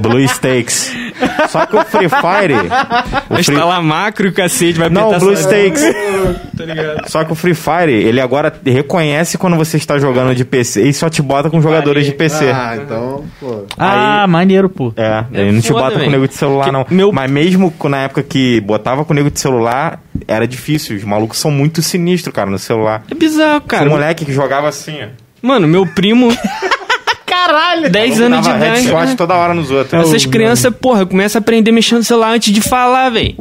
Blue 0.00 0.28
Stakes. 0.28 1.05
Só 1.48 1.66
que 1.66 1.76
o 1.76 1.84
Free 1.84 2.08
Fire... 2.08 2.54
O 2.54 3.34
Vai 3.34 3.42
Free... 3.42 3.54
instalar 3.54 3.82
macro 3.82 4.26
e 4.26 4.30
o 4.30 4.32
cacete, 4.32 4.78
vai 4.78 4.88
Não, 4.88 5.18
Blue 5.18 5.36
só- 5.36 5.42
Stakes. 5.48 5.82
Tá? 5.82 7.08
Só 7.08 7.24
que 7.24 7.32
o 7.32 7.34
Free 7.34 7.54
Fire, 7.54 7.92
ele 7.92 8.20
agora 8.20 8.52
reconhece 8.64 9.38
quando 9.38 9.56
você 9.56 9.76
está 9.76 9.98
jogando 9.98 10.34
de 10.34 10.44
PC 10.44 10.82
e 10.88 10.92
só 10.92 11.08
te 11.08 11.22
bota 11.22 11.48
com 11.50 11.60
jogadores 11.60 12.04
de 12.06 12.12
PC. 12.12 12.50
Ah, 12.50 12.76
então, 12.82 13.24
pô. 13.40 13.64
Ah, 13.78 14.26
maneiro, 14.28 14.68
pô. 14.68 14.92
É, 14.96 15.24
É 15.32 15.40
ele 15.42 15.52
não 15.52 15.60
te 15.60 15.72
bota 15.72 15.92
com 15.92 15.98
velho. 15.98 16.10
nego 16.10 16.28
de 16.28 16.34
celular, 16.34 16.64
Que 16.64 16.70
não. 16.72 16.86
meu- 16.90 17.12
Mas 17.12 17.30
mesmo 17.30 17.72
na 17.84 17.98
época 18.02 18.22
que 18.22 18.60
botava 18.60 19.04
com 19.04 19.14
nego 19.14 19.30
de 19.30 19.38
celular, 19.40 20.00
era 20.26 20.46
difícil. 20.46 20.96
Os 20.96 21.04
malucos 21.04 21.38
são 21.38 21.50
muito 21.50 21.82
sinistros, 21.82 22.34
cara, 22.34 22.50
no 22.50 22.58
celular. 22.58 23.02
É 23.10 23.14
bizarro, 23.14 23.60
cara. 23.62 23.86
um 23.86 23.90
moleque 23.90 24.24
que 24.24 24.32
jogava 24.32 24.68
assim, 24.68 24.98
ó. 25.02 25.06
Mano, 25.42 25.68
meu 25.68 25.86
primo, 25.86 26.28
Caralho! 27.46 27.90
10 27.90 28.20
anos 28.20 28.42
de 28.42 28.48
idade. 28.50 28.86
headshot 28.88 29.16
toda 29.16 29.34
hora 29.34 29.54
nos 29.54 29.70
outros. 29.70 30.08
Essas 30.08 30.26
crianças, 30.26 30.72
porra, 30.80 31.06
começam 31.06 31.38
a 31.38 31.40
aprender 31.40 31.70
mexendo 31.72 31.98
no 31.98 32.04
celular 32.04 32.32
antes 32.32 32.52
de 32.52 32.60
falar, 32.60 33.10
velho. 33.10 33.34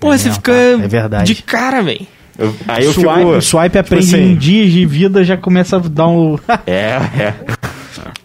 Porra, 0.00 0.14
É 0.14 0.18
você 0.18 0.24
mesmo, 0.28 0.34
fica 0.42 0.52
cara, 0.52 0.84
é 0.84 0.88
verdade. 0.88 1.34
de 1.34 1.42
cara, 1.42 1.82
velho. 1.82 2.06
Eu- 2.36 2.54
aí 2.66 2.84
eu 2.84 2.92
swipe, 2.92 3.14
fico... 3.14 3.30
o 3.30 3.40
swipe 3.42 3.78
aprende 3.78 4.04
assim, 4.16 4.24
em 4.32 4.34
dias 4.34 4.72
de 4.72 4.84
vida, 4.86 5.22
já 5.22 5.36
começa 5.36 5.76
a 5.76 5.78
dar 5.78 6.08
um. 6.08 6.36
É, 6.66 6.98
é. 7.18 7.34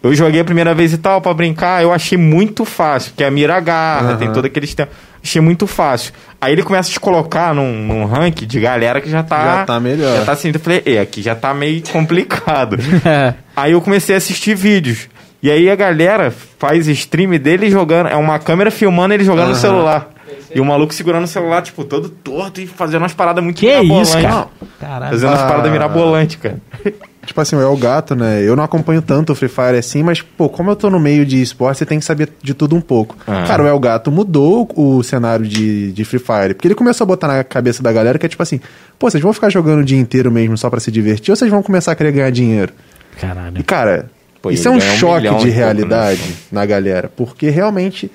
Eu 0.02 0.14
joguei 0.14 0.40
a 0.40 0.44
primeira 0.44 0.74
vez 0.74 0.92
e 0.92 0.98
tal, 0.98 1.20
pra 1.20 1.34
brincar, 1.34 1.82
eu 1.82 1.92
achei 1.92 2.16
muito 2.16 2.64
fácil, 2.64 3.10
porque 3.10 3.22
a 3.22 3.30
mira 3.30 3.56
agarra, 3.56 4.16
tem 4.16 4.32
todo 4.32 4.46
aquele 4.46 4.66
sistema. 4.66 4.88
Achei 5.22 5.42
muito 5.42 5.66
fácil. 5.66 6.14
Aí 6.40 6.52
ele 6.54 6.62
começa 6.62 6.88
a 6.88 6.92
te 6.92 6.98
colocar 6.98 7.54
num, 7.54 7.70
num 7.86 8.06
rank 8.06 8.46
de 8.46 8.58
galera 8.58 9.00
que 9.02 9.10
já 9.10 9.22
tá. 9.22 9.44
Já 9.58 9.66
tá 9.66 9.78
melhor. 9.78 10.16
Já 10.16 10.24
tá 10.24 10.32
assim, 10.32 10.50
eu 10.54 10.58
falei, 10.58 10.82
é, 10.86 10.98
aqui 10.98 11.20
já 11.20 11.34
tá 11.34 11.52
meio 11.52 11.82
complicado. 11.92 12.78
É. 13.04 13.34
aí 13.54 13.72
eu 13.72 13.80
comecei 13.82 14.14
a 14.14 14.18
assistir 14.18 14.54
vídeos. 14.54 15.08
E 15.42 15.50
aí 15.50 15.70
a 15.70 15.76
galera 15.76 16.30
faz 16.58 16.86
stream 16.86 17.38
dele 17.38 17.70
jogando. 17.70 18.08
É 18.08 18.16
uma 18.16 18.38
câmera 18.38 18.70
filmando 18.70 19.12
ele 19.12 19.24
jogando 19.24 19.50
no 19.50 19.54
celular. 19.54 20.10
E 20.54 20.60
o 20.60 20.64
maluco 20.64 20.92
segurando 20.94 21.24
o 21.24 21.28
celular, 21.28 21.62
tipo, 21.62 21.84
todo 21.84 22.08
torto 22.08 22.60
e 22.60 22.66
fazendo 22.66 23.02
umas 23.02 23.14
paradas 23.14 23.42
muito 23.42 23.58
Que 23.58 23.66
isso, 23.66 23.82
mirabolantes. 23.82 24.14
cara? 24.22 24.48
Caralho. 24.80 25.12
Fazendo 25.12 25.30
umas 25.30 25.42
paradas 25.42 25.72
mirabolantes, 25.72 26.36
cara. 26.36 26.56
Tipo 27.30 27.40
assim, 27.42 27.54
o 27.54 27.60
El 27.62 27.76
Gato, 27.76 28.16
né? 28.16 28.42
Eu 28.42 28.56
não 28.56 28.64
acompanho 28.64 29.00
tanto 29.00 29.30
o 29.32 29.36
Free 29.36 29.48
Fire 29.48 29.78
assim, 29.78 30.02
mas, 30.02 30.20
pô, 30.20 30.48
como 30.48 30.68
eu 30.68 30.74
tô 30.74 30.90
no 30.90 30.98
meio 30.98 31.24
de 31.24 31.40
esporte, 31.40 31.78
você 31.78 31.86
tem 31.86 32.00
que 32.00 32.04
saber 32.04 32.28
de 32.42 32.54
tudo 32.54 32.74
um 32.74 32.80
pouco. 32.80 33.16
Ah. 33.24 33.44
Cara, 33.46 33.62
o 33.62 33.68
El 33.68 33.78
Gato 33.78 34.10
mudou 34.10 34.68
o 34.74 35.00
cenário 35.04 35.46
de, 35.46 35.92
de 35.92 36.04
Free 36.04 36.18
Fire. 36.18 36.54
Porque 36.54 36.66
ele 36.66 36.74
começou 36.74 37.04
a 37.04 37.06
botar 37.06 37.28
na 37.28 37.44
cabeça 37.44 37.84
da 37.84 37.92
galera 37.92 38.18
que 38.18 38.26
é 38.26 38.28
tipo 38.28 38.42
assim, 38.42 38.58
pô, 38.98 39.08
vocês 39.08 39.22
vão 39.22 39.32
ficar 39.32 39.48
jogando 39.48 39.78
o 39.78 39.84
dia 39.84 39.96
inteiro 39.96 40.28
mesmo 40.28 40.58
só 40.58 40.68
pra 40.68 40.80
se 40.80 40.90
divertir 40.90 41.30
ou 41.30 41.36
vocês 41.36 41.48
vão 41.48 41.62
começar 41.62 41.92
a 41.92 41.94
querer 41.94 42.10
ganhar 42.10 42.30
dinheiro? 42.30 42.72
E, 43.16 43.20
Caralho. 43.20 43.64
cara, 43.64 44.10
Pô, 44.42 44.50
isso 44.50 44.66
é 44.66 44.70
um 44.72 44.74
um 44.74 44.80
choque 44.80 45.18
milhão 45.18 45.36
de 45.36 45.42
e 45.42 45.52
pouco, 45.52 45.56
realidade 45.56 46.20
né? 46.22 46.34
na 46.50 46.66
galera. 46.66 47.08
Porque 47.14 47.48
realmente 47.48 48.10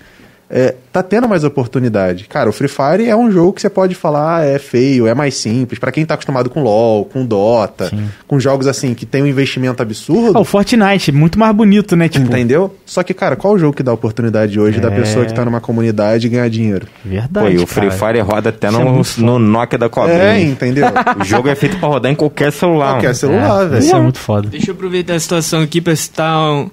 é, 0.48 0.76
tá 0.94 1.02
tendo 1.02 1.28
mais 1.28 1.44
oportunidade. 1.44 2.26
Cara, 2.26 2.48
o 2.48 2.54
Free 2.54 2.68
Fire 2.68 3.08
é 3.10 3.16
um 3.16 3.32
jogo 3.32 3.54
que 3.54 3.62
você 3.62 3.70
pode 3.70 3.96
falar 3.96 4.38
ah, 4.38 4.46
é 4.46 4.60
feio, 4.60 5.08
é 5.08 5.14
mais 5.16 5.34
simples. 5.36 5.80
Pra 5.80 5.92
quem 5.92 6.06
tá 6.06 6.14
acostumado 6.14 6.50
com 6.52 6.62
LoL, 6.62 7.06
com 7.06 7.26
Dota, 7.26 7.92
com 8.28 8.40
jogos 8.40 8.68
assim 8.68 8.94
que 8.94 9.06
tem 9.08 9.24
um 9.24 9.28
investimento 9.28 9.82
absurdo. 9.82 10.38
Ah, 10.38 10.42
o 10.42 10.46
Fortnite, 10.46 11.12
muito 11.12 11.40
mais 11.40 11.54
bonito, 11.56 11.96
né? 11.96 12.08
Tipo, 12.08 12.28
Entendeu? 12.28 12.76
Só 12.86 13.02
que, 13.02 13.14
cara, 13.14 13.36
qual 13.36 13.56
o 13.56 13.58
jogo 13.58 13.76
que 13.76 13.82
dá 13.82 13.92
oportunidade 13.92 14.60
hoje 14.60 14.80
da 14.80 14.92
É. 14.92 14.96
pessoa 14.96 15.26
que 15.26 15.34
tá 15.34 15.44
numa 15.44 15.60
comunidade 15.60 16.30
ganhar 16.30 16.48
dinheiro? 16.50 16.88
verdade. 17.04 17.48
Pô, 17.48 17.52
e 17.52 17.64
o 17.64 17.66
Free 17.68 17.90
cara. 17.90 18.14
Fire 18.14 18.20
roda 18.22 18.50
até 18.50 18.68
Isso 18.70 18.78
é 18.80 18.84
no, 19.24 19.40
no 19.40 19.40
Nokia 19.40 19.80
da 19.80 19.90
cobrinha. 19.90 20.18
É, 20.20 20.42
entendeu? 20.42 20.86
O 21.20 21.24
jogo 21.24 21.50
é 21.50 21.56
feito 21.56 21.78
pra 21.78 21.88
rodar 21.90 22.12
em 22.12 22.16
qualquer 22.16 22.52
celular. 22.52 22.92
Qualquer 22.94 23.08
mano. 23.08 23.16
celular, 23.16 23.64
É, 23.64 23.68
velho. 23.68 23.80
Isso 23.84 23.96
é 23.96 24.00
muito 24.00 24.20
foda. 24.20 24.48
Deixa 24.50 24.70
eu 24.70 24.76
aproveitar 24.76 25.16
a 25.16 25.20
situação 25.20 25.62
aqui 25.62 25.82
pra 25.82 25.96
citar 25.96 26.38
um, 26.52 26.70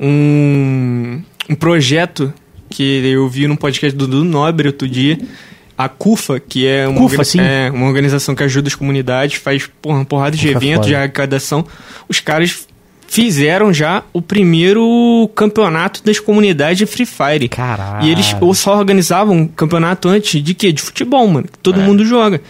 um, 0.00 1.22
um 1.50 1.54
projeto 1.54 2.32
que 2.74 2.82
eu 3.06 3.28
vi 3.28 3.46
num 3.46 3.56
podcast 3.56 3.96
do 3.96 4.06
Dudu 4.06 4.24
Nobre 4.24 4.68
outro 4.68 4.88
dia. 4.88 5.18
A 5.76 5.88
CUFA, 5.88 6.38
que 6.38 6.66
é 6.66 6.86
uma, 6.86 6.98
CUFA, 7.00 7.22
é 7.40 7.70
uma 7.70 7.86
organização 7.86 8.34
que 8.34 8.42
ajuda 8.42 8.68
as 8.68 8.74
comunidades, 8.74 9.36
faz 9.36 9.68
porra, 9.80 9.96
uma 9.98 10.04
porrada 10.04 10.36
de 10.36 10.48
eventos, 10.48 10.86
de 10.86 10.94
arrecadação. 10.94 11.64
Os 12.08 12.20
caras 12.20 12.66
fizeram 13.08 13.72
já 13.72 14.02
o 14.12 14.22
primeiro 14.22 15.30
campeonato 15.34 16.02
das 16.04 16.18
comunidades 16.20 16.78
de 16.78 16.86
Free 16.86 17.06
Fire. 17.06 17.48
Caralho. 17.48 18.06
E 18.06 18.10
eles 18.10 18.34
ou 18.40 18.54
só 18.54 18.76
organizavam 18.78 19.36
um 19.36 19.46
campeonato 19.48 20.08
antes 20.08 20.42
de 20.42 20.54
quê? 20.54 20.72
De 20.72 20.80
futebol, 20.80 21.26
mano. 21.26 21.46
que 21.50 21.58
Todo 21.58 21.80
É. 21.80 21.84
mundo 21.84 22.04
joga. 22.04 22.40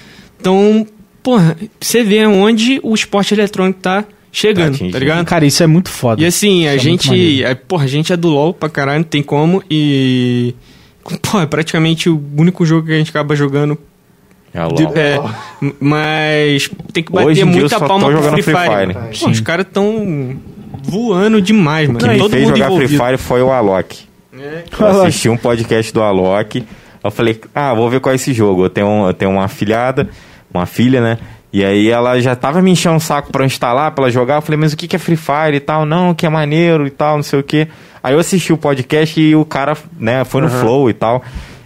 Então, 0.40 0.86
porra, 1.22 1.56
você 1.80 2.02
vê 2.02 2.26
onde 2.26 2.80
o 2.82 2.94
esporte 2.94 3.32
eletrônico 3.34 3.80
tá 3.80 4.04
chegando, 4.32 4.78
Tá 4.78 4.86
tá 4.92 4.98
ligado? 4.98 5.24
Cara, 5.26 5.44
isso 5.44 5.62
é 5.62 5.66
muito 5.66 5.90
foda. 5.90 6.20
E 6.20 6.24
assim, 6.26 6.66
a 6.66 6.74
Isso 6.74 6.86
é 6.86 6.88
muito 6.88 7.02
gente. 7.04 7.44
é, 7.44 7.54
porra, 7.54 7.84
a 7.84 7.86
gente 7.86 8.12
é 8.12 8.16
do 8.16 8.28
LOL 8.30 8.52
pra 8.54 8.68
caralho, 8.68 8.98
não 9.00 9.04
tem 9.04 9.22
como. 9.22 9.62
E. 9.70 10.54
Pô, 11.30 11.40
é 11.40 11.46
praticamente 11.46 12.08
o 12.08 12.20
único 12.36 12.64
jogo 12.64 12.86
que 12.86 12.92
a 12.92 12.98
gente 12.98 13.10
acaba 13.10 13.36
jogando. 13.36 13.76
É, 14.54 14.66
de- 14.74 14.82
LOL. 14.84 14.92
é, 14.96 15.18
mas 15.80 16.70
tem 16.92 17.02
que 17.02 17.10
bater 17.12 17.26
Hoje 17.28 17.40
em 17.40 17.44
dia 17.44 17.52
eu 17.54 17.60
muita 17.60 17.80
palma 17.80 18.06
pro 18.06 18.16
jogando 18.16 18.32
Free 18.34 18.42
Free 18.42 18.54
Fire. 18.54 18.92
Fire. 18.94 19.18
Pô, 19.20 19.30
os 19.30 19.40
caras 19.40 19.66
tão 19.72 20.36
voando 20.84 21.40
demais, 21.40 21.88
mano. 21.88 21.98
O 21.98 22.02
que 22.02 22.08
me 22.08 22.18
Todo 22.18 22.30
fez 22.30 22.42
mundo 22.44 22.54
jogar 22.56 22.66
envolvido. 22.66 22.88
Free 22.88 22.98
Fire 23.06 23.18
foi 23.18 23.42
o 23.42 23.50
Alok. 23.50 23.98
É. 24.38 24.64
Eu 24.78 24.86
assisti 25.02 25.28
um 25.28 25.36
podcast 25.36 25.92
do 25.92 26.02
Alok. 26.02 26.64
Eu 27.04 27.10
falei, 27.10 27.40
ah, 27.54 27.74
vou 27.74 27.90
ver 27.90 28.00
qual 28.00 28.12
é 28.12 28.16
esse 28.16 28.32
jogo. 28.32 28.64
Eu 28.64 28.70
tenho, 28.70 28.86
um- 28.86 29.06
eu 29.06 29.14
tenho 29.14 29.30
uma 29.32 29.44
afilhada, 29.44 30.08
uma 30.52 30.66
filha, 30.66 31.00
né? 31.00 31.18
E 31.52 31.62
aí 31.62 31.90
ela 31.90 32.18
já 32.20 32.34
tava 32.34 32.62
me 32.62 32.70
enchendo 32.70 32.96
o 32.96 33.00
saco 33.00 33.30
pra 33.30 33.42
eu 33.42 33.46
instalar, 33.46 33.90
pra 33.92 34.04
ela 34.04 34.10
jogar. 34.10 34.36
Eu 34.36 34.42
falei, 34.42 34.58
mas 34.58 34.72
o 34.72 34.76
que 34.76 34.88
que 34.88 34.96
é 34.96 34.98
Free 34.98 35.16
Fire 35.16 35.54
e 35.54 35.60
tal? 35.60 35.84
Não, 35.84 36.14
que 36.14 36.24
é 36.24 36.28
maneiro 36.28 36.86
e 36.86 36.90
tal, 36.90 37.16
não 37.16 37.22
sei 37.22 37.38
o 37.38 37.42
que. 37.42 37.68
Aí 38.02 38.14
eu 38.14 38.18
assisti 38.18 38.52
o 38.52 38.56
podcast 38.56 39.20
e 39.20 39.36
o 39.36 39.44
cara, 39.44 39.76
né, 39.98 40.24
foi 40.24 40.40
no 40.40 40.48
flow 40.48 40.88
e 40.88 40.94
tal. 40.94 41.22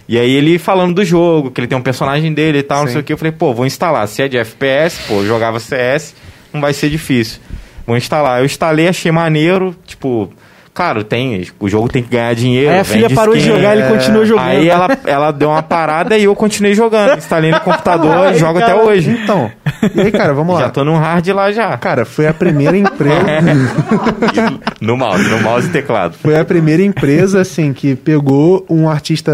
E 0.07 0.17
aí 0.17 0.31
ele 0.31 0.59
falando 0.59 0.95
do 0.95 1.05
jogo, 1.05 1.51
que 1.51 1.59
ele 1.59 1.67
tem 1.67 1.77
um 1.77 1.81
personagem 1.81 2.33
dele 2.33 2.59
e 2.59 2.63
tal, 2.63 2.79
não 2.79 2.87
Sim. 2.87 2.93
sei 2.93 3.01
o 3.01 3.03
que. 3.03 3.13
Eu 3.13 3.17
falei, 3.17 3.31
pô, 3.31 3.53
vou 3.53 3.65
instalar. 3.65 4.07
Se 4.07 4.21
é 4.21 4.27
de 4.27 4.37
FPS, 4.37 5.07
pô, 5.07 5.15
eu 5.15 5.27
jogava 5.27 5.59
CS, 5.59 6.13
não 6.53 6.59
vai 6.59 6.73
ser 6.73 6.89
difícil. 6.89 7.39
Vou 7.85 7.95
instalar. 7.95 8.39
Eu 8.39 8.45
instalei, 8.45 8.87
achei 8.87 9.11
maneiro, 9.11 9.75
tipo... 9.85 10.31
Claro, 10.77 11.03
tem, 11.03 11.43
o 11.59 11.67
jogo 11.67 11.89
tem 11.89 12.03
que 12.03 12.09
ganhar 12.11 12.35
dinheiro. 12.35 12.69
Aí 12.69 12.79
a 12.81 12.83
filha 12.83 13.09
parou 13.09 13.33
de 13.33 13.39
skin. 13.39 13.51
jogar, 13.55 13.75
ele 13.75 13.87
continuou 13.87 14.23
jogando. 14.23 14.45
Aí 14.47 14.69
ela, 14.69 14.87
ela 15.07 15.31
deu 15.31 15.49
uma 15.49 15.63
parada 15.63 16.15
e 16.15 16.25
eu 16.25 16.35
continuei 16.35 16.75
jogando. 16.75 17.17
Instalei 17.17 17.49
no 17.49 17.59
computador 17.61 18.31
e 18.31 18.37
jogo 18.37 18.59
até 18.59 18.75
hoje. 18.75 19.09
Então, 19.23 19.49
e 19.95 20.01
aí, 20.01 20.11
cara, 20.11 20.35
vamos 20.35 20.53
lá. 20.53 20.61
Já 20.61 20.69
tô 20.69 20.83
no 20.83 20.95
hard 20.95 21.27
lá 21.29 21.51
já. 21.51 21.75
Cara, 21.77 22.05
foi 22.05 22.27
a 22.27 22.33
primeira 22.33 22.77
empresa. 22.77 23.17
No 24.79 24.95
mouse, 24.95 25.27
no 25.27 25.41
mouse 25.41 25.67
e 25.67 25.71
teclado. 25.71 26.13
Foi 26.21 26.37
a 26.39 26.45
primeira 26.45 26.83
empresa, 26.83 27.41
assim, 27.41 27.73
que 27.73 27.95
pegou 27.95 28.63
um 28.69 28.87
artista 28.89 29.31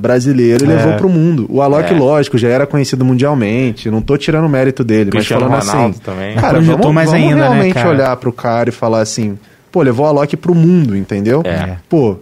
brasileiro 0.00 0.64
e 0.66 0.70
É. 0.70 0.74
levou 0.76 0.92
pro 0.94 1.08
mundo. 1.08 1.46
O 1.48 1.62
Alok, 1.62 1.92
É. 1.92 1.96
lógico, 1.96 2.36
já 2.36 2.48
era 2.48 2.66
conhecido 2.66 3.04
mundialmente. 3.04 3.90
Não 3.90 4.02
tô 4.02 4.16
tirando 4.18 4.44
o 4.44 4.48
mérito 4.48 4.84
dele, 4.84 5.10
Cristiano 5.10 5.48
mas 5.48 5.64
falando 5.66 5.72
Ronaldo 5.76 5.96
assim. 5.96 6.04
também. 6.04 6.34
Cara, 6.36 6.60
vamos, 6.60 6.92
mais 6.92 7.10
vamos 7.10 7.24
ainda, 7.24 7.36
né, 7.36 7.42
realmente 7.48 7.74
cara? 7.74 7.88
olhar 7.88 8.16
pro 8.16 8.32
cara 8.32 8.68
e 8.68 8.72
falar 8.72 9.00
assim, 9.00 9.38
pô, 9.74 9.82
levou 9.82 10.06
o 10.06 10.08
Alok 10.08 10.36
pro 10.36 10.54
mundo, 10.54 10.96
entendeu? 10.96 11.42
É. 11.44 11.78
Pô, 11.88 12.16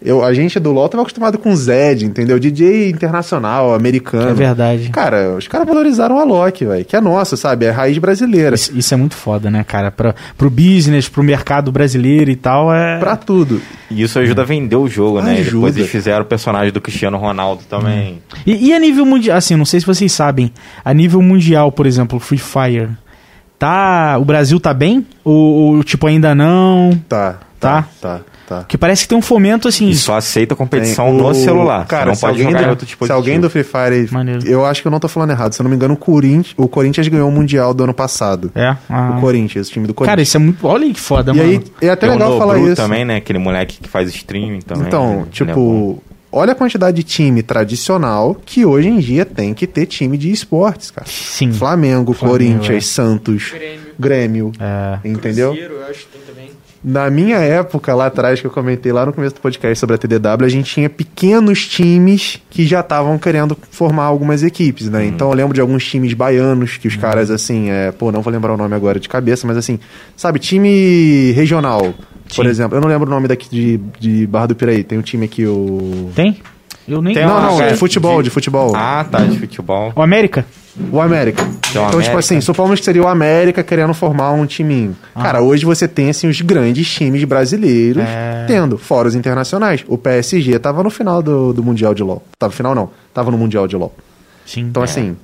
Eu, 0.00 0.22
a 0.22 0.34
gente 0.34 0.60
do 0.60 0.70
LoL 0.70 0.86
tava 0.88 1.00
acostumado 1.02 1.38
com 1.38 1.56
Zed, 1.56 2.04
entendeu? 2.04 2.38
DJ 2.38 2.90
internacional, 2.90 3.72
americano. 3.74 4.28
É 4.30 4.34
verdade. 4.34 4.90
Cara, 4.90 5.34
os 5.34 5.48
caras 5.48 5.66
valorizaram 5.66 6.18
a 6.20 6.24
Loki, 6.24 6.66
velho. 6.66 6.84
Que 6.84 6.94
é 6.94 7.00
nossa, 7.00 7.36
sabe? 7.38 7.64
É 7.64 7.70
raiz 7.70 7.96
brasileira. 7.96 8.54
Isso, 8.54 8.76
isso 8.76 8.92
é 8.92 8.96
muito 8.98 9.14
foda, 9.14 9.50
né, 9.50 9.64
cara? 9.64 9.90
Pra, 9.90 10.14
pro 10.36 10.50
business, 10.50 11.08
pro 11.08 11.22
mercado 11.24 11.72
brasileiro 11.72 12.30
e 12.30 12.36
tal, 12.36 12.70
é. 12.72 12.98
Pra 12.98 13.16
tudo. 13.16 13.62
E 13.90 14.02
isso 14.02 14.18
ajuda 14.18 14.42
a 14.42 14.44
vender 14.44 14.76
o 14.76 14.86
jogo, 14.88 15.22
né? 15.22 15.36
E 15.36 15.40
Ajuda. 15.40 15.52
depois 15.54 15.76
eles 15.78 15.88
fizeram 15.90 16.22
o 16.22 16.26
personagem 16.28 16.70
do 16.70 16.82
Cristiano 16.82 17.16
Ronaldo 17.16 17.62
também. 17.68 18.18
E, 18.46 18.68
e 18.68 18.72
a 18.74 18.78
nível 18.78 19.06
mundial, 19.06 19.38
assim, 19.38 19.56
não 19.56 19.64
sei 19.64 19.80
se 19.80 19.86
vocês 19.86 20.12
sabem, 20.12 20.52
a 20.84 20.92
nível 20.92 21.22
mundial, 21.22 21.72
por 21.72 21.86
exemplo, 21.86 22.20
Free 22.20 22.36
Fire, 22.38 22.90
tá. 23.64 24.18
O 24.18 24.24
Brasil 24.24 24.58
tá 24.60 24.72
bem? 24.74 25.06
Ou, 25.24 25.34
ou, 25.76 25.84
tipo, 25.84 26.06
ainda 26.06 26.34
não? 26.34 26.90
Tá. 27.08 27.38
Tá? 27.60 27.86
Tá, 27.98 28.20
tá. 28.46 28.56
Porque 28.58 28.76
parece 28.76 29.04
que 29.04 29.08
tem 29.08 29.16
um 29.16 29.22
fomento 29.22 29.66
assim. 29.68 29.88
E 29.88 29.94
só 29.94 30.16
aceita 30.18 30.54
competição 30.54 31.06
Tem 31.06 31.14
no 31.16 31.28
o- 31.28 31.34
celular. 31.34 31.86
Cara, 31.86 32.06
não 32.06 32.14
se 32.14 32.20
pode 32.20 32.32
alguém, 32.32 32.46
jogar 32.52 32.62
do, 32.64 32.70
outro 32.70 32.84
se 32.84 32.86
dispositivo. 32.90 33.16
alguém 33.18 33.40
do 33.40 33.48
Free 33.48 33.64
Fire. 33.64 34.08
Maneiro. 34.12 34.46
Eu 34.46 34.66
acho 34.66 34.82
que 34.82 34.86
eu 34.88 34.90
não 34.92 35.00
tô 35.00 35.08
falando 35.08 35.30
errado. 35.30 35.54
Se 35.54 35.62
eu 35.62 35.64
não 35.64 35.70
me 35.70 35.76
engano, 35.76 35.94
o 35.94 35.96
Corinthians, 35.96 36.52
o 36.58 36.68
Corinthians 36.68 37.08
ganhou 37.08 37.26
o 37.26 37.32
Mundial 37.32 37.72
do 37.72 37.84
ano 37.84 37.94
passado. 37.94 38.52
É. 38.54 38.76
ah. 38.90 39.14
O 39.16 39.20
Corinthians, 39.22 39.68
o 39.68 39.70
time 39.72 39.86
do 39.86 39.94
Cara, 39.94 40.08
Corinthians. 40.08 40.28
isso 40.28 40.36
é 40.36 40.40
muito. 40.40 40.66
Olha 40.66 40.92
que 40.92 41.00
foda, 41.00 41.32
e 41.32 41.36
mano. 41.38 41.48
aí, 41.48 41.60
é 41.80 41.88
até 41.88 42.06
Tem 42.06 42.10
legal 42.18 42.36
falar 42.38 42.58
isso. 42.58 42.76
também, 42.76 43.02
né? 43.06 43.16
Aquele 43.16 43.38
moleque 43.38 43.78
que 43.80 43.88
faz 43.88 44.14
streaming 44.14 44.60
também. 44.60 44.88
Então, 44.88 45.16
né? 45.16 45.22
É 45.26 45.30
tipo, 45.32 46.02
olha 46.36 46.52
a 46.52 46.54
quantidade 46.54 46.96
de 46.96 47.02
time 47.02 47.42
tradicional 47.42 48.34
que 48.44 48.64
hoje 48.64 48.88
em 48.88 48.98
dia 48.98 49.24
tem 49.24 49.54
que 49.54 49.66
ter 49.66 49.86
time 49.86 50.16
de 50.18 50.30
esportes, 50.30 50.90
cara. 50.90 51.06
Sim. 51.08 51.52
Flamengo, 51.52 52.12
Flamengo, 52.12 52.38
Corinthians, 52.38 52.86
Santos, 52.86 53.50
Grêmio. 53.52 53.80
Grêmio, 53.98 54.52
É. 54.60 54.98
entendeu? 55.08 55.50
Cruzeiro, 55.50 55.74
eu 55.74 55.86
acho 55.86 56.00
que 56.00 56.06
tem 56.06 56.20
também. 56.22 56.50
Na 56.86 57.08
minha 57.08 57.38
época, 57.38 57.94
lá 57.94 58.06
atrás, 58.06 58.40
que 58.42 58.46
eu 58.46 58.50
comentei 58.50 58.92
lá 58.92 59.06
no 59.06 59.12
começo 59.14 59.34
do 59.34 59.40
podcast 59.40 59.78
sobre 59.80 59.94
a 59.94 59.98
TDW, 59.98 60.44
a 60.44 60.48
gente 60.50 60.70
tinha 60.74 60.90
pequenos 60.90 61.66
times 61.66 62.42
que 62.50 62.66
já 62.66 62.80
estavam 62.80 63.16
querendo 63.18 63.56
formar 63.70 64.04
algumas 64.04 64.42
equipes, 64.42 64.90
né? 64.90 65.06
Então 65.06 65.30
eu 65.30 65.34
lembro 65.34 65.54
de 65.54 65.62
alguns 65.62 65.82
times 65.86 66.12
baianos 66.12 66.76
que 66.76 66.86
os 66.86 66.94
caras, 66.94 67.30
assim, 67.30 67.70
é, 67.70 67.90
pô, 67.90 68.12
não 68.12 68.20
vou 68.20 68.30
lembrar 68.30 68.52
o 68.52 68.56
nome 68.58 68.74
agora 68.74 69.00
de 69.00 69.08
cabeça, 69.08 69.46
mas 69.46 69.56
assim, 69.56 69.78
sabe, 70.14 70.38
time 70.38 71.32
regional, 71.32 71.94
por 72.34 72.44
Sim. 72.44 72.50
exemplo. 72.50 72.76
Eu 72.76 72.80
não 72.80 72.88
lembro 72.88 73.06
o 73.06 73.10
nome 73.10 73.28
daqui 73.28 73.48
de, 73.50 73.78
de 73.98 74.26
Barra 74.26 74.46
do 74.48 74.54
Piraí. 74.56 74.82
Tem 74.84 74.98
um 74.98 75.02
time 75.02 75.24
aqui, 75.26 75.46
o. 75.46 76.10
Tem? 76.14 76.40
Eu 76.86 77.00
nem. 77.00 77.14
Tem 77.14 77.24
Não, 77.26 77.40
não, 77.58 77.66
de 77.68 77.76
futebol, 77.76 78.18
de- 78.18 78.24
de 78.24 78.30
futebol. 78.30 78.72
Ah, 78.76 79.06
tá, 79.10 79.20
de 79.20 79.38
futebol. 79.38 79.92
O 79.96 80.02
América? 80.02 80.44
O 80.92 81.00
América. 81.00 81.42
Então, 81.42 81.84
tipo 81.86 81.96
América. 81.96 82.18
assim, 82.18 82.40
supomos 82.40 82.78
que 82.80 82.84
seria 82.84 83.02
o 83.02 83.06
América 83.08 83.62
querendo 83.62 83.94
formar 83.94 84.32
um 84.32 84.44
timinho. 84.44 84.94
Cara, 85.14 85.40
hoje 85.40 85.64
você 85.64 85.86
tem, 85.88 86.10
assim, 86.10 86.28
os 86.28 86.40
grandes 86.42 86.86
times 86.92 87.22
brasileiros 87.24 88.02
É. 88.02 88.44
tendo, 88.46 88.76
fora 88.76 89.08
os 89.08 89.14
internacionais. 89.14 89.84
O 89.88 89.96
PSG 89.96 90.58
tava 90.58 90.82
no 90.82 90.90
final 90.90 91.22
do, 91.22 91.52
do 91.52 91.62
Mundial 91.62 91.94
de 91.94 92.02
LoL. 92.02 92.22
Tava 92.38 92.50
no 92.50 92.56
final, 92.56 92.74
não. 92.74 92.90
Tava 93.14 93.30
no 93.30 93.38
Mundial 93.38 93.66
de 93.68 93.76
LoL. 93.76 93.94
Sim. 94.44 94.62
Então, 94.62 94.82
assim, 94.82 95.16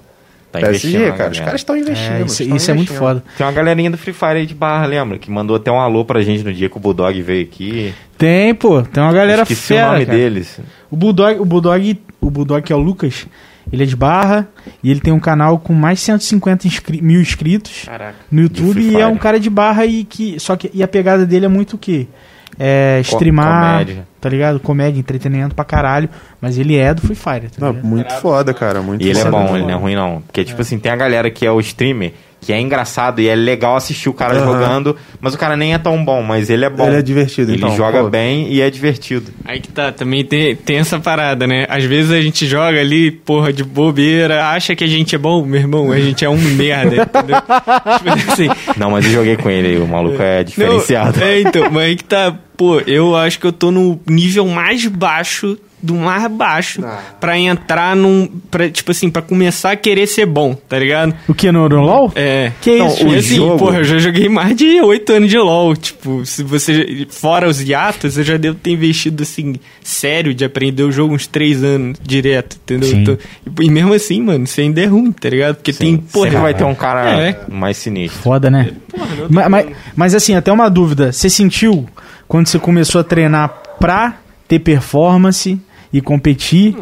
Tá 0.52 0.60
investindo 0.60 0.92
PSG, 0.98 1.16
cara, 1.16 1.30
os 1.30 1.38
caras 1.38 1.60
estão 1.60 1.76
investindo. 1.76 2.12
É, 2.12 2.22
isso, 2.22 2.42
isso 2.42 2.70
é 2.70 2.74
muito 2.74 2.88
investindo. 2.88 2.98
foda. 2.98 3.24
Tem 3.38 3.46
uma 3.46 3.52
galerinha 3.52 3.90
do 3.90 3.96
Free 3.96 4.12
Fire 4.12 4.32
aí 4.38 4.46
de 4.46 4.54
barra, 4.54 4.86
lembra? 4.86 5.16
Que 5.18 5.30
mandou 5.30 5.56
até 5.56 5.70
um 5.70 5.78
alô 5.78 6.04
pra 6.04 6.20
gente 6.22 6.42
no 6.42 6.52
dia 6.52 6.68
que 6.68 6.76
o 6.76 6.80
Bulldog 6.80 7.22
veio 7.22 7.44
aqui. 7.44 7.94
Tem, 8.18 8.54
pô. 8.54 8.82
Tem 8.82 9.02
uma 9.02 9.12
galera 9.12 9.42
Esqueci 9.42 9.60
fera, 9.74 9.88
o 9.90 9.92
nome 9.92 10.06
cara. 10.06 10.18
deles. 10.18 10.60
O 10.90 10.96
Bulldog, 10.96 11.38
o 11.40 11.44
Bulldog, 11.44 12.00
o 12.20 12.30
Bulldog 12.30 12.62
que 12.62 12.72
é 12.72 12.76
o 12.76 12.80
Lucas, 12.80 13.26
ele 13.72 13.84
é 13.84 13.86
de 13.86 13.94
Barra 13.94 14.48
e 14.82 14.90
ele 14.90 14.98
tem 15.00 15.12
um 15.12 15.20
canal 15.20 15.58
com 15.60 15.72
mais 15.72 16.00
de 16.00 16.04
150 16.06 16.66
inscri- 16.66 17.00
mil 17.00 17.20
inscritos 17.20 17.84
Caraca. 17.86 18.16
no 18.30 18.42
YouTube 18.42 18.80
e 18.82 18.96
é 19.00 19.06
um 19.06 19.16
cara 19.16 19.38
de 19.38 19.48
Barra 19.48 19.86
e 19.86 20.02
que 20.02 20.40
só 20.40 20.56
que 20.56 20.68
e 20.74 20.82
a 20.82 20.88
pegada 20.88 21.24
dele 21.24 21.44
é 21.46 21.48
muito 21.48 21.74
o 21.74 21.78
quê? 21.78 22.08
É 22.58 23.00
streamar, 23.04 23.72
comédia. 23.84 24.08
Tá 24.20 24.28
ligado? 24.28 24.60
Comédia, 24.60 25.00
entretenimento 25.00 25.54
pra 25.54 25.64
caralho, 25.64 26.08
mas 26.40 26.58
ele 26.58 26.76
é 26.76 26.92
do 26.92 27.00
Free 27.00 27.14
Fire, 27.14 27.48
tá 27.48 27.56
Não, 27.58 27.68
ligado? 27.70 27.86
muito 27.86 28.12
foda, 28.14 28.52
cara, 28.52 28.82
muito 28.82 29.02
E 29.02 29.08
ele 29.08 29.18
é 29.18 29.24
bom, 29.30 29.56
ele 29.56 29.64
não 29.64 29.70
é 29.70 29.74
ruim 29.74 29.94
não. 29.96 30.20
Porque, 30.22 30.44
tipo 30.44 30.60
assim, 30.60 30.78
tem 30.78 30.92
a 30.92 30.96
galera 30.96 31.30
que 31.30 31.46
é 31.46 31.50
o 31.50 31.58
streamer, 31.60 32.12
que 32.40 32.52
é 32.52 32.60
engraçado 32.60 33.20
e 33.20 33.28
é 33.28 33.34
legal 33.34 33.76
assistir 33.76 34.08
o 34.08 34.14
cara 34.14 34.34
Aham. 34.34 34.46
jogando, 34.46 34.96
mas 35.20 35.34
o 35.34 35.38
cara 35.38 35.56
nem 35.56 35.74
é 35.74 35.78
tão 35.78 36.02
bom, 36.04 36.22
mas 36.22 36.48
ele 36.48 36.64
é 36.64 36.70
bom. 36.70 36.86
Ele 36.86 36.96
é 36.96 37.02
divertido, 37.02 37.50
Ele 37.52 37.58
então, 37.58 37.76
joga 37.76 38.02
pô. 38.02 38.08
bem 38.10 38.50
e 38.50 38.60
é 38.60 38.70
divertido. 38.70 39.30
Aí 39.44 39.60
que 39.60 39.68
tá, 39.68 39.92
também 39.92 40.24
tem, 40.24 40.56
tem 40.56 40.78
essa 40.78 40.98
parada, 40.98 41.46
né? 41.46 41.66
Às 41.68 41.84
vezes 41.84 42.10
a 42.10 42.20
gente 42.20 42.46
joga 42.46 42.80
ali, 42.80 43.10
porra, 43.10 43.52
de 43.52 43.62
bobeira, 43.62 44.46
acha 44.46 44.74
que 44.74 44.82
a 44.84 44.86
gente 44.86 45.14
é 45.14 45.18
bom, 45.18 45.44
meu 45.44 45.60
irmão, 45.60 45.92
a 45.92 46.00
gente 46.00 46.24
é 46.24 46.28
um 46.30 46.38
merda, 46.56 47.02
entendeu? 47.02 47.36
tipo 47.98 48.32
assim. 48.32 48.48
Não, 48.76 48.90
mas 48.90 49.04
eu 49.04 49.12
joguei 49.12 49.36
com 49.36 49.50
ele, 49.50 49.78
o 49.78 49.86
maluco 49.86 50.20
é 50.22 50.42
diferenciado. 50.42 51.18
Não, 51.20 51.26
é, 51.26 51.40
então, 51.40 51.70
mas 51.70 51.82
aí 51.82 51.96
que 51.96 52.04
tá, 52.04 52.34
pô, 52.56 52.80
eu 52.80 53.14
acho 53.16 53.38
que 53.38 53.46
eu 53.46 53.52
tô 53.52 53.70
no 53.70 54.00
nível 54.06 54.46
mais 54.46 54.86
baixo 54.86 55.58
do 55.82 55.94
mais 55.94 56.26
baixo 56.30 56.82
Ah. 56.84 57.00
pra 57.20 57.38
entrar 57.38 57.94
num. 57.96 58.28
Pra, 58.50 58.68
tipo 58.70 58.90
assim, 58.90 59.10
pra 59.10 59.22
começar 59.22 59.72
a 59.72 59.76
querer 59.76 60.06
ser 60.06 60.26
bom, 60.26 60.54
tá 60.54 60.78
ligado? 60.78 61.14
O 61.28 61.34
que 61.34 61.50
no, 61.50 61.68
no 61.68 61.80
LoL? 61.80 62.12
É. 62.14 62.52
Que 62.60 62.76
Não, 62.78 62.86
isso? 62.88 63.06
o 63.06 63.14
assim, 63.14 63.36
jogo- 63.36 63.58
porra, 63.58 63.78
eu 63.78 63.84
já 63.84 63.98
joguei 63.98 64.28
mais 64.28 64.54
de 64.56 64.80
oito 64.82 65.12
anos 65.12 65.30
de 65.30 65.38
LoL. 65.38 65.76
Tipo, 65.76 66.24
se 66.26 66.42
você. 66.42 67.06
Fora 67.10 67.48
os 67.48 67.60
hiatos, 67.60 68.16
eu 68.18 68.24
já 68.24 68.36
devo 68.36 68.56
ter 68.56 68.70
investido, 68.72 69.22
assim, 69.22 69.54
sério, 69.82 70.34
de 70.34 70.44
aprender 70.44 70.82
o 70.82 70.92
jogo 70.92 71.14
uns 71.14 71.26
três 71.26 71.62
anos 71.64 71.98
direto, 72.02 72.56
entendeu? 72.62 72.90
Então, 72.92 73.18
e, 73.60 73.70
mesmo 73.70 73.92
assim, 73.94 74.20
mano, 74.22 74.46
você 74.46 74.62
ainda 74.62 74.80
é 74.80 74.86
ruim, 74.86 75.12
tá 75.12 75.28
ligado? 75.28 75.56
Porque 75.56 75.72
tem, 75.72 75.92
Sim, 75.96 76.04
porra. 76.12 76.26
Sempre 76.26 76.40
vai 76.42 76.54
ter 76.54 76.64
um 76.64 76.74
cara 76.74 77.20
É. 77.20 77.40
mais 77.48 77.76
sinistro. 77.76 78.20
Foda, 78.22 78.50
né? 78.50 78.70
Porra, 78.90 79.06
não 79.06 79.16
tem 79.16 79.26
Ma- 79.30 79.48
ma- 79.48 79.62
como. 79.62 79.74
mas, 79.96 80.14
assim, 80.14 80.34
até 80.34 80.52
uma 80.52 80.68
dúvida. 80.68 81.12
Você 81.12 81.28
sentiu 81.30 81.88
quando 82.28 82.46
você 82.48 82.58
começou 82.58 83.00
a 83.00 83.04
treinar 83.04 83.48
pra 83.78 84.16
ter 84.46 84.58
performance 84.58 85.58
e 85.92 86.00
competir 86.00 86.76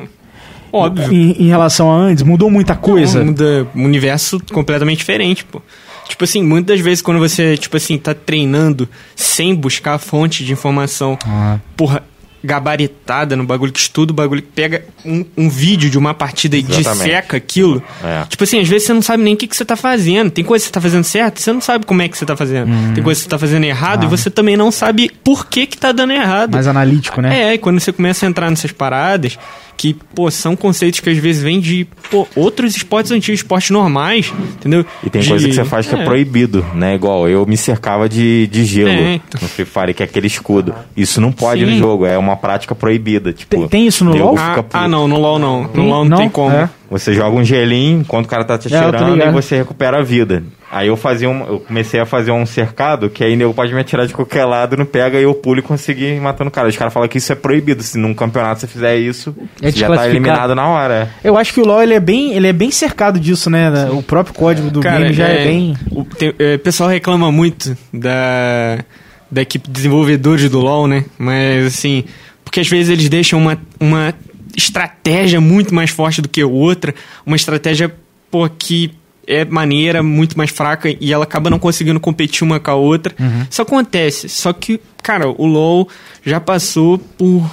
Óbvio. 0.73 1.13
em, 1.13 1.45
em 1.45 1.49
relação 1.49 1.91
a 1.91 1.97
antes? 1.97 2.23
Mudou 2.23 2.51
muita 2.51 2.75
coisa? 2.75 3.19
Não, 3.21 3.27
muda 3.27 3.67
um 3.75 3.85
universo 3.85 4.41
completamente 4.53 4.99
diferente, 4.99 5.45
pô. 5.45 5.63
Tipo 6.09 6.25
assim, 6.25 6.43
muitas 6.43 6.77
das 6.77 6.85
vezes 6.85 7.03
quando 7.03 7.19
você, 7.19 7.57
tipo 7.57 7.77
assim, 7.77 7.99
tá 7.99 8.15
treinando 8.15 8.89
sem 9.15 9.55
buscar 9.55 9.95
a 9.95 9.99
fonte 9.99 10.45
de 10.45 10.53
informação, 10.53 11.19
Ah. 11.27 11.59
porra, 11.77 12.03
gabaritada 12.43 13.37
no 13.37 13.45
bagulho 13.45 13.73
que 13.73 13.81
estuda, 13.81 14.13
o 14.13 14.15
bagulho 14.15 14.43
que 14.43 14.49
pega 14.49 14.85
um, 15.05 15.25
um 15.37 15.49
vídeo 15.49 15.91
de 15.91 15.99
uma 15.99 16.15
partida 16.15 16.57
e 16.57 16.63
disseca 16.63 17.37
aquilo. 17.37 17.83
É. 18.03 18.25
Tipo 18.29 18.45
assim, 18.45 18.61
às 18.61 18.69
vezes 18.69 18.87
você 18.87 18.93
não 18.93 19.03
sabe 19.03 19.23
nem 19.23 19.35
o 19.35 19.37
que, 19.37 19.47
que 19.47 19.57
você 19.57 19.65
tá 19.65 19.77
fazendo. 19.77 20.31
Tem 20.31 20.45
coisa 20.45 20.63
que 20.63 20.69
você 20.69 20.73
tá 20.73 20.81
fazendo 20.81 21.05
certo, 21.05 21.41
você 21.41 21.53
não 21.53 21.61
sabe 21.61 21.87
como 21.87 22.03
é 22.03 22.09
que 22.09 22.17
você 22.17 22.25
tá 22.25 22.37
fazendo. 22.37 22.95
Tem 22.95 23.03
coisa 23.03 23.19
que 23.19 23.25
você 23.25 23.31
tá 23.31 23.39
fazendo 23.39 23.65
errado 23.65 24.05
e 24.05 24.07
você 24.07 24.31
também 24.31 24.57
não 24.57 24.71
sabe 24.71 25.11
por 25.25 25.47
que 25.47 25.67
que 25.67 25.77
tá 25.77 25.93
dando 25.93 26.13
errado. 26.13 26.53
Mais 26.53 26.67
analítico, 26.67 27.21
né? 27.21 27.51
É, 27.51 27.55
e 27.55 27.59
quando 27.59 27.81
você 27.81 27.93
começa 27.93 28.25
a 28.25 28.29
entrar 28.29 28.49
nessas 28.51 28.73
paradas, 28.73 29.39
que, 29.79 29.95
pô, 30.15 30.29
são 30.31 30.57
conceitos 30.57 30.99
que 30.99 31.09
às 31.09 31.17
vezes 31.17 31.41
vêm 31.41 31.61
de, 31.61 31.87
pô, 32.11 32.27
outros 32.35 32.77
esportes 32.77 33.13
antigos, 33.13 33.39
esportes 33.41 33.71
normais, 33.71 34.31
entendeu? 34.57 34.85
E 35.05 35.09
tem 35.09 35.23
De- 35.23 35.29
coisa 35.29 35.49
que 35.49 35.55
você 35.55 35.65
faz 35.65 35.87
que 35.87 35.95
é, 35.95 36.05
proibido, 36.05 36.67
né? 36.75 36.97
Igual 36.97 37.29
eu 37.29 37.47
me 37.47 37.57
cercava 37.57 38.09
de, 38.09 38.49
de 38.49 38.65
gelo 38.65 38.91
É, 38.91 39.21
no 39.41 39.49
Free 39.49 39.65
Fire, 39.65 39.95
que 39.95 40.03
é 40.03 40.07
aquele 40.07 40.27
escudo. 40.27 40.75
Isso 40.97 41.21
não 41.21 41.31
pode 41.31 41.65
Sim. 41.65 41.71
no 41.71 41.79
jogo, 41.79 42.05
é 42.05 42.19
uma 42.19 42.37
prática 42.37 42.75
proibida. 42.75 43.33
Tipo, 43.33 43.57
Tem- 43.57 43.69
tem 43.69 43.87
isso 43.87 44.05
no 44.05 44.17
LoL? 44.17 44.37
fica 44.37 44.67
Ah, 44.73 44.83
ah, 44.85 44.89
não, 44.89 45.07
no 45.07 45.17
LoL 45.17 45.39
não. 45.39 45.63
No 45.63 45.69
Tem? 45.69 45.85
LoL 45.89 46.05
não, 46.05 46.11
Não? 46.11 46.17
tem 46.19 46.29
como. 46.29 46.51
É. 46.55 46.69
Você 46.91 47.15
joga 47.15 47.37
um 47.37 47.45
gelinho 47.45 48.01
enquanto 48.01 48.27
o 48.27 48.29
cara 48.29 48.45
tá 48.45 48.59
te 48.59 48.75
É, 48.75 48.79
atirando 48.79 49.11
e 49.11 49.13
ligado. 49.19 49.33
você 49.33 49.57
recupera 49.59 49.99
a 49.99 50.03
vida. 50.03 50.43
Aí 50.71 50.89
eu 50.89 50.97
fazia 50.99 51.31
um, 51.31 51.47
eu 51.47 51.61
comecei 51.61 51.99
a 51.99 52.05
fazer 52.05 52.31
um 52.31 52.45
cercado 52.45 53.09
que 53.09 53.25
aí 53.25 53.35
nego 53.37 53.55
pode 53.55 53.73
me 53.73 53.81
atirar 53.81 54.07
de 54.07 54.13
qualquer 54.13 54.45
lado, 54.45 54.77
não 54.77 54.85
pega 54.85 55.19
e 55.19 55.23
eu 55.23 55.33
pulo 55.35 55.61
e 55.61 55.63
consigo 55.63 56.01
ir 56.01 56.21
matando 56.21 56.49
o 56.49 56.51
cara. 56.51 56.69
Os 56.69 56.77
caras 56.77 56.93
falam 56.93 57.09
que 57.09 57.17
isso 57.17 57.33
é 57.33 57.35
proibido. 57.35 57.83
Se 57.83 57.97
num 57.97 58.13
campeonato 58.13 58.61
você 58.61 58.67
fizer 58.67 58.97
isso, 58.99 59.35
É 59.63 59.71
você 59.71 59.79
já 59.79 59.89
tá 59.89 60.07
eliminado 60.09 60.55
na 60.55 60.69
hora. 60.69 61.11
Eu 61.25 61.39
acho 61.39 61.55
que 61.55 61.61
o 61.61 61.65
LoL 61.65 61.83
ele 61.83 61.95
é 61.95 62.01
bem, 62.01 62.35
ele 62.35 62.47
é 62.47 62.53
bem 62.53 62.71
cercado 62.71 63.19
disso, 63.19 63.49
né? 63.49 63.71
O 63.91 64.03
próprio 64.03 64.35
código 64.35 64.71
do 64.71 64.81
game 64.81 65.13
já 65.15 65.27
é, 65.29 65.45
bem. 65.45 65.75
O 65.91 66.05
tem- 66.05 66.35
é, 66.39 66.59
pessoal 66.59 66.91
reclama 66.91 67.33
muito 67.33 67.75
da, 67.91 68.85
da 69.31 69.41
equipe 69.41 69.67
de 69.67 69.73
desenvolvedores 69.73 70.51
do 70.51 70.61
LoL, 70.61 70.87
né? 70.87 71.07
Mas, 71.19 71.65
assim, 71.67 72.05
porque 72.45 72.61
às 72.61 72.69
vezes 72.69 72.91
eles 72.91 73.09
deixam 73.09 73.39
uma, 73.41 73.59
uma 73.81 74.13
estratégia 74.55 75.41
muito 75.41 75.75
mais 75.75 75.89
forte 75.89 76.21
do 76.21 76.29
que 76.29 76.45
outra, 76.45 76.95
uma 77.25 77.37
estratégia, 77.37 77.91
pô, 78.31 78.47
que 78.51 78.93
é 79.29 79.45
maneira, 79.45 80.03
muito 80.03 80.37
mais 80.39 80.51
fraca 80.51 80.89
e 81.01 81.13
ela 81.13 81.25
acaba 81.25 81.51
não 81.51 81.59
conseguindo 81.59 82.01
competir 82.01 82.43
uma 82.43 82.59
com 82.59 82.71
a 82.71 82.75
outra. 82.75 83.15
Isso 83.51 83.61
acontece. 83.63 84.29
Só 84.29 84.53
que, 84.53 84.81
cara, 85.03 85.29
o 85.29 85.45
LoL 85.47 85.87
já 86.25 86.41
passou 86.41 86.97
por, 86.99 87.49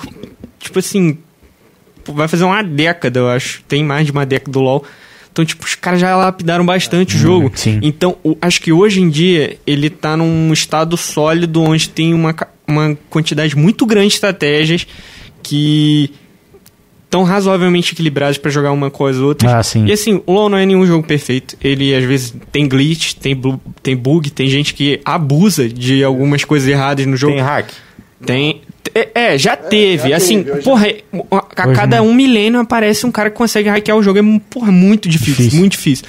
tipo 0.59 0.80
assim, 0.80 1.17
vai 2.07 2.28
fazer 2.28 2.45
uma 2.45 2.63
década, 2.63 3.19
eu 3.19 3.28
acho. 3.30 3.61
Tem 3.67 3.84
mais 3.84 4.05
de 4.05 4.11
uma 4.13 4.26
década 4.26 4.51
do 4.51 4.61
LoL. 4.61 4.84
Então, 5.32 5.43
tipo, 5.43 5.65
os 5.65 5.76
caras 5.76 5.99
já 5.99 6.15
lapidaram 6.15 6.65
bastante 6.65 7.17
o 7.17 7.19
jogo. 7.19 7.51
sim. 7.55 7.78
Então, 7.84 8.15
o- 8.23 8.38
acho 8.41 8.61
que 8.61 8.71
hoje 8.71 9.01
em 9.01 9.09
dia 9.09 9.57
ele 9.67 9.89
tá 9.89 10.15
num 10.15 10.53
estado 10.53 10.95
sólido 10.95 11.61
onde 11.61 11.89
tem 11.89 12.13
uma, 12.13 12.34
uma 12.65 12.97
quantidade 13.09 13.53
muito 13.57 13.86
grande 13.86 14.07
de 14.07 14.13
estratégias 14.13 14.88
que 15.43 16.09
estão 17.16 17.24
razoavelmente 17.24 17.93
equilibradas 17.93 18.38
pra 18.38 18.51
jogar 18.51 18.72
uma 18.72 18.91
com 18.91 19.05
as 19.05 19.18
outras. 19.18 19.51
Ah, 19.51 19.63
sim. 19.63 19.86
E 19.86 19.91
assim, 19.93 20.22
o 20.26 20.34
LoL 20.34 20.49
não 20.49 20.57
é 20.57 20.66
nenhum 20.66 20.86
jogo 20.86 21.07
perfeito. 21.07 21.57
Ele 21.63 21.95
às 21.95 22.03
vezes 22.03 22.34
tem 22.51 22.68
glitch, 22.68 23.13
tem, 23.13 23.39
tem 23.82 23.95
bug, 23.95 24.30
tem 24.30 24.47
gente 24.49 24.74
que 24.74 24.99
abusa 25.05 25.70
de 25.70 26.03
algumas 26.03 26.43
coisas 26.43 26.68
erradas 26.68 27.05
no 27.05 27.16
jogo. 27.16 27.34
Tem 27.34 27.41
hack. 27.41 27.70
Tem. 28.26 28.61
É, 28.97 29.09
é, 29.33 29.37
já 29.37 29.57
teve. 29.57 30.09
já 30.09 30.15
assim, 30.15 30.41
teve, 30.41 30.61
porra, 30.61 30.87
a 31.29 31.67
cada 31.73 32.01
um 32.01 32.13
milênio 32.13 32.61
aparece 32.61 33.05
um 33.05 33.11
cara 33.11 33.29
que 33.29 33.35
consegue 33.35 33.67
hackear 33.67 33.97
o 33.97 34.01
jogo. 34.01 34.19
É, 34.19 34.39
porra, 34.49 34.71
muito 34.71 35.09
difícil, 35.09 35.35
Difícil. 35.35 35.59
muito 35.59 35.71
difícil. 35.73 36.05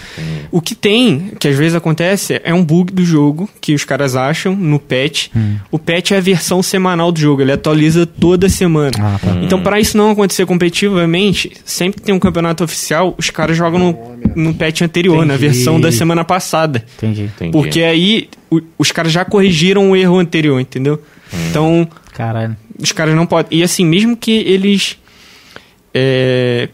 O 0.53 0.61
que 0.61 0.75
tem, 0.77 1.33
que 1.39 1.49
às 1.49 1.57
vezes 1.57 1.75
acontece, 1.75 2.41
é 2.45 2.55
um 2.55 2.65
bug 2.65 2.93
do 2.93 3.05
jogo 3.05 3.51
que 3.61 3.75
os 3.75 3.85
caras 3.85 4.15
acham 4.15 4.55
no 4.55 4.79
patch. 4.79 5.29
Hum. 5.35 5.57
O 5.73 5.81
patch 5.81 6.13
é 6.13 6.19
a 6.19 6.21
versão 6.21 6.63
semanal 6.63 7.11
do 7.11 7.19
jogo, 7.19 7.43
ele 7.43 7.51
atualiza 7.51 8.07
toda 8.07 8.49
semana. 8.49 8.93
Ah, 9.01 9.19
tá. 9.21 9.37
Então, 9.43 9.61
para 9.61 9.81
isso 9.81 9.97
não 9.97 10.11
acontecer 10.13 10.47
competitivamente, 10.47 11.51
sempre 11.65 12.01
que 12.01 12.07
tem 12.07 12.15
um 12.15 12.21
campeonato 12.21 12.63
oficial, 12.63 13.15
os 13.19 13.31
caras 13.31 13.57
jogam 13.57 13.81
no, 13.81 14.43
no 14.45 14.55
patch 14.55 14.83
anterior, 14.83 15.27
na 15.27 15.35
Entendi. 15.35 15.53
versão 15.55 15.81
da 15.81 15.91
semana 15.91 16.25
passada. 16.25 16.85
Entendi. 16.99 17.25
Entendi. 17.25 17.51
Porque 17.51 17.83
aí 17.83 18.29
o- 18.49 18.61
os 18.79 18.93
caras 18.93 19.11
já 19.11 19.25
corrigiram 19.25 19.91
o 19.91 19.97
erro 19.97 20.19
anterior, 20.21 20.61
entendeu? 20.61 21.03
Então, 21.51 21.89
Caralho. 22.13 22.57
Os 22.79 22.93
caras 22.93 23.15
não 23.15 23.27
podem. 23.27 23.59
E 23.59 23.63
assim, 23.63 23.85
mesmo 23.85 24.17
que 24.17 24.31
eles. 24.33 24.99
É, 25.95 26.69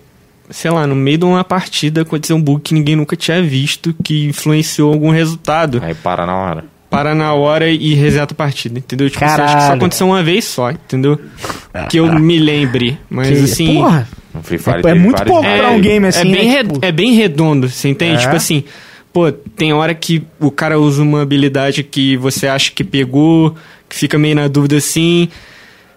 sei 0.50 0.70
lá, 0.70 0.86
no 0.86 0.94
meio 0.94 1.18
de 1.18 1.24
uma 1.24 1.44
partida 1.44 2.02
aconteceu 2.02 2.36
um 2.36 2.42
bug 2.42 2.60
que 2.62 2.74
ninguém 2.74 2.96
nunca 2.96 3.16
tinha 3.16 3.42
visto, 3.42 3.94
que 4.02 4.26
influenciou 4.26 4.92
algum 4.92 5.10
resultado. 5.10 5.80
Aí 5.82 5.94
para 5.94 6.26
na 6.26 6.36
hora. 6.36 6.64
Para 6.90 7.14
na 7.14 7.32
hora 7.32 7.70
e 7.70 7.94
reseta 7.94 8.34
a 8.34 8.36
partida, 8.36 8.78
entendeu? 8.78 9.08
Tipo, 9.08 9.24
assim, 9.24 9.40
acho 9.42 9.56
que 9.56 9.62
só 9.62 9.72
aconteceu 9.72 10.06
uma 10.06 10.22
vez 10.22 10.44
só, 10.44 10.70
entendeu? 10.70 11.18
Que 11.88 11.96
eu 11.98 12.12
me 12.20 12.38
lembre. 12.38 12.98
Mas 13.08 13.28
Que- 13.28 13.44
assim. 13.44 13.74
Porra, 13.76 14.08
No 14.34 14.42
Free 14.42 14.58
Fire 14.58 14.80
É- 14.84 14.90
é 14.90 14.94
muito 14.94 15.22
pouco 15.24 15.42
jogos. 15.42 15.58
pra 15.58 15.70
um 15.70 15.80
game 15.80 16.06
assim, 16.06 16.20
é 16.32 16.36
bem, 16.36 16.48
né, 16.48 16.52
re- 16.56 16.64
tipo- 16.64 16.84
é 16.86 16.92
bem 16.92 17.12
redondo, 17.14 17.68
você 17.68 17.88
entende? 17.88 18.14
É? 18.14 18.18
Tipo 18.18 18.36
assim, 18.36 18.64
pô, 19.12 19.30
tem 19.30 19.72
hora 19.74 19.94
que 19.94 20.22
o 20.40 20.50
cara 20.50 20.78
usa 20.78 21.02
uma 21.02 21.20
habilidade 21.22 21.82
que 21.82 22.16
você 22.16 22.46
acha 22.46 22.70
que 22.72 22.82
pegou, 22.84 23.54
que 23.88 23.94
fica 23.96 24.18
meio 24.18 24.34
na 24.34 24.48
dúvida 24.48 24.76
assim. 24.76 25.28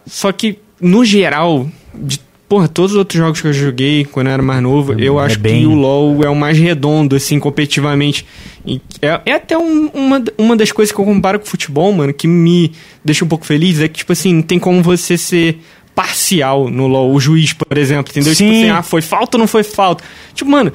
Só 0.06 0.32
que, 0.32 0.60
no 0.80 1.04
geral, 1.06 1.68
de 1.94 2.20
porra, 2.48 2.68
todos 2.68 2.92
os 2.92 2.98
outros 2.98 3.18
jogos 3.18 3.42
que 3.42 3.48
eu 3.48 3.54
joguei 3.54 4.06
quando 4.06 4.28
eu 4.28 4.34
era 4.34 4.44
mais 4.44 4.62
novo, 4.62 4.94
eu 5.00 5.20
é 5.20 5.26
acho 5.26 5.40
bem- 5.40 5.62
que 5.62 5.66
o 5.68 5.74
LoL 5.74 6.24
é 6.24 6.30
o 6.30 6.36
mais 6.36 6.58
redondo, 6.60 7.16
assim, 7.16 7.40
competitivamente. 7.40 8.26
E 8.66 8.80
é, 9.02 9.20
é 9.26 9.32
até 9.34 9.58
um- 9.58 9.88
uma, 9.94 10.24
uma 10.38 10.56
das 10.56 10.72
coisas 10.72 10.94
que 10.94 11.00
eu 11.02 11.06
comparo 11.06 11.40
com 11.40 11.46
o 11.46 11.50
futebol, 11.50 11.92
mano, 11.92 12.14
que 12.14 12.28
me 12.28 12.72
deixa 13.04 13.26
um 13.26 13.28
pouco 13.28 13.46
feliz, 13.46 13.80
é 13.82 13.88
que, 13.88 13.98
tipo 14.00 14.12
assim, 14.14 14.34
não 14.36 14.42
tem 14.44 14.60
como 14.60 14.82
você 14.84 15.18
ser 15.18 15.58
parcial 15.96 16.70
no 16.70 16.88
LoL, 16.88 17.14
o 17.14 17.20
juiz, 17.22 17.54
por 17.54 17.78
exemplo, 17.78 18.12
entendeu? 18.12 18.36
Tipo 18.36 18.50
Sim. 18.52 18.64
assim, 18.64 18.70
ah, 18.70 18.84
foi 18.84 19.02
falta 19.02 19.38
ou 19.38 19.40
não 19.40 19.48
foi 19.48 19.64
falta? 19.64 20.04
Tipo, 20.34 20.52
mano, 20.52 20.72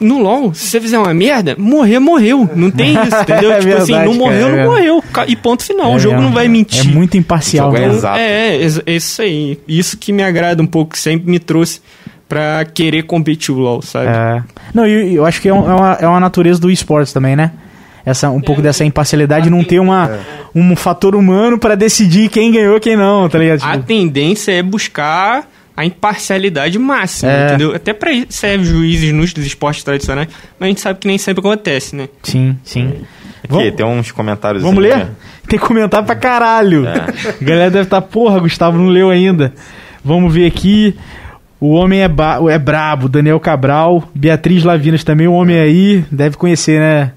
no 0.00 0.20
LoL, 0.20 0.52
se 0.52 0.66
você 0.66 0.80
fizer 0.80 0.98
uma 0.98 1.14
merda, 1.14 1.54
morrer, 1.56 2.00
morreu. 2.00 2.50
Não 2.56 2.70
tem 2.70 2.92
isso, 3.00 3.16
entendeu? 3.22 3.52
É 3.52 3.60
tipo 3.60 3.72
assim, 3.76 3.92
verdade, 3.92 4.04
não 4.08 4.14
morreu, 4.14 4.48
cara, 4.48 4.56
é 4.60 4.64
não 4.64 4.70
morreu. 4.72 5.04
E 5.28 5.36
ponto 5.36 5.62
final, 5.62 5.92
É 5.92 5.94
o 5.94 5.98
jogo 6.00 6.14
mesmo. 6.16 6.28
não 6.28 6.34
vai 6.34 6.48
mentir. 6.48 6.80
É 6.80 6.84
muito 6.92 7.16
imparcial. 7.16 7.74
É 7.76 7.80
né? 7.80 7.86
exato. 7.94 8.18
É, 8.18 8.56
é, 8.56 8.68
é 8.86 8.96
isso 8.96 9.22
aí. 9.22 9.58
Isso 9.68 9.96
que 9.96 10.12
me 10.12 10.24
agrada 10.24 10.60
um 10.62 10.66
pouco, 10.66 10.98
sempre 10.98 11.30
me 11.30 11.38
trouxe 11.38 11.80
pra 12.28 12.64
querer 12.64 13.04
competir 13.04 13.54
o 13.54 13.58
LoL, 13.58 13.80
sabe? 13.82 14.08
É. 14.08 14.42
Não, 14.74 14.84
e 14.84 15.14
eu 15.14 15.24
acho 15.24 15.40
que 15.40 15.48
é, 15.48 15.54
um- 15.54 15.70
é 15.70 15.74
uma, 15.74 15.92
é 16.00 16.08
uma 16.08 16.18
natureza 16.18 16.60
do 16.60 16.68
esportes 16.68 17.12
também, 17.12 17.36
né? 17.36 17.52
Essa, 18.06 18.30
um 18.30 18.40
pouco 18.40 18.62
dessa 18.62 18.84
imparcialidade, 18.84 19.50
não 19.50 19.64
ter 19.64 19.80
uma, 19.80 20.18
um 20.54 20.76
fator 20.76 21.16
humano 21.16 21.58
pra 21.58 21.74
decidir 21.74 22.28
quem 22.30 22.52
ganhou 22.52 22.78
quem 22.78 22.96
não, 22.96 23.28
tá 23.28 23.36
ligado? 23.36 23.60
A 23.64 23.72
Tipo, 23.72 23.84
tendência 23.84 24.52
é 24.52 24.62
buscar 24.62 25.44
a 25.76 25.84
imparcialidade 25.84 26.78
máxima, 26.78 27.32
É. 27.32 27.46
entendeu? 27.48 27.74
Até 27.74 27.92
pra 27.92 28.12
isso 28.12 28.28
serve 28.30 28.64
juízes 28.64 29.12
nos 29.12 29.32
dos 29.34 29.44
esportes 29.44 29.82
tradicionais, 29.82 30.28
mas 30.58 30.66
a 30.66 30.68
gente 30.68 30.80
sabe 30.80 31.00
que 31.00 31.08
nem 31.08 31.18
sempre 31.18 31.40
acontece, 31.40 31.96
né? 31.96 32.08
sim, 32.22 32.56
sim. 32.62 32.86
Aqui, 33.44 33.52
Vamos- 33.54 33.74
tem 33.74 33.86
uns 33.86 34.10
comentários. 34.12 34.62
Vamos 34.62 34.82
ler? 34.82 34.96
né? 34.96 35.08
Tem 35.48 35.58
comentário 35.58 36.06
pra 36.06 36.16
caralho. 36.16 36.86
É. 36.86 36.98
A 36.98 37.34
galera 37.44 37.70
deve 37.70 37.84
estar, 37.84 38.00
porra, 38.02 38.38
Gustavo 38.40 38.78
não 38.78 38.86
leu 38.86 39.10
ainda. 39.10 39.52
Vamos 40.04 40.32
ver 40.32 40.46
aqui. 40.46 40.96
O 41.60 41.70
homem 41.70 42.02
é, 42.02 42.08
ba 42.08 42.38
é 42.50 42.58
brabo, 42.58 43.08
Daniel 43.08 43.38
Cabral, 43.40 44.08
Beatriz 44.14 44.62
Lavinas 44.64 45.02
também, 45.04 45.26
o 45.26 45.32
homem 45.32 45.58
aí, 45.58 46.04
deve 46.10 46.36
conhecer, 46.36 46.78
né? 46.80 47.12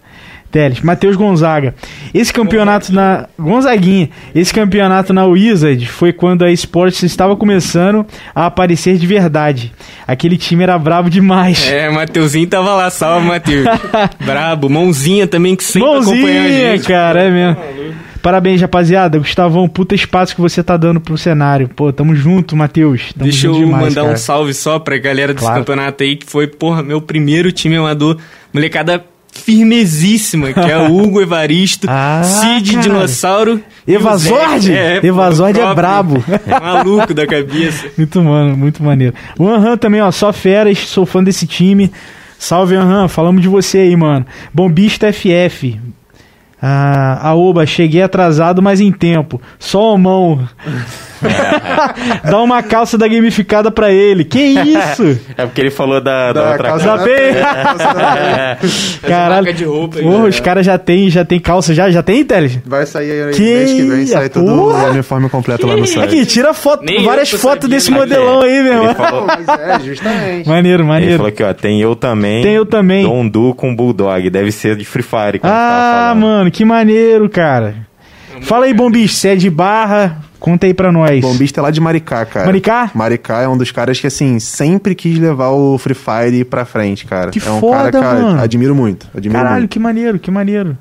Teles. 0.51 0.81
Matheus 0.81 1.15
Gonzaga. 1.15 1.75
Esse 2.13 2.33
campeonato 2.33 2.91
na. 2.93 3.27
Gonzaguinha. 3.37 4.09
Esse 4.33 4.53
campeonato 4.53 5.13
na 5.13 5.25
Wizard 5.25 5.85
foi 5.87 6.11
quando 6.11 6.43
a 6.43 6.51
Sports 6.51 7.03
estava 7.03 7.35
começando 7.35 8.05
a 8.33 8.47
aparecer 8.47 8.97
de 8.97 9.05
verdade. 9.05 9.71
Aquele 10.07 10.37
time 10.37 10.63
era 10.63 10.77
brabo 10.79 11.09
demais. 11.09 11.67
É, 11.69 11.89
Mateuzinho 11.89 12.47
tava 12.47 12.73
lá, 12.75 12.89
salve, 12.89 13.27
Matheus. 13.27 13.65
Brabo, 14.25 14.69
mãozinha 14.69 15.27
também 15.27 15.55
que 15.55 15.63
sempre 15.63 15.87
acompanha 15.87 16.39
a 16.39 16.43
Mãozinha, 16.43 16.77
gente. 16.77 16.87
cara, 16.87 17.23
é 17.23 17.29
mesmo. 17.29 17.57
Parabéns, 18.21 18.59
rapaziada. 18.59 19.17
Gustavão, 19.19 19.67
puta 19.69 19.95
espaço 19.95 20.35
que 20.35 20.41
você 20.41 20.61
tá 20.63 20.75
dando 20.75 20.99
pro 20.99 21.17
cenário. 21.17 21.69
Pô, 21.69 21.93
tamo 21.93 22.13
junto, 22.15 22.55
Matheus. 22.55 23.13
Tamo 23.13 23.23
Deixa 23.29 23.47
eu 23.47 23.53
junto 23.53 23.65
demais, 23.65 23.83
mandar 23.85 24.01
cara. 24.01 24.13
um 24.13 24.17
salve 24.17 24.53
só 24.53 24.77
pra 24.79 24.97
galera 24.97 25.33
desse 25.33 25.45
Claro. 25.45 25.61
campeonato 25.61 26.03
aí, 26.03 26.15
que 26.17 26.25
foi, 26.29 26.47
porra, 26.47 26.83
meu 26.83 26.99
primeiro 26.99 27.51
time 27.51 27.77
amador. 27.77 28.17
Molecada 28.53 29.05
firmezíssima, 29.31 30.53
que 30.53 30.59
é 30.59 30.77
o 30.77 30.93
Hugo 30.97 31.21
Evaristo, 31.21 31.87
Ah, 31.89 32.21
Cid 32.23 32.71
cara. 32.73 32.83
Dinossauro. 32.83 33.63
Evazord? 33.87 34.65
Zé. 34.67 34.99
Evazord 35.03 35.59
é 35.59 35.73
brabo. 35.73 36.23
Maluco 36.61 37.13
da 37.13 37.25
cabeça. 37.25 37.87
Muito 37.97 38.21
mano, 38.21 38.55
muito 38.57 38.83
maneiro. 38.83 39.13
O 39.37 39.47
Anhan 39.47 39.77
também, 39.77 40.01
ó, 40.01 40.11
só 40.11 40.31
feras, 40.31 40.77
sou 40.79 41.05
fã 41.05 41.23
desse 41.23 41.47
time. 41.47 41.91
Salve, 42.37 42.75
Anhan, 42.75 43.07
falamos 43.07 43.41
de 43.41 43.47
você 43.47 43.79
aí, 43.79 43.95
mano. 43.95 44.25
Bombista 44.53 45.11
FF. 45.11 45.79
Ah, 46.61 47.19
Aoba, 47.29 47.65
cheguei 47.65 48.01
atrasado, 48.01 48.61
mas 48.61 48.79
em 48.79 48.91
tempo. 48.91 49.41
Só 49.57 49.93
a 49.95 49.97
mão. 49.97 50.47
Dá 52.29 52.41
uma 52.41 52.61
calça 52.63 52.97
da 52.97 53.07
gamificada 53.07 53.69
pra 53.71 53.91
ele. 53.91 54.23
Que 54.23 54.39
isso? 54.39 55.19
É 55.37 55.45
porque 55.45 55.61
ele 55.61 55.71
falou 55.71 55.99
da, 56.01 56.31
da, 56.31 56.41
Da 56.41 56.51
outra 56.51 56.69
calça 56.69 56.85
calça 56.85 56.97
da 56.97 57.03
P. 57.03 58.99
Caralho. 59.07 59.53
de 59.53 59.63
roupa 59.65 59.99
Porra, 59.99 60.23
né? 60.23 60.29
os 60.29 60.39
caras 60.39 60.65
já 60.65 60.77
tem, 60.77 61.09
já 61.09 61.25
tem 61.25 61.39
calça, 61.39 61.73
já, 61.73 61.89
já 61.89 62.01
tem, 62.03 62.23
Teles? 62.23 62.59
Vai 62.65 62.85
sair 62.85 63.11
aí 63.23 63.33
Que 63.33 63.41
mês 63.41 63.71
que 63.71 63.81
vem, 63.83 64.05
sai 64.05 64.29
todo 64.29 64.49
o 64.51 64.89
uniforme 64.89 65.29
completo 65.29 65.65
lá 65.67 65.75
no 65.75 65.85
site. 65.85 66.03
Aqui, 66.03 66.25
tira 66.25 66.53
foto, 66.53 66.83
Nem 66.83 67.03
várias 67.03 67.29
fotos 67.31 67.69
desse 67.69 67.91
modelão 67.91 68.41
aí, 68.41 68.61
meu 68.63 68.73
Ele 68.73 68.81
irmão. 68.89 68.95
falou, 68.95 69.25
mas 69.27 69.47
é, 69.47 69.79
justamente. 69.79 70.47
Maneiro, 70.47 70.83
ele 70.83 70.89
maneiro. 70.89 71.17
falou 71.17 71.29
aqui, 71.29 71.43
ó, 71.43 71.53
tem 71.53 71.81
eu 71.81 71.95
também. 71.95 72.41
Tem 72.43 72.53
eu 72.53 72.65
também. 72.65 73.03
Dondu 73.03 73.53
com 73.55 73.75
Bulldog. 73.75 74.29
Deve 74.29 74.51
ser 74.51 74.75
de 74.75 74.85
Free 74.85 75.03
Fire. 75.03 75.39
Ah, 75.43 76.13
mano, 76.15 76.51
que 76.51 76.63
maneiro, 76.65 77.29
cara. 77.29 77.75
Fala 78.41 78.65
aí, 78.65 78.73
Bombis, 78.73 79.15
você 79.15 79.29
é 79.29 79.35
de 79.35 79.49
barra? 79.49 80.17
Conta 80.39 80.65
aí 80.67 80.73
pra 80.73 80.91
nós. 80.91 81.19
Bombista 81.21 81.59
é 81.59 81.63
lá 81.63 81.69
de 81.71 81.81
Maricá, 81.81 82.25
cara. 82.25 82.45
Maricá? 82.45 82.89
Maricá 82.93 83.41
é 83.41 83.47
um 83.47 83.57
dos 83.57 83.71
caras 83.71 83.99
que, 83.99 84.07
assim, 84.07 84.39
sempre 84.39 84.95
quis 84.95 85.17
levar 85.19 85.49
o 85.49 85.77
Free 85.77 85.93
Fire 85.95 86.43
pra 86.45 86.63
frente, 86.65 87.05
cara. 87.05 87.29
Que 87.31 87.39
é 87.45 87.51
um 87.51 87.59
foda, 87.59 87.75
cara 87.77 87.91
que 87.91 87.99
cara, 87.99 88.19
mano. 88.21 88.41
admiro 88.41 88.73
muito. 88.73 89.07
Admiro 89.15 89.37
Caralho, 89.39 89.59
muito. 89.59 89.71
que 89.71 89.79
maneiro, 89.79 90.17
que 90.19 90.31
maneiro. 90.31 90.77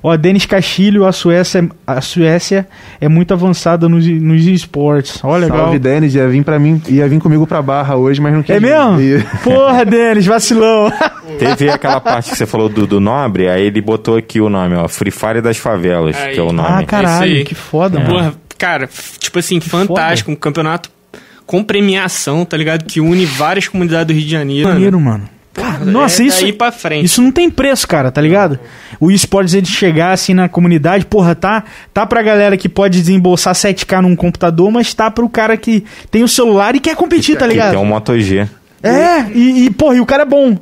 Ó, 0.00 0.16
Denis 0.16 0.46
Castilho, 0.46 1.04
a 1.04 1.10
Suécia, 1.12 1.68
a 1.84 2.00
Suécia 2.00 2.68
é 3.00 3.08
muito 3.08 3.34
avançada 3.34 3.88
nos, 3.88 4.06
nos 4.06 4.44
esportes. 4.46 5.18
Ó, 5.24 5.36
legal. 5.36 5.58
Salve, 5.58 5.78
Denis. 5.80 6.14
Ia 6.14 6.28
vir, 6.28 6.44
pra 6.44 6.56
mim, 6.56 6.80
ia 6.88 7.08
vir 7.08 7.18
comigo 7.18 7.46
pra 7.48 7.60
Barra 7.60 7.96
hoje, 7.96 8.20
mas 8.20 8.32
não 8.32 8.42
quis 8.42 8.54
É 8.54 8.60
mesmo? 8.60 8.96
vir. 8.96 9.20
E- 9.20 9.38
Porra, 9.42 9.84
Denis, 9.84 10.24
vacilão. 10.24 10.88
Teve 11.38 11.68
aquela 11.68 12.00
parte 12.00 12.30
que 12.30 12.36
você 12.36 12.46
falou 12.46 12.68
do, 12.68 12.86
do 12.86 13.00
Nobre, 13.00 13.48
aí 13.48 13.66
ele 13.66 13.80
botou 13.80 14.16
aqui 14.16 14.40
o 14.40 14.48
nome, 14.48 14.76
ó. 14.76 14.86
Free 14.88 15.10
Fire 15.10 15.40
das 15.40 15.56
Favelas, 15.56 16.16
Aí. 16.16 16.34
que 16.34 16.38
é 16.40 16.42
o 16.44 16.52
nome. 16.52 16.68
Ah, 16.70 16.84
caralho, 16.84 17.44
que 17.44 17.54
foda, 17.56 17.98
mano. 17.98 18.10
Porra, 18.10 18.34
cara, 18.58 18.88
tipo 19.18 19.38
assim, 19.38 19.60
fantástico. 19.60 20.30
Um 20.30 20.36
campeonato 20.36 20.90
com 21.46 21.64
premiação, 21.64 22.44
tá 22.44 22.56
ligado? 22.56 22.84
Que 22.84 23.00
une 23.00 23.24
várias 23.24 23.68
comunidades 23.68 24.06
do 24.06 24.12
Rio 24.12 24.24
de 24.26 24.30
Janeiro. 24.30 24.68
Maneiro, 24.68 25.00
mano. 25.00 25.28
Cara, 25.54 25.84
nossa, 25.84 26.22
é 26.22 26.26
isso, 26.26 26.42
daí 26.42 26.52
pra 26.52 26.70
frente. 26.70 27.04
isso 27.06 27.20
não 27.20 27.32
tem 27.32 27.50
preço, 27.50 27.88
cara, 27.88 28.12
tá 28.12 28.20
ligado? 28.20 28.60
O 29.00 29.10
esportes 29.10 29.54
ele 29.54 29.66
chegar 29.66 30.12
assim 30.12 30.32
na 30.32 30.48
comunidade, 30.48 31.04
porra, 31.04 31.34
tá, 31.34 31.64
tá 31.92 32.06
pra 32.06 32.22
galera 32.22 32.56
que 32.56 32.68
pode 32.68 33.00
desembolsar 33.00 33.54
7k 33.54 34.00
num 34.02 34.14
computador, 34.14 34.70
mas 34.70 34.94
tá 34.94 35.10
pro 35.10 35.28
cara 35.28 35.56
que 35.56 35.84
tem 36.12 36.22
o 36.22 36.28
celular 36.28 36.76
e 36.76 36.80
quer 36.80 36.94
competir, 36.94 37.36
tá 37.36 37.46
Que 37.46 37.54
ligado? 37.54 37.70
tem 37.70 37.78
um 37.78 37.84
Moto 37.84 38.16
G. 38.20 38.46
É, 38.82 39.22
e, 39.34 39.64
e, 39.66 39.70
porra, 39.70 39.96
e 39.96 40.00
o 40.00 40.06
cara 40.06 40.22
é 40.22 40.26
bom. 40.26 40.56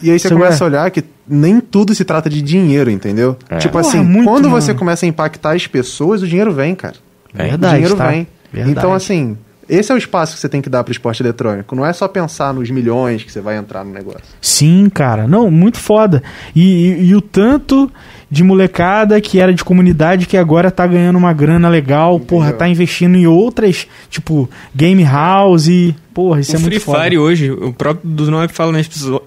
E 0.00 0.10
aí 0.10 0.18
você 0.18 0.28
Isso 0.28 0.36
começa 0.36 0.62
é. 0.62 0.64
a 0.64 0.68
olhar 0.68 0.90
que 0.92 1.02
nem 1.26 1.58
tudo 1.58 1.92
se 1.92 2.04
trata 2.04 2.30
de 2.30 2.40
dinheiro, 2.40 2.90
entendeu? 2.90 3.36
É. 3.50 3.56
Tipo 3.56 3.72
Porra, 3.78 3.88
assim, 3.88 4.04
muito, 4.04 4.28
quando 4.28 4.48
mano. 4.48 4.62
você 4.62 4.72
começa 4.72 5.04
a 5.04 5.08
impactar 5.08 5.56
as 5.56 5.66
pessoas, 5.66 6.22
o 6.22 6.28
dinheiro 6.28 6.52
vem, 6.52 6.76
cara. 6.76 6.94
Vem. 7.38 7.48
Verdade, 7.50 7.74
o 7.74 7.76
dinheiro 7.76 7.96
tá? 7.96 8.06
vem. 8.08 8.26
Verdade. 8.52 8.78
Então, 8.78 8.92
assim, 8.92 9.36
esse 9.68 9.92
é 9.92 9.94
o 9.94 9.98
espaço 9.98 10.34
que 10.34 10.40
você 10.40 10.48
tem 10.48 10.60
que 10.62 10.68
dar 10.70 10.82
pro 10.84 10.92
esporte 10.92 11.22
eletrônico. 11.22 11.74
Não 11.76 11.84
é 11.84 11.92
só 11.92 12.08
pensar 12.08 12.52
nos 12.54 12.70
milhões 12.70 13.22
que 13.22 13.30
você 13.30 13.40
vai 13.40 13.56
entrar 13.56 13.84
no 13.84 13.92
negócio. 13.92 14.22
Sim, 14.40 14.88
cara. 14.92 15.26
Não, 15.28 15.50
muito 15.50 15.78
foda. 15.78 16.22
E, 16.56 16.62
e- 16.62 17.04
e 17.08 17.14
o 17.14 17.20
tanto 17.20 17.90
de 18.30 18.42
molecada 18.44 19.18
que 19.20 19.38
era 19.40 19.52
de 19.54 19.64
comunidade 19.64 20.26
que 20.26 20.36
agora 20.36 20.70
tá 20.70 20.86
ganhando 20.86 21.16
uma 21.16 21.32
grana 21.32 21.68
legal, 21.68 22.18
porra, 22.20 22.52
tá 22.52 22.68
investindo 22.68 23.16
em 23.16 23.26
outras, 23.26 23.86
tipo, 24.10 24.48
game 24.74 25.02
house 25.04 25.66
e. 25.68 25.94
Porra, 26.12 26.40
isso 26.40 26.52
o 26.52 26.56
é 26.56 26.58
Free 26.58 26.70
muito 26.70 26.84
foda. 26.84 27.04
Fire 27.04 27.18
hoje, 27.18 27.50
o 27.50 27.72
próprio 27.72 28.10
do 28.10 28.30
Nove 28.30 28.48
fala 28.52 28.72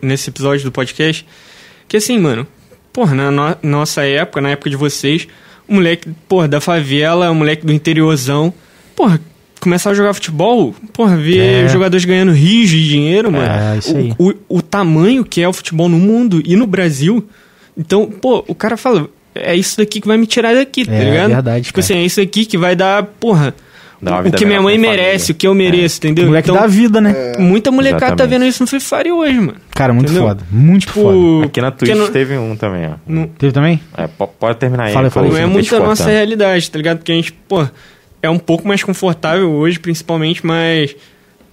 nesse 0.02 0.30
episódio 0.30 0.64
do 0.66 0.72
podcast, 0.72 1.26
que 1.88 1.98
assim, 1.98 2.20
mano, 2.20 2.46
porra, 2.94 3.16
na 3.16 3.32
no- 3.32 3.58
nossa 3.64 4.04
época, 4.06 4.42
na 4.42 4.50
época 4.50 4.70
de 4.70 4.76
vocês, 4.76 5.28
o 5.72 5.76
moleque, 5.76 6.10
porra, 6.28 6.48
da 6.48 6.60
favela, 6.62 7.32
o 7.32 7.36
moleque 7.36 7.66
do 7.66 7.72
interiorzão, 7.74 8.54
porra, 8.96 9.20
começar 9.60 9.92
a 9.92 9.94
jogar 9.94 10.14
futebol, 10.14 10.76
porra, 10.94 11.16
ver 11.18 11.66
É. 11.66 11.68
jogadores 11.70 12.04
ganhando 12.06 12.32
rios 12.32 12.70
de 12.70 12.88
dinheiro, 12.90 13.32
mano. 13.32 13.46
É, 13.52 13.78
isso 13.78 13.96
aí. 13.96 14.14
O, 14.18 14.30
o, 14.32 14.58
o 14.58 14.62
tamanho 14.62 15.24
que 15.24 15.42
é 15.42 15.48
o 15.48 15.54
futebol 15.54 15.88
no 15.88 15.98
mundo 15.98 16.42
e 16.46 16.56
no 16.56 16.66
Brasil. 16.68 17.26
Então, 17.78 18.08
pô, 18.08 18.44
o 18.48 18.54
cara 18.56 18.76
fala, 18.76 19.08
é 19.34 19.56
isso 19.56 19.78
daqui 19.78 20.02
que 20.02 20.08
vai 20.08 20.18
me 20.18 20.26
tirar 20.28 20.54
daqui, 20.54 20.86
tá 20.86 20.92
É, 20.94 21.04
ligado? 21.04 21.30
verdade, 21.30 21.66
Tipo 21.66 21.76
cara. 21.80 21.86
assim, 21.86 21.96
é 21.96 22.04
isso 22.06 22.20
aqui 22.20 22.46
que 22.46 22.58
vai 22.58 22.76
dar, 22.76 23.04
porra, 23.04 23.54
Dá 24.02 24.12
uma 24.20 24.28
o 24.28 24.32
que 24.32 24.46
minha 24.46 24.62
mãe 24.62 24.78
merece, 24.78 25.26
família. 25.28 25.32
o 25.32 25.36
que 25.36 25.48
eu 25.48 25.54
mereço, 25.54 25.98
entendeu? 26.00 26.26
Moleque 26.28 26.50
então, 26.50 26.60
da 26.62 26.68
vida, 26.68 27.00
né? 27.00 27.34
muita 27.38 27.70
molecada 27.72 28.16
tá 28.16 28.26
vendo 28.26 28.46
isso 28.46 28.64
no 28.64 28.68
Free 28.68 28.80
Fire 28.80 29.12
hoje, 29.12 29.36
mano. 29.40 29.56
Cara, 29.76 29.94
muito 29.94 30.08
Entendeu? 30.10 30.28
foda. 30.28 30.44
Muito 30.52 30.90
foda. 30.90 31.08
Tipo, 31.16 31.42
Aqui 31.46 31.62
na 31.62 31.72
Twitch 31.72 31.96
não- 31.96 32.12
teve 32.12 32.36
um 32.38 32.56
também, 32.56 32.88
ó. 32.88 32.94
não- 33.06 33.28
Teve 33.28 33.54
também? 33.54 33.80
É, 33.96 34.08
po- 34.08 34.28
pode 34.28 34.58
terminar 34.58 34.86
aí. 34.86 34.94
Fala, 34.94 35.10
fala 35.12 35.28
não 35.28 35.38
é 35.38 35.46
muito 35.46 35.76
a 35.76 35.80
nossa 35.80 36.10
realidade, 36.10 36.70
tá 36.72 36.78
ligado? 36.78 36.98
Porque 36.98 37.12
a 37.12 37.16
gente, 37.16 37.32
pô, 37.48 37.68
é 38.24 38.30
um 38.30 38.40
pouco 38.40 38.68
mais 38.68 38.84
confortável 38.84 39.52
hoje, 39.52 39.80
principalmente, 39.80 40.46
mas. 40.46 40.96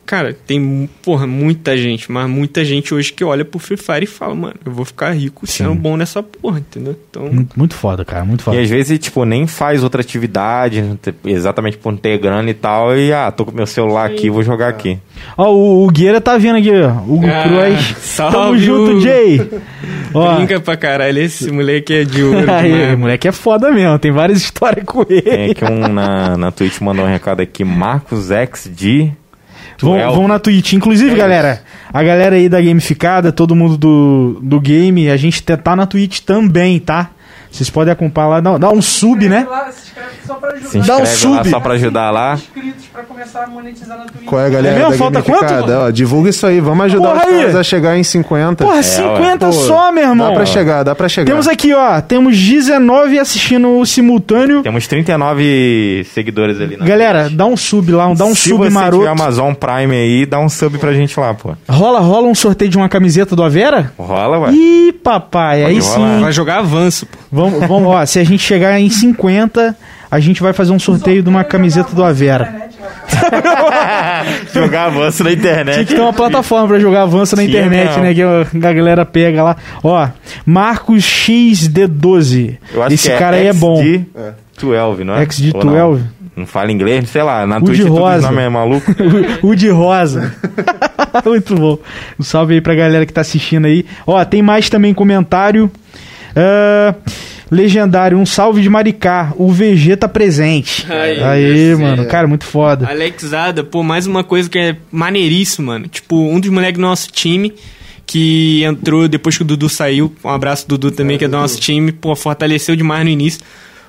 Cara, 0.09 0.35
tem, 0.47 0.89
porra, 1.03 1.27
muita 1.27 1.77
gente, 1.77 2.11
mas 2.11 2.27
muita 2.31 2.65
gente 2.65 2.95
hoje 2.95 3.13
que 3.13 3.23
olha 3.23 3.45
pro 3.45 3.59
Free 3.59 3.77
Fire 3.77 4.05
e 4.05 4.07
fala, 4.07 4.35
mano, 4.35 4.55
eu 4.65 4.73
vou 4.73 4.87
ficar 4.87 5.11
rico 5.11 5.47
sendo 5.47 5.75
bom 5.75 5.99
nessa 5.99 6.23
porra, 6.23 6.61
entendeu? 6.61 6.97
Então. 7.11 7.29
Muito, 7.31 7.59
muito 7.59 7.75
foda, 7.75 8.07
cara. 8.07 8.25
Muito 8.25 8.41
E 8.41 8.45
foda. 8.45 8.59
às 8.59 8.71
vezes, 8.71 8.99
tipo, 8.99 9.27
nem 9.27 9.47
faz 9.47 9.85
outra 9.85 10.01
atividade, 10.01 10.83
exatamente 11.27 11.77
por 11.77 11.93
não 11.93 11.99
ter 11.99 12.17
grana 12.17 12.49
e 12.49 12.55
tal, 12.55 12.97
e 12.97 13.13
ah, 13.13 13.31
tô 13.31 13.45
com 13.45 13.53
meu 13.53 13.67
celular 13.67 14.07
aqui, 14.07 14.31
vou 14.31 14.43
jogar 14.43 14.69
aqui. 14.69 14.99
Ó, 15.37 15.53
o, 15.53 15.85
o 15.87 15.91
Gueira 15.91 16.23
tá 16.23 16.39
vindo 16.39 16.57
aqui, 16.57 16.71
ó. 16.73 16.89
Hugo 17.03 17.27
Ah, 17.27 17.43
Cruz. 17.43 17.97
salve, 17.99 18.37
Tamo 18.37 18.59
junto, 18.59 18.91
Hugo. 18.93 19.01
Jay. 19.03 19.51
Ó, 20.15 20.37
Brinca 20.37 20.59
pra 20.59 20.75
caralho, 20.75 21.19
esse 21.19 21.51
moleque 21.53 21.93
é 21.93 22.05
de 22.05 22.23
ouro 22.23 22.51
aí, 22.51 22.97
moleque 22.97 23.29
é 23.29 23.33
foda 23.33 23.71
mesmo. 23.71 23.99
Tem 23.99 24.11
várias 24.11 24.39
histórias 24.41 24.87
com 24.87 25.05
ele. 25.07 25.21
Tem 25.21 25.51
aqui 25.51 25.65
um 25.67 25.87
na, 25.87 26.35
na 26.35 26.51
Twitch 26.51 26.81
mandou 26.81 27.05
um 27.05 27.09
recado 27.09 27.43
aqui, 27.43 27.63
Marcos 27.63 28.31
X 28.31 28.71
de. 28.75 29.13
Vão, 29.81 29.93
Tuel. 29.95 30.13
vão 30.13 30.29
na 30.29 30.39
Twitch. 30.39 30.73
Inclusive, 30.73 31.15
galera, 31.15 31.63
a 31.93 32.03
galera 32.03 32.37
aí 32.37 32.49
da 32.49 32.61
Gamificada, 32.61 33.31
todo 33.33 33.55
mundo 33.55 33.77
do, 33.77 34.41
do 34.43 34.61
game, 34.61 35.09
a 35.09 35.17
gente 35.17 35.43
tá- 35.43 35.57
tá 35.57 35.77
na 35.77 35.87
Twitch 35.87 36.21
também, 36.21 36.79
tá? 36.79 37.11
Vocês 37.51 37.71
podem 37.71 37.93
acompanhar 37.93 38.29
lá, 38.29 38.41
dá, 38.41 38.59
dá 38.59 38.71
um 38.71 38.81
sub, 38.83 39.29
né? 39.29 39.47
Lá, 39.49 39.71
se 39.73 39.89
inscreve 39.89 40.09
só 40.27 40.35
pra 40.35 40.51
ajudar. 40.51 40.69
Se 40.69 40.79
Dá 40.81 40.97
um 40.99 41.07
sub. 41.07 41.51
só 41.51 41.61
pra 41.61 41.73
ajudar 41.75 42.11
lá. 42.11 42.35
inscritos 42.35 42.85
pra 42.93 43.03
começar 43.03 43.45
a 43.45 43.47
monetizar 43.47 43.99
na 43.99 44.05
Twitch. 44.05 44.25
Qual 44.27 44.41
é, 44.41 44.51
galera? 44.51 44.77
É 44.77 44.79
mesmo? 44.81 44.97
Falta 44.99 45.23
quanto? 45.23 45.55
Ó, 45.73 45.91
divulga 45.91 46.31
isso 46.31 46.47
aí. 46.47 46.61
Vamos 46.61 46.85
ajudar 46.85 47.09
Porra 47.13 47.27
os 47.27 47.33
aí. 47.33 47.39
caras 47.41 47.57
a 47.57 47.63
chegar 47.63 47.97
em 47.97 48.03
50. 48.05 48.65
Porra, 48.65 48.77
ué. 48.77 48.83
50 48.83 49.47
Pô, 49.47 49.53
só, 49.53 49.91
meu 49.91 50.09
irmão. 50.11 50.29
Dá 50.29 50.35
pra 50.35 50.47
chegar, 50.47 50.83
dá 50.83 50.95
pra 50.95 51.09
chegar. 51.09 51.31
Temos 51.33 51.49
aqui, 51.49 51.73
ó, 51.75 52.01
temos 52.03 52.39
19 52.39 53.19
assistindo 53.19 53.79
o 53.79 53.87
simultâneo. 53.87 54.63
Temos 54.63 54.87
39 54.87 56.07
seguidores 56.13 56.61
ali 56.61 56.77
na 56.77 56.85
Galera, 56.85 57.23
Twitch. 57.25 57.37
dá 57.37 57.47
um 57.47 57.57
sub 57.57 57.91
lá, 57.93 58.13
dá 58.15 58.25
um 58.25 58.35
Se 58.35 58.51
sub 58.51 58.59
você 58.65 58.71
maroto. 58.71 58.99
tiver 58.99 59.11
Amazon 59.11 59.55
Prime 59.55 59.95
aí, 59.97 60.27
dá 60.27 60.39
um 60.39 60.49
sub 60.49 60.79
pra 60.79 60.93
gente 60.93 61.19
lá, 61.19 61.35
pô. 61.35 61.55
Rola, 61.69 62.01
rola 62.01 62.29
um 62.29 62.35
sorteio 62.35 62.71
de 62.71 62.77
uma 62.77 62.89
camiseta 62.89 63.35
do 63.35 63.43
Avera? 63.43 63.93
Rola, 63.99 64.39
ué. 64.41 64.53
Ih, 64.53 64.93
papai, 64.93 65.65
aí 65.65 65.75
Pode 65.81 65.87
rolar. 65.97 66.15
sim. 66.17 66.21
Vai 66.23 66.33
jogar 66.33 66.59
avanço, 66.59 67.07
pô. 67.07 67.19
Vamos, 67.31 67.61
vamos, 67.67 67.89
ó, 67.89 68.05
se 68.07 68.19
a 68.19 68.25
gente 68.25 68.43
chegar 68.43 68.79
em 68.81 68.89
50, 68.89 69.77
a 70.11 70.21
gente 70.21 70.43
vai 70.43 70.53
fazer 70.53 70.73
um 70.73 70.79
sorteio 70.79 71.23
de 71.23 71.29
uma 71.29 71.45
camiseta 71.45 71.95
do 71.95 72.03
Avera. 72.03 72.69
Jogar 74.53 74.87
avanço 74.87 75.23
na 75.25 75.31
Tinha 75.31 75.39
internet. 75.41 75.87
que 75.87 75.95
ter 75.95 76.01
uma 76.01 76.13
plataforma 76.13 76.69
pra 76.69 76.79
jogar 76.79 77.03
avanço 77.03 77.37
na 77.37 77.43
Tinha 77.43 77.59
internet, 77.61 77.99
mesmo. 77.99 78.03
né? 78.03 78.45
Que 78.51 78.67
a 78.67 78.73
galera 78.73 79.05
pega 79.07 79.43
lá. 79.43 79.57
Ó, 79.83 80.09
Marcos 80.45 81.03
XD12. 81.05 82.57
Eu 82.73 82.83
acho 82.83 82.95
Esse 82.95 83.11
que 83.11 83.17
cara 83.17 83.37
aí 83.37 83.47
é 83.47 83.53
bom. 83.53 83.83
XD12, 83.83 84.99
não 85.05 85.15
é? 85.17 85.27
XD12. 85.27 85.55
Ou 85.55 85.65
não? 85.65 86.01
Não 86.37 86.47
fala 86.47 86.71
inglês, 86.71 87.09
sei 87.09 87.23
lá. 87.23 87.45
Na 87.47 87.59
O 87.59 87.63
Twitch 87.65 87.81
tudo 87.81 87.95
rosa. 87.95 88.19
os 88.19 88.25
nome 88.25 88.43
é 88.43 88.49
maluco. 88.49 88.95
o 89.43 89.55
de 89.57 89.69
rosa. 89.71 90.33
Muito 91.27 91.55
bom. 91.57 91.79
Um 92.19 92.23
salve 92.23 92.55
aí 92.55 92.61
pra 92.61 92.75
galera 92.77 93.05
que 93.05 93.13
tá 93.13 93.23
assistindo 93.23 93.65
aí. 93.67 93.85
Ó, 94.07 94.25
tem 94.25 94.41
mais 94.41 94.71
também 94.71 94.95
comentário. 94.95 95.71
Ah, 96.41 96.95
legendário, 97.51 98.17
um 98.17 98.25
salve 98.25 98.63
de 98.63 98.71
Maricá. 98.71 99.33
O 99.37 99.51
VG 99.51 99.97
tá 99.97 100.09
presente. 100.09 100.87
Aí, 100.91 101.75
mano. 101.75 102.07
Cara, 102.07 102.29
muito 102.29 102.45
foda. 102.45 102.87
Alexada, 102.89 103.65
pô, 103.65 103.83
mais 103.83 104.07
uma 104.07 104.23
coisa 104.23 104.49
que 104.49 104.59
é 104.59 104.77
maneiríssimo, 104.93 105.67
mano. 105.67 105.89
Tipo, 105.89 106.17
um 106.17 106.39
dos 106.39 106.51
moleques 106.51 106.79
do 106.79 106.83
nosso 106.83 107.11
time 107.11 107.53
que 108.07 108.63
entrou 108.65 109.09
depois 109.09 109.37
que 109.37 109.43
o 109.43 109.45
Dudu 109.45 109.69
saiu. 109.69 110.15
Um 110.25 110.31
abraço, 110.31 110.67
Dudu, 110.69 110.91
também, 110.93 111.19
que 111.19 111.25
é 111.25 111.29
do 111.29 111.37
nosso 111.37 111.61
time. 111.61 111.91
Pô, 111.91 112.15
fortaleceu 112.15 112.77
demais 112.77 113.05
no 113.05 113.11
início. 113.11 113.41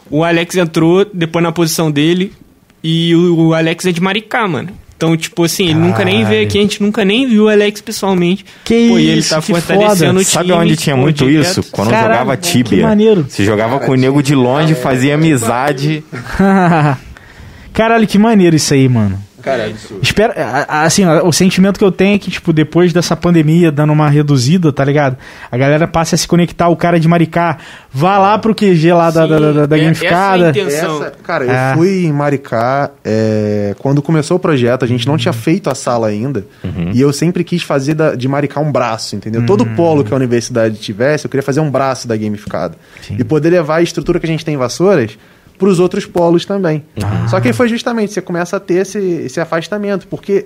O 0.10 0.24
Alex 0.24 0.56
entrou 0.56 1.06
depois 1.06 1.44
na 1.44 1.52
posição 1.52 1.92
dele. 1.92 2.34
E 2.84 3.14
o, 3.14 3.48
o 3.48 3.54
Alex 3.54 3.86
é 3.86 3.92
de 3.92 4.02
Maricá, 4.02 4.48
mano. 4.48 4.70
Então, 5.00 5.16
tipo 5.16 5.46
assim, 5.46 5.70
ele 5.70 5.76
nunca 5.80 6.04
nem 6.04 6.26
veio 6.26 6.46
aqui, 6.46 6.58
a 6.58 6.62
gente 6.62 6.84
nunca 6.84 7.06
nem 7.06 7.26
viu 7.26 7.46
o 7.46 7.48
Alex 7.48 7.80
pessoalmente. 7.80 8.44
Que 8.66 8.90
Pô, 8.90 9.00
e 9.00 9.08
ele 9.08 9.20
isso, 9.22 9.30
tá 9.30 9.40
que 9.42 9.48
fortalecendo 9.48 9.96
foda. 9.96 10.20
o 10.20 10.24
time. 10.26 10.26
Sabe 10.26 10.52
onde 10.52 10.76
tinha 10.76 10.94
pô, 10.94 11.02
muito 11.04 11.26
direto. 11.26 11.50
isso? 11.62 11.72
Quando 11.72 11.90
Caralho, 11.92 12.10
jogava 12.10 12.36
que 12.36 12.50
Tibia. 12.50 12.84
maneiro. 12.86 13.26
Você 13.30 13.46
jogava 13.46 13.80
com 13.80 13.94
o 13.94 13.96
nego 13.96 14.22
de 14.22 14.36
longe, 14.36 14.76
fazia 14.76 15.16
amizade. 15.16 16.04
Caralho, 17.72 18.06
que 18.06 18.18
maneiro 18.18 18.58
isso 18.58 18.74
aí, 18.74 18.90
mano. 18.90 19.18
Cara, 19.42 19.64
é 19.64 19.66
absurdo. 19.68 20.02
A- 20.36 20.66
a- 20.68 20.84
assim, 20.84 21.06
o 21.06 21.32
sentimento 21.32 21.78
que 21.80 21.84
eu 21.84 21.92
tenho 21.92 22.16
é 22.16 22.20
que, 22.20 22.30
tipo, 22.30 22.52
depois 22.54 22.92
dessa 22.94 23.16
pandemia 23.16 23.72
dando 23.72 23.94
uma 23.94 24.10
reduzida, 24.10 24.72
tá 24.72 24.84
ligado? 24.84 25.18
A 25.52 25.58
galera 25.58 25.88
passa 25.88 26.16
a 26.16 26.18
se 26.18 26.28
conectar, 26.28 26.68
o 26.70 26.76
cara 26.76 27.00
de 27.00 27.08
Maricá, 27.08 27.58
vá 27.92 28.18
lá 28.18 28.38
pro 28.38 28.54
QG 28.54 28.92
lá 28.94 29.10
da, 29.12 29.26
da, 29.26 29.40
da, 29.40 29.52
da, 29.52 29.66
da 29.66 29.76
Sim, 29.76 29.82
é- 29.82 29.86
gamificada. 29.86 30.36
essa 30.50 30.60
é 30.60 30.62
a 30.62 30.66
intenção. 30.66 30.96
Essa- 31.04 31.12
cara, 31.24 31.46
É. 31.46 31.72
eu 31.74 31.78
fui 31.78 32.06
em 32.06 32.12
Maricá 32.14 32.92
é, 33.04 33.76
quando 33.80 34.02
começou 34.02 34.38
o 34.38 34.40
projeto, 34.40 34.84
a 34.84 34.88
gente 34.88 35.08
não 35.08 35.18
tinha 35.18 35.34
feito 35.34 35.70
a 35.70 35.76
sala 35.76 36.08
ainda. 36.08 36.46
E 36.94 37.00
eu 37.02 37.12
sempre 37.14 37.44
quis 37.44 37.64
fazer 37.64 37.94
da- 37.94 38.16
de 38.16 38.28
Maricá 38.28 38.60
um 38.60 38.72
braço, 38.72 39.16
entendeu? 39.16 39.46
Todo 39.46 39.66
polo 39.66 40.04
que 40.04 40.14
a 40.14 40.16
universidade 40.16 40.78
tivesse, 40.78 41.26
eu 41.26 41.30
queria 41.30 41.44
fazer 41.44 41.60
um 41.60 41.70
braço 41.72 42.08
da 42.08 42.16
gamificada. 42.18 42.76
E 43.18 43.24
poder 43.24 43.50
levar 43.50 43.78
a 43.78 43.82
estrutura 43.82 44.20
que 44.20 44.26
a 44.26 44.30
gente 44.30 44.44
tem 44.46 44.56
em 44.56 44.58
Vassouras 44.58 45.18
para 45.60 45.68
os 45.68 45.80
outros 45.80 46.06
polos 46.06 46.46
também. 46.46 46.84
Só 47.30 47.40
que 47.40 47.52
foi 47.54 47.68
justamente, 47.68 48.14
você 48.14 48.22
começa 48.22 48.56
a 48.58 48.60
ter 48.60 48.76
esse, 48.76 48.98
esse 48.98 49.40
afastamento, 49.40 50.08
porque 50.08 50.46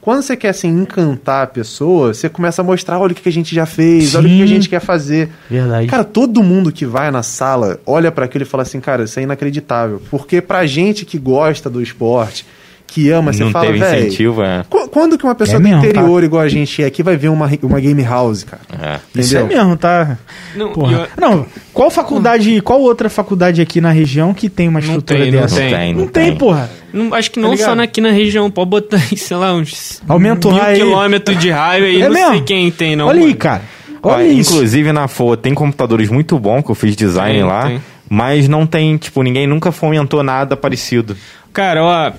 quando 0.00 0.22
você 0.22 0.36
quer 0.36 0.48
assim, 0.50 0.68
encantar 0.68 1.44
a 1.44 1.46
pessoa, 1.46 2.14
você 2.14 2.28
começa 2.28 2.62
a 2.62 2.64
mostrar, 2.64 2.98
olha 2.98 3.12
o 3.12 3.14
que 3.14 3.28
a 3.28 3.32
gente 3.32 3.54
já 3.54 3.66
fez, 3.66 4.14
olha 4.14 4.26
o 4.26 4.28
que 4.30 4.42
a 4.42 4.46
Sim. 4.46 4.54
gente 4.54 4.68
quer 4.68 4.80
fazer. 4.80 5.30
Verdade. 5.50 5.86
Cara, 5.88 6.04
todo 6.04 6.42
mundo 6.42 6.72
que 6.72 6.86
vai 6.86 7.10
na 7.10 7.22
sala 7.22 7.78
olha 7.84 8.10
pra 8.10 8.24
aquilo 8.24 8.42
e 8.42 8.46
fala 8.46 8.62
assim, 8.62 8.80
cara, 8.80 9.04
isso 9.04 9.18
é 9.18 9.22
inacreditável. 9.24 10.00
Porque 10.10 10.40
pra 10.40 10.64
gente 10.64 11.04
que 11.04 11.18
gosta 11.18 11.68
do 11.68 11.82
esporte, 11.82 12.46
que 12.92 13.10
ama, 13.10 13.32
você 13.32 13.42
não 13.44 13.50
fala, 13.50 13.66
teve 13.66 13.78
velho. 13.78 14.06
incentivo, 14.06 14.42
é. 14.42 14.64
qu- 14.68 14.88
Quando 14.88 15.16
que 15.16 15.24
uma 15.24 15.34
pessoa 15.34 15.56
É 15.56 15.60
do 15.60 15.62
mesmo, 15.62 15.84
interior 15.84 16.22
igual 16.22 16.42
a 16.42 16.48
gente 16.48 16.82
é 16.82 16.86
aqui 16.86 17.02
vai 17.02 17.16
ver 17.16 17.28
uma, 17.28 17.50
uma 17.62 17.80
game 17.80 18.02
house, 18.02 18.44
cara? 18.44 18.62
é. 18.80 19.00
Isso 19.18 19.36
é 19.36 19.40
Entendeu? 19.40 19.58
mesmo, 19.58 19.76
tá? 19.76 20.18
Não, 20.54 20.72
Porra. 20.72 21.08
eu- 21.16 21.20
Não, 21.20 21.46
qual 21.72 21.90
faculdade, 21.90 22.60
qual 22.60 22.80
outra 22.80 23.08
faculdade 23.08 23.60
aqui 23.62 23.80
na 23.80 23.90
região 23.90 24.34
que 24.34 24.48
tem 24.50 24.68
uma 24.68 24.80
Não 24.80 24.86
estrutura 24.86 25.20
tem, 25.20 25.30
não 25.32 25.40
dessa? 25.40 25.60
Não 25.60 25.70
tem, 25.70 25.92
Não 25.94 26.00
não 26.02 26.06
tem, 26.08 26.24
tem. 26.30 26.36
porra. 26.36 26.70
Não, 26.92 27.14
acho 27.14 27.30
que 27.30 27.36
Tá 27.40 27.46
não 27.46 27.52
ligado? 27.54 27.76
só 27.76 27.82
aqui 27.82 28.00
na 28.00 28.10
região, 28.10 28.50
pode 28.50 28.68
botar 28.70 28.96
aí, 29.10 29.16
sei 29.16 29.36
lá, 29.36 29.54
uns 29.54 30.02
Aumenta 30.06 30.48
o 30.48 30.52
mil 30.52 30.60
raio 30.62 30.74
aí. 30.74 30.78
quilômetros 30.80 31.38
de 31.38 31.50
raio 31.50 31.84
aí, 31.86 32.02
É 32.02 32.06
não 32.08 32.14
mesmo? 32.14 32.30
sei 32.32 32.40
quem 32.42 32.70
tem, 32.70 32.94
não. 32.96 33.06
Olha 33.06 33.18
aí, 33.20 33.24
mano. 33.26 33.36
cara. 33.36 33.62
Ó, 34.02 34.12
Olha 34.14 34.24
isso. 34.24 34.52
Inclusive 34.54 34.92
na 34.92 35.08
FOA 35.08 35.36
tem 35.36 35.54
computadores 35.54 36.10
muito 36.10 36.38
bons 36.38 36.62
que 36.62 36.70
eu 36.70 36.74
fiz 36.74 36.94
design 36.96 37.34
Tem, 37.38 37.44
lá, 37.44 37.68
tem. 37.68 37.80
mas 38.10 38.48
não 38.48 38.66
tem, 38.66 38.96
tipo, 38.96 39.22
ninguém 39.22 39.46
nunca 39.46 39.70
fomentou 39.72 40.22
nada 40.22 40.56
parecido. 40.56 41.16
Cara, 41.52 41.84
ó, 41.84 42.12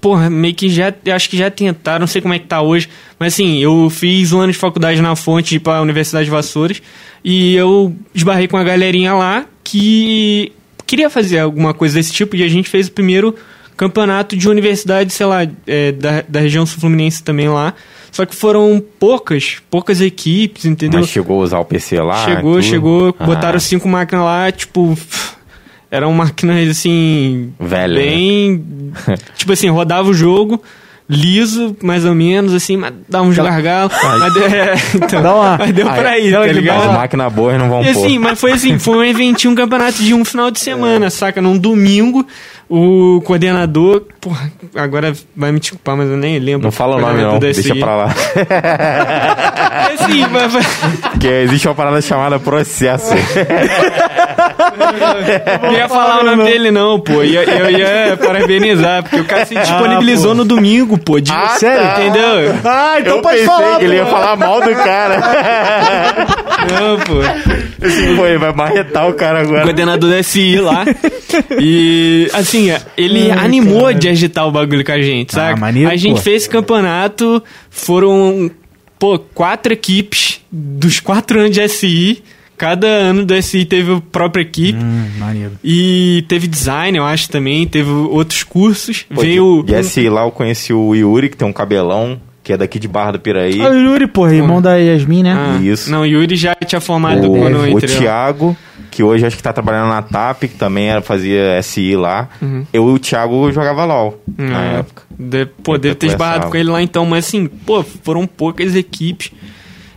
porra, 0.00 0.30
meio 0.30 0.54
que 0.54 0.68
já, 0.68 0.92
eu 1.04 1.14
acho 1.14 1.28
que 1.28 1.36
já 1.36 1.50
tentaram, 1.50 2.00
não 2.00 2.06
sei 2.06 2.20
como 2.22 2.34
é 2.34 2.38
que 2.38 2.46
tá 2.46 2.60
hoje, 2.62 2.88
mas 3.18 3.34
assim, 3.34 3.58
eu 3.58 3.88
fiz 3.90 4.32
um 4.32 4.40
ano 4.40 4.52
de 4.52 4.58
faculdade 4.58 5.00
na 5.02 5.14
Fonte 5.16 5.56
ir 5.56 5.60
pra 5.60 5.82
Universidade 5.82 6.26
de 6.26 6.30
Vassouras 6.30 6.80
e 7.24 7.54
eu 7.54 7.94
esbarrei 8.14 8.46
com 8.48 8.56
a 8.56 8.64
galerinha 8.64 9.14
lá 9.14 9.44
que 9.64 10.52
queria 10.86 11.10
fazer 11.10 11.40
alguma 11.40 11.74
coisa 11.74 11.96
desse 11.96 12.12
tipo 12.12 12.36
e 12.36 12.42
a 12.42 12.48
gente 12.48 12.68
fez 12.68 12.88
o 12.88 12.92
primeiro 12.92 13.34
campeonato 13.76 14.36
de 14.36 14.48
universidade, 14.48 15.12
sei 15.12 15.26
lá, 15.26 15.46
é, 15.66 15.92
da, 15.92 16.24
da 16.28 16.40
região 16.40 16.66
sul-fluminense 16.66 17.22
também 17.22 17.48
lá. 17.48 17.74
Só 18.10 18.24
que 18.26 18.34
foram 18.34 18.82
poucas, 18.98 19.58
poucas 19.70 20.00
equipes, 20.00 20.64
entendeu? 20.64 21.00
Mas 21.00 21.10
chegou 21.10 21.40
a 21.40 21.44
usar 21.44 21.58
o 21.60 21.64
PC 21.64 22.00
lá. 22.00 22.24
Chegou, 22.24 22.54
tudo? 22.54 22.62
chegou, 22.64 23.14
Ah, 23.18 23.24
botaram 23.26 23.60
cinco 23.60 23.86
máquinas 23.86 24.24
lá, 24.24 24.50
tipo. 24.50 24.98
Eram 25.90 26.12
máquinas 26.12 26.68
assim. 26.68 27.52
Velho, 27.58 27.94
Bem. 27.94 28.64
tipo 29.36 29.52
assim, 29.52 29.68
rodava 29.70 30.08
o 30.10 30.12
jogo, 30.14 30.62
liso, 31.08 31.74
mais 31.82 32.04
ou 32.04 32.14
menos, 32.14 32.52
assim, 32.52 32.76
mas 32.76 32.92
dava 33.08 33.24
uns 33.24 33.36
gargalos. 33.36 33.94
Mas, 34.02 34.34
deu- 34.34 34.46
é, 34.46 34.74
então, 34.94 35.22
Dá 35.22 35.34
uma- 35.34 35.56
mas 35.58 35.72
deu 35.72 35.86
pra 35.86 36.18
ir, 36.18 36.30
tá 36.32 36.40
uma- 36.40 36.46
ligado? 36.46 36.88
As 36.90 36.92
máquinas 36.94 37.32
boas 37.32 37.58
não 37.58 37.70
vão 37.70 37.82
E 37.82 37.92
pôr. 37.94 38.04
assim, 38.04 38.18
mas 38.18 38.38
foi 38.38 38.52
assim, 38.52 38.78
foi 38.78 38.98
um 38.98 39.04
eventinho, 39.04 39.52
um 39.52 39.56
campeonato 39.56 40.02
de 40.02 40.12
um 40.12 40.24
final 40.26 40.50
de 40.50 40.60
semana, 40.60 41.08
saca? 41.08 41.40
Num 41.40 41.56
domingo, 41.56 42.26
O 42.70 43.22
coordenador, 43.24 44.02
porra, 44.20 44.52
agora 44.74 45.14
vai 45.34 45.50
me 45.50 45.58
desculpar, 45.58 45.96
mas 45.96 46.10
eu 46.10 46.18
nem 46.18 46.38
lembro. 46.38 46.64
Não 46.64 46.70
fala 46.70 46.96
o 46.96 47.00
nome, 47.00 47.22
não. 47.22 47.32
da 47.32 47.38
Deixa 47.38 47.74
pra 47.74 47.96
lá. 47.96 48.14
É 49.90 49.96
sim, 50.04 50.26
mas, 50.30 50.52
Porque 51.12 51.26
existe 51.28 51.66
uma 51.66 51.74
parada 51.74 51.98
chamada 52.02 52.38
processo. 52.38 53.14
não 55.62 55.72
ia 55.72 55.88
falar 55.88 56.20
o 56.20 56.24
nome 56.24 56.44
dele, 56.44 56.70
não, 56.70 57.00
pô. 57.00 57.22
Ia- 57.22 57.44
Eu 57.44 57.70
ia 57.70 58.16
parabenizar, 58.22 59.02
porque 59.02 59.20
o 59.20 59.24
cara 59.24 59.44
se 59.46 59.54
disponibilizou 59.54 60.34
no 60.34 60.44
domingo, 60.44 60.96
pô. 60.98 61.20
De... 61.20 61.30
Ah, 61.32 61.48
Sério? 61.58 61.82
tá. 61.82 62.00
Entendeu? 62.02 62.54
Ah, 62.64 62.96
então 63.00 63.16
Eu 63.16 63.22
pode 63.22 63.38
pensei 63.38 63.46
falar. 63.54 63.78
que 63.78 63.84
ele 63.84 63.96
ia 63.96 64.04
pô. 64.04 64.10
falar 64.10 64.36
mal 64.36 64.60
do 64.60 64.74
cara. 64.74 65.16
Não, 66.70 66.98
pô. 67.00 67.20
Assim, 67.86 68.16
pô, 68.16 68.26
ele 68.26 68.38
vai 68.38 68.52
marretar 68.52 69.08
o 69.08 69.14
cara 69.14 69.38
o 69.38 69.42
agora. 69.42 69.62
coordenador 69.62 70.10
da 70.10 70.22
SI 70.22 70.56
lá. 70.58 70.84
E, 71.60 72.28
assim, 72.34 72.70
ele 72.96 73.30
Ai, 73.30 73.38
animou 73.44 73.82
cara. 73.82 73.94
de 73.94 74.08
agitar 74.08 74.46
o 74.46 74.50
bagulho 74.50 74.84
com 74.84 74.92
a 74.92 75.00
gente, 75.00 75.32
sabe? 75.34 75.52
Ah, 75.54 75.56
maneiro, 75.56 75.90
a 75.90 75.96
gente 75.96 76.16
pô. 76.16 76.22
fez 76.22 76.42
esse 76.42 76.48
campeonato, 76.50 77.42
foram, 77.70 78.50
pô, 78.98 79.18
quatro 79.18 79.72
equipes 79.72 80.40
dos 80.50 80.98
quatro 81.00 81.38
anos 81.40 81.52
de 81.52 81.68
SI. 81.68 82.22
Cada 82.58 82.86
ano 82.88 83.24
do 83.24 83.34
SI 83.40 83.64
teve 83.64 83.92
a 83.94 84.00
própria 84.00 84.42
equipe. 84.42 84.78
Hum, 84.78 85.10
maneiro. 85.18 85.52
E 85.64 86.24
teve 86.28 86.46
design, 86.46 86.98
eu 86.98 87.04
acho 87.04 87.30
também, 87.30 87.66
teve 87.66 87.88
outros 87.90 88.42
cursos. 88.42 89.06
Pô, 89.14 89.20
Veio. 89.22 89.62
de- 89.64 89.72
de 89.72 89.82
SI 89.84 90.08
lá 90.10 90.22
eu 90.24 90.30
conheci 90.30 90.72
o 90.72 90.94
Yuri, 90.94 91.28
que 91.28 91.36
tem 91.36 91.46
um 91.46 91.52
cabelão, 91.52 92.20
que 92.42 92.52
é 92.52 92.56
daqui 92.56 92.78
de 92.78 92.88
Barra 92.88 93.12
do 93.12 93.20
Piraí. 93.20 93.60
Ah, 93.60 93.70
o 93.70 93.74
Yuri, 93.74 94.06
pô, 94.08 94.28
irmão 94.28 94.60
da 94.60 94.76
Yasmin, 94.76 95.22
né? 95.22 95.34
Ah, 95.38 95.62
Isso. 95.62 95.90
Não, 95.90 96.00
o 96.02 96.06
Yuri 96.06 96.34
já 96.34 96.54
tinha 96.66 96.80
formado 96.80 97.30
o, 97.32 97.38
quando 97.38 97.64
eu 97.66 97.74
o. 97.76 97.80
Thiago, 97.80 98.56
que 98.90 99.02
hoje 99.02 99.24
acho 99.26 99.36
que 99.36 99.42
tá 99.42 99.52
trabalhando 99.52 99.88
na 99.90 100.02
TAP, 100.02 100.40
que 100.44 100.48
também 100.48 100.88
era, 100.88 101.00
fazia 101.00 101.60
SI 101.62 101.94
lá. 101.94 102.28
Eu 102.72 102.88
e 102.88 102.92
o 102.92 102.98
Thiago 102.98 103.52
jogava 103.52 103.84
LOL 103.84 104.20
na 104.36 104.58
Ah, 104.58 104.64
época. 104.78 105.02
De, 105.18 105.46
pô, 105.62 105.74
Eu 105.74 105.78
deve 105.78 105.94
ter 105.96 106.06
esbarrado 106.08 106.48
com 106.50 106.56
ele 106.56 106.70
lá 106.70 106.82
então, 106.82 107.04
mas 107.04 107.26
assim, 107.26 107.46
pô, 107.46 107.82
foram 107.82 108.26
poucas 108.26 108.74
equipes. 108.74 109.30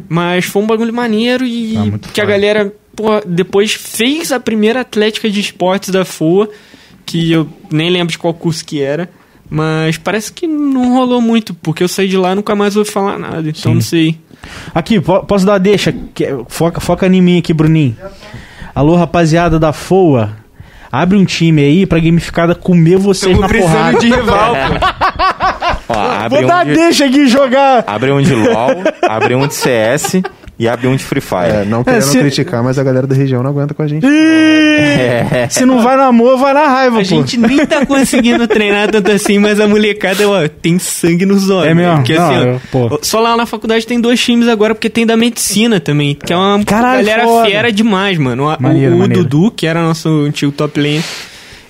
Mas 0.10 0.46
foi 0.46 0.62
um 0.62 0.68
bagulho 0.68 0.94
maneiro 0.94 1.46
e 1.46 1.76
Ah, 1.78 1.80
muito 1.86 2.10
que 2.10 2.22
a 2.22 2.26
galera, 2.26 2.74
pô, 2.96 3.20
depois 3.26 3.74
fez 3.74 4.32
a 4.32 4.40
primeira 4.40 4.82
atlética 4.82 5.30
de 5.30 5.40
esportes 5.40 5.90
da 5.90 6.04
FOA, 6.06 6.50
que 7.06 7.32
eu 7.32 7.48
nem 7.72 7.90
lembro 7.90 8.12
de 8.12 8.18
qual 8.18 8.34
curso 8.34 8.64
que 8.66 8.82
era. 8.82 9.10
Mas 9.50 9.98
parece 9.98 10.32
que 10.32 10.48
não 10.48 10.94
rolou 10.94 11.20
muito, 11.20 11.54
porque 11.54 11.84
eu 11.84 11.88
saí 11.88 12.08
de 12.08 12.16
lá 12.18 12.32
e 12.32 12.36
nunca 12.36 12.56
mais 12.56 12.76
ouvi 12.78 12.90
falar 12.90 13.20
nada, 13.20 13.42
então 13.50 13.72
Sim. 13.72 13.74
não 13.74 13.82
sei. 13.82 14.18
Aqui, 14.74 15.00
po- 15.02 15.24
posso 15.26 15.46
dar 15.46 15.58
deixa? 15.58 15.94
Foca, 16.48 16.80
foca 16.80 17.06
em 17.08 17.22
mim 17.22 17.38
aqui, 17.40 17.54
Bruninho. 17.54 17.96
Alô, 18.74 18.96
rapaziada 18.96 19.60
da 19.60 19.74
FOA. 19.74 20.38
Abre 20.90 21.18
um 21.18 21.24
time 21.26 21.62
aí 21.62 21.86
pra 21.86 22.00
gamificada 22.00 22.56
comer 22.56 22.98
vocês 22.98 23.32
Tamo 23.32 23.42
na 23.42 23.48
precisando 23.48 23.74
porrada. 23.74 24.00
de 24.00 24.10
rival, 24.10 24.56
pô. 24.80 25.11
Ó, 25.96 26.00
abre 26.26 26.40
Vou 26.40 26.48
dar 26.48 26.66
um 26.66 26.70
de, 26.70 26.76
deixa 26.76 27.06
aqui 27.06 27.28
jogar. 27.28 27.84
abre 27.88 28.12
um 28.12 28.22
de 28.22 28.34
LOL, 28.34 28.84
abre 29.08 29.36
um 29.36 29.48
de 29.48 29.54
CS 29.56 30.22
e 30.60 30.68
abre 30.68 30.88
um 30.88 30.96
de 30.96 31.04
Free 31.04 31.22
Fire. 31.22 31.50
É, 31.62 31.66
não 31.66 31.84
querendo 31.84 32.02
se- 32.04 32.20
criticar, 32.20 32.64
mas 32.64 32.78
a 32.78 32.84
galera 32.84 33.08
da 33.08 33.16
região 33.16 33.42
não 33.42 33.50
aguenta 33.50 33.74
com 33.74 33.82
a 33.82 33.88
gente. 33.88 34.06
Ih, 34.06 35.50
Se 35.50 35.66
não 35.66 35.82
vai 35.82 35.98
na 35.98 36.06
amor, 36.06 36.38
vai 36.38 36.54
na 36.54 36.68
raiva, 36.68 36.98
A 36.98 37.00
pô. 37.00 37.04
gente 37.06 37.38
nem 37.38 37.66
tá 37.66 37.86
conseguindo 37.86 38.48
treinar 38.48 38.90
tanto 38.92 39.12
assim, 39.12 39.40
mas 39.40 39.60
a 39.60 39.68
molecada, 39.68 40.28
ó, 40.30 40.48
tem 40.48 40.78
sangue 40.80 41.26
nos 41.26 41.50
olhos. 41.50 41.72
É 41.72 41.74
mesmo? 41.74 41.96
Porque, 41.98 42.14
Não, 42.14 42.30
assim, 42.30 42.40
ó, 42.40 42.44
eu- 42.46 42.62
pô. 42.72 43.00
só 43.02 43.20
lá 43.20 43.36
na 43.36 43.46
faculdade 43.46 43.86
tem 43.88 44.00
dois 44.00 44.20
times 44.24 44.48
agora, 44.48 44.76
porque 44.76 44.90
tem 44.90 45.06
da 45.06 45.18
medicina 45.18 45.80
também, 45.80 46.14
que 46.16 46.32
é 46.32 46.36
uma 46.36 46.64
Caralho, 46.64 47.06
galera 47.06 47.24
foda. 47.26 47.50
fera 47.50 47.72
demais, 47.72 48.18
mano. 48.18 48.48
O- 48.48 48.62
Maneiro, 48.62 48.96
o 48.96 49.00
maneiro. 49.00 49.24
Dudu, 49.24 49.52
que 49.52 49.66
era 49.66 49.82
nosso 49.82 50.10
antigo 50.26 50.52
top 50.52 50.80
lane, 50.80 51.04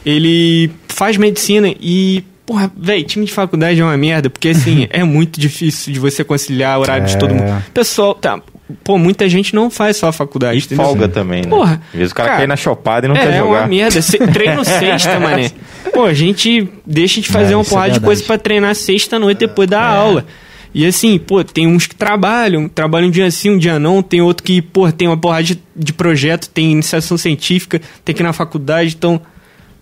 ele 0.06 0.70
faz 0.88 1.18
medicina 1.18 1.74
e... 1.80 2.24
Porra, 2.52 2.72
velho, 2.76 3.04
time 3.06 3.26
de 3.26 3.32
faculdade 3.32 3.80
é 3.80 3.84
uma 3.84 3.96
merda, 3.96 4.30
porque 4.30 4.50
assim, 4.50 4.88
é 4.92 5.04
muito 5.06 5.40
difícil 5.40 5.94
de 5.94 6.00
você 6.00 6.22
conciliar 6.24 6.78
o 6.78 6.82
horário 6.82 7.06
de 7.06 7.16
É. 7.16 7.18
todo 7.18 7.34
mundo. 7.34 7.64
Pessoal, 7.74 8.14
tá. 8.14 8.42
Pô, 8.84 8.98
muita 8.98 9.28
gente 9.30 9.54
não 9.56 9.70
faz 9.70 9.98
só 9.98 10.08
a 10.10 10.12
faculdade. 10.12 10.60
E 10.60 10.64
entendeu? 10.66 10.86
folga 10.86 11.08
também, 11.08 11.42
né? 11.44 11.48
Porra, 11.50 11.82
Às 11.94 11.98
vezes 11.98 12.12
o 12.12 12.16
cara, 12.16 12.28
cara, 12.30 12.38
cai 12.40 12.48
na 12.48 12.56
chopada 12.58 13.06
e 13.06 13.10
não 13.10 13.16
é, 13.16 13.20
quer 13.20 13.34
é 13.34 13.38
jogar. 13.38 13.50
uma 13.62 13.68
merda. 13.68 14.02
Se, 14.02 14.18
treino 14.32 14.64
sexta, 14.66 15.20
mané. 15.20 15.52
Pô, 15.94 16.04
a 16.06 16.14
gente 16.14 16.70
deixa 16.86 17.20
de 17.22 17.28
fazer 17.30 17.54
É, 17.54 17.56
uma 17.56 17.64
é 17.64 17.68
porrada 17.68 17.88
de 17.88 18.00
verdade. 18.00 18.06
coisa 18.06 18.24
pra 18.24 18.38
treinar 18.38 18.76
sexta-noite 18.76 19.40
depois 19.40 19.70
da 19.70 19.82
aula. 19.86 20.26
E 20.74 20.86
assim, 20.86 21.18
pô, 21.20 21.44
tem 21.44 21.68
uns 21.68 21.86
que 21.86 21.96
trabalham, 21.96 22.70
trabalham 22.70 23.10
um 23.10 23.12
dia 23.12 23.30
sim, 23.32 23.50
um 23.52 23.58
dia 23.58 23.78
não. 23.78 24.02
Tem 24.02 24.22
outro 24.22 24.42
que, 24.44 24.62
pô, 24.62 24.90
tem 24.92 25.08
uma 25.08 25.18
porrada 25.18 25.44
de, 25.44 25.62
de 25.76 25.92
projeto, 25.94 26.50
tem 26.50 26.72
iniciação 26.72 27.18
científica, 27.18 27.82
tem 28.06 28.16
que 28.16 28.22
ir 28.22 28.24
na 28.24 28.32
faculdade. 28.32 28.96
Então, 28.98 29.22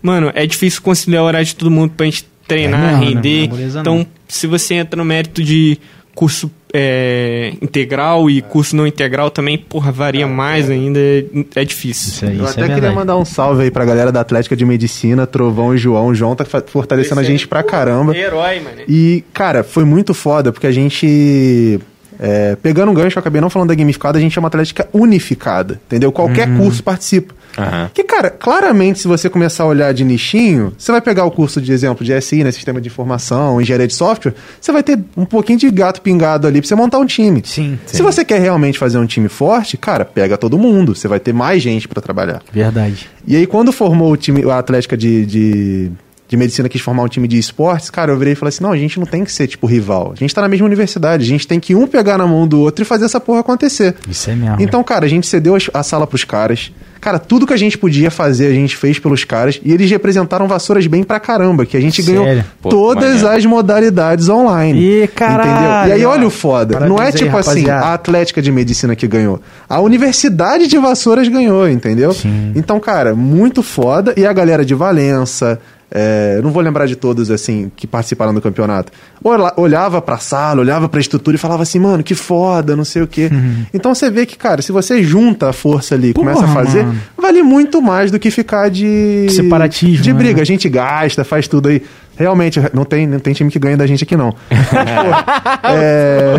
mano, 0.02 0.32
é 0.34 0.44
difícil 0.46 0.82
conciliar 0.82 1.22
o 1.22 1.26
horário 1.26 1.46
de 1.46 1.54
todo 1.54 1.70
mundo 1.70 1.92
pra 1.96 2.06
gente 2.06 2.24
treinar, 2.54 2.80
É 2.80 2.96
né? 2.98 3.04
render. 3.04 3.38
Não 3.38 3.44
é 3.44 3.48
moleza, 3.48 3.80
então, 3.80 4.06
se 4.28 4.46
você 4.46 4.74
entra 4.74 4.96
no 4.96 5.04
mérito 5.04 5.42
de 5.42 5.78
curso 6.14 6.50
é, 6.72 7.52
integral 7.60 8.30
e 8.30 8.42
curso 8.42 8.76
não 8.76 8.86
integral 8.86 9.30
também, 9.30 9.58
porra, 9.58 9.90
varia 9.90 10.26
mais 10.26 10.70
ainda. 10.70 10.98
É, 11.00 11.24
é 11.56 11.64
difícil. 11.64 12.10
Isso 12.10 12.24
aí, 12.24 12.38
Eu 12.38 12.44
isso 12.44 12.52
até 12.60 12.70
é 12.70 12.74
queria 12.74 12.92
mandar 12.92 13.16
um 13.16 13.24
salve 13.24 13.62
aí 13.64 13.70
pra 13.70 13.84
galera 13.84 14.12
da 14.12 14.20
Atlética 14.20 14.54
de 14.56 14.64
Medicina, 14.64 15.26
Trovão 15.26 15.74
e 15.74 15.78
João. 15.78 16.08
O 16.08 16.14
João 16.14 16.36
tá 16.36 16.44
fortalecendo 16.44 17.20
a 17.20 17.24
gente 17.24 17.48
pra 17.48 17.62
caramba. 17.62 18.16
Herói, 18.16 18.60
mano. 18.60 18.82
E, 18.88 19.24
cara, 19.32 19.64
foi 19.64 19.84
muito 19.84 20.14
foda, 20.14 20.52
porque 20.52 20.66
a 20.66 20.72
gente. 20.72 21.80
É, 22.22 22.54
pegando 22.56 22.90
um 22.92 22.94
gancho, 22.94 23.16
eu 23.16 23.20
acabei 23.20 23.40
não 23.40 23.48
falando 23.48 23.70
da 23.70 23.74
gamificada, 23.74 24.18
a 24.18 24.20
gente 24.20 24.38
é 24.38 24.40
uma 24.40 24.48
atlética 24.48 24.86
unificada, 24.92 25.80
entendeu? 25.86 26.12
Qualquer 26.12 26.54
curso 26.58 26.82
participa. 26.82 27.34
Aham. 27.58 27.90
Que, 27.92 28.04
cara, 28.04 28.30
claramente, 28.30 28.98
se 29.00 29.08
você 29.08 29.28
começar 29.28 29.64
a 29.64 29.66
olhar 29.66 29.92
de 29.92 30.04
nichinho, 30.04 30.72
você 30.76 30.92
vai 30.92 31.00
pegar 31.00 31.24
o 31.24 31.30
curso 31.30 31.60
de 31.60 31.72
exemplo 31.72 32.04
de 32.04 32.18
SI, 32.20 32.44
né? 32.44 32.52
Sistema 32.52 32.80
de 32.80 32.88
Informação, 32.88 33.60
Engenharia 33.60 33.86
de 33.86 33.94
Software, 33.94 34.34
você 34.60 34.70
vai 34.70 34.82
ter 34.82 34.98
um 35.16 35.24
pouquinho 35.24 35.58
de 35.58 35.70
gato 35.70 36.02
pingado 36.02 36.46
ali 36.46 36.60
pra 36.60 36.68
você 36.68 36.74
montar 36.74 36.98
um 36.98 37.06
time. 37.06 37.42
Sim, 37.44 37.78
Se 37.86 38.02
você 38.02 38.24
quer 38.24 38.40
realmente 38.40 38.78
fazer 38.78 38.98
um 38.98 39.06
time 39.06 39.28
forte, 39.28 39.76
cara, 39.76 40.04
pega 40.04 40.36
todo 40.36 40.58
mundo. 40.58 40.94
Você 40.94 41.08
vai 41.08 41.18
ter 41.18 41.32
mais 41.32 41.62
gente 41.62 41.88
pra 41.88 42.02
trabalhar. 42.02 42.42
verdade. 42.52 43.08
E 43.26 43.34
aí, 43.34 43.46
quando 43.46 43.72
formou 43.72 44.12
o 44.12 44.16
time, 44.16 44.44
a 44.48 44.58
Atlética 44.58 44.96
de, 44.96 45.26
de, 45.26 45.90
de 46.30 46.36
Medicina 46.36 46.68
quis 46.68 46.80
formar 46.80 47.02
um 47.02 47.08
time 47.08 47.26
de 47.26 47.36
esportes, 47.36 47.90
cara, 47.90 48.12
eu 48.12 48.16
virei 48.16 48.34
e 48.34 48.36
falei 48.36 48.50
assim: 48.50 48.62
não, 48.62 48.70
a 48.70 48.76
gente 48.76 49.00
não 49.00 49.06
tem 49.06 49.24
que 49.24 49.32
ser, 49.32 49.48
tipo, 49.48 49.66
rival. 49.66 50.12
A 50.12 50.14
gente 50.14 50.32
tá 50.32 50.40
na 50.40 50.46
mesma 50.46 50.64
universidade. 50.64 51.24
A 51.24 51.26
gente 51.26 51.44
tem 51.44 51.58
que 51.58 51.74
um 51.74 51.88
pegar 51.88 52.16
na 52.16 52.24
mão 52.24 52.46
do 52.46 52.60
outro 52.60 52.84
e 52.84 52.86
fazer 52.86 53.04
essa 53.04 53.18
porra 53.18 53.40
acontecer. 53.40 53.96
Isso 54.08 54.30
é 54.30 54.36
mesmo. 54.36 54.56
Então, 54.60 54.80
cara, 54.84 55.06
a 55.06 55.08
gente 55.08 55.26
cedeu 55.26 55.56
a 55.74 55.82
sala 55.82 56.06
pros 56.06 56.22
caras. 56.22 56.70
Cara, 57.00 57.18
tudo 57.18 57.46
que 57.48 57.52
a 57.52 57.56
gente 57.56 57.76
podia 57.76 58.12
fazer, 58.12 58.46
a 58.46 58.52
gente 58.52 58.76
fez 58.76 58.98
pelos 58.98 59.24
caras. 59.24 59.58
E 59.64 59.72
eles 59.72 59.90
representaram 59.90 60.46
Vassouras 60.46 60.86
bem 60.86 61.02
pra 61.02 61.18
caramba, 61.18 61.66
que 61.66 61.76
a 61.76 61.80
gente 61.80 62.00
Sério? 62.00 62.22
ganhou 62.22 62.44
Pô, 62.62 62.68
todas 62.68 63.24
as 63.24 63.44
modalidades 63.44 64.28
online. 64.28 64.78
Ih, 64.78 65.08
caralho. 65.08 65.50
Entendeu? 65.50 65.88
E 65.88 65.92
aí, 65.92 66.04
olha 66.04 66.26
o 66.28 66.30
foda. 66.30 66.74
Parabéns 66.74 66.96
não 66.96 67.02
é 67.02 67.06
aí, 67.08 67.12
tipo 67.12 67.36
assim, 67.36 67.62
rapaziada. 67.62 67.86
a 67.86 67.94
Atlética 67.94 68.40
de 68.40 68.52
Medicina 68.52 68.94
que 68.94 69.08
ganhou. 69.08 69.40
A 69.68 69.80
Universidade 69.80 70.68
de 70.68 70.78
Vassouras 70.78 71.26
ganhou, 71.26 71.68
entendeu? 71.68 72.12
Sim. 72.12 72.52
Então, 72.54 72.78
cara, 72.78 73.16
muito 73.16 73.64
foda. 73.64 74.14
E 74.16 74.24
a 74.24 74.32
galera 74.32 74.64
de 74.64 74.74
Valença. 74.74 75.58
É, 75.90 76.40
não 76.42 76.50
vou 76.50 76.62
lembrar 76.62 76.86
de 76.86 76.94
todos, 76.96 77.30
assim, 77.30 77.70
que 77.74 77.86
participaram 77.86 78.32
do 78.32 78.40
campeonato. 78.40 78.92
Olha- 79.22 79.52
Olhava 79.56 80.00
pra 80.00 80.18
sala, 80.18 80.60
olhava 80.60 80.88
pra 80.88 81.00
estrutura 81.00 81.34
e 81.34 81.38
falava 81.38 81.62
assim, 81.62 81.78
mano, 81.78 82.02
que 82.02 82.14
foda, 82.14 82.76
não 82.76 82.84
sei 82.84 83.02
o 83.02 83.06
quê. 83.06 83.30
Então 83.74 83.94
você 83.94 84.08
vê 84.10 84.24
que, 84.26 84.36
cara, 84.36 84.62
se 84.62 84.70
você 84.72 85.02
junta 85.02 85.48
a 85.48 85.52
força 85.52 85.94
ali 85.94 86.10
e 86.10 86.12
começa 86.14 86.44
a 86.44 86.46
Uhum. 86.48 86.54
Fazer, 86.54 86.84
mano. 86.84 86.98
vale 87.16 87.42
muito 87.42 87.80
mais 87.82 88.10
do 88.10 88.18
que 88.18 88.30
ficar 88.30 88.68
de. 88.70 89.26
Separatismo, 89.30 90.02
De 90.02 90.12
né? 90.12 90.18
briga. 90.18 90.42
A 90.42 90.44
gente 90.44 90.68
gasta, 90.68 91.24
faz 91.24 91.46
tudo 91.48 91.68
aí. 91.68 91.82
Realmente, 92.20 92.60
não 92.74 92.84
tem, 92.84 93.06
não 93.06 93.18
tem 93.18 93.32
time 93.32 93.50
que 93.50 93.58
ganha 93.58 93.78
da 93.78 93.86
gente 93.86 94.04
aqui, 94.04 94.14
não. 94.14 94.34
Mas, 94.50 94.68
pô, 94.68 95.68
é. 95.70 96.34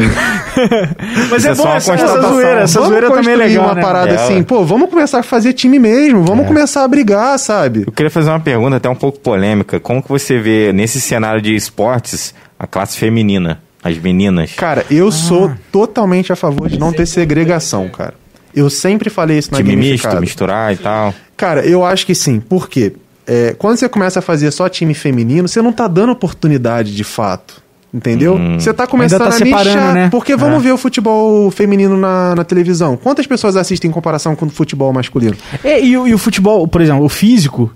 Mas 1.31 1.31
é 1.31 1.37
Isso 1.37 1.47
é 1.47 1.55
só 1.55 1.63
bom 1.63 1.73
essa, 1.73 1.93
essa 1.95 2.21
zoeira, 2.21 2.59
essa 2.61 2.79
vamos 2.79 2.89
zoeira 2.89 3.11
também 3.11 3.33
é 3.33 3.37
legal, 3.37 3.65
uma 3.65 3.73
né? 3.73 3.81
parada 3.81 4.11
É, 4.11 4.15
assim, 4.15 4.43
pô, 4.43 4.63
vamos 4.63 4.91
começar 4.91 5.17
a 5.17 5.23
fazer 5.23 5.53
time 5.53 5.79
mesmo, 5.79 6.23
vamos 6.23 6.45
começar 6.45 6.83
a 6.83 6.87
brigar, 6.87 7.39
sabe? 7.39 7.83
Eu 7.87 7.91
queria 7.91 8.11
fazer 8.11 8.29
uma 8.29 8.39
pergunta 8.39 8.75
até 8.75 8.87
um 8.87 8.95
pouco 8.95 9.19
polêmica. 9.19 9.79
Como 9.79 10.03
que 10.03 10.09
você 10.09 10.37
vê 10.37 10.71
nesse 10.71 11.01
cenário 11.01 11.41
de 11.41 11.55
esportes 11.55 12.35
a 12.59 12.67
classe 12.67 12.95
feminina, 12.95 13.59
as 13.83 13.97
meninas? 13.97 14.53
Cara, 14.53 14.85
eu 14.91 15.11
sou 15.11 15.51
totalmente 15.71 16.31
a 16.31 16.35
favor 16.35 16.69
de 16.69 16.77
não 16.77 16.93
ter 16.93 17.07
segregação, 17.07 17.89
cara. 17.89 18.13
Eu 18.55 18.69
sempre 18.69 19.09
falei 19.09 19.39
isso 19.39 19.51
na 19.51 19.57
Time 19.57 19.75
misto, 19.75 20.21
misturar 20.21 20.71
e 20.73 20.77
tal. 20.77 21.11
Cara, 21.35 21.65
eu 21.65 21.83
acho 21.83 22.05
que 22.05 22.13
sim. 22.13 22.39
Por 22.39 22.69
quê? 22.69 22.93
É, 23.33 23.55
quando 23.57 23.77
você 23.77 23.87
começa 23.87 24.19
a 24.19 24.21
fazer 24.21 24.51
só 24.51 24.67
time 24.67 24.93
feminino, 24.93 25.47
você 25.47 25.61
não 25.61 25.71
tá 25.71 25.87
dando 25.87 26.11
oportunidade 26.11 26.93
de 26.93 27.03
fato. 27.03 27.61
Entendeu? 27.93 28.37
Você 28.57 28.73
tá 28.73 28.87
começando 28.87 29.19
tá 29.27 29.35
a 29.35 29.39
nichar. 29.39 29.93
né? 29.93 30.09
Porque 30.09 30.35
vamos 30.35 30.57
É. 30.57 30.59
ver 30.59 30.71
o 30.71 30.77
futebol 30.77 31.51
feminino 31.51 31.97
na, 31.97 32.33
na 32.35 32.43
televisão. 32.45 32.95
Quantas 32.95 33.27
pessoas 33.27 33.57
assistem 33.57 33.89
em 33.89 33.93
comparação 33.93 34.33
com 34.35 34.45
o 34.45 34.49
futebol 34.49 34.91
masculino? 34.93 35.35
É, 35.63 35.81
e, 35.83 35.97
o- 35.97 36.07
e 36.07 36.13
o 36.13 36.17
futebol, 36.17 36.65
por 36.67 36.79
exemplo, 36.79 37.03
o 37.03 37.09
físico, 37.09 37.69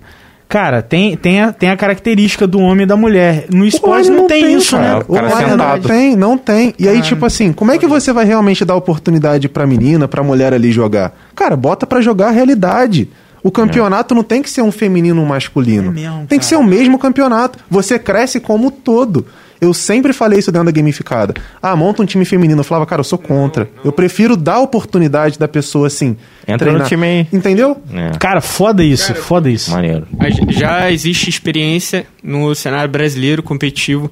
cara, 0.48 0.80
tem, 0.80 1.18
tem, 1.18 1.42
a, 1.42 1.52
tem 1.52 1.68
a 1.68 1.76
característica 1.76 2.46
do 2.46 2.58
homem 2.60 2.84
e 2.84 2.86
da 2.86 2.96
mulher. 2.96 3.44
No 3.52 3.66
esporte 3.66 4.08
Online 4.08 4.16
não, 4.22 4.26
tem, 4.26 4.54
isso, 4.56 4.74
cara. 4.76 4.98
né? 5.00 5.04
O 5.06 5.12
cara 5.14 5.26
Online 5.26 5.50
sentado. 5.50 5.82
Não 5.82 5.88
tem, 5.96 6.16
não 6.16 6.38
tem. 6.38 6.74
E 6.78 6.88
aí, 6.88 7.02
tipo 7.02 7.26
assim, 7.26 7.52
como 7.52 7.72
é 7.72 7.76
que 7.76 7.86
você 7.86 8.10
vai 8.10 8.24
realmente 8.24 8.64
dar 8.64 8.74
oportunidade 8.74 9.50
pra 9.50 9.66
menina, 9.66 10.08
pra 10.08 10.22
mulher 10.22 10.54
ali 10.54 10.72
jogar? 10.72 11.14
Cara, 11.34 11.54
bota 11.56 11.86
pra 11.86 12.00
jogar 12.00 12.28
a 12.28 12.30
realidade. 12.30 13.10
O 13.46 13.50
campeonato 13.52 14.12
não 14.12 14.24
tem 14.24 14.42
que 14.42 14.50
ser 14.50 14.62
um 14.62 14.72
feminino 14.72 15.22
um 15.22 15.24
masculino. 15.24 15.90
É 15.90 15.94
mesmo, 15.94 16.26
tem 16.26 16.36
que 16.36 16.44
ser 16.44 16.56
o 16.56 16.64
mesmo 16.64 16.98
campeonato. 16.98 17.60
Você 17.70 17.96
cresce 17.96 18.40
como 18.40 18.72
todo. 18.72 19.24
Eu 19.60 19.72
sempre 19.72 20.12
falei 20.12 20.40
isso 20.40 20.50
dentro 20.50 20.66
da 20.66 20.72
gamificada. 20.72 21.32
Ah, 21.62 21.76
monta 21.76 22.02
um 22.02 22.06
time 22.06 22.24
feminino. 22.24 22.58
Eu 22.58 22.64
falava, 22.64 22.84
cara, 22.86 22.98
eu 23.00 23.04
sou 23.04 23.16
contra. 23.16 23.70
Eu 23.84 23.92
prefiro 23.92 24.36
dar 24.36 24.54
a 24.54 24.60
oportunidade 24.60 25.38
da 25.38 25.46
pessoa, 25.46 25.86
assim, 25.86 26.16
Entra 26.46 26.72
no 26.72 26.84
time 26.86 27.06
aí. 27.06 27.28
Entendeu? 27.32 27.80
É, 27.94 28.18
Cara, 28.18 28.40
foda 28.40 28.82
isso, 28.82 29.14
foda 29.14 29.48
isso. 29.48 29.70
maneiro. 29.70 30.08
Já 30.48 30.90
existe 30.90 31.30
experiência 31.30 32.04
no 32.24 32.52
cenário 32.52 32.90
brasileiro 32.90 33.44
competitivo 33.44 34.10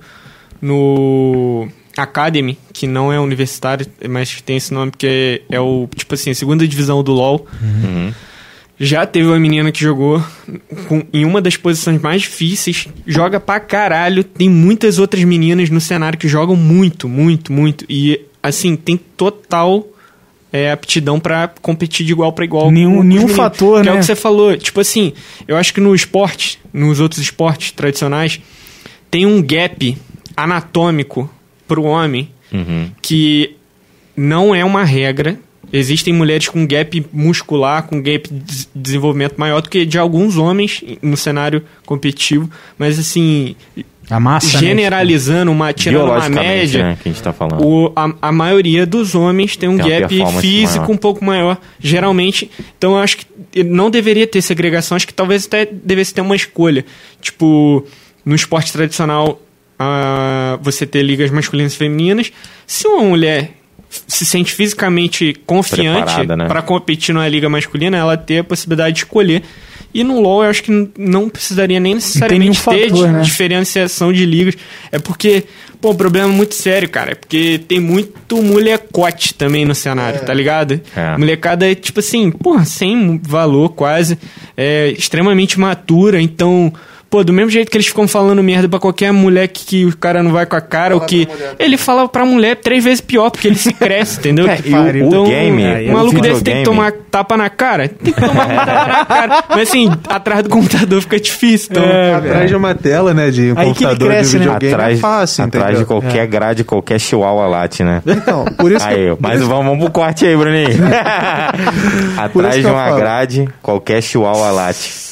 no 0.62 1.66
Academy, 1.96 2.56
que 2.72 2.86
não 2.86 3.12
é 3.12 3.18
universitário, 3.18 3.84
mas 4.08 4.32
que 4.32 4.44
tem 4.44 4.58
esse 4.58 4.72
nome 4.72 4.92
porque 4.92 5.42
é 5.50 5.58
o, 5.58 5.88
tipo 5.92 6.14
assim, 6.14 6.30
a 6.30 6.34
segunda 6.36 6.66
divisão 6.68 7.02
do 7.02 7.12
LoL. 7.12 7.46
Já 8.78 9.06
teve 9.06 9.28
uma 9.28 9.38
menina 9.38 9.70
que 9.70 9.80
jogou 9.80 10.20
com- 10.88 11.04
em 11.12 11.24
uma 11.24 11.40
das 11.40 11.56
posições 11.56 12.00
mais 12.02 12.22
difíceis, 12.22 12.88
joga 13.06 13.38
pra 13.38 13.60
caralho. 13.60 14.24
Tem 14.24 14.48
muitas 14.50 14.98
outras 14.98 15.22
meninas 15.22 15.70
no 15.70 15.80
cenário 15.80 16.18
que 16.18 16.26
jogam 16.26 16.56
muito, 16.56 17.08
muito, 17.08 17.52
muito. 17.52 17.84
E, 17.88 18.20
assim, 18.42 18.74
tem 18.76 18.96
total 18.96 19.86
é, 20.52 20.70
aptidão 20.70 21.18
pra 21.18 21.48
competir 21.62 22.06
de 22.06 22.12
igual 22.12 22.32
pra 22.32 22.44
igual. 22.44 22.70
Nenhum- 22.70 23.02
nenhum 23.02 23.22
meninos. 23.22 23.32
fator, 23.36 23.82
que 23.82 23.88
É 23.88 23.90
né? 23.92 23.96
o 23.96 24.00
que 24.00 24.06
você 24.06 24.14
falou. 24.14 24.56
Tipo 24.56 24.80
assim, 24.80 25.12
eu 25.48 25.56
acho 25.56 25.74
que 25.74 25.80
no 25.80 25.92
esporte, 25.94 26.60
nos 26.72 27.00
outros 27.00 27.20
esportes 27.20 27.72
tradicionais, 27.72 28.40
tem 29.10 29.26
um 29.26 29.42
gap 29.42 29.96
anatômico 30.36 31.28
pro 31.66 31.82
homem 31.84 32.28
Uhum. 32.52 32.88
que 33.02 33.56
não 34.16 34.54
é 34.54 34.64
uma 34.64 34.84
regra. 34.84 35.38
Existem 35.76 36.12
mulheres 36.14 36.48
com 36.48 36.64
gap 36.66 37.04
muscular, 37.12 37.82
com 37.82 38.00
gap 38.00 38.28
de 38.28 38.38
des- 38.40 38.68
desenvolvimento 38.74 39.34
maior 39.36 39.60
do 39.60 39.68
que 39.68 39.84
de 39.84 39.98
alguns 39.98 40.36
homens 40.36 40.84
no 41.02 41.16
cenário 41.16 41.64
competitivo, 41.84 42.48
mas 42.78 42.96
assim, 42.98 43.56
A 44.08 44.20
massa, 44.20 44.60
né? 44.60 44.68
generalizando 44.68 45.50
uma 45.50 45.72
tirando 45.72 46.12
uma 46.12 46.28
média, 46.28 46.82
né, 46.84 46.98
que 47.02 47.08
a 47.08 47.12
gente 47.12 47.22
tá 47.22 47.32
falando. 47.32 47.60
o, 47.66 47.92
a, 47.96 48.12
a 48.22 48.30
maioria 48.32 48.86
dos 48.86 49.16
homens 49.16 49.56
tem 49.56 49.68
um 49.68 49.76
Tem 49.76 50.00
gap 50.00 50.14
físico 50.40 50.78
maior. 50.84 50.90
um 50.92 50.96
pouco 50.96 51.24
maior, 51.24 51.58
geralmente. 51.80 52.48
Então 52.78 52.92
eu 52.92 52.98
acho 52.98 53.16
que 53.16 53.64
não 53.64 53.90
deveria 53.90 54.26
ter 54.28 54.42
segregação, 54.42 54.94
acho 54.96 55.06
que 55.08 55.14
talvez 55.14 55.44
até 55.46 55.66
devesse 55.66 56.14
ter 56.14 56.20
uma 56.20 56.36
escolha. 56.36 56.84
Tipo, 57.20 57.84
no 58.24 58.34
esporte 58.36 58.72
tradicional, 58.72 59.40
ah, 59.76 60.56
você 60.62 60.86
ter 60.86 61.02
ligas 61.02 61.32
masculinas 61.32 61.72
e 61.72 61.76
femininas. 61.76 62.30
Se 62.66 62.86
uma 62.86 63.02
mulher 63.02 63.50
se 64.06 64.24
sente 64.24 64.52
fisicamente 64.52 65.34
confiante 65.46 66.26
né? 66.26 66.46
para 66.46 66.62
competir 66.62 67.14
numa 67.14 67.28
liga 67.28 67.48
masculina, 67.48 67.96
ela 67.96 68.16
ter 68.16 68.38
a 68.38 68.44
possibilidade 68.44 68.94
de 68.96 69.00
escolher. 69.00 69.42
E 69.92 70.02
no 70.02 70.20
LoL 70.20 70.42
eu 70.42 70.50
acho 70.50 70.62
que 70.64 70.88
não 70.98 71.28
precisaria 71.28 71.78
nem 71.78 71.94
necessariamente 71.94 72.60
nenhum 72.66 72.80
ter 72.82 72.88
fator, 72.90 73.06
di- 73.06 73.12
né? 73.12 73.20
diferenciação 73.22 74.12
de 74.12 74.26
ligas. 74.26 74.56
É 74.90 74.98
porque, 74.98 75.44
pô, 75.80 75.92
um 75.92 75.94
problema 75.94 76.26
muito 76.26 76.56
sério, 76.56 76.88
cara. 76.88 77.12
É 77.12 77.14
porque 77.14 77.60
tem 77.68 77.78
muito 77.78 78.42
molecote 78.42 79.34
também 79.34 79.64
no 79.64 79.72
cenário, 79.74 80.20
tá 80.24 80.34
ligado? 80.34 80.80
É. 80.96 81.16
Molecada 81.16 81.70
é, 81.70 81.76
tipo 81.76 82.00
assim, 82.00 82.28
porra, 82.32 82.64
sem 82.64 83.20
valor 83.22 83.68
quase. 83.68 84.18
É 84.56 84.88
extremamente 84.98 85.60
matura, 85.60 86.20
então. 86.20 86.72
Pô, 87.14 87.22
do 87.22 87.32
mesmo 87.32 87.48
jeito 87.48 87.70
que 87.70 87.76
eles 87.76 87.86
ficam 87.86 88.08
falando 88.08 88.42
merda 88.42 88.68
pra 88.68 88.80
qualquer 88.80 89.12
mulher 89.12 89.46
que, 89.46 89.64
que 89.64 89.84
o 89.86 89.96
cara 89.96 90.20
não 90.20 90.32
vai 90.32 90.44
com 90.46 90.56
a 90.56 90.60
cara, 90.60 90.96
ou 90.96 91.00
que. 91.00 91.28
Ele 91.60 91.76
fala 91.76 92.08
pra 92.08 92.24
mulher 92.24 92.56
três 92.56 92.82
vezes 92.82 93.00
pior, 93.00 93.30
porque 93.30 93.46
ele 93.46 93.54
se 93.54 93.72
cresce, 93.72 94.18
entendeu? 94.18 94.48
É, 94.48 94.58
e 94.64 94.74
o- 95.00 95.22
o 95.22 95.24
game, 95.28 95.62
o 95.86 95.90
o 95.90 95.92
maluco 95.92 96.20
desse 96.20 96.42
tem 96.42 96.56
que 96.56 96.62
tomar 96.64 96.90
tapa 97.12 97.36
na 97.36 97.48
cara? 97.48 97.86
Tem 97.88 98.12
que 98.12 98.20
tomar 98.20 98.32
um 98.32 98.56
tapa 98.56 98.86
na 98.88 99.04
cara. 99.04 99.44
Mas 99.48 99.68
assim, 99.68 99.92
atrás 100.08 100.42
do 100.42 100.48
computador 100.48 101.00
fica 101.02 101.20
difícil. 101.20 101.68
Então, 101.70 101.84
Atrás 102.16 102.50
de 102.50 102.56
uma 102.56 102.74
tela, 102.74 103.14
né, 103.14 103.30
de 103.30 103.52
um 103.52 103.58
Aí 103.58 103.72
que 103.74 103.84
ele 103.84 103.90
computador 103.92 104.08
cresce, 104.08 104.30
de 104.30 104.38
né? 104.38 104.44
videogame 104.46 104.74
atrás 104.74 104.98
é 104.98 105.00
fácil, 105.00 105.44
atrás 105.44 105.64
entendeu? 105.66 105.80
de 105.82 105.86
qualquer 105.86 106.26
grade, 106.26 106.64
qualquer 106.64 106.98
chihuahua 106.98 107.46
late, 107.46 107.84
né? 107.84 108.02
Então, 108.04 108.44
por 108.58 108.72
isso 108.72 108.82
que 108.88 108.92
Aí, 108.92 109.16
mas 109.20 109.40
vamos, 109.40 109.66
vamos 109.66 109.78
pro 109.84 109.92
corte 109.92 110.26
aí, 110.26 110.36
Bruninho. 110.36 110.66
Atrás 112.18 112.56
de 112.56 112.62
que 112.62 112.66
uma 112.66 112.90
grade, 112.96 113.48
qualquer 113.62 114.02
chihuahua 114.02 114.50
late. 114.50 115.04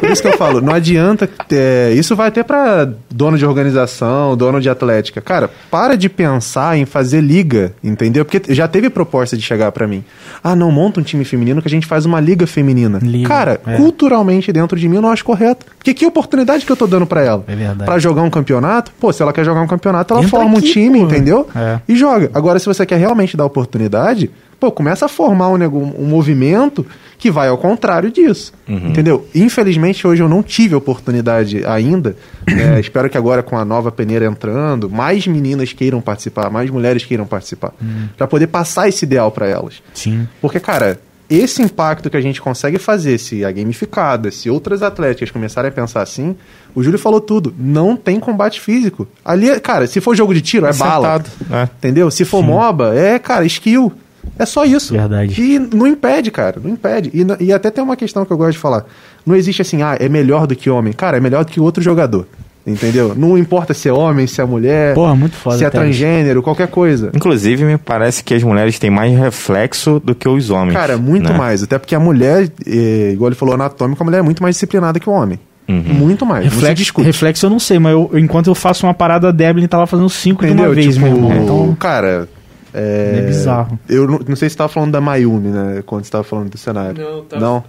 Por 0.00 0.10
isso 0.10 0.20
que 0.20 0.28
eu 0.28 0.36
falo, 0.36 0.60
não 0.60 0.74
adianta. 0.74 1.13
Ter- 1.16 1.96
isso 1.96 2.14
vai 2.16 2.28
até 2.28 2.42
pra 2.42 2.88
dono 3.10 3.36
de 3.38 3.44
organização, 3.46 4.36
dono 4.36 4.60
de 4.60 4.68
atlética. 4.68 5.20
Cara, 5.20 5.50
para 5.70 5.96
de 5.96 6.08
pensar 6.08 6.76
em 6.76 6.84
fazer 6.84 7.20
liga, 7.20 7.72
entendeu? 7.82 8.24
Porque 8.24 8.52
já 8.54 8.66
teve 8.68 8.90
proposta 8.90 9.36
de 9.36 9.42
chegar 9.42 9.70
pra 9.72 9.86
mim. 9.86 10.04
Ah, 10.42 10.54
não, 10.56 10.70
monta 10.70 11.00
um 11.00 11.02
time 11.02 11.24
feminino 11.24 11.60
que 11.62 11.68
a 11.68 11.70
gente 11.70 11.86
faz 11.86 12.04
uma 12.04 12.20
liga 12.20 12.46
feminina. 12.46 12.98
Liga, 13.02 13.28
Cara, 13.28 13.60
é. 13.66 13.76
culturalmente 13.76 14.52
dentro 14.52 14.78
de 14.78 14.88
mim 14.88 14.96
eu 14.96 15.02
não 15.02 15.10
acho 15.10 15.24
correto. 15.24 15.66
Porque 15.78 15.94
que 15.94 16.06
oportunidade 16.06 16.64
que 16.66 16.72
eu 16.72 16.76
tô 16.76 16.86
dando 16.86 17.06
pra 17.06 17.22
ela? 17.22 17.44
É 17.46 17.54
verdade. 17.54 17.84
Pra 17.84 17.98
jogar 17.98 18.22
um 18.22 18.30
campeonato? 18.30 18.92
Pô, 19.00 19.12
se 19.12 19.22
ela 19.22 19.32
quer 19.32 19.44
jogar 19.44 19.60
um 19.62 19.66
campeonato, 19.66 20.14
ela 20.14 20.22
Entra 20.22 20.30
forma 20.38 20.54
um 20.54 20.58
aqui, 20.58 20.72
time, 20.72 21.00
pô. 21.00 21.04
entendeu? 21.06 21.48
É. 21.54 21.78
E 21.88 21.96
joga. 21.96 22.30
Agora, 22.34 22.58
se 22.58 22.66
você 22.66 22.84
quer 22.86 22.98
realmente 22.98 23.36
dar 23.36 23.44
oportunidade, 23.44 24.30
pô, 24.64 24.72
começa 24.72 25.04
a 25.04 25.08
formar 25.08 25.48
um, 25.48 25.62
um 25.98 26.06
movimento 26.06 26.86
que 27.18 27.30
vai 27.30 27.48
ao 27.48 27.58
contrário 27.58 28.10
disso. 28.10 28.52
Entendeu? 28.66 29.26
Infelizmente, 29.34 30.06
hoje 30.06 30.22
eu 30.22 30.28
não 30.28 30.42
tive 30.42 30.74
oportunidade 30.74 31.64
ainda. 31.66 32.16
né? 32.46 32.78
espero 32.80 33.10
que 33.10 33.18
agora, 33.18 33.42
com 33.42 33.58
a 33.58 33.64
nova 33.64 33.92
peneira 33.92 34.24
entrando, 34.24 34.88
mais 34.88 35.26
meninas 35.26 35.72
queiram 35.72 36.00
participar, 36.00 36.50
mais 36.50 36.70
mulheres 36.70 37.04
queiram 37.04 37.26
participar. 37.26 37.72
Pra 38.16 38.26
poder 38.26 38.46
passar 38.46 38.88
esse 38.88 39.04
ideal 39.04 39.30
pra 39.30 39.46
elas. 39.46 39.82
Sim. 39.92 40.26
Porque, 40.40 40.58
cara, 40.58 40.98
esse 41.28 41.62
impacto 41.62 42.10
que 42.10 42.16
a 42.16 42.20
gente 42.20 42.40
consegue 42.40 42.78
fazer, 42.78 43.18
se 43.18 43.44
a 43.44 43.50
gamificada, 43.52 44.30
se 44.30 44.50
outras 44.50 44.82
atléticas 44.82 45.30
começarem 45.30 45.68
a 45.68 45.72
pensar 45.72 46.02
assim, 46.02 46.36
o 46.74 46.82
Júlio 46.82 46.98
falou 46.98 47.20
tudo. 47.20 47.54
Não 47.58 47.96
tem 47.96 48.20
combate 48.20 48.60
físico. 48.60 49.08
Ali, 49.24 49.58
cara, 49.60 49.86
se 49.86 50.00
for 50.00 50.14
jogo 50.14 50.34
de 50.34 50.40
tiro, 50.40 50.66
é, 50.66 50.72
bala. 50.72 51.18
Sentado, 51.18 51.30
né? 51.48 51.68
Entendeu? 51.78 52.10
Se 52.10 52.24
for 52.24 52.42
MOBA, 52.42 52.94
é, 52.94 53.18
cara, 53.18 53.44
skill. 53.46 53.92
É 54.38 54.46
só 54.46 54.64
isso. 54.64 54.92
Verdade. 54.94 55.40
E 55.40 55.58
não 55.58 55.86
impede, 55.86 56.30
cara. 56.30 56.60
Não 56.62 56.70
impede. 56.70 57.10
E, 57.14 57.44
e 57.44 57.52
até 57.52 57.70
tem 57.70 57.82
uma 57.82 57.96
questão 57.96 58.24
que 58.24 58.32
eu 58.32 58.36
gosto 58.36 58.52
de 58.52 58.58
falar. 58.58 58.84
Não 59.24 59.34
existe 59.34 59.62
assim, 59.62 59.82
ah, 59.82 59.96
é 59.98 60.08
melhor 60.08 60.46
do 60.46 60.54
que 60.56 60.68
homem. 60.68 60.92
Cara, 60.92 61.16
é 61.16 61.20
melhor 61.20 61.44
do 61.44 61.50
que 61.50 61.60
outro 61.60 61.82
jogador. 61.82 62.26
Entendeu? 62.66 63.14
Não 63.14 63.36
importa 63.36 63.74
se 63.74 63.90
é 63.90 63.92
homem, 63.92 64.26
se 64.26 64.40
é 64.40 64.44
mulher, 64.44 64.94
Porra, 64.94 65.14
muito 65.14 65.36
foda, 65.36 65.58
se 65.58 65.64
é 65.66 65.70
transgênero, 65.70 66.42
qualquer 66.42 66.66
coisa. 66.68 67.10
Inclusive, 67.14 67.62
me 67.62 67.76
parece 67.76 68.24
que 68.24 68.32
as 68.32 68.42
mulheres 68.42 68.78
têm 68.78 68.88
mais 68.88 69.14
reflexo 69.18 70.00
do 70.02 70.14
que 70.14 70.26
os 70.26 70.48
homens. 70.48 70.72
Cara, 70.72 70.96
muito 70.96 71.30
né? 71.30 71.36
mais. 71.36 71.62
Até 71.62 71.78
porque 71.78 71.94
a 71.94 72.00
mulher, 72.00 72.50
eh, 72.66 73.10
igual 73.12 73.28
ele 73.28 73.34
falou, 73.36 73.54
anatômica, 73.54 74.02
a 74.02 74.04
mulher 74.06 74.18
é 74.20 74.22
muito 74.22 74.42
mais 74.42 74.54
disciplinada 74.54 74.98
que 74.98 75.08
o 75.10 75.12
homem. 75.12 75.38
Uhum. 75.68 75.82
Muito 75.82 76.24
mais. 76.24 76.44
não 76.44 76.50
se 76.50 76.56
Reflexo, 76.56 77.00
reflexo 77.02 77.46
eu 77.46 77.50
não 77.50 77.58
sei, 77.58 77.78
mas 77.78 77.92
eu- 77.92 78.10
enquanto 78.14 78.46
eu 78.46 78.54
faço 78.54 78.86
uma 78.86 78.94
parada, 78.94 79.28
a 79.28 79.32
Deblin 79.32 79.66
tá 79.66 79.78
lá 79.78 79.86
fazendo 79.86 80.08
cinco 80.08 80.42
de 80.42 80.48
Entendeu? 80.52 80.70
uma 80.70 80.74
vez, 80.74 80.94
tipo, 80.94 81.06
meu 81.06 81.16
irmão. 81.16 81.42
Então, 81.42 81.74
cara. 81.78 82.28
É, 82.74 83.20
É 83.20 83.26
bizarro. 83.26 83.78
Eu 83.88 84.06
não, 84.06 84.18
não 84.26 84.36
sei 84.36 84.48
se 84.48 84.54
você 84.54 84.58
tava 84.58 84.68
falando 84.72 84.92
da 84.92 85.00
Mayumi, 85.00 85.48
né? 85.48 85.82
Quando 85.86 86.04
você 86.04 86.10
tava 86.10 86.24
falando 86.24 86.50
do 86.50 86.58
cenário. 86.58 87.02
Não, 87.02 87.24
tá. 87.24 87.38
Não? 87.38 87.64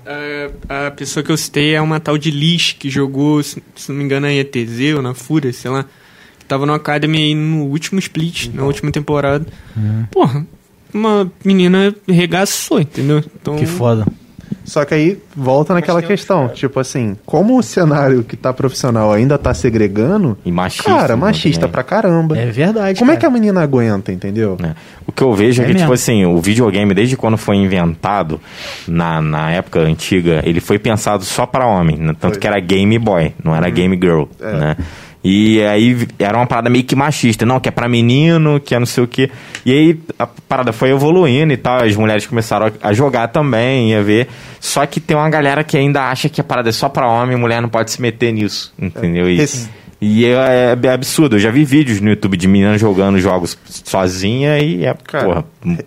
A, 0.67 0.87
a 0.87 0.91
pessoa 0.91 1.23
que 1.23 1.31
eu 1.31 1.37
citei 1.37 1.75
é 1.75 1.81
uma 1.81 1.99
tal 1.99 2.17
de 2.17 2.31
Lish, 2.31 2.73
que 2.79 2.89
jogou, 2.89 3.41
se, 3.43 3.61
se 3.75 3.89
não 3.91 3.99
me 3.99 4.03
engano, 4.03 4.25
na 4.25 4.33
ETZ 4.33 4.95
ou 4.95 5.01
na 5.01 5.13
Fúria, 5.13 5.53
sei 5.53 5.69
lá. 5.69 5.85
Que 6.39 6.45
tava 6.45 6.65
no 6.65 6.73
Academy 6.73 7.17
aí 7.19 7.35
no 7.35 7.65
último 7.65 7.99
split, 7.99 8.47
na 8.53 8.63
última 8.63 8.91
temporada. 8.91 9.45
Porra, 10.11 10.45
uma 10.93 11.31
menina 11.43 11.93
regaçou, 12.07 12.79
entendeu? 12.79 13.23
Então, 13.39 13.55
que 13.57 13.65
foda. 13.65 14.05
Só 14.65 14.83
que 14.83 14.93
aí 14.93 15.17
volta 15.35 15.73
naquela 15.73 15.99
que 16.01 16.05
é 16.05 16.09
questão, 16.09 16.49
tipo 16.49 16.79
assim, 16.79 17.15
como 17.25 17.57
o 17.57 17.63
cenário 17.63 18.23
que 18.23 18.35
tá 18.35 18.51
profissional 18.51 19.13
ainda 19.13 19.37
tá 19.37 19.53
segregando, 19.53 20.37
E 20.43 20.51
machista. 20.51 20.83
cara, 20.91 21.15
machista 21.15 21.61
também. 21.61 21.71
pra 21.71 21.83
caramba. 21.83 22.37
É 22.37 22.47
verdade. 22.47 22.99
como 22.99 23.11
é 23.11 23.13
cara. 23.13 23.19
que 23.21 23.25
a 23.25 23.29
menina 23.29 23.61
aguenta, 23.61 24.11
entendeu? 24.11 24.57
né? 24.59 24.75
O 25.07 25.11
que 25.11 25.21
eu 25.21 25.33
vejo 25.33 25.61
é, 25.61 25.65
É 25.65 25.67
que, 25.67 25.73
mesmo. 25.73 25.85
tipo 25.87 25.93
assim, 25.93 26.25
o 26.25 26.39
videogame, 26.41 26.93
desde 26.93 27.15
quando 27.15 27.37
foi 27.37 27.55
inventado, 27.57 28.41
na, 28.87 29.21
na 29.21 29.51
época 29.51 29.79
antiga, 29.79 30.41
ele 30.43 30.59
foi 30.59 30.79
pensado 30.79 31.23
só 31.23 31.45
pra 31.45 31.65
homem. 31.65 31.97
né? 31.97 32.13
Tanto 32.19 32.33
Foi. 32.33 32.41
Que 32.41 32.47
era 32.47 32.59
Game 32.59 32.97
Boy, 32.97 33.33
não 33.43 33.55
era 33.55 33.69
Game 33.69 33.95
Girl, 34.01 34.23
É. 34.41 34.53
né? 34.53 34.77
E 35.27 35.59
aí 35.63 36.07
era 36.19 36.37
uma 36.37 36.45
parada 36.45 36.69
meio 36.69 36.83
que 36.83 36.95
machista, 36.95 37.47
não, 37.47 37.59
que 37.59 37.67
é 37.67 37.71
pra 37.71 37.89
menino, 37.89 38.59
que 38.59 38.75
é 38.75 38.79
não 38.79 38.85
sei 38.85 39.03
o 39.03 39.07
quê. 39.07 39.31
E 39.65 39.71
aí 39.71 39.99
a 40.19 40.27
parada 40.27 40.71
foi 40.71 40.91
evoluindo 40.91 41.51
e 41.51 41.57
tal, 41.57 41.83
as 41.83 41.95
mulheres 41.95 42.27
começaram 42.27 42.67
a, 42.67 42.89
a 42.89 42.93
jogar 42.93 43.29
também, 43.29 43.89
ia 43.89 44.03
ver. 44.03 44.27
Só 44.59 44.85
que 44.85 44.99
tem 44.99 45.17
uma 45.17 45.27
galera 45.27 45.63
que 45.63 45.75
ainda 45.75 46.03
acha 46.11 46.29
que 46.29 46.39
a 46.39 46.43
parada 46.43 46.69
é 46.69 46.71
só 46.71 46.87
pra 46.89 47.07
homem, 47.09 47.35
mulher 47.35 47.59
não 47.59 47.69
pode 47.69 47.89
se 47.89 47.99
meter 47.99 48.31
nisso, 48.31 48.71
entendeu? 48.79 49.27
E, 49.27 49.39
Esse- 49.41 49.67
e 49.99 50.25
é, 50.25 50.77
é 50.83 50.89
absurdo. 50.91 51.37
Eu 51.37 51.39
já 51.39 51.49
vi 51.49 51.63
vídeos 51.65 51.99
no 52.01 52.09
YouTube 52.09 52.37
de 52.37 52.47
meninas 52.47 52.79
jogando 52.79 53.17
jogos 53.17 53.57
sozinha 53.83 54.59
e 54.59 54.85
é, 54.85 54.93
Cara, 55.05 55.25
porra. 55.25 55.45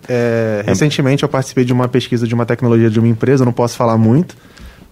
É, 0.09 0.63
recentemente 0.65 1.23
eu 1.23 1.29
participei 1.29 1.63
de 1.63 1.71
uma 1.71 1.87
pesquisa 1.87 2.27
de 2.27 2.33
uma 2.33 2.45
tecnologia 2.45 2.89
de 2.89 2.99
uma 2.99 3.07
empresa, 3.07 3.45
não 3.45 3.53
posso 3.53 3.77
falar 3.77 3.97
muito, 3.97 4.35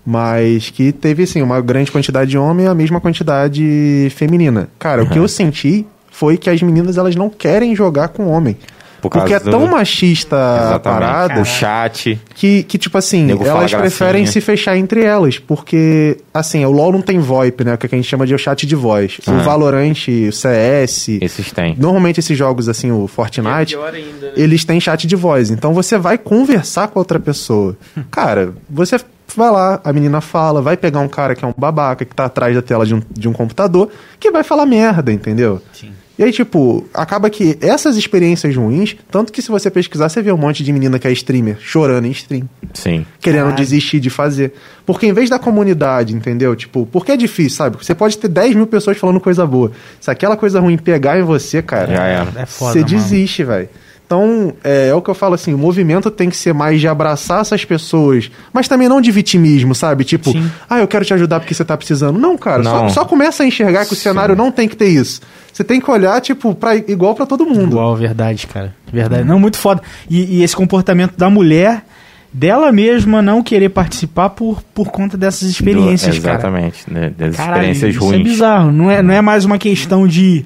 mas 0.09 0.69
que 0.69 0.93
teve 0.93 1.23
assim 1.23 1.41
uma 1.41 1.59
grande 1.59 1.91
quantidade 1.91 2.31
de 2.31 2.37
homem 2.37 2.65
e 2.65 2.69
a 2.69 2.73
mesma 2.73 3.01
quantidade 3.01 4.07
feminina. 4.15 4.69
Cara, 4.79 5.03
o 5.03 5.09
que 5.09 5.19
eu 5.19 5.27
senti 5.27 5.85
foi 6.09 6.37
que 6.37 6.49
as 6.49 6.61
meninas 6.61 6.97
elas 6.97 7.13
não 7.13 7.29
querem 7.29 7.75
jogar 7.75 8.07
com 8.07 8.27
homem. 8.29 8.55
Por 9.01 9.11
causa 9.11 9.27
Porque 9.27 9.33
é 9.35 9.39
do- 9.39 9.51
tão 9.51 9.67
machista 9.67 10.35
a 10.75 10.79
parada 10.79 11.39
O 11.41 11.45
chat. 11.45 12.19
que, 12.33 12.63
que, 12.63 12.77
tipo 12.79 12.97
assim, 12.97 13.29
elas 13.45 13.71
preferem 13.71 14.25
se 14.25 14.41
fechar 14.41 14.75
entre 14.75 15.03
elas. 15.03 15.37
Porque, 15.37 16.17
assim, 16.33 16.65
o 16.65 16.71
LoL 16.71 16.91
não 16.93 17.01
tem 17.01 17.19
VoIP, 17.19 17.63
né? 17.63 17.75
O 17.75 17.77
que 17.77 17.85
a 17.85 17.89
gente 17.89 18.07
chama 18.07 18.25
de 18.25 18.35
chat 18.39 18.65
de 18.65 18.75
voz. 18.75 19.19
Ah. 19.27 19.31
O 19.33 19.39
Valorant, 19.43 19.93
o 20.27 20.31
CS. 20.31 21.19
Esses 21.21 21.51
têm. 21.51 21.75
Normalmente 21.77 22.19
esses 22.19 22.35
jogos, 22.35 22.67
assim, 22.67 22.91
o 22.91 23.05
É 23.05 23.07
Fortnite. 23.07 23.75
pior 23.75 23.93
ainda, 23.93 24.27
né? 24.27 24.33
eles 24.35 24.65
têm 24.65 24.79
chat 24.79 25.05
de 25.05 25.15
voz. 25.15 25.51
Então 25.51 25.75
você 25.75 25.95
vai 25.99 26.17
conversar 26.17 26.87
com 26.87 26.97
a 26.97 27.01
outra 27.01 27.19
pessoa. 27.19 27.77
Cara, 28.09 28.53
você 28.67 28.97
vai 29.35 29.51
lá, 29.51 29.79
a 29.83 29.91
menina 29.93 30.21
fala, 30.21 30.61
vai 30.61 30.77
pegar 30.77 30.99
um 30.99 31.07
cara 31.07 31.35
que 31.35 31.43
é 31.43 31.47
um 31.47 31.53
babaca, 31.57 32.05
que 32.05 32.15
tá 32.15 32.25
atrás 32.25 32.55
da 32.55 32.61
tela 32.61 32.85
de 32.85 32.95
um, 32.95 33.01
de 33.11 33.27
um 33.27 33.33
computador, 33.33 33.89
que 34.19 34.31
vai 34.31 34.43
falar 34.43 34.65
merda, 34.65 35.11
entendeu? 35.11 35.61
Sim. 35.73 35.91
E 36.19 36.23
aí, 36.23 36.31
tipo, 36.31 36.83
acaba 36.95 37.29
que 37.29 37.59
essas 37.61 37.95
experiências 37.95 38.55
ruins, 38.55 38.95
tanto 39.11 39.31
que 39.31 39.39
se 39.39 39.49
você 39.49 39.69
pesquisar, 39.69 40.09
você 40.09 40.19
vê 40.19 40.31
um 40.31 40.37
monte 40.37 40.63
de 40.63 40.73
menina 40.73 40.97
que 40.97 41.07
é 41.07 41.11
streamer 41.11 41.57
chorando 41.59 42.07
em 42.07 42.09
stream, 42.11 42.49
Sim. 42.73 43.05
querendo 43.21 43.41
Caralho. 43.41 43.57
desistir 43.57 43.99
de 43.99 44.09
fazer. 44.09 44.53
Porque 44.83 45.05
em 45.05 45.13
vez 45.13 45.29
da 45.29 45.37
comunidade, 45.37 46.15
entendeu? 46.15 46.55
Tipo, 46.55 46.87
porque 46.91 47.11
é 47.11 47.17
difícil, 47.17 47.57
sabe? 47.57 47.77
Você 47.77 47.93
pode 47.93 48.17
ter 48.17 48.29
10 48.29 48.55
mil 48.55 48.65
pessoas 48.65 48.97
falando 48.97 49.19
coisa 49.19 49.45
boa. 49.45 49.71
Se 50.01 50.09
aquela 50.09 50.35
coisa 50.35 50.59
ruim 50.59 50.75
pegar 50.75 51.19
em 51.19 51.21
você, 51.23 51.61
cara, 51.61 51.95
Já 51.95 52.03
era. 52.05 52.31
É 52.35 52.45
foda, 52.47 52.73
você 52.73 52.79
mano. 52.79 52.89
desiste, 52.89 53.43
velho. 53.43 53.69
Então, 54.07 54.53
é, 54.63 54.87
é 54.87 54.93
o 54.95 55.01
que 55.01 55.09
eu 55.09 55.13
falo 55.13 55.33
assim, 55.35 55.53
o 55.53 55.57
movimento 55.57 56.09
tem 56.09 56.29
que 56.29 56.37
ser 56.37 56.53
mais 56.53 56.79
de 56.79 56.87
abraçar 56.87 57.41
essas 57.41 57.65
pessoas, 57.65 58.31
mas 58.53 58.65
também 58.65 58.87
não 58.87 59.01
de 59.01 59.11
vitimismo, 59.11 59.75
sabe? 59.75 60.05
Tipo, 60.05 60.31
Sim. 60.31 60.49
ah, 60.69 60.79
eu 60.79 60.87
quero 60.87 61.03
te 61.03 61.13
ajudar 61.13 61.41
porque 61.41 61.53
você 61.53 61.65
tá 61.65 61.75
precisando. 61.75 62.17
Não, 62.17 62.37
cara, 62.37 62.63
Só, 62.63 62.81
Não. 62.83 62.89
só 62.89 63.03
começa 63.03 63.43
a 63.43 63.45
enxergar 63.45 63.85
que 63.85 63.91
o 63.91 63.97
cenário 63.97 64.33
não 64.33 64.49
tem 64.49 64.65
que 64.69 64.77
ter 64.77 64.87
isso. 64.87 65.19
Você 65.51 65.61
tem 65.61 65.81
que 65.81 65.91
olhar, 65.91 66.21
tipo, 66.21 66.55
pra, 66.55 66.77
igual 66.77 67.13
pra 67.15 67.25
todo 67.25 67.45
mundo. 67.45 67.71
Igual, 67.71 67.97
verdade, 67.97 68.47
cara. 68.47 68.73
Verdade. 68.93 69.25
Não, 69.25 69.37
muito 69.39 69.57
foda. 69.57 69.81
E, 70.09 70.37
e 70.37 70.43
esse 70.43 70.55
comportamento 70.55 71.17
da 71.17 71.29
mulher, 71.29 71.83
dela 72.31 72.71
mesma 72.71 73.21
não 73.21 73.43
querer 73.43 73.67
participar 73.69 74.29
por, 74.29 74.61
por 74.73 74.89
conta 74.89 75.17
dessas 75.17 75.49
experiências, 75.49 76.15
Do- 76.15 76.21
cara. 76.21 76.35
Exatamente. 76.35 76.83
né, 76.89 77.11
Das 77.17 77.35
Caralho, 77.35 77.55
experiências 77.71 77.95
isso 77.95 78.05
ruins. 78.05 78.21
é 78.21 78.23
bizarro. 78.23 78.71
Não 78.71 78.89
é, 78.89 79.03
não 79.03 79.13
é 79.13 79.21
mais 79.21 79.43
uma 79.43 79.57
questão 79.57 80.07
de 80.07 80.45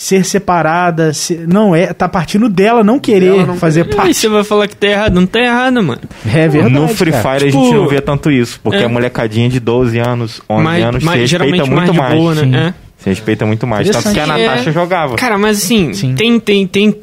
ser 0.00 0.24
separada. 0.24 1.12
ser- 1.12 1.44
não, 1.48 1.74
é 1.74 1.92
tá 1.92 2.08
partindo 2.08 2.48
dela 2.48 2.84
não 2.84 3.00
querer 3.00 3.32
Dela 3.32 3.46
não 3.46 3.56
fazer 3.56 3.80
E 3.84 3.90
aí 3.90 3.96
parte. 3.96 4.14
você 4.14 4.28
vai 4.28 4.44
falar 4.44 4.68
que 4.68 4.76
tá 4.76 4.86
errado? 4.86 5.12
Não 5.14 5.26
tá 5.26 5.40
errado, 5.40 5.82
mano. 5.82 6.00
É 6.24 6.46
verdade. 6.46 6.72
no 6.74 6.86
Free 6.86 7.10
cara. 7.10 7.22
Fire 7.40 7.48
a 7.48 7.50
Tipo, 7.50 7.64
gente 7.64 7.74
não 7.74 7.88
vê 7.88 8.00
tanto 8.00 8.30
isso, 8.30 8.60
porque 8.62 8.78
é. 8.78 8.84
a 8.84 8.88
molecadinha 8.88 9.48
de 9.48 9.58
12 9.58 9.98
anos, 9.98 10.40
11 10.48 10.62
Mais- 10.62 10.84
anos, 10.84 11.02
mais- 11.04 11.16
se 11.16 11.20
respeita 11.36 11.44
geralmente 11.56 11.70
mais 11.70 11.80
muito 11.80 11.92
de 11.92 11.98
mais. 11.98 12.14
boa, 12.14 12.34
né? 12.46 12.74
É. 12.74 12.88
Se 13.02 13.08
respeita 13.10 13.44
muito 13.44 13.66
mais. 13.66 13.88
Tanto 13.90 14.02
que 14.02 14.08
a 14.08 14.22
Interessante. 14.24 14.46
Natasha 14.46 14.70
É. 14.70 14.72
jogava. 14.72 15.16
Cara, 15.16 15.36
mas 15.36 15.58
assim, 15.64 15.92
Sim. 15.92 16.14
tem, 16.14 16.38
tem, 16.38 16.64
tem 16.66 16.96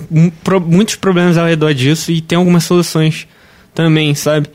pro- 0.43 0.61
muitos 0.61 0.95
problemas 0.95 1.37
ao 1.37 1.45
redor 1.45 1.73
disso 1.73 2.11
e 2.13 2.21
tem 2.21 2.37
algumas 2.37 2.63
soluções 2.63 3.27
também, 3.73 4.15
sabe? 4.15 4.47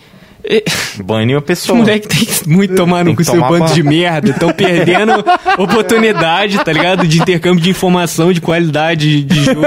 E- 0.53 0.65
Baniu 1.03 1.37
a 1.37 1.41
Os 1.41 1.47
pessoa. 1.47 1.79
moleques 1.79 2.09
tem 2.09 2.27
que 2.27 2.49
muito 2.49 2.75
tomar 2.75 3.05
no 3.05 3.15
que 3.15 3.25
seu 3.25 3.41
bando 3.41 3.67
ban. 3.67 3.73
de 3.73 3.83
merda. 3.85 4.31
Estão 4.31 4.53
perdendo 4.53 5.13
oportunidade, 5.57 6.59
tá 6.65 6.73
ligado? 6.73 7.07
De 7.07 7.21
intercâmbio 7.21 7.63
de 7.63 7.71
informação, 7.71 8.33
de 8.33 8.41
qualidade 8.41 9.23
de 9.23 9.45
jogo. 9.45 9.63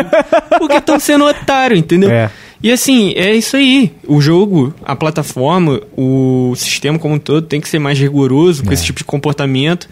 Porque 0.59 0.75
estão 0.75 0.99
sendo 0.99 1.25
otário, 1.25 1.77
entendeu? 1.77 2.11
É. 2.11 2.29
E 2.61 2.71
assim, 2.71 3.13
é 3.15 3.33
isso 3.33 3.55
aí. 3.57 3.91
O 4.07 4.21
jogo, 4.21 4.73
a 4.85 4.95
plataforma, 4.95 5.81
o 5.97 6.53
sistema 6.55 6.99
como 6.99 7.15
um 7.15 7.19
todo 7.19 7.41
tem 7.45 7.59
que 7.61 7.67
ser 7.69 7.79
mais 7.79 7.97
rigoroso 7.99 8.63
com 8.63 8.71
É. 8.71 8.73
esse 8.73 8.83
tipo 8.85 8.99
de 8.99 9.03
comportamento. 9.05 9.87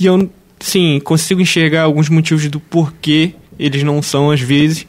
E 0.00 0.06
eu, 0.06 0.28
sim, 0.60 1.00
consigo 1.04 1.40
enxergar 1.40 1.82
alguns 1.82 2.08
motivos 2.08 2.48
do 2.48 2.58
porquê 2.60 3.34
eles 3.58 3.82
não 3.84 4.02
são, 4.02 4.30
às 4.30 4.40
vezes, 4.40 4.86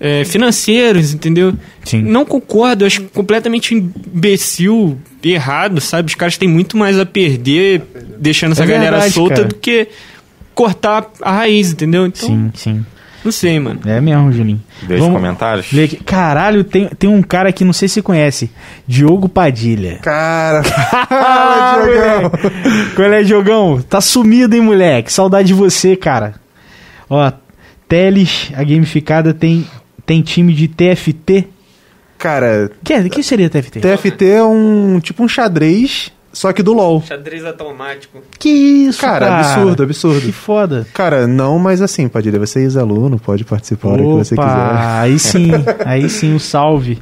é, 0.00 0.24
financeiros, 0.24 1.12
entendeu? 1.12 1.54
Sim. 1.84 2.02
Não 2.02 2.24
concordo, 2.24 2.84
acho 2.84 3.02
completamente 3.14 3.74
imbecil, 3.74 4.98
errado, 5.22 5.80
sabe? 5.80 6.08
Os 6.08 6.14
caras 6.14 6.36
têm 6.36 6.48
muito 6.48 6.76
mais 6.76 6.98
a 6.98 7.06
perder 7.06 7.82
deixando 8.18 8.52
essa 8.52 8.64
É 8.64 8.66
galera 8.66 8.90
verdade, 8.92 9.12
solta 9.12 9.34
cara. 9.36 9.48
do 9.48 9.54
que 9.56 9.88
cortar 10.54 11.06
a 11.22 11.32
raiz, 11.32 11.72
entendeu? 11.72 12.06
Então, 12.06 12.28
Sim, 12.28 12.50
sim. 12.54 12.86
não 13.24 13.30
sei, 13.32 13.58
mano. 13.60 13.80
É 13.86 14.00
mesmo, 14.00 14.30
Julinho. 14.32 14.60
Deixa 14.82 15.04
os 15.04 15.10
comentários. 15.12 15.72
ler 15.72 15.84
aqui. 15.84 15.96
Caralho, 16.04 16.62
tem, 16.64 16.88
tem 16.98 17.08
um 17.10 17.22
cara 17.22 17.52
que 17.52 17.64
não 17.64 17.72
sei 17.72 17.88
se 17.88 17.94
você 17.94 18.02
conhece. 18.02 18.50
Diogo 18.86 19.28
Padilha. 19.28 19.98
Cara, 20.02 20.62
Ah, 21.10 21.76
Diogão. 21.84 22.30
Qual 22.94 23.12
é, 23.12 23.22
Diogão? 23.22 23.82
Tá 23.82 24.00
sumido, 24.00 24.54
hein, 24.54 24.62
moleque? 24.62 25.12
Saudade 25.12 25.48
de 25.48 25.54
você, 25.54 25.96
cara. 25.96 26.34
Ó, 27.10 27.30
Teles, 27.88 28.50
a 28.54 28.62
gamificada, 28.62 29.32
tem, 29.32 29.66
tem 30.08 30.22
time 30.22 30.54
de 30.54 30.66
TFT. 30.68 31.46
cara, 32.16 32.70
Que, 32.82 32.94
é- 32.94 33.08
que 33.08 33.22
seria 33.22 33.48
TFT? 33.50 33.80
TFT 33.80 34.24
é 34.24 34.42
um 34.42 34.98
tipo 35.00 35.22
um 35.22 35.28
xadrez, 35.28 36.10
só 36.32 36.52
que 36.52 36.62
do 36.62 36.72
LoL. 36.72 37.02
Xadrez 37.06 37.44
automático. 37.44 38.18
Que 38.38 38.48
isso, 38.48 39.00
Cara, 39.00 39.26
cara? 39.26 39.40
absurdo, 39.40 39.76
Que 39.76 39.82
absurdo. 39.82 40.32
foda. 40.32 40.86
Cara, 40.94 41.26
não, 41.26 41.58
mas 41.58 41.82
assim, 41.82 42.08
Padilha, 42.08 42.38
você 42.38 42.60
é 42.60 42.62
ex-aluno, 42.62 43.18
pode 43.18 43.44
participar 43.44 43.88
a 43.88 43.92
hora 43.92 44.02
que 44.02 44.08
você 44.08 44.34
quiser. 44.34 44.48
Opa, 44.48 45.00
aí 45.00 45.18
sim, 45.18 45.50
aí 45.84 46.08
sim, 46.08 46.34
o 46.34 46.40
salve. 46.40 46.98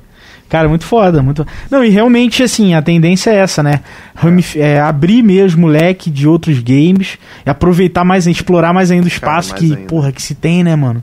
Cara, 0.48 0.68
muito 0.68 0.84
foda, 0.84 1.22
muito. 1.22 1.44
Não, 1.68 1.82
e 1.84 1.88
realmente, 1.88 2.40
assim, 2.42 2.72
a 2.74 2.80
tendência 2.80 3.30
é 3.30 3.36
essa, 3.38 3.64
né? 3.64 3.80
Ramif- 4.14 4.56
é, 4.56 4.78
abrir 4.80 5.20
mesmo 5.20 5.66
o 5.66 5.70
leque 5.70 6.08
de 6.08 6.28
outros 6.28 6.60
games 6.60 7.18
e 7.44 7.50
aproveitar 7.50 8.04
mais, 8.04 8.28
explorar 8.28 8.72
mais 8.72 8.92
ainda 8.92 9.06
o 9.06 9.08
espaço 9.08 9.52
que, 9.56 9.64
ainda. 9.64 9.88
porra, 9.88 10.12
que 10.12 10.22
se 10.22 10.36
tem, 10.36 10.62
né, 10.62 10.76
mano? 10.76 11.02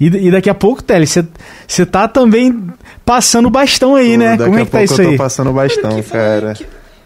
E, 0.00 0.06
e 0.06 0.30
daqui 0.30 0.48
a 0.48 0.54
pouco, 0.54 0.82
Tele, 0.82 1.06
você 1.06 1.86
tá 1.86 2.06
também 2.06 2.68
passando 3.04 3.46
o 3.46 3.50
bastão 3.50 3.96
aí, 3.96 4.12
Pô, 4.12 4.18
né? 4.18 4.30
Daqui 4.36 4.44
Como 4.44 4.58
é 4.58 4.62
a 4.62 4.64
que 4.64 4.70
tá 4.70 4.78
pouco 4.78 4.92
isso 4.92 5.02
eu 5.02 5.06
tô 5.06 5.10
aí? 5.12 5.18
passando 5.18 5.52
bastão, 5.52 6.02
cara. 6.02 6.54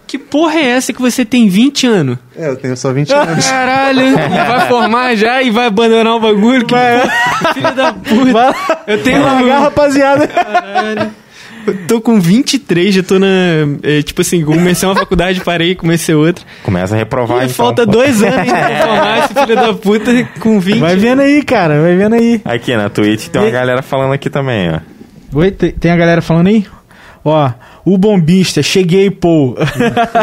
Que 0.07 0.19
porra 0.19 0.57
é 0.57 0.67
essa 0.73 0.93
que 0.93 1.01
você 1.01 1.25
tem 1.25 1.49
20 1.49 1.87
anos? 1.87 2.19
É, 2.37 2.49
eu 2.49 2.57
tenho 2.57 2.77
só 2.77 2.93
20 2.93 3.11
anos. 3.15 3.49
Caralho, 3.49 4.03
e 4.09 4.13
vai 4.47 4.69
formar 4.69 5.15
já 5.17 5.43
e 5.43 5.51
vai 5.51 5.69
abandonar 5.69 6.17
o 6.17 6.21
bagulho? 6.21 6.67
Que 6.67 6.75
filho 7.55 7.75
da 7.75 7.95
puta. 7.95 8.31
Vai 8.33 8.55
Eu 8.89 9.03
tenho 9.03 9.23
largar, 9.23 9.61
um... 9.61 9.63
rapaziada. 9.63 10.29
Eu 11.67 11.87
tô 11.87 12.01
com 12.01 12.21
23, 12.21 12.95
já 12.95 13.03
tô 13.03 13.19
na... 13.19 13.27
é, 13.83 14.03
tipo 14.03 14.21
assim, 14.23 14.45
comecei 14.45 14.89
uma 14.89 14.95
faculdade, 14.95 15.41
parei, 15.41 15.75
comecei 15.75 16.15
outra. 16.15 16.45
Começa 16.63 16.95
a 16.95 16.99
reprovar, 16.99 17.43
E 17.43 17.45
então. 17.45 17.55
falta 17.57 17.85
dois 17.87 18.23
anos 18.23 18.47
pra 18.51 18.81
formar 18.87 19.19
esse 19.25 19.35
filho 19.35 19.55
da 19.57 19.75
puta 19.75 20.29
com 20.41 20.59
20. 20.61 20.79
Vai 20.79 20.97
vendo 20.97 21.23
aí, 21.23 21.43
cara, 21.43 21.81
vai 21.81 21.97
vendo 21.97 22.15
aí. 22.15 22.41
Aqui 22.45 22.77
na 22.77 22.89
Twitch 22.89 23.29
tem 23.29 23.41
uma 23.43 23.49
E- 23.49 23.53
galera 23.53 23.83
falando 23.83 24.13
aqui 24.13 24.29
também, 24.31 24.71
ó. 24.73 24.81
Oi, 25.39 25.51
te- 25.51 25.73
tem 25.73 25.91
a 25.91 25.97
galera 25.97 26.21
falando 26.23 26.49
aí? 26.49 26.67
Ó, 27.25 27.51
o 27.85 27.99
bombista, 27.99 28.63
cheguei, 28.63 29.11
pô. 29.11 29.57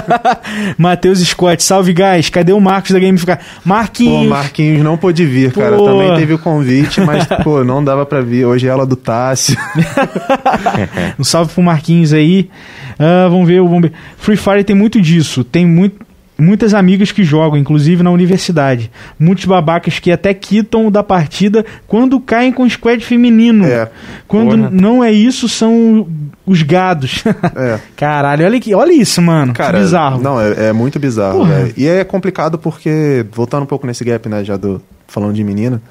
Matheus 0.78 1.20
Scott, 1.20 1.62
salve, 1.62 1.94
guys. 1.94 2.30
Cadê 2.30 2.54
o 2.54 2.60
Marcos 2.60 2.92
da 2.92 3.00
Gamificar? 3.00 3.38
Pô, 3.38 3.44
Marquinhos. 3.66 4.30
Marquinhos 4.30 4.84
não 4.84 4.98
pôde 4.98 5.26
vir, 5.26 5.52
cara. 5.52 5.76
Pô. 5.76 5.86
Também 5.86 6.16
teve 6.16 6.34
o 6.34 6.40
convite, 6.40 7.02
mas, 7.02 7.26
pô, 7.44 7.64
não 7.64 7.84
dava 7.84 8.06
pra 8.06 8.22
vir. 8.22 8.46
Hoje 8.46 8.68
é 8.68 8.70
ela 8.70 8.86
do 8.86 8.96
Tássio. 8.96 9.58
Um 11.20 11.24
salve 11.24 11.54
pro 11.54 11.62
Marquinhos 11.62 12.14
aí. 12.14 12.50
Ah, 12.98 13.28
vamos 13.30 13.48
ver 13.48 13.62
o 13.62 13.68
bombe... 13.68 13.92
Free 14.18 14.38
Fire 14.38 14.64
tem 14.64 14.76
muito 14.76 15.02
disso. 15.02 15.44
Tem 15.44 15.66
muito. 15.66 16.06
Muitas 16.40 16.74
amigas 16.74 17.12
que 17.12 17.24
jogam, 17.24 17.58
inclusive 17.58 18.02
na 18.02 18.12
universidade. 18.12 18.90
Muitos 19.20 19.46
babacas 19.46 20.00
que 20.00 20.12
até 20.12 20.34
quitam 20.34 20.90
da 20.90 21.04
partida 21.04 21.66
quando 21.86 22.20
caem 22.20 22.52
com 22.52 22.64
o 22.64 22.70
squad 22.70 23.04
feminino. 23.04 23.66
É. 23.66 23.90
Quando 24.28 24.58
Porra. 24.58 24.70
não 24.72 25.04
é 25.04 25.12
isso, 25.12 25.50
são 25.50 26.08
os 26.46 26.62
gados. 26.62 27.24
É. 27.56 27.80
Caralho, 27.96 28.46
olha, 28.46 28.58
aqui, 28.58 28.74
olha 28.74 28.94
isso, 28.94 29.22
mano. 29.22 29.54
Cara, 29.54 29.78
que 29.78 29.84
bizarro. 29.84 30.22
Não, 30.22 30.40
é, 30.40 30.68
é 30.68 30.74
muito 30.74 30.98
bizarro. 31.00 31.46
E 31.76 31.88
é 31.88 32.04
complicado 32.04 32.58
porque, 32.58 33.26
voltando 33.32 33.64
um 33.64 33.68
pouco 33.68 33.86
nesse 33.86 34.04
gap, 34.04 34.28
né, 34.30 34.44
já 34.44 34.58
do 34.58 34.82
falando 35.08 35.34
de 35.34 35.44
menina, 35.44 35.82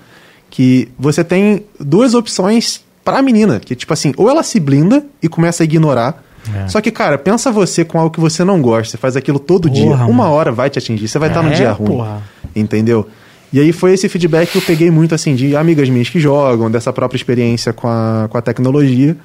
que 0.48 0.88
você 0.98 1.22
tem 1.22 1.64
duas 1.78 2.14
opções 2.14 2.82
pra 3.04 3.22
menina, 3.22 3.60
que 3.60 3.74
tipo 3.74 3.92
assim, 3.92 4.12
ou 4.16 4.28
ela 4.28 4.42
se 4.42 4.58
blinda 4.60 5.04
e 5.22 5.28
começa 5.28 5.62
a 5.62 5.64
ignorar. 5.64 6.24
É. 6.54 6.68
Só 6.68 6.80
que, 6.80 6.90
cara, 6.90 7.16
pensa 7.18 7.50
você 7.52 7.84
com 7.84 7.98
algo 7.98 8.10
que 8.12 8.20
você 8.20 8.44
não 8.44 8.60
gosta, 8.62 8.92
você 8.92 8.96
faz 8.96 9.16
aquilo 9.16 9.38
todo 9.38 9.68
Porra, 9.68 9.74
dia, 9.80 9.94
uma 10.06 10.24
mano. 10.24 10.30
hora 10.32 10.52
vai 10.52 10.68
te 10.70 10.78
atingir, 10.78 11.08
você 11.08 11.18
vai 11.18 11.28
estar 11.28 11.42
num 11.42 11.50
É, 11.50 11.54
dia 11.54 11.72
ruim. 11.72 11.86
porra. 11.88 12.22
Entendeu? 12.54 13.06
E 13.52 13.58
aí 13.60 13.72
foi 13.72 13.94
esse 13.94 14.08
feedback 14.08 14.50
que 14.52 14.58
eu 14.58 14.62
peguei 14.62 14.90
muito, 14.90 15.14
assim, 15.14 15.34
de 15.34 15.56
amigas 15.56 15.88
minhas 15.88 16.08
que 16.08 16.20
jogam, 16.20 16.70
dessa 16.70 16.92
própria 16.92 17.16
experiência 17.16 17.72
com 17.72 17.88
a, 17.88 18.26
com 18.28 18.36
a 18.36 18.42
tecnologia, 18.42 19.16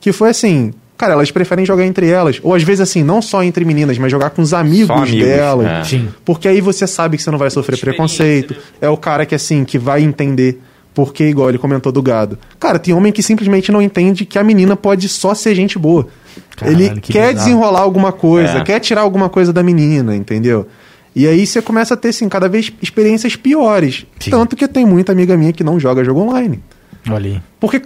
que 0.00 0.12
foi 0.12 0.30
assim, 0.30 0.72
cara, 0.96 1.12
elas 1.12 1.30
preferem 1.30 1.64
jogar 1.64 1.84
entre 1.86 2.08
elas, 2.08 2.40
ou 2.42 2.54
às 2.54 2.62
vezes 2.64 2.80
assim, 2.80 3.04
não 3.04 3.22
só 3.22 3.42
entre 3.44 3.64
meninas, 3.64 3.96
mas 3.98 4.10
jogar 4.10 4.30
com 4.30 4.42
os 4.42 4.52
amigos, 4.52 4.90
amigos, 4.90 5.24
delas. 5.28 5.66
é. 5.66 5.84
Sim. 5.84 6.08
Porque 6.24 6.48
aí 6.48 6.60
você 6.60 6.86
sabe 6.88 7.16
que 7.16 7.22
você 7.22 7.30
não 7.30 7.38
vai 7.38 7.50
sofrer 7.50 7.78
preconceito. 7.78 8.54
né? 8.54 8.60
É 8.80 8.88
o 8.88 8.96
cara 8.96 9.24
que, 9.24 9.34
assim, 9.34 9.64
que 9.64 9.78
vai 9.78 10.02
entender. 10.02 10.60
Porque, 10.92 11.28
igual 11.28 11.48
ele 11.48 11.58
comentou 11.58 11.92
do 11.92 12.02
gado. 12.02 12.36
Cara, 12.58 12.76
tem 12.80 12.92
homem 12.92 13.12
que 13.12 13.22
simplesmente 13.22 13.70
não 13.70 13.80
entende 13.80 14.24
que 14.24 14.36
a 14.36 14.42
menina 14.42 14.74
pode 14.74 15.08
só 15.08 15.32
ser 15.32 15.54
gente 15.54 15.78
boa. 15.78 16.08
Caralho, 16.56 16.76
ele 16.80 17.00
que 17.00 17.12
quer 17.12 17.28
bizarro. 17.28 17.38
desenrolar 17.38 17.80
alguma 17.80 18.12
coisa, 18.12 18.58
É. 18.58 18.64
quer 18.64 18.80
tirar 18.80 19.00
alguma 19.02 19.28
coisa 19.28 19.52
da 19.52 19.62
menina, 19.62 20.14
entendeu? 20.16 20.66
E 21.16 21.26
aí 21.26 21.46
você 21.46 21.60
começa 21.60 21.94
a 21.94 21.96
ter, 21.96 22.08
assim, 22.08 22.28
cada 22.28 22.48
vez 22.48 22.72
experiências 22.80 23.34
piores. 23.34 24.06
Sim. 24.20 24.30
Tanto 24.30 24.54
que 24.54 24.68
tem 24.68 24.84
muita 24.86 25.10
amiga 25.12 25.36
minha 25.36 25.52
que 25.52 25.64
não 25.64 25.78
joga 25.80 26.04
jogo 26.04 26.20
online. 26.20 26.60
Olha 27.10 27.30
aí. 27.32 27.42
Porque 27.58 27.82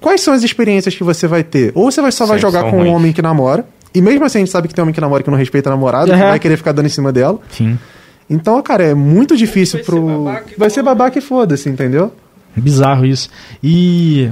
quais 0.00 0.20
são 0.20 0.34
as 0.34 0.42
experiências 0.42 0.94
que 0.94 1.02
você 1.04 1.26
vai 1.26 1.42
ter? 1.42 1.72
Ou 1.74 1.90
você 1.90 2.02
vai 2.02 2.12
só 2.12 2.26
vai 2.26 2.38
jogar 2.38 2.64
com 2.64 2.76
um 2.76 2.80
ruins. 2.80 2.94
homem 2.94 3.12
que 3.12 3.22
namora, 3.22 3.64
e 3.94 4.02
mesmo 4.02 4.24
assim 4.24 4.38
a 4.38 4.40
gente 4.40 4.50
sabe 4.50 4.68
que 4.68 4.74
tem 4.74 4.82
homem 4.82 4.92
que 4.94 5.00
namora 5.00 5.22
que 5.22 5.30
não 5.30 5.38
respeita 5.38 5.70
a 5.70 5.72
namorada, 5.72 6.06
que 6.06 6.12
Uhum. 6.20 6.28
vai 6.28 6.38
querer 6.38 6.56
ficar 6.56 6.72
dando 6.72 6.86
em 6.86 6.90
cima 6.90 7.10
dela. 7.12 7.38
Sim. 7.50 7.78
Então, 8.28 8.60
cara, 8.62 8.84
é 8.84 8.94
muito 8.94 9.36
difícil 9.36 9.78
Vai 9.78 9.84
ser 9.84 9.90
pro. 9.90 10.06
babaca 10.06 10.44
e 10.54 10.58
vai 10.58 10.70
ser 10.70 10.82
babaca 10.82 11.18
e 11.18 11.22
foda-se, 11.22 11.68
entendeu? 11.68 12.12
Bizarro 12.56 13.06
isso. 13.06 13.30
E. 13.62 14.30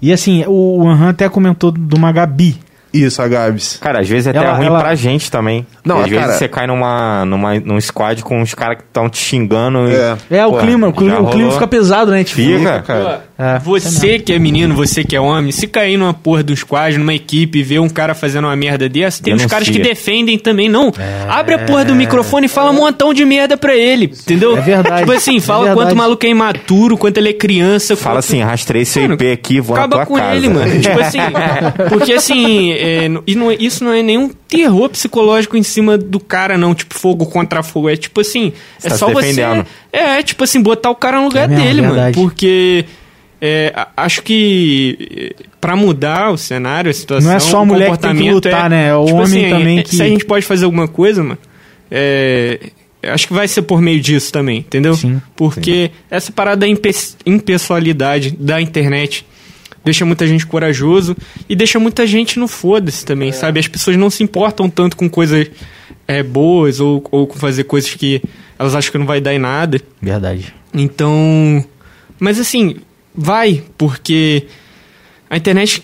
E 0.00 0.12
assim, 0.12 0.44
o 0.46 0.86
Anhan 0.86 1.10
até 1.10 1.28
comentou 1.28 1.70
de 1.72 1.94
uma 1.94 2.12
Gabi. 2.12 2.58
Isso, 2.92 3.20
a 3.20 3.28
Gabs. 3.28 3.78
Cara, 3.80 4.00
às 4.00 4.08
vezes 4.08 4.26
é 4.26 4.30
até 4.30 4.38
Ela- 4.38 4.56
ruim 4.56 4.66
ela- 4.66 4.78
pra 4.80 4.94
gente 4.94 5.30
também. 5.30 5.66
Não, 5.84 5.98
às 6.00 6.08
vezes 6.08 6.24
cara- 6.24 6.38
você 6.38 6.48
cai 6.48 6.66
numa, 6.66 7.24
numa, 7.26 7.58
num 7.60 7.80
squad 7.80 8.22
com 8.22 8.40
os 8.40 8.54
caras 8.54 8.78
que 8.78 8.84
estão 8.84 9.08
te 9.10 9.18
xingando. 9.18 9.90
e- 9.90 9.94
É. 9.94 10.16
É, 10.38 10.46
o 10.46 10.52
Pô, 10.52 10.58
clima, 10.58 10.88
o 10.88 10.92
clima, 10.92 11.20
o 11.20 11.30
clima 11.30 11.50
fica 11.52 11.66
pesado, 11.66 12.10
né? 12.10 12.24
Tipo, 12.24 12.40
Fica. 12.40 12.82
cara. 12.82 13.24
É, 13.38 13.58
você 13.58 14.18
que 14.18 14.32
é 14.32 14.38
menino, 14.38 14.74
você 14.74 15.04
que 15.04 15.14
é 15.14 15.20
homem, 15.20 15.52
se 15.52 15.66
cair 15.66 15.98
numa 15.98 16.14
porra 16.14 16.42
do 16.42 16.56
squad, 16.56 16.96
numa 16.96 17.12
equipe 17.12 17.58
e 17.58 17.62
ver 17.62 17.80
um 17.80 17.88
cara 17.88 18.14
fazendo 18.14 18.46
uma 18.46 18.56
merda 18.56 18.88
dessa, 18.88 19.22
tem 19.22 19.34
uns 19.34 19.38
Denuncia. 19.40 19.48
caras 19.58 19.68
que 19.68 19.78
defendem 19.78 20.38
também, 20.38 20.70
não. 20.70 20.88
É. 20.98 21.26
Abre 21.28 21.54
a 21.54 21.58
porra 21.58 21.84
do 21.84 21.94
microfone 21.94 22.46
e 22.46 22.48
fala 22.48 22.70
um 22.70 22.74
montão 22.74 23.12
de 23.12 23.24
merda 23.26 23.54
pra 23.56 23.76
ele, 23.76 24.06
entendeu? 24.06 24.56
É 24.56 24.60
verdade. 24.62 25.00
Tipo 25.00 25.12
assim, 25.12 25.36
É 25.36 25.40
fala 25.40 25.64
verdade. 25.66 25.80
quanto 25.84 25.92
o 25.92 25.96
maluco 25.96 26.24
é 26.24 26.28
imaturo, 26.30 26.96
quanto 26.96 27.18
ele 27.18 27.28
é 27.28 27.32
criança. 27.34 27.94
Fala 27.94 28.16
quanto- 28.16 28.24
assim, 28.24 28.40
rastrei 28.42 28.84
seu 28.86 29.02
Mano, 29.02 29.14
IP 29.14 29.30
aqui, 29.32 29.60
vou 29.60 29.76
na 29.76 29.82
Acaba 29.84 29.96
tua 29.96 30.06
com 30.06 30.14
casa. 30.16 30.34
ele, 30.36 30.48
mano. 30.48 30.80
Tipo 30.80 30.98
assim, 31.00 31.18
porque 31.90 32.12
assim, 32.14 32.72
é, 32.72 33.04
n- 33.06 33.20
isso, 33.26 33.38
não 33.38 33.50
é, 33.50 33.56
isso 33.60 33.84
não 33.84 33.92
é 33.92 34.02
nenhum 34.02 34.30
terror 34.48 34.88
psicológico 34.88 35.58
em 35.58 35.62
cima 35.62 35.98
do 35.98 36.18
cara, 36.20 36.56
não. 36.56 36.74
Tipo, 36.74 36.94
fogo 36.94 37.26
contra 37.26 37.62
fogo. 37.62 37.90
É 37.90 37.96
tipo 37.96 38.20
assim, 38.22 38.54
Você 38.78 38.86
é 38.86 38.90
tá 38.90 38.96
só 38.96 39.10
você. 39.10 39.42
É, 39.92 40.22
tipo 40.22 40.42
assim, 40.42 40.62
botar 40.62 40.88
o 40.90 40.94
cara 40.94 41.18
no 41.18 41.24
lugar 41.24 41.44
É 41.44 41.48
mesmo, 41.48 41.64
dele, 41.64 41.82
mano. 41.82 42.12
Porque. 42.14 42.86
É, 43.40 43.72
acho 43.96 44.22
que 44.22 45.34
é, 45.40 45.44
pra 45.60 45.76
mudar 45.76 46.30
o 46.30 46.36
cenário, 46.38 46.90
a 46.90 46.94
situação. 46.94 47.30
Não 47.30 47.36
é 47.36 47.40
só 47.40 47.60
a 47.60 47.64
mulher 47.64 47.90
que 47.92 47.98
tem 47.98 48.16
que 48.16 48.30
lutar, 48.30 48.70
né? 48.70 48.88
É 48.88 48.94
o 48.94 49.04
tipo 49.04 49.16
homem 49.18 49.46
assim, 49.46 49.48
também 49.50 49.78
é, 49.78 49.82
que- 49.82 49.94
Se 49.96 50.02
a 50.02 50.08
gente 50.08 50.24
pode 50.24 50.44
fazer 50.46 50.64
alguma 50.64 50.88
coisa, 50.88 51.22
mano, 51.22 51.38
é, 51.90 52.58
acho 53.02 53.26
que 53.28 53.32
vai 53.34 53.46
ser 53.48 53.62
por 53.62 53.80
meio 53.80 54.00
disso 54.00 54.32
também, 54.32 54.58
entendeu? 54.58 54.94
Sim. 54.94 55.20
Porque 55.36 55.90
essa 56.10 56.32
parada 56.32 56.60
da 56.60 56.68
impe 56.68 56.90
impessoalidade 57.24 58.30
da 58.38 58.60
internet 58.60 59.26
deixa 59.84 60.04
muita 60.04 60.26
gente 60.26 60.44
corajoso 60.46 61.16
e 61.48 61.54
deixa 61.54 61.78
muita 61.78 62.06
gente 62.06 62.38
no 62.40 62.48
foda-se 62.48 63.04
também, 63.04 63.30
sabe? 63.32 63.60
As 63.60 63.68
pessoas 63.68 63.96
não 63.96 64.10
se 64.10 64.22
importam 64.24 64.68
tanto 64.68 64.96
com 64.96 65.08
coisas 65.08 65.46
é, 66.08 66.22
boas 66.22 66.80
ou, 66.80 67.04
ou 67.10 67.26
com 67.26 67.38
fazer 67.38 67.64
coisas 67.64 67.94
que 67.94 68.20
elas 68.58 68.74
acham 68.74 68.90
que 68.90 68.98
não 68.98 69.06
vai 69.06 69.20
dar 69.20 69.32
em 69.34 69.38
nada. 69.38 69.80
Verdade. 70.02 70.52
Então. 70.74 71.64
Mas 72.18 72.40
assim, 72.40 72.76
vai, 73.16 73.62
porque 73.78 74.46
a 75.30 75.36
internet, 75.36 75.82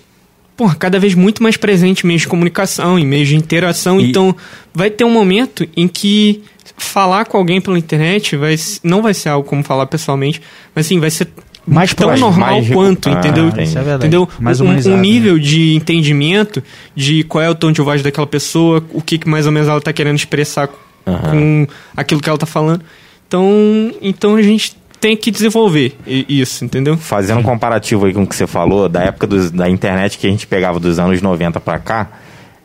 porra, 0.57 0.75
cada 0.75 0.99
vez 0.99 1.15
muito 1.15 1.43
mais 1.43 1.57
presente 1.57 2.05
em 2.05 2.07
meios 2.09 2.23
de 2.23 2.29
comunicação, 2.29 2.99
em 2.99 3.07
meios 3.07 3.29
de 3.29 3.37
interação. 3.37 4.01
E- 4.01 4.11
Então, 4.11 4.35
vai 4.75 4.91
ter 4.91 5.05
um 5.05 5.11
momento 5.11 5.67
em 5.77 5.89
que 5.89 6.43
falar 6.77 7.25
com 7.25 7.37
alguém 7.37 7.61
pela 7.61 7.79
internet 7.79 8.37
vai, 8.37 8.55
não 8.83 9.03
vai 9.03 9.15
ser 9.15 9.29
algo 9.31 9.49
como 9.49 9.63
falar 9.63 9.87
pessoalmente, 9.87 10.41
mas 10.75 10.87
assim, 10.87 10.99
vai 11.01 11.11
ser 11.11 11.29
Mais 11.67 11.93
tão 11.95 12.09
próximo, 12.09 12.29
normal 12.29 12.51
mais- 12.61 12.69
quanto, 12.71 13.09
Ah, 13.09 13.13
entendeu? 13.13 13.49
Isso 13.49 13.79
é 13.79 13.83
verdade. 13.83 13.95
Entendeu? 14.07 14.29
Mais 14.41 14.61
um, 14.61 14.67
um 14.69 14.73
né? 14.73 14.97
nível 14.97 15.39
de 15.39 15.75
entendimento 15.75 16.63
de 16.95 17.23
qual 17.25 17.43
é 17.43 17.51
o 17.51 17.55
tom 17.55 17.71
de 17.73 17.81
voz 17.81 18.03
daquela 18.03 18.27
pessoa, 18.27 18.85
o 18.93 19.01
que, 19.01 19.19
que 19.19 19.29
mais 19.29 19.47
ou 19.47 19.53
menos 19.53 19.69
ela 19.69 19.81
tá 19.81 19.93
querendo 19.93 20.17
expressar 20.17 20.69
com 21.05 21.67
aquilo 21.97 22.21
que 22.21 22.29
ela 22.29 22.39
tá 22.39 22.47
falando. 22.47 22.83
Então, 23.27 23.93
então 24.03 24.35
a 24.37 24.43
gente 24.43 24.77
tem 25.03 25.17
que 25.17 25.31
desenvolver 25.33 25.97
isso, 26.07 26.65
entendeu? 26.65 26.97
Fazendo 26.97 27.41
um 27.41 27.43
comparativo 27.43 28.07
aí 28.07 28.15
com 28.15 28.23
o 28.23 28.27
que 28.27 28.37
você 28.37 28.47
falou, 28.47 28.89
da 28.89 29.03
época 29.03 29.27
dos- 29.27 29.51
da 29.51 29.69
internet 29.69 30.17
que 30.17 30.27
a 30.27 30.31
gente 30.31 30.47
pegava 30.47 30.79
dos 30.79 30.99
anos 31.01 31.21
90 31.21 31.59
pra 31.61 31.79
cá, 31.79 32.09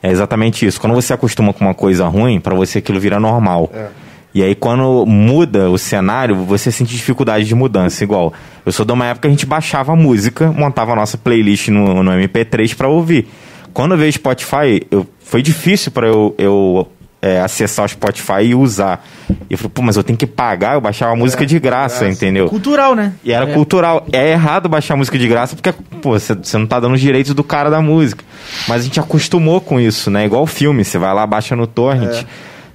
é 0.04 0.12
exatamente 0.12 0.66
isso. 0.66 0.80
Quando 0.80 0.94
você 0.94 1.12
acostuma 1.14 1.52
com 1.52 1.66
uma 1.66 1.74
coisa 1.74 2.08
ruim, 2.08 2.40
pra 2.40 2.56
você 2.56 2.78
aquilo 2.78 3.00
vira 3.00 3.20
normal. 3.20 3.70
E 4.36 4.44
aí 4.44 4.54
quando 4.54 5.04
muda 5.08 5.68
o 5.72 5.78
cenário, 5.80 6.36
você 6.36 6.72
sente 6.72 6.92
dificuldade 6.96 7.44
de 7.46 7.56
mudança. 7.56 8.04
Igual, 8.04 8.32
eu 8.64 8.72
sou 8.72 8.86
de 8.86 8.92
uma 8.94 9.08
época 9.08 9.22
que 9.22 9.28
a 9.28 9.32
gente 9.32 9.46
baixava 9.48 9.96
música, 9.96 10.52
montava 10.52 10.94
a 10.94 10.96
nossa 10.96 11.18
playlist 11.18 11.70
no, 11.70 12.04
no 12.04 12.12
MP3 12.12 12.76
pra 12.76 12.88
ouvir. 12.88 13.28
Quando 13.74 13.94
eu 13.94 13.98
veio 13.98 14.14
Spotify, 14.14 14.86
eu, 14.92 15.08
foi 15.24 15.42
difícil 15.42 15.92
pra 15.92 16.08
eu, 16.08 16.36
eu 16.38 16.88
é, 17.22 17.42
acessar 17.42 17.86
o 17.86 17.90
Spotify 17.90 18.44
e 18.44 18.56
usar. 18.56 19.06
E 19.50 19.54
eu 19.54 19.58
falei, 19.58 19.72
pô, 19.74 19.82
mas 19.82 19.96
eu 19.98 20.04
tenho 20.04 20.18
que 20.18 20.28
pagar, 20.28 20.76
eu 20.76 20.82
baixava 20.82 21.14
a 21.14 21.16
música 21.16 21.46
de 21.46 21.60
graça, 21.60 22.08
entendeu? 22.08 22.48
Cultural, 22.48 22.96
né? 22.96 23.14
E 23.24 23.32
era 23.32 23.50
É. 23.50 23.54
cultural. 23.54 24.06
É 24.14 24.32
errado 24.32 24.70
baixar 24.70 24.96
música 24.96 25.18
de 25.18 25.28
graça 25.28 25.56
porque, 25.56 25.74
pô, 26.02 26.12
você 26.18 26.36
não 26.58 26.68
tá 26.68 26.80
dando 26.80 26.94
os 26.94 27.02
direitos 27.02 27.34
do 27.34 27.44
cara 27.44 27.70
da 27.70 27.82
música. 27.82 28.24
Mas 28.68 28.82
a 28.82 28.84
gente 28.84 29.00
acostumou 29.00 29.60
com 29.60 29.80
isso, 29.80 30.10
né? 30.12 30.26
Igual 30.26 30.46
filme, 30.46 30.84
você 30.86 30.98
vai 30.98 31.14
lá, 31.14 31.26
baixa 31.26 31.56
no 31.56 31.66
torrent. 31.68 32.24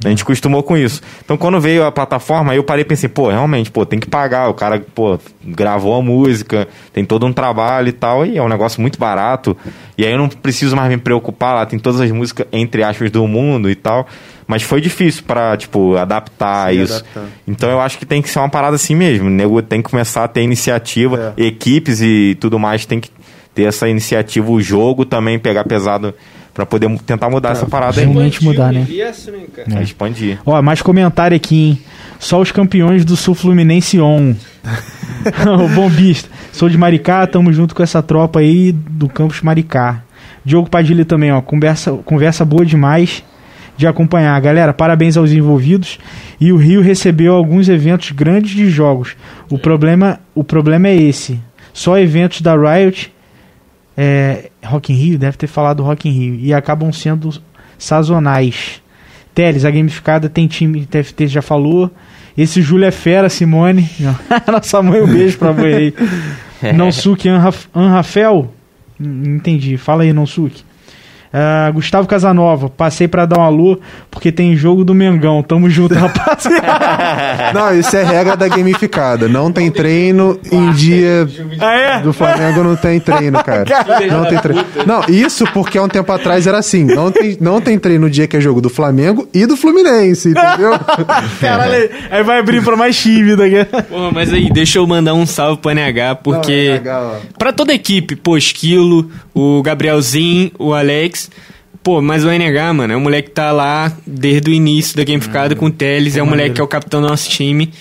A 0.05 0.09
gente 0.09 0.25
acostumou 0.25 0.65
com 0.65 0.77
isso. 0.77 1.01
Então, 1.25 1.37
quando 1.37 1.61
veio 1.61 1.85
a 1.87 1.93
plataforma, 1.93 2.51
aí 2.51 2.59
eu 2.59 2.65
parei 2.65 2.83
e 2.83 2.85
pensei, 2.85 3.09
pô, 3.09 3.29
realmente, 3.31 3.71
pô, 3.71 3.87
tem 3.87 4.01
que 4.01 4.09
pagar. 4.09 4.49
O 4.49 4.55
cara, 4.55 4.85
pô, 4.93 5.17
gravou 5.45 5.95
a 5.95 6.03
música, 6.03 6.67
tem 6.93 7.05
todo 7.05 7.25
um 7.25 7.33
trabalho 7.33 7.87
e 7.87 7.93
tal, 7.93 8.27
e 8.27 8.37
é 8.37 8.43
um 8.43 8.49
negócio 8.49 8.81
muito 8.81 8.99
barato. 8.99 9.57
E 9.97 10.05
aí 10.05 10.11
eu 10.11 10.19
não 10.19 10.29
preciso 10.29 10.75
mais 10.75 10.89
me 10.91 10.97
preocupar, 10.97 11.55
lá 11.55 11.65
tem 11.67 11.79
todas 11.79 12.01
as 12.01 12.11
músicas, 12.11 12.49
entre 12.53 12.83
aspas, 12.83 13.13
do 13.13 13.25
mundo 13.29 13.71
e 13.71 13.77
tal. 13.77 14.09
Mas 14.47 14.63
foi 14.63 14.81
difícil 14.81 15.23
pra, 15.25 15.57
tipo, 15.57 15.97
adaptar 15.97 16.71
Se 16.71 16.81
isso. 16.81 16.95
adaptar. 16.95 17.25
Então 17.47 17.71
eu 17.71 17.81
acho 17.81 17.99
que 17.99 18.07
tem 18.07 18.21
que 18.21 18.29
ser 18.29 18.39
uma 18.39 18.49
parada 18.49 18.77
assim 18.77 18.95
mesmo. 18.95 19.29
O 19.29 19.31
nego 19.31 19.63
tem 19.63 19.83
que 19.83 19.91
começar 19.91 20.25
a 20.25 20.29
ter 20.29 20.43
iniciativa, 20.43 21.35
equipes 21.37 22.01
e 22.01 22.37
tudo 22.41 22.59
mais 22.59 22.85
tem 22.85 23.01
que 23.01 23.11
ter 23.55 23.65
essa 23.65 23.89
iniciativa, 23.89 24.51
o 24.51 24.61
jogo 24.61 25.05
também 25.05 25.39
pegar 25.39 25.65
pesado 25.65 26.15
pra 26.55 26.67
poder 26.67 26.91
tentar 27.07 27.31
mudar 27.31 27.51
essa 27.51 27.67
parada 27.67 28.01
aí. 28.01 28.07
Realmente 28.07 28.43
mudar, 28.43 28.73
né? 28.73 28.87
É. 28.91 29.83
Expandir. 29.83 30.39
Ó, 30.45 30.61
mais 30.61 30.83
comentário 30.83 31.37
aqui, 31.37 31.57
hein? 31.57 31.79
Só 32.19 32.41
os 32.41 32.53
campeões 32.53 33.05
do 33.05 33.17
Sul 33.17 33.35
Fluminense 33.35 34.01
on. 34.01 34.35
o 35.65 35.69
bombista. 35.69 36.29
Sou 36.53 36.69
de 36.69 36.77
Maricá, 36.77 37.27
tamo 37.27 37.53
junto 37.53 37.75
com 37.75 37.83
essa 37.83 38.03
tropa 38.03 38.41
aí 38.41 38.73
do 38.73 39.09
Campus 39.09 39.41
Maricá. 39.41 40.03
Diogo 40.45 40.69
Padilha 40.69 41.05
também, 41.05 41.33
ó. 41.33 41.41
Conversa, 41.41 41.93
conversa 42.05 42.45
boa 42.45 42.65
demais 42.67 43.23
de 43.83 43.87
acompanhar. 43.89 44.41
Galera, 44.41 44.73
parabéns 44.73 45.17
aos 45.17 45.33
envolvidos. 45.33 45.99
E 46.41 46.53
o 46.53 46.57
Rio 46.57 46.81
recebeu 46.81 47.35
alguns 47.35 47.69
eventos 47.69 48.13
grandes 48.13 48.53
de 48.53 48.71
jogos. 48.71 49.17
O 49.51 49.59
problema, 49.59 50.21
o 50.35 50.45
problema 50.45 50.87
é 50.89 50.95
esse. 50.97 51.39
Só 51.73 51.99
eventos 51.99 52.41
da 52.41 52.55
Riot. 52.55 53.13
É, 53.97 54.51
Rock 54.65 54.93
in 54.93 54.97
Rio, 54.97 55.19
deve 55.19 55.37
ter 55.37 55.47
falado 55.49 55.83
Rock 55.83 56.09
in 56.09 56.13
Rio. 56.13 56.35
E 56.37 56.55
acabam 56.55 56.93
sendo 56.93 57.31
sazonais. 57.77 58.81
Teles, 59.35 59.65
a 59.65 59.71
gamificada 59.71 60.29
tem 60.29 60.47
time, 60.47 60.87
TFT 60.87 61.27
já 61.27 61.43
falou. 61.43 61.91
Esse 62.39 62.63
Júlio 62.63 62.87
é 62.87 62.91
fera, 62.91 63.29
Simone. 63.29 63.89
Nossa 64.51 64.81
mãe, 64.83 65.03
um 65.03 65.07
beijo 65.07 65.39
pra 65.39 65.53
mãe 65.53 65.75
aí. 65.75 65.95
Nonsuke 66.73 67.29
Anraf- 67.29 67.67
Anrafel. 67.75 68.53
Entendi. 69.01 69.77
Fala 69.77 70.05
aí, 70.05 70.13
Nonsuke. 70.13 70.63
Ah, 71.33 71.71
Gustavo 71.73 72.07
Casanova, 72.07 72.69
passei 72.69 73.09
pra 73.09 73.25
dar 73.25 73.39
um 73.39 73.43
alô 73.43 73.81
porque 74.11 74.31
tem 74.31 74.55
jogo 74.55 74.85
do 74.85 74.95
Mengão. 74.95 75.43
Tamo 75.43 75.71
junto, 75.71 75.95
rapaziada. 75.97 77.53
Não, 77.55 77.79
isso 77.79 77.97
é 77.97 78.03
regra 78.03 78.37
da 78.37 78.49
gamificada. 78.49 79.29
Não 79.29 79.51
tem 79.51 79.71
treino 79.71 80.39
em 80.51 80.71
dia 80.73 81.27
ah, 81.59 81.75
é? 81.75 82.01
do 82.01 82.13
Flamengo, 82.13 82.63
não 82.63 82.77
tem 82.77 83.01
treino, 83.01 83.43
cara. 83.43 83.65
Não 84.11 84.27
tem 84.27 84.39
treino. 84.39 84.65
Não, 84.87 85.05
isso 85.09 85.45
porque 85.53 85.79
há 85.79 85.83
um 85.83 85.89
tempo 85.89 86.13
atrás 86.13 86.47
era 86.47 86.59
assim. 86.59 86.85
Não 86.85 87.11
tem, 87.11 87.39
não 87.41 87.61
tem 87.61 87.79
treino 87.79 88.03
no 88.03 88.11
dia 88.11 88.27
que 88.27 88.37
é 88.37 88.41
jogo 88.41 88.61
do 88.61 88.69
Flamengo 88.69 89.29
e 89.33 89.47
do 89.47 89.57
Fluminense, 89.57 90.31
entendeu? 90.31 90.73
Caralho, 91.41 91.89
aí 92.11 92.23
vai 92.23 92.41
abrir 92.41 92.63
pra 92.63 92.77
mais 92.77 92.97
time 93.01 93.37
daqui. 93.37 93.65
Porra, 93.89 94.11
mas 94.13 94.33
aí, 94.33 94.51
deixa 94.51 94.79
eu 94.79 94.87
mandar 94.87 95.15
um 95.15 95.25
salve 95.25 95.61
pro 95.61 95.71
NH, 95.71 96.17
porque. 96.23 96.81
Não, 96.85 97.13
NH, 97.13 97.21
pra 97.39 97.53
toda 97.53 97.73
a 97.73 97.75
equipe, 97.75 98.17
pô, 98.17 98.37
Esquilo, 98.37 99.09
o 99.33 99.63
Gabrielzinho, 99.63 100.51
o 100.59 100.75
Alex. 100.75 101.22
Pô, 101.83 102.01
mas 102.01 102.25
o 102.25 102.31
NH, 102.31 102.73
mano, 102.75 102.93
é 102.93 102.97
um 102.97 103.01
moleque 103.01 103.29
que 103.29 103.35
tá 103.35 103.51
lá 103.51 103.93
desde 104.07 104.51
o 104.51 104.55
início 104.55 104.97
da 104.97 105.03
Gamificada 105.03 105.57
com 105.57 105.67
o 105.67 105.71
Teles, 105.71 106.17
é 106.17 106.23
um 106.23 106.27
moleque 106.27 106.55
que 106.55 106.61
é 106.61 106.65
o 106.65 106.69
capitão 106.69 107.01
do 107.01 107.09
nosso 107.09 107.29
time. 107.29 107.73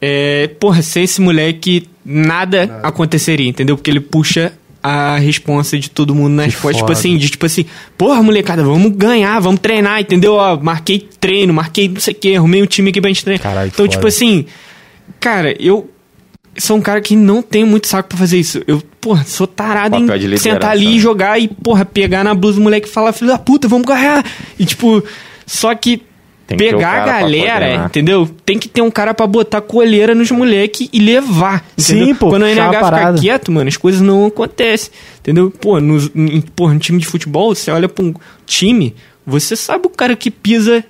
É, 0.00 0.48
porra, 0.58 0.80
sem 0.80 1.04
esse 1.04 1.20
moleque, 1.20 1.86
nada 2.04 2.80
aconteceria, 2.82 3.48
entendeu? 3.48 3.76
Porque 3.76 3.90
ele 3.90 4.00
puxa 4.00 4.52
a 4.82 5.18
responsa 5.18 5.78
de 5.78 5.90
todo 5.90 6.14
mundo 6.14 6.34
nas 6.34 6.54
costas. 6.54 6.76
Tipo 6.76 6.92
assim, 6.92 7.16
de 7.18 7.28
tipo 7.28 7.44
assim, 7.44 7.66
porra, 7.98 8.22
molecada, 8.22 8.62
vamos 8.62 8.92
ganhar, 8.92 9.38
vamos 9.40 9.60
treinar, 9.60 10.00
entendeu? 10.00 10.34
Ó, 10.34 10.56
marquei 10.60 11.08
treino, 11.18 11.52
marquei 11.52 11.88
não 11.88 12.00
sei 12.00 12.14
o 12.14 12.16
que, 12.16 12.36
arrumei 12.36 12.62
um 12.62 12.66
time 12.66 12.90
aqui 12.90 13.00
pra 13.00 13.10
gente 13.10 13.24
treinar. 13.24 13.42
Caralho, 13.42 13.68
então, 13.68 13.84
foda. 13.84 13.88
tipo 13.88 14.06
assim, 14.06 14.46
cara, 15.18 15.56
eu 15.58 15.90
sou 16.56 16.76
um 16.76 16.80
cara 16.80 17.00
que 17.00 17.16
não 17.16 17.42
tem 17.42 17.64
muito 17.64 17.88
saco 17.88 18.08
pra 18.08 18.18
fazer 18.18 18.38
isso. 18.38 18.62
Eu, 18.66 18.82
porra, 19.06 19.24
sou 19.24 19.46
tarado 19.46 20.00
Papel 20.00 20.32
em 20.32 20.36
sentar 20.36 20.72
ali 20.72 20.86
e 20.86 20.94
né? 20.94 20.98
jogar 20.98 21.38
e, 21.38 21.46
porra, 21.46 21.84
pegar 21.84 22.24
na 22.24 22.34
blusa 22.34 22.56
do 22.58 22.62
moleque 22.62 22.88
e 22.88 22.90
falar, 22.90 23.12
filho 23.12 23.30
da 23.30 23.38
puta, 23.38 23.68
vamos 23.68 23.86
ganhar. 23.86 24.24
E, 24.58 24.64
tipo, 24.64 25.00
só 25.46 25.72
que, 25.76 26.02
Tem 26.44 26.58
pegar 26.58 27.02
a 27.02 27.06
galera, 27.06 27.60
coordenar. 27.60 27.86
entendeu? 27.86 28.28
Tem 28.44 28.58
que 28.58 28.68
ter 28.68 28.82
um 28.82 28.90
cara 28.90 29.14
pra 29.14 29.24
botar 29.28 29.60
coleira 29.60 30.12
nos 30.12 30.28
moleques 30.32 30.88
e 30.92 30.98
levar. 30.98 31.64
Sim, 31.76 31.98
entendeu? 31.98 32.16
pô, 32.16 32.30
Quando 32.30 32.42
o 32.42 32.46
NH 32.46 32.78
a 32.80 32.84
fica 32.84 33.14
quieto, 33.20 33.52
mano, 33.52 33.68
as 33.68 33.76
coisas 33.76 34.00
não 34.00 34.26
acontecem. 34.26 34.90
Entendeu? 35.20 35.52
Pô, 35.52 35.80
no, 35.80 35.98
em, 36.16 36.40
porra, 36.40 36.74
no 36.74 36.80
time 36.80 36.98
de 36.98 37.06
futebol, 37.06 37.54
você 37.54 37.70
olha 37.70 37.88
pra 37.88 38.04
um 38.04 38.12
time, 38.44 38.92
você 39.24 39.54
sabe 39.54 39.86
o 39.86 39.90
cara 39.90 40.16
que 40.16 40.32
pisa 40.32 40.84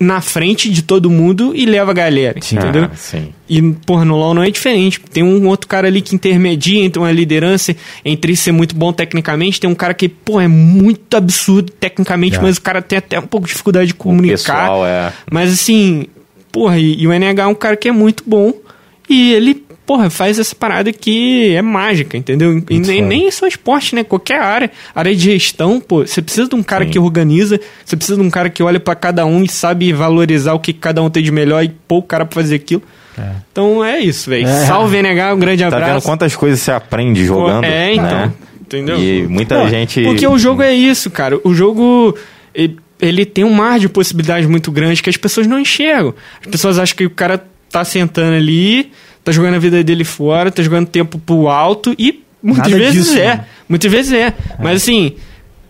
na 0.00 0.20
frente 0.20 0.68
de 0.68 0.82
todo 0.82 1.08
mundo 1.08 1.52
e 1.54 1.64
leva 1.64 1.92
a 1.92 1.94
galera, 1.94 2.38
entendeu? 2.38 2.84
Ah, 2.84 2.90
sim. 2.96 3.28
E, 3.48 3.62
porra, 3.86 4.04
no 4.04 4.16
LoL 4.16 4.34
não 4.34 4.42
é 4.42 4.50
diferente. 4.50 5.00
Tem 5.00 5.22
um 5.22 5.46
outro 5.46 5.68
cara 5.68 5.86
ali 5.86 6.00
que 6.02 6.14
intermedia 6.14 6.82
entre 6.84 6.98
uma 6.98 7.12
liderança, 7.12 7.74
entre 8.04 8.34
ser 8.34 8.50
muito 8.52 8.74
bom 8.74 8.92
tecnicamente, 8.92 9.60
tem 9.60 9.70
um 9.70 9.74
cara 9.74 9.94
que, 9.94 10.08
pô, 10.08 10.40
é 10.40 10.48
muito 10.48 11.16
absurdo 11.16 11.70
tecnicamente, 11.70 12.36
É. 12.36 12.40
mas 12.40 12.56
o 12.56 12.62
cara 12.62 12.82
tem 12.82 12.98
até 12.98 13.18
um 13.20 13.26
pouco 13.26 13.46
de 13.46 13.52
dificuldade 13.52 13.86
de 13.88 13.94
comunicar. 13.94 14.36
pessoal, 14.36 14.86
é. 14.86 15.12
Mas 15.30 15.52
assim, 15.52 16.06
porra, 16.50 16.78
e, 16.78 17.00
e 17.02 17.06
o 17.06 17.12
NH 17.12 17.42
é 17.42 17.46
um 17.46 17.54
cara 17.54 17.76
que 17.76 17.88
é 17.88 17.92
muito 17.92 18.24
bom 18.26 18.52
e 19.08 19.32
ele, 19.34 19.64
porra, 19.86 20.10
faz 20.10 20.38
essa 20.38 20.54
parada 20.54 20.92
que 20.92 21.54
é 21.54 21.62
mágica, 21.62 22.16
entendeu? 22.16 22.62
E 22.68 22.78
nem, 22.80 23.00
nem 23.00 23.30
só 23.30 23.46
esporte, 23.46 23.94
né? 23.94 24.02
Qualquer 24.02 24.40
área, 24.40 24.70
área 24.94 25.14
de 25.14 25.22
gestão, 25.32 25.80
pô, 25.80 26.04
você 26.06 26.20
precisa 26.20 26.48
de 26.48 26.54
um 26.56 26.62
cara 26.62 26.84
Sim. 26.84 26.90
que 26.90 26.98
organiza, 26.98 27.60
você 27.84 27.96
precisa 27.96 28.18
de 28.20 28.26
um 28.26 28.30
cara 28.30 28.50
que 28.50 28.62
olha 28.62 28.80
pra 28.80 28.94
cada 28.96 29.24
um 29.24 29.44
e 29.44 29.48
sabe 29.48 29.92
valorizar 29.92 30.52
o 30.54 30.58
que 30.60 30.72
cada 30.72 31.02
um 31.02 31.08
tem 31.08 31.22
de 31.22 31.30
melhor 31.30 31.62
e 31.64 31.68
pôr 31.68 31.98
o 31.98 32.02
cara 32.02 32.26
pra 32.26 32.42
fazer 32.42 32.56
aquilo. 32.56 32.82
Então 33.50 33.82
é 33.82 33.98
isso, 34.00 34.28
velho. 34.28 34.46
É. 34.46 34.66
Salve 34.66 34.98
NH, 34.98 35.34
um 35.34 35.38
grande 35.38 35.62
Tá 35.62 35.70
vendo 35.70 35.82
abraço. 35.82 36.06
quantas 36.06 36.36
coisas 36.36 36.60
você 36.60 36.70
aprende 36.70 37.24
jogando? 37.24 37.64
É, 37.64 37.94
então. 37.94 38.04
né? 38.04 38.32
Entendeu? 38.60 38.98
E 38.98 39.26
muita 39.26 39.58
Não, 39.58 39.68
gente. 39.68 40.02
Porque 40.02 40.26
o 40.26 40.36
jogo 40.36 40.62
é 40.62 40.74
isso, 40.74 41.08
cara. 41.10 41.38
O 41.44 41.54
jogo. 41.54 42.16
Ele 43.00 43.24
tem 43.24 43.44
um 43.44 43.52
mar 43.52 43.78
de 43.78 43.88
possibilidades 43.88 44.48
muito 44.48 44.72
grande 44.72 45.02
que 45.02 45.08
as 45.10 45.16
pessoas 45.16 45.46
não 45.46 45.58
enxergam. 45.60 46.14
As 46.40 46.50
pessoas 46.50 46.78
acham 46.78 46.96
que 46.96 47.04
o 47.06 47.10
cara 47.10 47.42
tá 47.70 47.84
sentando 47.84 48.34
ali, 48.34 48.90
tá 49.26 49.32
jogando 49.32 49.54
a 49.54 49.58
vida 49.58 49.82
dele 49.82 50.04
fora, 50.04 50.52
tá 50.52 50.62
jogando 50.62 50.86
tempo 50.86 51.18
pro 51.18 51.48
alto 51.48 51.92
e 51.98 52.22
muitas 52.40 52.70
Nada 52.70 52.78
vezes 52.84 53.06
disso, 53.06 53.18
é. 53.18 53.28
mano. 53.28 53.44
Muitas 53.68 53.90
vezes 53.92 54.12
é. 54.12 54.32
Mas 54.62 54.82
assim. 54.82 55.14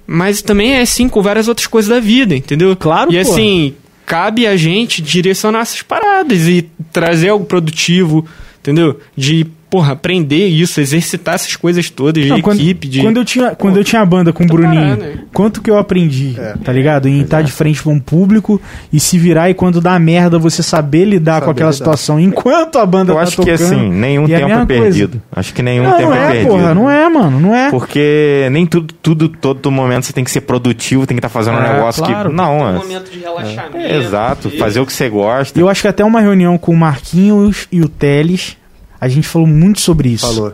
Mas 0.06 0.42
também 0.42 0.74
é 0.74 0.82
assim 0.82 1.08
com 1.08 1.22
várias 1.22 1.48
outras 1.48 1.66
coisas 1.66 1.88
da 1.88 1.98
vida, 1.98 2.36
entendeu? 2.36 2.76
Claro, 2.76 3.10
E 3.10 3.14
pô. 3.14 3.20
assim, 3.32 3.74
cabe 4.04 4.46
a 4.46 4.56
gente 4.58 5.00
direcionar 5.00 5.60
essas 5.60 5.80
paradas 5.82 6.46
e 6.46 6.68
trazer 6.92 7.30
algo 7.30 7.46
produtivo, 7.46 8.24
entendeu? 8.60 9.00
De, 9.16 9.46
porra, 9.76 9.92
aprender 9.92 10.46
isso, 10.48 10.80
exercitar 10.80 11.34
essas 11.34 11.54
coisas 11.56 11.90
todas 11.90 12.22
de 12.22 12.30
Não, 12.30 12.40
quando, 12.40 12.60
equipe, 12.60 12.88
de... 12.88 13.00
quando 13.02 13.18
eu 13.18 13.24
tinha, 13.24 13.54
quando 13.54 13.76
eu 13.76 13.84
tinha 13.84 14.00
a 14.00 14.06
banda 14.06 14.32
com 14.32 14.42
o 14.44 14.46
Tá 14.46 14.52
Bruninho, 14.54 14.96
parado, 14.96 15.18
quanto 15.32 15.60
que 15.60 15.70
eu 15.70 15.78
aprendi, 15.78 16.34
É. 16.38 16.54
tá 16.64 16.72
ligado? 16.72 17.08
Em 17.08 17.20
estar 17.20 17.42
de 17.42 17.52
frente 17.52 17.82
pra 17.82 17.92
um 17.92 18.00
público 18.00 18.60
e 18.92 18.98
se 18.98 19.18
virar 19.18 19.50
e 19.50 19.54
quando 19.54 19.80
dá 19.80 19.98
merda 19.98 20.38
você 20.38 20.62
saber 20.62 21.04
lidar 21.04 21.40
com 21.40 21.46
Saber 21.46 21.50
aquela 21.52 21.70
lidar. 21.70 21.76
situação 21.78 22.18
enquanto 22.18 22.78
a 22.78 22.86
banda 22.86 23.12
Eu 23.12 23.16
tá 23.16 23.22
acho 23.22 23.42
que 23.42 23.50
assim, 23.50 23.90
nenhum 23.90 24.24
é 24.24 24.38
tempo 24.38 24.50
é 24.50 24.54
coisa. 24.66 24.66
perdido. 24.66 25.22
Acho 25.30 25.52
que 25.52 25.62
nenhum 25.62 25.84
Não, 25.84 25.96
tempo 25.96 26.08
não 26.10 26.16
é, 26.16 26.24
é, 26.24 26.30
perdido. 26.30 26.48
porra, 26.48 26.74
não 26.74 26.90
é, 26.90 27.08
mano, 27.08 27.40
não 27.40 27.54
é. 27.54 27.70
Porque 27.70 28.48
nem 28.50 28.64
tudo, 28.66 28.94
tudo, 29.02 29.28
todo 29.28 29.70
momento 29.70 30.06
você 30.06 30.12
tem 30.12 30.24
que 30.24 30.30
ser 30.30 30.40
produtivo, 30.42 31.06
tem 31.06 31.16
que 31.16 31.18
estar 31.18 31.28
fazendo 31.28 31.58
um 31.58 31.62
É, 31.62 31.72
negócio 31.74 32.02
claro. 32.04 32.30
que. 32.30 32.34
Não, 32.36 32.58
um 32.58 32.68
é. 32.68 32.72
momento 32.78 33.10
de 33.10 33.18
relaxamento. 33.18 33.76
é 33.76 33.96
exato. 33.98 34.50
Fazer 34.58 34.80
o 34.80 34.86
que 34.86 34.92
você 34.92 35.08
gosta. 35.08 35.58
Eu 35.60 35.68
acho 35.68 35.82
que 35.82 35.88
até 35.88 36.04
uma 36.04 36.20
reunião 36.20 36.56
com 36.56 36.72
o 36.72 36.76
Marquinhos 36.76 37.66
e 37.70 37.80
o 37.82 37.88
Teles, 37.88 38.56
a 39.00 39.08
gente 39.08 39.26
falou 39.26 39.46
muito 39.48 39.80
sobre 39.80 40.08
isso. 40.10 40.26
Falou. 40.26 40.52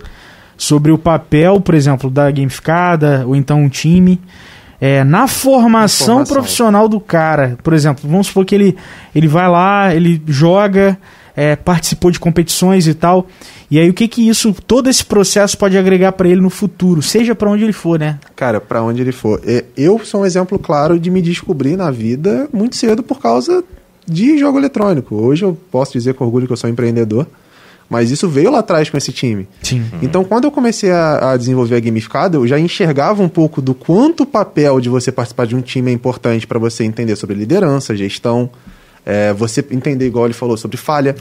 Sobre 0.57 0.93
o 0.93 0.99
papel, 0.99 1.61
por 1.61 1.75
exemplo, 1.75 2.09
da 2.11 2.31
gamificada, 2.31 3.25
ou 3.27 3.35
então 3.35 3.63
um 3.63 3.69
time. 3.69 4.21
é, 4.81 5.03
na 5.05 5.27
formação, 5.29 6.07
Formação. 6.17 6.35
profissional 6.35 6.89
do 6.89 7.01
cara. 7.01 7.57
Por 7.63 7.73
exemplo, 7.73 8.09
vamos 8.09 8.27
supor 8.29 8.45
que 8.45 8.55
ele, 8.55 8.77
ele 9.15 9.29
vai 9.29 9.49
lá, 9.49 9.95
ele 9.95 10.21
joga, 10.27 10.99
é, 11.37 11.55
participou 11.57 12.11
de 12.11 12.19
competições 12.21 12.87
e 12.87 12.95
tal. 12.95 13.27
E 13.71 13.79
aí 13.79 13.89
o 13.89 13.95
que 13.95 14.07
que 14.07 14.29
isso, 14.29 14.53
todo 14.67 14.91
esse 14.91 15.05
processo 15.05 15.57
pode 15.57 15.79
agregar 15.79 16.13
pra 16.13 16.29
ele 16.29 16.41
no 16.41 16.51
futuro, 16.51 17.01
seja 17.01 17.35
pra 17.35 17.49
onde 17.51 17.63
ele 17.65 17.73
for, 17.73 17.99
né? 17.99 18.19
Cara, 18.37 18.61
pra 18.61 18.83
onde 18.83 19.01
ele 19.01 19.13
for. 19.13 19.41
É, 19.47 19.65
Eu 19.77 19.99
sou 20.05 20.23
um 20.23 20.27
exemplo 20.27 20.59
claro 20.59 20.99
de 21.01 21.11
me 21.11 21.23
descobrir 21.23 21.77
na 21.77 21.91
vida 21.91 22.49
muito 22.53 22.77
cedo 22.77 23.03
por 23.03 23.19
causa 23.21 23.65
de 24.07 24.37
jogo 24.39 24.59
eletrônico. 24.59 25.15
Hoje 25.17 25.45
eu 25.45 25.57
posso 25.71 25.93
dizer 25.93 26.15
com 26.15 26.25
orgulho 26.25 26.47
que 26.47 26.53
eu 26.53 26.57
sou 26.57 26.69
empreendedor, 26.69 27.27
mas 27.93 28.11
isso 28.11 28.29
veio 28.29 28.51
lá 28.51 28.61
atrás 28.61 28.89
com 28.91 28.97
esse 28.97 29.13
time. 29.13 29.47
Sim. 29.63 29.85
Então, 30.03 30.25
quando 30.25 30.45
eu 30.45 30.51
comecei 30.51 30.91
a, 30.91 31.33
a 31.33 31.37
desenvolver 31.37 31.77
a 31.77 31.81
gamificada, 31.81 32.39
eu 32.39 32.47
já 32.47 32.59
enxergava 32.59 33.23
um 33.23 33.29
pouco 33.29 33.61
do 33.63 33.75
quanto 33.75 34.23
o 34.23 34.27
papel 34.27 34.81
de 34.81 34.89
você 34.89 35.13
participar 35.13 35.47
de 35.47 35.55
um 35.55 35.61
time 35.61 35.91
é 35.91 35.95
importante 35.95 36.47
para 36.47 36.59
você 36.59 36.83
entender 36.85 37.15
sobre 37.15 37.37
liderança, 37.37 37.95
gestão, 37.95 38.49
é, 39.05 39.33
você 39.33 39.65
entender, 39.71 40.07
igual 40.07 40.25
ele 40.25 40.35
falou, 40.35 40.57
sobre 40.57 40.77
falha, 40.77 41.15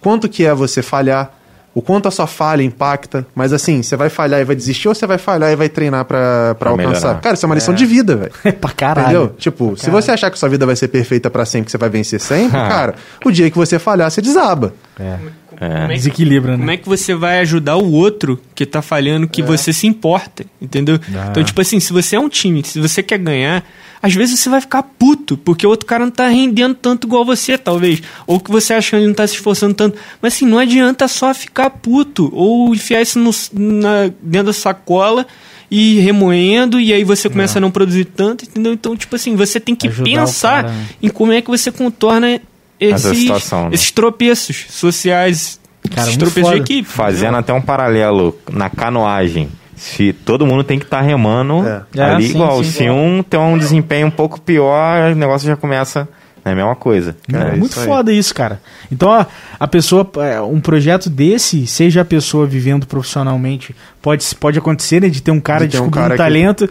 quanto 0.00 0.28
que 0.28 0.44
é 0.46 0.54
você 0.54 0.80
falhar, 0.82 1.36
o 1.72 1.80
quanto 1.80 2.08
a 2.08 2.10
sua 2.10 2.26
falha 2.26 2.62
impacta, 2.64 3.24
mas 3.32 3.52
assim, 3.52 3.80
você 3.80 3.94
vai 3.94 4.08
falhar 4.10 4.40
e 4.40 4.44
vai 4.44 4.56
desistir 4.56 4.88
ou 4.88 4.94
você 4.94 5.06
vai 5.06 5.18
falhar 5.18 5.52
e 5.52 5.56
vai 5.56 5.68
treinar 5.68 6.04
para 6.04 6.54
Pra 6.58 6.70
alcançar? 6.70 6.92
melhorar. 7.00 7.20
Cara, 7.20 7.34
isso 7.34 7.44
é 7.44 7.48
uma 7.48 7.54
lição 7.54 7.72
de 7.72 7.86
vida, 7.86 8.16
velho. 8.16 8.32
É 8.44 8.50
pra 8.52 8.70
caralho. 8.72 9.06
Entendeu? 9.06 9.34
Tipo, 9.38 9.76
se 9.76 9.88
você 9.88 10.10
achar 10.10 10.30
que 10.32 10.38
sua 10.38 10.48
vida 10.48 10.66
vai 10.66 10.74
ser 10.74 10.88
perfeita 10.88 11.30
para 11.30 11.44
sempre, 11.44 11.66
que 11.66 11.70
você 11.70 11.78
vai 11.78 11.88
vencer 11.88 12.20
sempre, 12.20 12.58
cara, 12.58 12.96
o 13.24 13.30
dia 13.30 13.48
que 13.50 13.56
você 13.56 13.78
falhar, 13.78 14.10
você 14.10 14.20
desaba. 14.20 14.74
É. 14.98 15.16
É 15.60 15.86
que- 15.88 15.94
Desequilibra, 15.94 16.52
né? 16.52 16.58
Como 16.58 16.70
é 16.70 16.76
que 16.78 16.88
você 16.88 17.14
vai 17.14 17.40
ajudar 17.40 17.76
o 17.76 17.92
outro 17.92 18.40
que 18.54 18.64
tá 18.64 18.80
falhando 18.80 19.28
que 19.28 19.42
você 19.42 19.72
se 19.72 19.86
importa, 19.86 20.44
entendeu? 20.60 20.98
Ah. 21.14 21.28
Então, 21.30 21.44
tipo 21.44 21.60
assim, 21.60 21.78
se 21.78 21.92
você 21.92 22.16
é 22.16 22.20
um 22.20 22.28
time, 22.30 22.62
se 22.64 22.80
você 22.80 23.02
quer 23.02 23.18
ganhar, 23.18 23.62
às 24.02 24.14
vezes 24.14 24.40
você 24.40 24.48
vai 24.48 24.62
ficar 24.62 24.82
puto, 24.82 25.36
porque 25.36 25.66
o 25.66 25.70
outro 25.70 25.84
cara 25.86 26.04
não 26.06 26.10
tá 26.10 26.26
rendendo 26.28 26.74
tanto 26.74 27.06
igual 27.06 27.24
você, 27.26 27.58
talvez. 27.58 28.02
Ou 28.26 28.40
que 28.40 28.50
você 28.50 28.72
acha 28.72 28.90
que 28.90 28.96
ele 28.96 29.06
não 29.08 29.14
tá 29.14 29.26
se 29.26 29.34
esforçando 29.34 29.74
tanto. 29.74 29.98
Mas 30.22 30.32
assim, 30.34 30.46
não 30.46 30.58
adianta 30.58 31.06
só 31.06 31.34
ficar 31.34 31.68
puto, 31.68 32.30
ou 32.32 32.74
enfiar 32.74 33.02
isso 33.02 33.18
no, 33.18 33.30
na, 33.52 34.10
dentro 34.22 34.46
da 34.46 34.52
sacola 34.54 35.26
e 35.70 36.00
remoendo, 36.00 36.80
e 36.80 36.92
aí 36.92 37.04
você 37.04 37.28
começa 37.28 37.58
a 37.58 37.60
não 37.60 37.70
produzir 37.70 38.06
tanto, 38.06 38.44
entendeu? 38.44 38.72
Então, 38.72 38.96
tipo 38.96 39.14
assim, 39.14 39.36
você 39.36 39.60
tem 39.60 39.74
que 39.76 39.86
Ajudar 39.88 40.04
pensar 40.10 40.64
cara, 40.64 40.74
né? 40.74 40.86
em 41.02 41.08
como 41.08 41.32
é 41.32 41.40
que 41.42 41.48
você 41.50 41.70
contorna 41.70 42.40
esses, 42.80 43.18
situação, 43.18 43.64
né? 43.68 43.74
esses 43.74 43.90
tropeços 43.90 44.66
sociais, 44.70 45.60
Cara, 45.94 46.02
esses 46.08 46.16
tropeços 46.16 46.50
de 46.50 46.56
foda. 46.58 46.72
equipe. 46.72 46.88
Fazendo 46.88 47.36
até 47.36 47.52
um 47.52 47.60
paralelo 47.60 48.36
na 48.50 48.68
canoagem. 48.70 49.48
Se 49.76 50.12
todo 50.12 50.46
mundo 50.46 50.62
tem 50.62 50.78
que 50.78 50.84
estar 50.84 51.00
remando 51.00 51.66
É. 51.66 52.02
ali 52.02 52.24
É, 52.26 52.28
sim, 52.28 52.34
igual. 52.34 52.62
sim, 52.64 52.70
Se 52.70 52.82
igual. 52.84 52.98
um 52.98 53.22
tem 53.22 53.40
um 53.40 53.56
desempenho 53.56 54.06
um 54.08 54.10
pouco 54.10 54.38
pior, 54.40 55.12
o 55.12 55.14
negócio 55.14 55.46
já 55.46 55.56
começa. 55.56 56.06
É 56.44 56.52
a 56.52 56.54
mesma 56.54 56.74
coisa. 56.74 57.14
É, 57.28 57.32
né? 57.32 57.50
muito 57.56 57.72
isso 57.72 57.80
aí. 57.80 57.86
foda 57.86 58.12
isso, 58.12 58.34
cara. 58.34 58.60
Então, 58.90 59.12
a, 59.12 59.26
a 59.58 59.68
pessoa, 59.68 60.08
é, 60.18 60.40
um 60.40 60.60
projeto 60.60 61.10
desse, 61.10 61.66
seja 61.66 62.00
a 62.00 62.04
pessoa 62.04 62.46
vivendo 62.46 62.86
profissionalmente, 62.86 63.74
pode, 64.00 64.24
pode 64.36 64.58
acontecer, 64.58 65.02
né, 65.02 65.08
de 65.08 65.22
ter 65.22 65.30
um 65.30 65.40
cara 65.40 65.66
De 65.66 65.72
ter 65.72 65.78
um 65.78 65.82
descobrindo 65.82 66.02
cara 66.08 66.14
que- 66.14 66.18
talento, 66.18 66.70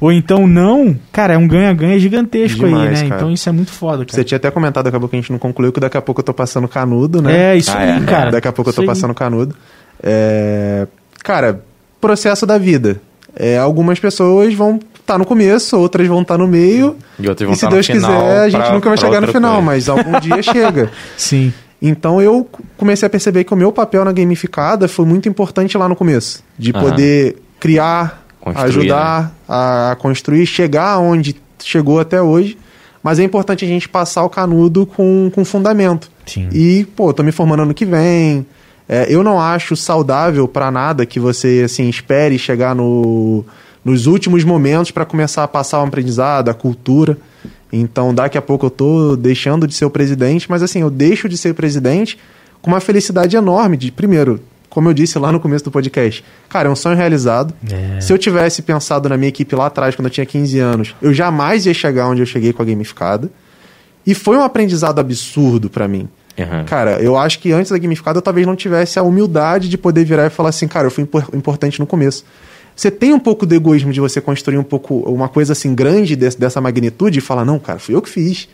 ou 0.00 0.10
então 0.10 0.46
não, 0.46 0.96
cara, 1.12 1.34
é 1.34 1.38
um 1.38 1.46
ganha-ganha 1.46 1.98
gigantesco 1.98 2.64
aí, 2.64 2.70
Demais, 2.70 3.02
né? 3.02 3.08
cara. 3.08 3.20
Então 3.20 3.30
isso 3.32 3.48
é 3.48 3.52
muito 3.52 3.70
foda, 3.70 4.04
cara. 4.04 4.12
Você 4.16 4.24
tinha 4.24 4.36
até 4.36 4.50
comentado, 4.50 4.86
acabou 4.86 5.08
que 5.08 5.16
a 5.16 5.20
gente 5.20 5.30
não 5.32 5.38
concluiu, 5.38 5.72
que 5.72 5.80
daqui 5.80 5.96
a 5.96 6.02
pouco 6.02 6.20
eu 6.20 6.24
tô 6.24 6.32
passando 6.32 6.66
canudo, 6.66 7.20
né? 7.20 7.52
É, 7.52 7.56
isso 7.56 7.70
Ah, 7.72 7.78
aí, 7.78 8.02
é. 8.02 8.06
cara. 8.06 8.30
Daqui 8.30 8.48
a 8.48 8.52
pouco 8.52 8.70
eu 8.70 8.74
tô 8.74 8.82
Isso 8.82 8.90
aí. 8.90 8.96
passando 8.96 9.14
canudo. 9.14 9.54
É, 10.02 10.86
Cara, 11.22 11.62
processo 12.00 12.46
da 12.46 12.56
vida. 12.56 13.00
É, 13.36 13.58
algumas 13.58 14.00
pessoas 14.00 14.54
vão 14.54 14.80
estar 15.10 15.18
no 15.18 15.24
começo, 15.26 15.76
outras 15.76 16.06
vão 16.06 16.22
estar 16.22 16.38
no 16.38 16.46
meio. 16.46 16.96
E 17.18 17.28
outras 17.28 17.46
vão 17.46 17.52
e 17.54 17.56
se 17.56 17.60
tá 17.62 17.66
no 17.68 17.72
Deus 17.74 17.86
final 17.86 18.10
quiser, 18.22 18.38
a 18.40 18.48
gente 18.48 18.60
pra- 18.62 18.72
nunca 18.72 18.88
vai 18.88 18.98
chegar 18.98 19.20
no 19.20 19.28
final, 19.28 19.52
coisa. 19.54 19.66
mas 19.66 19.88
algum 19.88 20.18
dia 20.20 20.40
chega. 20.42 20.90
Sim. 21.16 21.52
Então 21.82 22.20
eu 22.20 22.48
comecei 22.76 23.06
a 23.06 23.10
perceber 23.10 23.44
que 23.44 23.52
o 23.54 23.56
meu 23.56 23.72
papel 23.72 24.04
na 24.04 24.12
gamificada 24.12 24.86
foi 24.86 25.04
muito 25.06 25.28
importante 25.28 25.76
lá 25.78 25.88
no 25.88 25.96
começo. 25.96 26.42
De 26.58 26.70
Aham. 26.74 26.80
poder 26.90 27.36
criar, 27.58 28.24
Construir, 28.40 28.64
ajudar 28.68 29.34
a 29.48 29.96
construir, 29.98 30.46
chegar 30.46 30.98
onde 30.98 31.36
chegou 31.62 31.98
até 32.00 32.20
hoje. 32.22 32.56
Mas 33.02 33.18
é 33.18 33.22
importante 33.24 33.64
a 33.64 33.68
gente 33.68 33.88
passar 33.88 34.22
o 34.24 34.28
canudo 34.28 34.84
com, 34.84 35.30
com 35.34 35.42
fundamento. 35.44 36.10
Sim. 36.26 36.48
E, 36.52 36.86
pô, 36.94 37.12
tô 37.14 37.22
me 37.22 37.32
formando 37.32 37.62
ano 37.62 37.72
que 37.74 37.86
vem. 37.86 38.44
É, 38.86 39.06
eu 39.08 39.22
não 39.22 39.40
acho 39.40 39.74
saudável 39.74 40.46
pra 40.46 40.70
nada 40.70 41.06
que 41.06 41.18
você, 41.18 41.62
assim, 41.64 41.88
espere 41.88 42.38
chegar 42.38 42.74
no, 42.74 43.42
nos 43.84 44.06
últimos 44.06 44.44
momentos 44.44 44.90
pra 44.90 45.04
começar 45.04 45.44
a 45.44 45.48
passar 45.48 45.80
o 45.80 45.86
aprendizado, 45.86 46.48
a 46.48 46.54
cultura. 46.54 47.16
Então, 47.72 48.14
daqui 48.14 48.36
a 48.36 48.42
pouco 48.42 48.66
eu 48.66 48.70
tô 48.70 49.16
deixando 49.16 49.66
de 49.66 49.74
ser 49.74 49.84
o 49.84 49.90
presidente, 49.90 50.46
mas 50.50 50.62
assim, 50.62 50.80
eu 50.80 50.90
deixo 50.90 51.28
de 51.28 51.36
ser 51.36 51.54
presidente 51.54 52.18
com 52.60 52.70
uma 52.70 52.80
felicidade 52.80 53.36
enorme 53.36 53.76
de, 53.76 53.90
primeiro, 53.92 54.40
como 54.68 54.88
eu 54.88 54.92
disse 54.94 55.18
lá 55.18 55.32
no 55.32 55.40
começo 55.40 55.64
do 55.64 55.70
podcast, 55.70 56.24
cara, 56.48 56.68
é 56.68 56.70
um 56.70 56.76
sonho 56.76 56.96
realizado. 56.96 57.54
É. 57.70 58.00
Se 58.00 58.12
eu 58.12 58.18
tivesse 58.18 58.60
pensado 58.62 59.08
na 59.08 59.16
minha 59.16 59.28
equipe 59.28 59.54
lá 59.54 59.66
atrás, 59.66 59.94
quando 59.96 60.06
eu 60.06 60.10
tinha 60.10 60.26
15 60.26 60.58
anos, 60.58 60.94
eu 61.00 61.14
jamais 61.14 61.64
ia 61.66 61.74
chegar 61.74 62.06
onde 62.08 62.20
eu 62.22 62.26
cheguei 62.26 62.52
com 62.52 62.62
a 62.62 62.64
gamificada. 62.66 63.30
E 64.06 64.14
foi 64.14 64.36
um 64.36 64.42
aprendizado 64.42 64.98
absurdo 64.98 65.68
pra 65.70 65.86
mim. 65.88 66.08
Aham. 66.38 66.64
Cara, 66.64 67.00
eu 67.02 67.16
acho 67.16 67.38
que 67.38 67.52
antes 67.52 67.70
da 67.70 67.78
gamificada 67.78 68.18
eu 68.18 68.22
talvez 68.22 68.46
não 68.46 68.56
tivesse 68.56 68.98
a 68.98 69.02
humildade 69.02 69.68
de 69.68 69.76
poder 69.76 70.04
virar 70.04 70.26
e 70.26 70.30
falar 70.30 70.48
assim, 70.50 70.66
cara, 70.66 70.86
eu 70.86 70.90
fui 70.90 71.04
impor- 71.04 71.28
importante 71.34 71.78
no 71.80 71.86
começo. 71.86 72.24
Você 72.80 72.90
tem 72.90 73.12
um 73.12 73.18
pouco 73.18 73.44
do 73.44 73.54
egoísmo 73.54 73.92
de 73.92 74.00
você 74.00 74.20
construir 74.22 74.56
um 74.56 74.62
pouco 74.62 74.94
uma 75.00 75.28
coisa 75.28 75.52
assim 75.52 75.74
grande 75.74 76.16
desse- 76.16 76.38
dessa 76.40 76.60
magnitude 76.60 77.18
e 77.18 77.20
falar, 77.20 77.44
não, 77.44 77.58
cara, 77.58 77.78
fui 77.78 77.94
eu 77.94 78.00
que 78.00 78.08
fiz. 78.08 78.48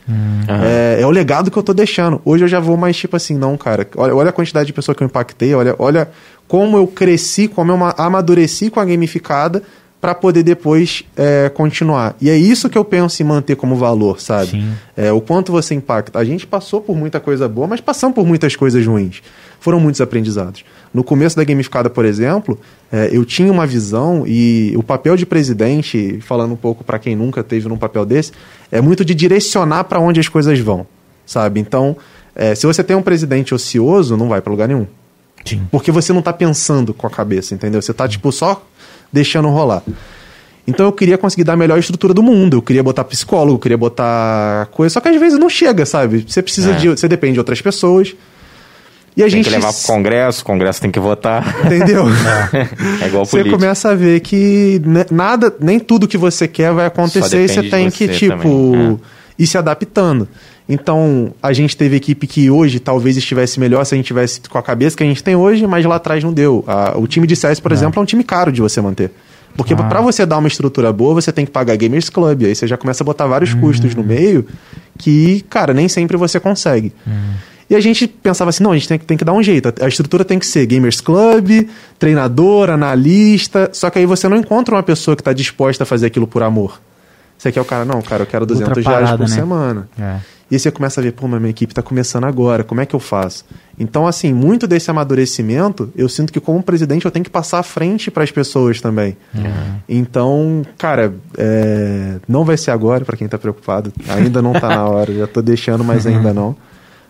É, 0.64 0.98
é 1.00 1.06
o 1.06 1.10
legado 1.10 1.48
que 1.50 1.56
eu 1.56 1.62
tô 1.62 1.72
deixando. 1.72 2.20
Hoje 2.24 2.44
eu 2.44 2.48
já 2.48 2.58
vou 2.58 2.76
mais 2.76 2.96
tipo 2.96 3.14
assim, 3.16 3.36
não, 3.36 3.56
cara, 3.56 3.86
olha, 3.96 4.14
olha 4.16 4.30
a 4.30 4.32
quantidade 4.32 4.66
de 4.66 4.72
pessoa 4.72 4.94
que 4.94 5.02
eu 5.02 5.06
impactei, 5.06 5.54
olha, 5.54 5.76
olha 5.78 6.08
como 6.48 6.76
eu 6.76 6.86
cresci, 6.88 7.46
como 7.46 7.70
eu 7.70 7.76
ma- 7.76 7.94
amadureci 7.96 8.68
com 8.70 8.80
a 8.80 8.84
gamificada 8.84 9.62
para 10.00 10.14
poder 10.14 10.42
depois 10.42 11.04
é, 11.16 11.48
continuar. 11.48 12.14
E 12.20 12.28
é 12.28 12.36
isso 12.36 12.68
que 12.68 12.76
eu 12.76 12.84
penso 12.84 13.22
em 13.22 13.24
manter 13.24 13.56
como 13.56 13.76
valor, 13.76 14.20
sabe? 14.20 14.50
Sim. 14.52 14.72
É, 14.96 15.10
o 15.10 15.20
quanto 15.20 15.50
você 15.50 15.74
impacta. 15.74 16.18
A 16.18 16.24
gente 16.24 16.46
passou 16.46 16.80
por 16.80 16.96
muita 16.96 17.18
coisa 17.18 17.48
boa, 17.48 17.66
mas 17.66 17.80
passamos 17.80 18.14
por 18.14 18.26
muitas 18.26 18.54
coisas 18.54 18.86
ruins. 18.86 19.22
Foram 19.58 19.80
muitos 19.80 20.00
aprendizados. 20.00 20.64
No 20.92 21.02
começo 21.02 21.36
da 21.36 21.44
gamificada, 21.44 21.90
por 21.90 22.04
exemplo, 22.04 22.58
é, 22.92 23.08
eu 23.10 23.24
tinha 23.24 23.50
uma 23.50 23.66
visão 23.66 24.24
e 24.26 24.74
o 24.76 24.82
papel 24.82 25.16
de 25.16 25.26
presidente, 25.26 26.20
falando 26.20 26.52
um 26.52 26.56
pouco 26.56 26.84
para 26.84 26.98
quem 26.98 27.16
nunca 27.16 27.42
teve 27.42 27.68
num 27.68 27.78
papel 27.78 28.04
desse, 28.04 28.32
é 28.70 28.80
muito 28.80 29.04
de 29.04 29.14
direcionar 29.14 29.84
para 29.84 29.98
onde 29.98 30.20
as 30.20 30.28
coisas 30.28 30.58
vão, 30.60 30.86
sabe? 31.24 31.58
Então, 31.58 31.96
é, 32.34 32.54
se 32.54 32.66
você 32.66 32.84
tem 32.84 32.94
um 32.94 33.02
presidente 33.02 33.54
ocioso, 33.54 34.16
não 34.16 34.28
vai 34.28 34.40
para 34.40 34.50
lugar 34.50 34.68
nenhum. 34.68 34.86
Sim. 35.44 35.66
Porque 35.70 35.90
você 35.90 36.12
não 36.12 36.22
tá 36.22 36.32
pensando 36.32 36.92
com 36.92 37.06
a 37.06 37.10
cabeça, 37.10 37.54
entendeu? 37.54 37.80
Você 37.80 37.94
tá, 37.94 38.06
tipo, 38.06 38.30
só 38.32 38.64
deixando 39.12 39.48
rolar. 39.48 39.82
Então 40.66 40.86
eu 40.86 40.92
queria 40.92 41.16
conseguir 41.16 41.44
dar 41.44 41.52
a 41.52 41.56
melhor 41.56 41.78
estrutura 41.78 42.12
do 42.12 42.22
mundo. 42.22 42.56
Eu 42.56 42.62
queria 42.62 42.82
botar 42.82 43.04
psicólogo, 43.04 43.54
eu 43.54 43.58
queria 43.58 43.78
botar 43.78 44.66
coisa. 44.72 44.94
Só 44.94 45.00
que 45.00 45.08
às 45.08 45.16
vezes 45.20 45.38
não 45.38 45.48
chega, 45.48 45.86
sabe? 45.86 46.24
Você 46.26 46.42
precisa 46.42 46.72
É. 46.72 46.74
de. 46.74 46.88
Você 46.88 47.06
depende 47.06 47.34
de 47.34 47.38
outras 47.38 47.60
pessoas. 47.60 48.14
E 49.16 49.22
a 49.22 49.24
Tem 49.26 49.30
gente. 49.30 49.44
que 49.44 49.50
levar 49.50 49.72
pro 49.72 49.82
Congresso, 49.84 50.42
o 50.42 50.44
Congresso 50.44 50.80
tem 50.80 50.90
que 50.90 51.00
votar. 51.00 51.64
Entendeu? 51.64 52.04
É 53.00 53.06
igual 53.06 53.24
Você 53.24 53.44
começa 53.44 53.90
a 53.90 53.94
ver 53.94 54.20
que 54.20 54.82
nada, 55.10 55.54
nem 55.60 55.78
tudo 55.78 56.06
que 56.08 56.18
você 56.18 56.46
quer 56.46 56.72
vai 56.72 56.86
acontecer 56.86 57.44
e 57.44 57.48
você 57.48 57.62
tem 57.62 57.88
você 57.88 58.08
que, 58.08 58.14
tipo, 58.14 58.36
também, 58.36 59.00
ir 59.38 59.46
se 59.46 59.56
adaptando. 59.56 60.28
Então, 60.68 61.32
a 61.42 61.52
gente 61.52 61.76
teve 61.76 61.94
equipe 61.96 62.26
que 62.26 62.50
hoje 62.50 62.80
talvez 62.80 63.16
estivesse 63.16 63.60
melhor 63.60 63.84
se 63.84 63.94
a 63.94 63.96
gente 63.96 64.06
tivesse 64.06 64.40
com 64.40 64.58
a 64.58 64.62
cabeça 64.62 64.96
que 64.96 65.02
a 65.02 65.06
gente 65.06 65.22
tem 65.22 65.36
hoje, 65.36 65.64
mas 65.66 65.84
lá 65.84 65.94
atrás 65.96 66.24
não 66.24 66.32
deu. 66.32 66.64
A- 66.66 66.94
o 66.98 67.06
time 67.06 67.26
de 67.26 67.36
CS, 67.36 67.60
por 67.60 67.70
exemplo, 67.70 68.00
é 68.00 68.02
um 68.02 68.06
time 68.06 68.24
caro 68.24 68.50
de 68.50 68.60
você 68.60 68.80
manter. 68.80 69.12
Porque 69.56 69.74
Ah. 69.74 69.76
pra 69.84 70.00
você 70.00 70.26
dar 70.26 70.38
uma 70.38 70.48
estrutura 70.48 70.92
boa, 70.92 71.14
você 71.14 71.30
tem 71.32 71.44
que 71.46 71.52
pagar 71.52 71.76
Gamers 71.76 72.10
Club. 72.10 72.42
Aí 72.44 72.54
você 72.54 72.66
já 72.66 72.76
começa 72.76 73.02
a 73.02 73.06
botar 73.06 73.26
vários 73.26 73.54
Hum. 73.54 73.60
custos 73.60 73.94
no 73.94 74.02
meio 74.02 74.44
que, 74.98 75.42
cara, 75.48 75.72
nem 75.72 75.88
sempre 75.88 76.16
você 76.16 76.40
consegue. 76.40 76.92
Hum. 77.06 77.12
E 77.70 77.74
a 77.74 77.80
gente 77.80 78.06
pensava 78.06 78.50
assim, 78.50 78.62
não, 78.62 78.72
a 78.72 78.74
gente 78.74 78.86
tem, 78.88 78.98
que- 78.98 79.04
tem 79.06 79.16
que 79.16 79.24
dar 79.24 79.32
um 79.32 79.42
jeito. 79.42 79.72
A, 79.80 79.88
estrutura 79.88 80.24
tem 80.24 80.38
que 80.38 80.46
ser 80.46 80.66
Gamers 80.66 81.00
Club, 81.00 81.68
treinador, 81.98 82.70
analista. 82.70 83.70
Só 83.72 83.88
que 83.88 83.98
aí 84.00 84.06
você 84.06 84.28
não 84.28 84.36
encontra 84.36 84.74
uma 84.74 84.82
pessoa 84.82 85.16
que 85.16 85.20
está 85.22 85.32
disposta 85.32 85.84
a 85.84 85.86
fazer 85.86 86.06
aquilo 86.06 86.26
por 86.26 86.42
amor. 86.42 86.80
Você 87.38 87.50
quer 87.52 87.60
o 87.60 87.64
cara, 87.64 87.84
não, 87.84 88.00
cara, 88.02 88.22
eu 88.22 88.26
quero 88.26 88.44
200 88.46 88.76
Outra 88.78 88.82
reais 88.82 89.04
parada, 89.10 89.18
por 89.24 89.28
né? 89.28 89.34
semana. 89.34 89.88
É. 89.98 90.16
E 90.48 90.54
aí 90.54 90.60
você 90.60 90.70
começa 90.70 91.00
a 91.00 91.02
ver, 91.02 91.12
pô, 91.12 91.26
mas 91.26 91.40
minha 91.40 91.50
equipe 91.50 91.72
está 91.72 91.82
começando 91.82 92.24
agora, 92.24 92.62
como 92.62 92.80
é 92.80 92.86
que 92.86 92.94
eu 92.94 93.00
faço? 93.00 93.44
Então, 93.76 94.06
assim, 94.06 94.32
muito 94.32 94.66
desse 94.68 94.88
amadurecimento, 94.90 95.90
eu 95.96 96.08
sinto 96.08 96.32
que 96.32 96.38
como 96.38 96.62
presidente 96.62 97.04
eu 97.04 97.10
tenho 97.10 97.24
que 97.24 97.30
passar 97.30 97.58
à 97.58 97.62
frente 97.64 98.12
para 98.12 98.22
as 98.22 98.30
pessoas 98.30 98.80
também. 98.80 99.16
Então, 99.88 100.64
cara, 100.78 101.12
é, 101.36 102.16
não 102.28 102.44
vai 102.44 102.56
ser 102.56 102.70
agora, 102.70 103.04
para 103.04 103.16
quem 103.16 103.26
tá 103.26 103.36
preocupado. 103.36 103.92
Ainda 104.08 104.40
não 104.40 104.52
tá 104.52 104.68
na 104.68 104.86
hora, 104.86 105.12
já 105.12 105.26
tô 105.26 105.42
deixando, 105.42 105.82
mas 105.82 106.06
ainda 106.06 106.32
não. 106.32 106.54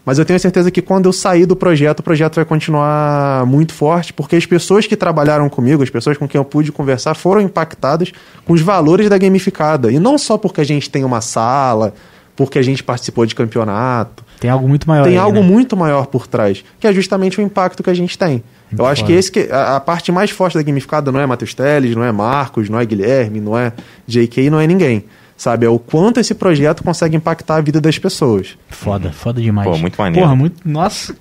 Mas 0.07 0.21
eu 0.21 0.25
tenho 0.25 0.39
certeza 0.39 0.71
que 0.71 0.81
quando 0.81 1.07
eu 1.07 1.13
sair 1.13 1.47
do 1.47 1.57
projeto, 1.57 1.99
o 1.99 2.03
projeto 2.03 2.37
vai 2.37 2.45
continuar 2.45 3.45
muito 3.45 3.75
forte, 3.75 4.13
porque 4.13 4.37
as 4.37 4.47
pessoas 4.47 4.87
que 4.87 4.97
trabalharam 4.97 5.49
comigo, 5.49 5.83
as 5.83 5.91
pessoas 5.91 6.17
com 6.17 6.29
quem 6.29 6.39
eu 6.39 6.45
pude 6.45 6.71
conversar, 6.71 7.15
foram 7.15 7.41
impactadas 7.41 8.13
com 8.45 8.53
os 8.53 8.61
valores 8.61 9.09
da 9.09 9.19
gamificada. 9.19 9.91
E 9.91 9.99
não 9.99 10.17
só 10.17 10.39
porque 10.39 10.61
a 10.61 10.65
gente 10.65 10.89
tem 10.89 11.05
uma 11.05 11.21
sala, 11.21 11.93
porque 12.37 12.59
a 12.59 12.63
gente 12.63 12.83
participou 12.83 13.25
de 13.25 13.35
campeonato. 13.35 14.23
Tem 14.39 14.51
algo 14.51 14.69
muito 14.69 14.87
maior 14.87 15.05
Tem 15.05 15.15
aí, 15.15 15.19
algo 15.19 15.41
né? 15.41 15.47
muito 15.47 15.77
maior 15.77 16.07
por 16.07 16.27
trás, 16.27 16.63
que 16.79 16.87
é 16.87 16.93
justamente 16.93 17.41
o 17.41 17.43
impacto 17.43 17.83
que 17.83 17.91
a 17.91 17.95
gente 17.95 18.17
tem. 18.17 18.45
Eu 18.77 18.85
acho 18.85 19.03
que 19.03 19.13
foda. 19.13 19.19
esse 19.19 19.33
que 19.33 19.49
a, 19.51 19.77
a 19.77 19.81
parte 19.81 20.13
mais 20.13 20.31
forte 20.31 20.55
da 20.55 20.63
gamificada 20.63 21.11
não 21.11 21.21
é 21.21 21.27
Matheus 21.27 21.55
Teles, 21.55 21.97
não 21.97 22.05
é 22.05 22.13
Marcos, 22.13 22.69
não 22.69 22.79
é 22.79 22.85
Guilherme, 22.85 23.41
não 23.41 23.57
é 23.57 23.73
JK, 24.07 24.51
não 24.51 24.61
é 24.61 24.67
ninguém. 24.67 25.05
Sabe? 25.37 25.67
É 25.67 25.69
o 25.69 25.79
quanto 25.79 26.19
esse 26.19 26.35
projeto 26.35 26.83
consegue 26.83 27.17
impactar 27.17 27.57
a 27.57 27.61
vida 27.61 27.81
das 27.81 27.99
pessoas. 27.99 28.57
Foda, 28.69 29.13
foda 29.13 29.41
demais. 29.41 29.69
Pô, 29.69 29.77
muito 29.77 29.97
maneiro. 29.97 30.27
Porra, 30.27 30.37
muito. 30.37 30.57
Nossa, 30.65 31.15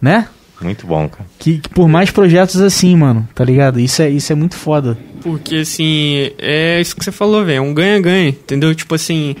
né? 0.00 0.28
Muito 0.60 0.86
bom, 0.86 1.08
cara. 1.08 1.24
Que, 1.38 1.58
que 1.58 1.68
por 1.68 1.88
mais 1.88 2.10
projetos 2.10 2.60
assim, 2.60 2.94
mano, 2.94 3.28
tá 3.34 3.44
ligado? 3.44 3.80
Isso 3.80 4.00
é, 4.02 4.08
isso 4.08 4.32
é 4.32 4.36
muito 4.36 4.56
foda. 4.56 4.96
Porque, 5.22 5.56
assim, 5.56 6.30
é 6.38 6.80
isso 6.80 6.94
que 6.94 7.04
você 7.04 7.10
falou, 7.10 7.44
velho. 7.44 7.58
É 7.58 7.60
um 7.60 7.74
ganha-ganha, 7.74 8.28
entendeu? 8.28 8.74
Tipo 8.74 8.94
assim, 8.94 9.34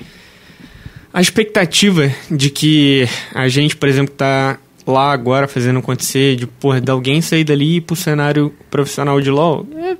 a 1.12 1.20
expectativa 1.20 2.10
de 2.30 2.50
que 2.50 3.06
a 3.34 3.48
gente, 3.48 3.76
por 3.76 3.88
exemplo, 3.88 4.14
tá 4.14 4.58
lá 4.86 5.12
agora 5.12 5.46
fazendo 5.46 5.78
acontecer, 5.78 6.36
de, 6.36 6.46
porra, 6.46 6.80
de 6.80 6.90
alguém 6.90 7.20
sair 7.20 7.44
dali 7.44 7.64
e 7.64 7.76
ir 7.76 7.80
pro 7.82 7.94
cenário 7.94 8.52
profissional 8.70 9.20
de 9.20 9.30
LoL, 9.30 9.66
é, 9.76 9.96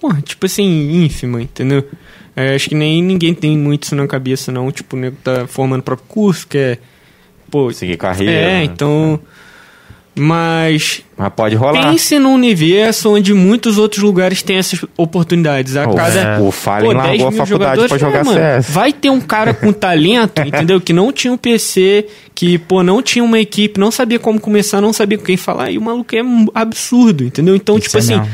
porra, 0.00 0.20
tipo 0.22 0.46
assim, 0.46 1.04
ínfima, 1.04 1.42
entendeu? 1.42 1.86
É, 2.34 2.54
acho 2.54 2.68
que 2.68 2.74
nem 2.74 3.02
ninguém 3.02 3.34
tem 3.34 3.56
muito 3.56 3.84
isso 3.84 3.96
na 3.96 4.06
cabeça, 4.06 4.52
não. 4.52 4.70
Tipo, 4.70 4.96
o 4.96 4.98
nego 4.98 5.16
tá 5.22 5.46
formando 5.46 5.80
o 5.80 5.84
próprio 5.84 6.06
curso, 6.08 6.46
que 6.46 6.58
é, 6.58 6.78
pô... 7.50 7.72
Seguir 7.72 7.96
carreira. 7.96 8.32
É, 8.32 8.52
né? 8.58 8.64
então... 8.64 9.20
Mas 10.18 11.02
Mas 11.16 11.32
pode 11.34 11.54
rolar. 11.56 11.90
Pense 11.90 12.18
num 12.18 12.32
universo 12.34 13.10
onde 13.14 13.34
muitos 13.34 13.76
outros 13.76 14.02
lugares 14.02 14.42
têm 14.42 14.56
essas 14.56 14.82
oportunidades. 14.96 15.76
A 15.76 15.86
O- 15.88 15.94
cada 15.94 16.40
o 16.42 16.50
Fallen 16.50 16.86
pô, 16.86 16.92
largou 16.96 17.10
10 17.16 17.22
a 17.22 17.30
mil 17.30 17.38
faculdade 17.38 17.48
jogadores, 17.80 17.88
pra 17.90 17.98
jogar 17.98 18.18
é, 18.20 18.24
mano, 18.24 18.38
CS. 18.38 18.70
Vai 18.70 18.92
ter 18.92 19.10
um 19.10 19.20
cara 19.20 19.52
com 19.52 19.72
talento, 19.72 20.40
entendeu? 20.46 20.80
Que 20.80 20.92
não 20.92 21.12
tinha 21.12 21.32
um 21.32 21.36
PC, 21.36 22.06
que 22.34 22.56
pô, 22.58 22.82
não 22.82 23.02
tinha 23.02 23.22
uma 23.24 23.38
equipe, 23.38 23.78
não 23.78 23.90
sabia 23.90 24.18
como 24.18 24.40
começar, 24.40 24.80
não 24.80 24.92
sabia 24.92 25.18
com 25.18 25.24
quem 25.24 25.36
falar. 25.36 25.70
E 25.70 25.78
o 25.78 25.82
maluco 25.82 26.14
é 26.16 26.22
um 26.22 26.46
absurdo, 26.54 27.22
entendeu? 27.22 27.54
Então, 27.54 27.76
Isso 27.76 27.84
tipo 27.86 27.98
é 27.98 28.00
assim, 28.00 28.30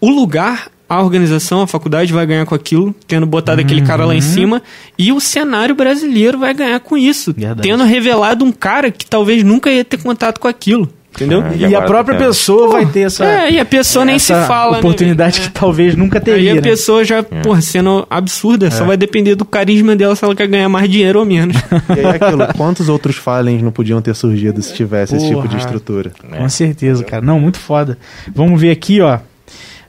o 0.00 0.10
lugar, 0.10 0.68
a 0.88 1.02
organização, 1.02 1.62
a 1.62 1.66
faculdade 1.66 2.12
vai 2.12 2.24
ganhar 2.24 2.46
com 2.46 2.54
aquilo, 2.54 2.94
tendo 3.06 3.26
botado 3.26 3.60
aquele 3.60 3.82
cara 3.82 4.06
lá 4.06 4.14
em 4.14 4.20
cima, 4.20 4.62
e 4.96 5.12
o 5.12 5.20
cenário 5.20 5.74
brasileiro 5.74 6.38
vai 6.38 6.54
ganhar 6.54 6.78
com 6.80 6.96
isso, 6.96 7.34
Verdade. 7.36 7.68
tendo 7.68 7.82
revelado 7.84 8.44
um 8.44 8.52
cara 8.52 8.90
que 8.90 9.04
talvez 9.04 9.42
nunca 9.42 9.70
ia 9.70 9.84
ter 9.84 9.98
contato 10.00 10.38
com 10.38 10.48
aquilo, 10.48 10.88
entendeu? 11.14 11.42
É, 11.42 11.56
E, 11.56 11.64
agora 11.64 11.84
a 11.84 11.86
própria 11.86 12.18
tá 12.18 12.24
pessoa 12.26 12.68
vai 12.68 12.86
ter 12.86 13.00
essa. 13.00 13.24
É, 13.24 13.50
e 13.52 13.60
a 13.60 13.64
pessoa 13.64 14.04
nem 14.04 14.18
se 14.18 14.32
fala, 14.46 14.78
oportunidade 14.78 15.40
né? 15.40 15.46
que 15.46 15.52
talvez 15.52 15.94
nunca 15.96 16.18
Aí 16.18 16.24
teria. 16.24 16.52
a 16.52 16.54
né? 16.56 16.60
pessoa 16.60 17.04
já, 17.04 17.22
porra, 17.22 17.60
sendo 17.60 18.06
absurda, 18.08 18.70
só 18.70 18.84
vai 18.84 18.96
depender 18.96 19.34
do 19.34 19.44
carisma 19.44 19.94
dela 19.96 20.14
se 20.14 20.24
ela 20.24 20.34
quer 20.34 20.46
ganhar 20.46 20.68
mais 20.68 20.88
dinheiro 20.90 21.18
ou 21.20 21.24
menos. 21.24 21.56
E 21.88 22.00
aí 22.00 22.04
é 22.04 22.10
aquilo, 22.10 22.46
quantos 22.56 22.88
outros 22.88 23.16
Fallens 23.16 23.62
não 23.62 23.70
podiam 23.72 24.00
ter 24.02 24.14
surgido 24.14 24.60
se 24.62 24.74
tivesse 24.74 25.16
esse 25.16 25.26
tipo 25.28 25.42
de 25.42 25.48
Porra. 25.48 25.58
estrutura? 25.58 26.12
Com 26.36 26.48
certeza, 26.48 27.02
cara. 27.04 27.22
Não, 27.22 27.40
muito 27.40 27.58
foda. 27.58 27.98
Vamos 28.34 28.60
ver 28.60 28.70
aqui, 28.70 29.00
ó. 29.00 29.18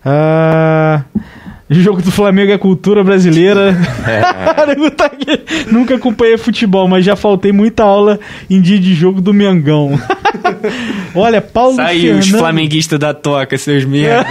Ah, 0.03 1.03
o 1.13 1.48
jogo 1.69 2.01
do 2.01 2.11
Flamengo 2.11 2.51
é 2.51 2.57
cultura 2.57 3.03
brasileira. 3.03 3.77
Nego 4.67 4.89
tá. 4.91 5.09
Nunca 5.71 5.95
acompanhei 5.95 6.37
futebol, 6.37 6.87
mas 6.87 7.05
já 7.05 7.15
faltei 7.15 7.51
muita 7.51 7.83
aula 7.83 8.19
em 8.49 8.61
dia 8.61 8.79
de 8.79 8.93
jogo 8.93 9.21
do 9.21 9.33
Mengão. 9.33 9.99
Olha, 11.13 11.41
Paulo 11.41 11.75
Saiu 11.75 12.17
os 12.17 12.25
Fernando, 12.25 12.39
flamenguistas 12.39 12.99
da 12.99 13.13
toca, 13.13 13.57
seus 13.57 13.85
merda. 13.85 14.25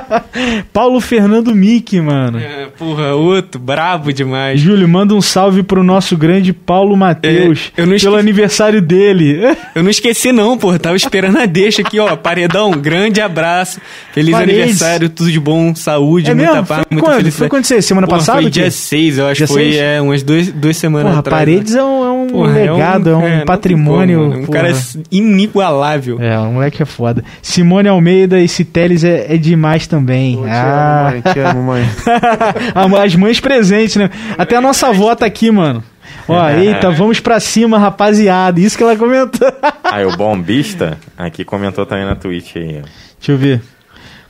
Paulo 0.72 1.00
Fernando 1.00 1.54
Mick, 1.54 2.00
mano. 2.00 2.38
É, 2.38 2.66
porra, 2.78 3.14
outro, 3.14 3.60
brabo 3.60 4.12
demais. 4.12 4.60
Júlio, 4.60 4.88
manda 4.88 5.14
um 5.14 5.20
salve 5.20 5.62
pro 5.62 5.82
nosso 5.82 6.16
grande 6.16 6.52
Paulo 6.52 6.96
Matheus 6.96 7.72
É, 7.76 7.82
eu 7.82 7.86
não 7.86 7.96
pelo 7.96 8.16
aniversário 8.16 8.80
dele. 8.82 9.38
Eu 9.74 9.82
não 9.82 9.90
esqueci 9.90 10.32
não, 10.32 10.56
porra, 10.58 10.78
tava 10.78 10.96
esperando 10.96 11.38
a 11.38 11.46
deixa 11.46 11.82
aqui, 11.82 11.98
ó. 11.98 12.14
Paredão, 12.16 12.70
grande 12.72 13.20
abraço. 13.20 13.80
Feliz 14.12 14.32
Paredes. 14.32 14.60
aniversário, 14.60 15.08
tudo 15.08 15.30
de 15.30 15.40
bom, 15.40 15.74
saúde, 15.74 16.25
É 16.30 16.34
muita 16.34 16.52
mesmo? 16.52 16.66
paz, 16.66 16.80
Foi 16.82 16.86
muita 16.90 17.06
quando? 17.06 17.16
felicidade. 17.16 17.36
Foi 17.38 17.48
quando 17.48 17.64
você? 17.64 17.82
Semana 17.82 18.06
Porra, 18.06 18.18
passada, 18.18 18.42
Foi 18.42 18.50
dia 18.50 18.70
6, 18.70 19.18
eu 19.18 19.26
acho 19.28 19.40
que 19.42 19.46
foi 19.46 19.62
seis? 19.64 19.76
é, 19.76 20.00
umas 20.00 20.22
duas, 20.22 20.48
duas 20.52 20.76
semanas 20.76 21.08
Porra, 21.08 21.20
atrás. 21.20 21.40
Paredes 21.40 21.74
né? 21.74 21.80
é 21.80 21.84
um, 21.84 22.04
é 22.04 22.10
um 22.10 22.26
Porra, 22.26 22.52
legado, 22.52 23.10
é 23.10 23.16
um, 23.16 23.20
não 23.22 23.28
tem 23.38 23.44
patrimônio. 23.46 24.18
como, 24.20 24.30
né? 24.34 24.36
um 24.42 24.46
cara 24.46 24.72
inigualável. 25.10 26.20
É, 26.20 26.38
o 26.38 26.52
moleque 26.52 26.82
é 26.82 26.86
foda. 26.86 27.24
Simone 27.42 27.88
Almeida 27.88 28.40
e 28.40 28.48
Citeles 28.48 29.04
é, 29.04 29.34
é 29.34 29.36
demais 29.36 29.86
também. 29.86 30.36
Pô, 30.36 30.44
te 30.44 30.50
Ah. 30.50 31.08
amo, 31.08 31.10
mãe, 31.12 31.22
te 31.32 31.38
amo, 31.40 31.62
mãe. 31.62 33.02
As 33.04 33.14
mães 33.16 33.40
presentes, 33.40 33.96
né? 33.96 34.10
Até 34.38 34.56
a 34.56 34.60
nossa 34.60 34.88
avó 34.88 35.14
tá 35.14 35.26
aqui, 35.26 35.50
mano. 35.50 35.82
Ó, 36.28 36.48
eita, 36.50 36.90
vamos 36.90 37.20
pra 37.20 37.38
cima, 37.40 37.78
rapaziada. 37.78 38.60
Isso 38.60 38.76
que 38.76 38.82
ela 38.82 38.96
comentou. 38.96 39.48
Aí 39.84 40.04
o 40.04 40.16
bombista 40.16 40.98
aqui 41.16 41.44
comentou 41.44 41.86
também 41.86 42.04
na 42.04 42.14
Twitch 42.16 42.56
aí. 42.56 42.82
Deixa 43.18 43.32
eu 43.32 43.36
ver. 43.36 43.62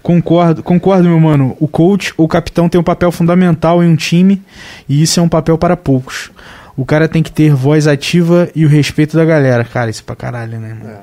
Concordo, 0.06 0.62
concordo, 0.62 1.08
meu 1.08 1.18
mano. 1.18 1.56
O 1.58 1.66
coach 1.66 2.14
ou 2.16 2.28
capitão 2.28 2.68
tem 2.68 2.80
um 2.80 2.84
papel 2.84 3.10
fundamental 3.10 3.82
em 3.82 3.88
um 3.88 3.96
time 3.96 4.40
e 4.88 5.02
isso 5.02 5.18
é 5.18 5.22
um 5.22 5.28
papel 5.28 5.58
para 5.58 5.76
poucos. 5.76 6.30
O 6.76 6.86
cara 6.86 7.08
tem 7.08 7.24
que 7.24 7.32
ter 7.32 7.52
voz 7.52 7.88
ativa 7.88 8.48
e 8.54 8.64
o 8.64 8.68
respeito 8.68 9.16
da 9.16 9.24
galera. 9.24 9.64
Cara, 9.64 9.90
isso 9.90 10.02
é 10.02 10.04
pra 10.04 10.14
caralho, 10.14 10.60
né? 10.60 10.76
Mano? 10.80 10.98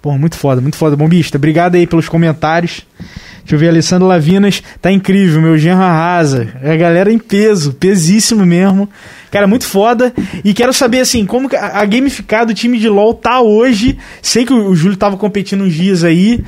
Porra, 0.00 0.16
muito 0.16 0.34
foda, 0.34 0.62
muito 0.62 0.78
foda. 0.78 0.96
Bombista, 0.96 1.36
obrigado 1.36 1.74
aí 1.74 1.86
pelos 1.86 2.08
comentários. 2.08 2.86
Deixa 3.46 3.54
eu 3.54 3.60
ver, 3.60 3.68
Alessandro 3.68 4.08
Lavinas, 4.08 4.60
tá 4.82 4.90
incrível, 4.90 5.40
meu 5.40 5.56
genro 5.56 5.80
arrasa. 5.80 6.48
É 6.60 6.72
a 6.72 6.76
galera 6.76 7.12
em 7.12 7.18
peso, 7.18 7.74
pesíssimo 7.74 8.44
mesmo. 8.44 8.88
Cara, 9.30 9.46
muito 9.46 9.64
foda. 9.66 10.12
E 10.44 10.52
quero 10.52 10.72
saber, 10.72 10.98
assim, 10.98 11.24
como 11.24 11.48
a 11.54 11.84
gamificada 11.84 12.46
do 12.46 12.54
time 12.54 12.76
de 12.76 12.88
LoL 12.88 13.14
tá 13.14 13.40
hoje. 13.40 13.96
Sei 14.20 14.44
que 14.44 14.52
o 14.52 14.74
Júlio 14.74 14.96
tava 14.96 15.16
competindo 15.16 15.62
uns 15.62 15.74
dias 15.74 16.02
aí. 16.02 16.42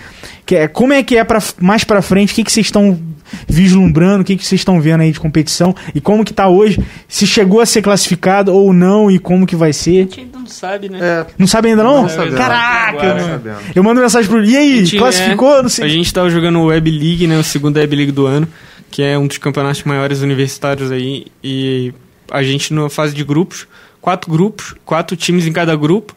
É, 0.50 0.66
como 0.66 0.92
é 0.92 1.00
que 1.04 1.16
é 1.16 1.22
pra, 1.22 1.40
mais 1.60 1.84
pra 1.84 2.02
frente? 2.02 2.32
O 2.32 2.34
que, 2.34 2.42
que 2.42 2.50
vocês 2.50 2.66
estão 2.66 2.98
vislumbrando? 3.46 4.22
O 4.22 4.24
que, 4.24 4.36
que 4.36 4.44
vocês 4.46 4.60
estão 4.60 4.80
vendo 4.80 5.00
aí 5.02 5.12
de 5.12 5.20
competição? 5.20 5.74
E 5.94 6.00
como 6.00 6.24
que 6.24 6.32
tá 6.32 6.48
hoje? 6.48 6.80
Se 7.08 7.26
chegou 7.26 7.60
a 7.60 7.66
ser 7.66 7.82
classificado 7.82 8.52
ou 8.54 8.72
não? 8.72 9.10
E 9.10 9.18
como 9.18 9.46
que 9.46 9.56
vai 9.56 9.70
A 9.70 9.72
ser? 9.72 10.02
gente 10.02 10.20
ainda 10.20 10.38
não 10.38 10.46
sabe, 10.46 10.88
né? 10.88 10.98
É, 11.00 11.26
Não 11.38 11.46
sabe 11.46 11.68
ainda 11.68 11.82
não? 11.82 12.02
Não. 12.02 12.08
Caraca, 12.32 12.88
Agora, 13.10 13.38
mano. 13.38 13.56
Eu 13.74 13.82
mando 13.82 14.00
mensagem 14.00 14.28
pro. 14.30 14.44
E 14.44 14.56
aí, 14.56 14.74
A 14.74 14.76
gente, 14.84 14.98
classificou? 14.98 15.58
é, 15.58 15.62
Não 15.62 15.68
sei. 15.68 15.84
A 15.84 15.88
gente 15.88 16.12
tava 16.12 16.30
jogando 16.30 16.58
o 16.60 16.66
Web 16.66 16.90
League, 16.90 17.26
né? 17.26 17.38
O 17.38 17.44
segundo 17.44 17.76
Web 17.76 17.94
League 17.96 18.12
do 18.12 18.26
ano, 18.26 18.48
que 18.90 19.02
é 19.02 19.18
um 19.18 19.26
dos 19.26 19.38
campeonatos 19.38 19.82
maiores 19.84 20.20
universitários 20.22 20.90
aí. 20.90 21.26
E 21.42 21.92
a 22.30 22.42
gente, 22.42 22.72
na 22.72 22.88
fase 22.88 23.14
de 23.14 23.24
grupos, 23.24 23.66
quatro 24.00 24.30
grupos, 24.30 24.74
quatro 24.84 25.16
times 25.16 25.46
em 25.46 25.52
cada 25.52 25.74
grupo. 25.76 26.14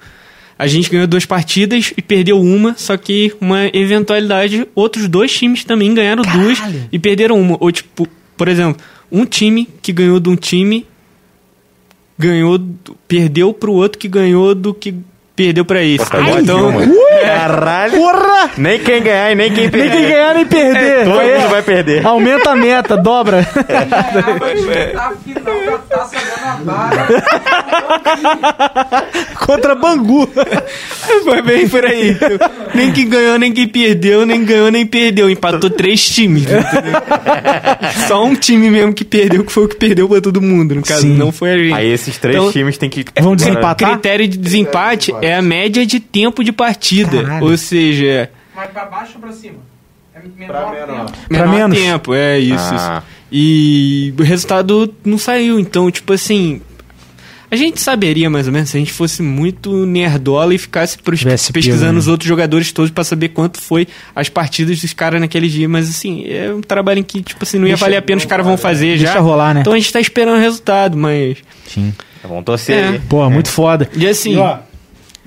A 0.62 0.68
gente 0.68 0.92
ganhou 0.92 1.08
duas 1.08 1.26
partidas 1.26 1.92
e 1.98 2.04
perdeu 2.04 2.40
uma, 2.40 2.76
só 2.78 2.96
que 2.96 3.34
uma 3.42 3.66
eventualidade, 3.74 4.68
outros 4.76 5.08
dois 5.08 5.34
times 5.36 5.64
também 5.64 5.92
ganharam 5.92 6.22
duas 6.22 6.60
e 6.92 7.00
perderam 7.00 7.42
uma. 7.42 7.58
Ou 7.60 7.72
tipo, 7.72 8.08
por 8.38 8.48
exemplo, 8.48 8.80
um 9.12 9.26
time 9.26 9.68
que 9.82 9.92
ganhou 9.92 10.20
de 10.20 10.30
um 10.30 10.36
time 10.36 10.86
ganhou, 12.16 12.64
perdeu 13.08 13.52
pro 13.52 13.74
outro 13.74 13.98
que 13.98 14.08
ganhou 14.08 14.54
do 14.54 14.72
que 14.72 14.94
perdeu 15.36 15.66
pra 15.66 15.84
esse. 15.84 16.08
Tá 16.08 16.40
então. 16.40 16.72
Caralho. 17.26 17.92
Porra! 17.98 18.52
Nem 18.58 18.80
quem 18.80 19.02
ganhar 19.02 19.32
e 19.32 19.36
nem 19.36 19.52
quem 19.52 19.64
Nem 19.64 19.70
perder. 19.72 19.92
quem 19.92 20.08
ganhar 20.10 20.34
nem 20.36 20.46
perder. 20.46 21.06
Todo 21.06 21.22
É. 21.22 21.38
mundo 21.40 21.50
vai 21.50 21.62
perder. 21.62 22.06
Aumenta 22.06 22.50
a 22.52 22.56
meta, 22.56 22.98
dobra. 22.98 23.40
A 23.40 23.44
final 25.24 25.66
da 25.66 25.78
Taça 25.90 26.18
Guanabara. 26.18 27.08
Contra 29.46 29.76
Bangu. 29.76 30.30
Foi 31.24 31.42
bem 31.42 31.68
por 31.68 31.86
aí. 31.86 32.18
nem 32.74 32.92
quem 32.92 33.08
ganhou, 33.10 33.38
nem 33.40 33.52
quem 33.52 33.68
perdeu, 33.68 34.26
nem 34.26 34.44
ganhou, 34.44 34.72
nem 34.72 34.86
perdeu. 34.86 35.30
Empatou 35.30 35.70
três 35.70 36.04
times. 36.08 36.44
entendeu? 36.44 36.62
Só 38.08 38.24
um 38.26 38.36
time 38.36 38.70
mesmo 38.70 38.94
que 38.94 39.04
perdeu, 39.04 39.44
que 39.44 39.52
foi 39.52 39.66
o 39.66 39.68
que 39.68 39.76
perdeu 39.76 40.08
pra 40.08 40.22
todo 40.22 40.42
mundo. 40.42 40.76
No 40.76 40.82
caso, 40.82 41.02
Sim. 41.02 41.16
não 41.18 41.32
foi 41.32 41.52
a 41.52 41.58
gente. 41.58 41.74
Aí 41.74 41.92
esses 41.92 42.18
três 42.18 42.36
Então, 42.38 42.52
times 42.52 42.78
têm 42.78 42.90
que. 42.90 43.06
Vão 43.22 43.34
O 43.34 43.36
desempatar? 43.36 43.92
critério 43.92 44.28
de 44.28 44.38
desempate 44.38 45.14
é 45.22 45.36
a 45.36 45.42
média 45.42 45.86
de 45.86 46.00
tempo 46.00 46.44
de 46.44 46.52
partida. 46.52 47.11
Caralho. 47.12 47.46
Ou 47.46 47.58
seja, 47.58 48.30
Mas 48.56 48.70
pra 48.72 48.86
baixo 48.86 49.14
ou 49.16 49.22
pra 49.22 49.32
cima? 49.32 49.56
É 50.14 50.20
menor 50.38 50.48
Pra 50.48 50.72
menor. 50.72 51.06
tempo. 51.06 51.18
Menor 51.30 51.48
menos. 51.48 51.78
tempo. 51.78 52.14
É 52.14 52.38
isso, 52.40 52.56
Ah. 52.74 53.02
isso. 53.04 53.22
E 53.32 54.14
o 54.20 54.24
resultado 54.24 54.94
não 55.06 55.18
saiu. 55.18 55.60
Então, 55.60 55.90
tipo 55.90 56.14
assim. 56.14 56.62
A 57.50 57.56
gente 57.58 57.82
saberia 57.82 58.30
mais 58.30 58.48
ou 58.48 58.54
menos 58.54 58.70
se 58.70 58.78
a 58.78 58.80
gente 58.80 58.94
fosse 58.94 59.22
muito 59.22 59.86
nerdola 59.86 60.56
e 60.56 60.58
ficasse 60.58 60.98
pros- 60.98 61.22
pesquisando 61.52 61.92
né? 61.94 62.00
os 62.00 62.08
outros 62.08 62.26
jogadores 62.26 62.72
todos 62.72 62.92
pra 62.92 63.04
saber 63.04 63.28
quanto 63.30 63.60
foi 63.60 63.90
as 64.16 64.30
partidas 64.30 64.80
dos 64.80 64.94
caras 64.94 65.20
naquele 65.20 65.50
dia. 65.50 65.68
Mas 65.68 65.90
assim, 65.90 66.24
é 66.30 66.50
um 66.54 66.62
trabalho 66.62 67.00
em 67.00 67.04
que, 67.04 67.22
tipo 67.22 67.44
assim, 67.44 67.58
não 67.58 67.66
ia 67.68 67.72
Deixa- 67.74 67.84
valer 67.84 67.98
a 67.98 68.02
pena, 68.02 68.20
os 68.20 68.26
caras 68.26 68.46
vão 68.46 68.56
fazer 68.56 68.98
já. 68.98 69.06
Deixa 69.08 69.20
rolar, 69.20 69.54
né? 69.54 69.60
Então 69.62 69.74
a 69.74 69.78
gente 69.78 69.92
tá 69.92 70.00
esperando 70.00 70.38
o 70.38 70.40
resultado, 70.40 70.98
mas. 70.98 71.40
Sim. 71.68 71.94
Vamos 72.24 72.46
torcer. 72.46 72.78
É. 72.78 72.88
aí. 72.90 73.00
Pô, 73.00 73.30
muito 73.30 73.50
foda. 73.50 73.90
E 73.98 74.08
assim. 74.08 74.36
E, 74.36 74.38
ó, 74.38 74.60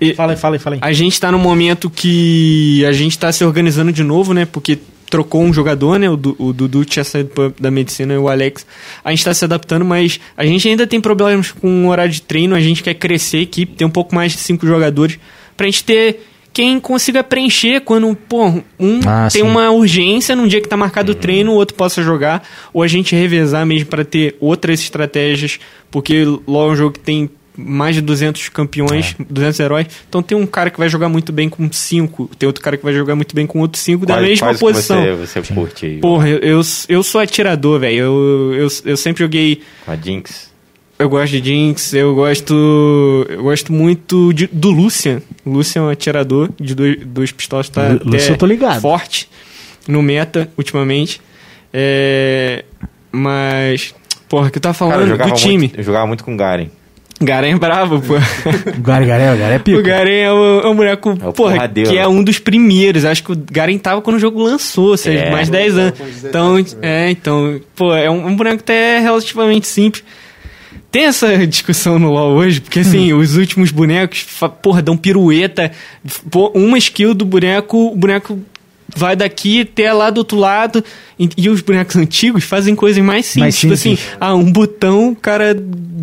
e- 0.00 0.14
fala 0.14 0.32
aí, 0.32 0.38
fala 0.38 0.56
aí, 0.56 0.58
fala 0.58 0.76
aí. 0.76 0.80
a 0.82 0.92
gente 0.92 1.18
tá 1.20 1.30
no 1.32 1.38
momento 1.38 1.88
que 1.90 2.84
a 2.84 2.92
gente 2.92 3.18
tá 3.18 3.32
se 3.32 3.44
organizando 3.44 3.92
de 3.92 4.02
novo, 4.02 4.32
né? 4.34 4.44
Porque 4.44 4.78
trocou 5.10 5.42
um 5.42 5.52
jogador, 5.52 5.98
né? 5.98 6.10
O, 6.10 6.16
Du- 6.16 6.34
o 6.38 6.52
Dudu 6.52 6.84
tinha 6.84 7.04
saído 7.04 7.54
da 7.60 7.70
medicina 7.70 8.14
e 8.14 8.18
o 8.18 8.28
Alex. 8.28 8.66
A 9.04 9.10
gente 9.10 9.24
tá 9.24 9.32
se 9.32 9.44
adaptando, 9.44 9.84
mas 9.84 10.18
a 10.36 10.44
gente 10.44 10.68
ainda 10.68 10.86
tem 10.86 11.00
problemas 11.00 11.52
com 11.52 11.86
o 11.86 11.88
horário 11.90 12.12
de 12.12 12.20
treino. 12.22 12.54
A 12.54 12.60
gente 12.60 12.82
quer 12.82 12.94
crescer 12.94 13.36
a 13.38 13.40
equipe, 13.42 13.74
ter 13.76 13.84
um 13.84 13.90
pouco 13.90 14.14
mais 14.14 14.32
de 14.32 14.38
cinco 14.38 14.66
jogadores. 14.66 15.18
Pra 15.56 15.66
gente 15.66 15.84
ter 15.84 16.26
quem 16.52 16.80
consiga 16.80 17.22
preencher 17.22 17.80
quando, 17.82 18.12
pô, 18.28 18.46
um 18.78 19.00
Ah, 19.06 19.28
tem 19.30 19.42
sim. 19.42 19.48
uma 19.48 19.70
urgência 19.70 20.34
num 20.34 20.46
dia 20.48 20.60
que 20.60 20.68
tá 20.68 20.76
marcado 20.76 21.12
o 21.12 21.14
treino, 21.14 21.52
o 21.52 21.54
outro 21.54 21.76
possa 21.76 22.02
jogar. 22.02 22.42
Ou 22.72 22.82
a 22.82 22.88
gente 22.88 23.14
revezar 23.14 23.64
mesmo 23.64 23.86
pra 23.86 24.04
ter 24.04 24.36
outras 24.40 24.80
estratégias. 24.80 25.60
Porque 25.92 26.24
LoL 26.46 26.70
é 26.70 26.72
um 26.72 26.76
jogo 26.76 26.92
que 26.94 27.00
tem 27.00 27.30
mais 27.56 27.94
de 27.94 28.00
200 28.00 28.48
campeões, 28.48 29.14
200 29.30 29.60
heróis. 29.60 29.86
Então 30.08 30.22
tem 30.22 30.36
um 30.36 30.46
cara 30.46 30.70
que 30.70 30.78
vai 30.78 30.88
jogar 30.88 31.08
muito 31.08 31.32
bem 31.32 31.48
com 31.48 31.70
5, 31.70 32.30
tem 32.38 32.46
outro 32.46 32.62
cara 32.62 32.76
que 32.76 32.82
vai 32.84 32.92
jogar 32.92 33.14
muito 33.14 33.34
bem 33.34 33.46
com 33.46 33.60
outro 33.60 33.80
5 33.80 34.04
da 34.06 34.20
mesma 34.20 34.46
quais 34.46 34.58
que 34.58 34.64
posição. 34.64 35.16
Você, 35.18 35.40
você 35.40 35.54
curte 35.54 35.86
aí? 35.86 35.98
Porra, 35.98 36.28
eu, 36.28 36.38
eu, 36.38 36.60
eu 36.88 37.02
sou 37.02 37.20
atirador, 37.20 37.78
velho. 37.80 37.96
Eu, 37.98 38.54
eu, 38.54 38.68
eu 38.84 38.96
sempre 38.96 39.22
joguei. 39.22 39.62
Com 39.84 39.92
a 39.92 39.96
Jinx. 39.96 40.52
Eu 40.96 41.08
gosto 41.08 41.32
de 41.40 41.44
Jinx, 41.48 41.92
eu 41.94 42.14
gosto. 42.14 43.26
Eu 43.28 43.42
gosto 43.42 43.72
muito 43.72 44.32
de- 44.32 44.46
do 44.46 44.70
Lucian. 44.70 45.20
O 45.44 45.50
Lucian 45.50 45.82
é 45.82 45.84
um 45.86 45.88
atirador 45.88 46.50
de 46.60 46.72
dois, 46.74 46.98
dois 47.04 47.32
pistolas, 47.32 47.68
tá 47.68 47.88
Lu- 47.88 48.00
Lucian 48.12 48.34
eu 48.34 48.38
tô 48.38 48.46
ligado. 48.46 48.80
forte 48.80 49.28
no 49.88 50.00
meta 50.02 50.48
ultimamente. 50.56 51.20
É, 51.72 52.64
mas. 53.10 53.92
Porra, 54.28 54.50
que 54.50 54.58
eu 54.58 54.62
tava 54.62 54.76
Cara, 54.78 54.88
eu 54.90 54.92
falando 54.94 55.08
jogava, 55.08 55.30
do 55.30 55.36
time. 55.36 55.58
Muito, 55.58 55.78
eu 55.78 55.82
jogava 55.84 56.06
muito 56.06 56.24
com 56.24 56.32
o 56.34 56.36
Garen. 56.36 56.68
Garen 57.24 57.50
é 57.54 57.58
bravo, 57.58 58.00
pô. 58.00 58.14
O 58.14 58.80
Gary, 58.82 59.06
Gary, 59.06 59.34
o 59.34 59.38
Gary 59.38 59.54
é 59.54 59.58
pico. 59.58 59.78
O 59.78 59.82
Garen 59.82 60.10
é 60.12 60.32
o, 60.32 60.60
é 60.60 60.66
o 60.68 60.74
boneco, 60.74 61.10
É 61.10 61.28
o 61.28 61.32
porra, 61.32 61.52
porradeiro. 61.54 61.90
que 61.90 61.96
é 61.98 62.06
um 62.08 62.22
dos 62.22 62.38
primeiros. 62.38 63.04
Acho 63.04 63.22
que 63.24 63.32
o 63.32 63.36
Garen 63.50 63.76
tava 63.78 64.00
quando 64.02 64.16
o 64.16 64.20
jogo 64.20 64.42
lançou, 64.42 64.88
ou 64.90 64.96
seja, 64.96 65.24
É. 65.24 65.30
mais 65.30 65.46
de 65.46 65.52
10 65.52 65.78
anos. 65.78 65.98
com 65.98 66.04
17 66.04 66.26
Então, 66.28 66.64
também. 66.64 66.90
é, 66.90 67.10
então, 67.10 67.60
pô, 67.74 67.94
é 67.94 68.10
um, 68.10 68.26
um 68.26 68.36
boneco 68.36 68.56
até 68.60 68.98
relativamente 69.00 69.66
simples. 69.66 70.04
Tem 70.90 71.06
essa 71.06 71.44
discussão 71.46 71.98
no 71.98 72.12
LoL 72.12 72.34
hoje, 72.34 72.60
porque 72.60 72.78
assim, 72.78 73.12
os 73.12 73.36
últimos 73.36 73.72
bonecos, 73.72 74.24
porra, 74.62 74.80
dão 74.80 74.96
pirueta, 74.96 75.72
uma 76.54 76.78
skill 76.78 77.14
do 77.14 77.24
boneco, 77.24 77.88
o 77.92 77.96
boneco 77.96 78.38
vai 78.94 79.16
daqui 79.16 79.62
até 79.62 79.92
lá 79.92 80.10
do 80.10 80.18
outro 80.18 80.38
lado, 80.38 80.82
e, 81.18 81.28
e 81.36 81.48
os 81.48 81.60
bonecos 81.60 81.96
antigos 81.96 82.44
fazem 82.44 82.74
coisas 82.74 83.02
mais 83.04 83.26
simples, 83.26 83.40
Mais 83.40 83.58
tipo 83.58 83.76
simples. 83.76 84.04
assim, 84.06 84.16
ah, 84.20 84.34
um 84.34 84.50
botão, 84.52 85.10
o 85.10 85.16
cara 85.16 85.56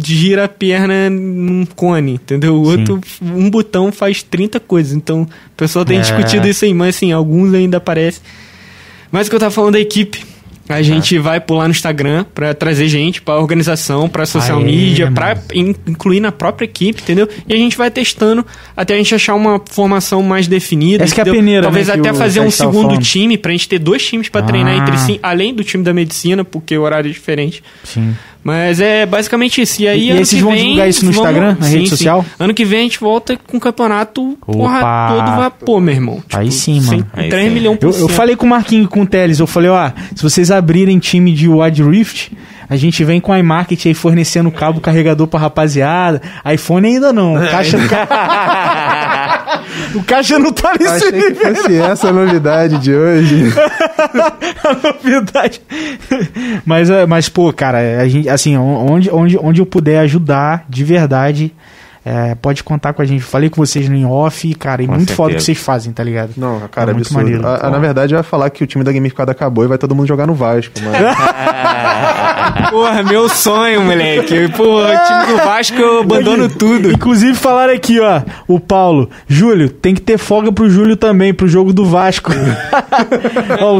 gira 0.04 0.46
a 0.46 0.48
perna 0.48 1.10
num 1.10 1.66
cone, 1.66 2.14
entendeu? 2.14 2.56
O 2.56 2.64
outro, 2.64 3.00
um 3.22 3.50
botão 3.50 3.92
faz 3.92 4.24
30 4.24 4.60
coisas, 4.60 4.94
então 4.94 5.22
o 5.24 5.28
pessoal 5.58 5.86
tem 5.86 5.98
É. 5.98 6.02
discutido 6.02 6.48
isso 6.48 6.66
aí, 6.66 6.74
mas 6.74 6.96
assim, 6.96 7.12
alguns 7.12 7.54
ainda 7.54 7.78
aparecem. 7.78 8.22
Mas 9.12 9.28
o 9.28 9.30
que 9.30 9.36
eu 9.36 9.40
tava 9.40 9.52
falando 9.52 9.74
da 9.74 9.80
equipe, 9.80 10.24
a 10.76 10.82
gente 10.82 11.18
vai 11.20 11.40
pular 11.40 11.66
no 11.66 11.72
Instagram 11.72 12.26
pra 12.34 12.54
trazer 12.54 12.88
gente 12.88 13.22
pra 13.22 13.38
organização, 13.40 14.08
pra 14.10 14.26
social 14.26 14.60
Aê, 14.60 14.66
media, 14.66 15.12
pra 15.12 15.28
mano. 15.36 15.42
in- 15.54 15.76
incluir 15.88 16.20
na 16.20 16.32
própria 16.32 16.66
equipe, 16.66 17.02
entendeu? 17.02 17.28
E 17.48 17.54
a 17.54 17.58
gente 17.58 17.78
vai 17.78 17.90
testando 17.92 18.46
até 18.76 18.94
a 18.94 18.98
gente 18.98 19.14
achar 19.14 19.36
uma 19.36 19.62
formação 19.70 20.22
mais 20.24 20.48
definida. 20.48 21.04
Essa 21.04 21.16
que 21.16 21.22
é 21.22 21.24
a 21.24 21.34
peneira, 21.34 21.64
Talvez 21.64 21.88
né, 21.88 21.94
até 21.96 22.14
fazer 22.14 22.40
um 22.40 22.52
segundo 22.52 22.98
time 23.00 23.38
pra 23.38 23.52
gente 23.52 23.68
ter 23.70 23.80
dois 23.80 24.06
times 24.06 24.30
pra 24.30 24.42
treinar 24.42 24.74
Ah. 24.74 24.78
entre 24.78 24.98
si, 24.98 25.20
além 25.22 25.54
do 25.54 25.64
time 25.64 25.84
da 25.84 25.94
medicina, 25.94 26.44
porque 26.44 26.78
o 26.78 26.82
horário 26.82 27.10
é 27.10 27.14
diferente. 27.14 27.64
Sim. 27.84 28.16
Mas 28.44 28.80
é 28.82 29.06
basicamente 29.06 29.62
isso. 29.62 29.82
E 29.84 29.88
aí, 29.88 30.00
E- 30.00 30.08
e 30.08 30.10
ano 30.12 30.20
aí 30.20 30.26
vocês 30.26 30.40
que 30.40 30.44
vão 30.44 30.54
vem, 30.54 30.62
divulgar 30.64 30.90
isso 30.90 31.06
no 31.06 31.12
vamos- 31.12 31.28
Instagram, 31.30 31.58
na 31.60 31.68
rede 31.68 31.90
social? 31.90 32.26
Ano 32.40 32.54
que 32.54 32.66
vem 32.66 32.80
a 32.80 32.84
gente 32.84 33.00
volta 33.00 33.38
com 33.48 33.58
o 33.58 33.60
campeonato 33.60 34.38
porra, 34.46 34.78
Opa! 34.80 35.08
todo 35.16 35.36
vapor, 35.38 35.80
meu 35.82 35.94
irmão. 35.94 36.16
Tipo, 36.22 36.38
Aí 36.38 36.52
sim, 36.52 36.82
mano. 36.82 37.06
Aí 37.14 37.30
3 37.30 37.48
sim. 37.48 37.54
milhões 37.54 37.78
por 37.78 37.90
Eu, 37.94 38.00
eu 38.00 38.08
falei 38.10 38.36
com 38.36 38.46
o 38.46 38.50
Marquinhos 38.50 38.86
e 38.86 38.90
com 38.90 39.02
o 39.02 39.06
Teles, 39.06 39.40
eu 39.40 39.46
falei, 39.48 39.70
ó, 39.70 39.92
se 40.16 40.24
vocês 40.24 40.50
abrirem 40.50 40.98
time 40.98 41.32
de 41.34 41.48
Wide 41.48 41.84
Rift, 41.84 42.32
a 42.68 42.76
gente 42.76 43.04
vem 43.04 43.20
com 43.22 43.32
a 43.32 43.38
iMarket 43.40 43.86
aí 43.86 43.94
fornecendo 43.94 44.50
cabo 44.50 44.80
carregador 44.82 45.28
pra 45.28 45.40
rapaziada. 45.40 46.22
iPhone 46.52 46.88
ainda 46.88 47.12
não. 47.14 47.36
O 47.36 47.40
caixa, 47.50 47.78
o 49.96 50.04
caixa 50.04 50.40
não 50.40 50.52
tá 50.52 50.74
nesse 50.80 51.08
Achei 51.08 51.12
que 51.12 51.30
nível. 51.30 51.56
fosse 51.56 51.76
essa 51.76 52.10
a 52.10 52.14
novidade 52.14 52.78
de 52.78 52.94
hoje. 52.94 53.54
a 54.64 54.74
novidade. 54.74 55.62
Mas, 56.66 56.90
é, 56.90 57.06
mas, 57.06 57.30
pô, 57.30 57.52
cara, 57.54 58.02
a 58.02 58.08
gente, 58.08 58.30
assim, 58.30 58.58
onde, 58.58 59.10
onde, 59.10 59.38
onde 59.38 59.62
eu 59.62 59.66
puder 59.66 60.00
ajudar 60.00 60.66
de 60.70 60.84
verdade, 60.84 61.54
é, 62.04 62.34
pode 62.36 62.64
contar 62.64 62.94
com 62.94 63.02
a 63.02 63.06
gente. 63.06 63.22
Falei 63.24 63.50
com 63.50 63.64
vocês 63.64 63.88
no 63.88 64.12
off, 64.12 64.54
cara, 64.56 64.82
e 64.84 64.88
Com 64.88 64.94
muito 64.96 65.14
foda 65.14 65.34
o 65.34 65.36
que 65.36 65.42
certeza. 65.42 65.46
vocês 65.46 65.58
fazem, 65.66 65.94
tá 65.94 66.04
ligado? 66.04 66.32
Não, 66.38 66.60
cara, 66.72 66.92
É 66.92 66.94
muito 66.94 67.06
absurdo. 67.08 67.24
maneiro. 67.24 67.48
A- 67.48 67.68
a- 67.68 67.70
na 67.70 67.78
verdade, 67.80 68.14
ia 68.14 68.24
falar 68.24 68.50
que 68.50 68.64
o 68.64 68.68
time 68.68 68.84
da 68.84 68.92
Gamificada 68.92 69.32
acabou 69.32 69.64
e 69.64 69.68
vai 69.68 69.78
todo 69.78 69.94
mundo 69.96 70.08
jogar 70.08 70.26
no 70.28 70.34
Vasco, 70.34 70.74
mano. 70.82 70.98
Porra, 72.72 73.04
meu 73.04 73.28
sonho, 73.30 73.82
moleque. 73.82 74.48
Pô, 74.50 74.82
o 74.82 74.88
time 74.88 75.26
do 75.28 75.38
Vasco 75.44 75.78
eu 75.78 76.00
abandono 76.02 76.50
tudo. 76.50 76.92
Inclusive 76.92 77.36
falaram 77.36 77.74
aqui, 77.74 78.00
ó, 78.00 78.22
o 78.48 78.60
Paulo, 78.60 79.10
Júlio, 79.28 79.70
tem 79.70 79.94
que 79.94 80.02
ter 80.02 80.18
folga 80.18 80.52
pro 80.52 80.70
Júlio 80.70 80.96
também, 80.96 81.34
pro 81.34 81.48
jogo 81.48 81.74
do 81.74 81.86
Vasco. 81.86 82.32
ó, 83.60 83.76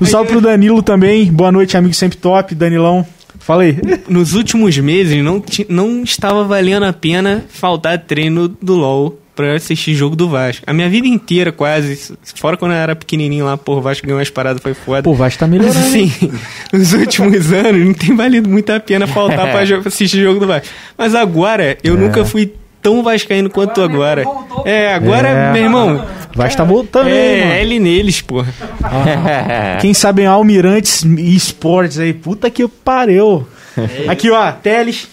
um 0.00 0.06
salve 0.06 0.30
pro 0.30 0.40
Danilo 0.40 0.82
também. 0.82 1.30
Boa 1.32 1.50
noite, 1.52 1.76
amigo 1.76 1.94
sempre 1.94 2.16
top, 2.18 2.54
Danilão. 2.54 3.04
Fala 3.46 3.62
aí. 3.62 3.76
Nos 4.08 4.34
últimos 4.34 4.76
meses 4.78 5.22
não, 5.24 5.42
não 5.68 6.02
estava 6.02 6.44
valendo 6.44 6.84
a 6.84 6.92
pena 6.92 7.44
faltar 7.48 7.98
treino 7.98 8.48
do 8.48 8.74
LoL 8.74 9.18
pra 9.36 9.52
assistir 9.54 9.94
jogo 9.94 10.16
do 10.16 10.28
Vasco. 10.28 10.64
A 10.66 10.72
minha 10.72 10.88
vida 10.88 11.06
inteira, 11.06 11.52
quase, 11.52 12.14
fora 12.36 12.56
quando 12.56 12.72
eu 12.72 12.78
era 12.78 12.96
pequenininho 12.96 13.44
lá, 13.44 13.56
pô, 13.56 13.76
o 13.76 13.80
Vasco 13.82 14.06
ganhou 14.06 14.18
umas 14.18 14.30
paradas, 14.30 14.62
foi 14.62 14.72
foda. 14.72 15.02
Pô, 15.02 15.10
o 15.10 15.14
Vasco 15.14 15.38
tá 15.40 15.46
Mas 15.46 15.58
melhorando. 15.60 15.86
assim, 15.86 16.10
nos 16.72 16.92
últimos 16.94 17.52
anos 17.52 17.86
não 17.86 17.92
tem 17.94 18.16
valido 18.16 18.48
muito 18.48 18.70
a 18.72 18.80
pena 18.80 19.06
faltar 19.06 19.50
pra 19.52 19.62
jo- 19.66 19.82
assistir 19.84 20.22
jogo 20.22 20.40
do 20.40 20.46
Vasco. 20.46 20.68
Mas 20.96 21.14
agora, 21.14 21.76
eu 21.84 21.96
nunca 21.98 22.24
fui 22.24 22.52
tão 22.80 23.02
vascaíno 23.02 23.50
quanto 23.50 23.82
Agora 23.82 24.22
agora. 24.22 24.24
É, 24.64 24.94
agora, 24.94 25.28
É. 25.28 25.52
meu 25.52 25.62
irmão, 25.64 26.06
Vasco 26.36 26.56
tá 26.58 26.64
voltando 26.64 27.08
é 27.08 27.40
mano. 27.40 27.52
ele 27.54 27.78
neles, 27.78 28.20
porra. 28.20 28.52
Quem 29.80 29.94
sabe 29.94 30.22
em 30.22 30.26
Almirantes 30.26 31.02
e 31.04 31.34
Esportes 31.34 31.98
aí. 31.98 32.12
Puta 32.12 32.48
que 32.50 32.66
pariu. 32.68 33.46
Aqui, 34.08 34.30
ó, 34.30 34.52
Teles. 34.52 35.08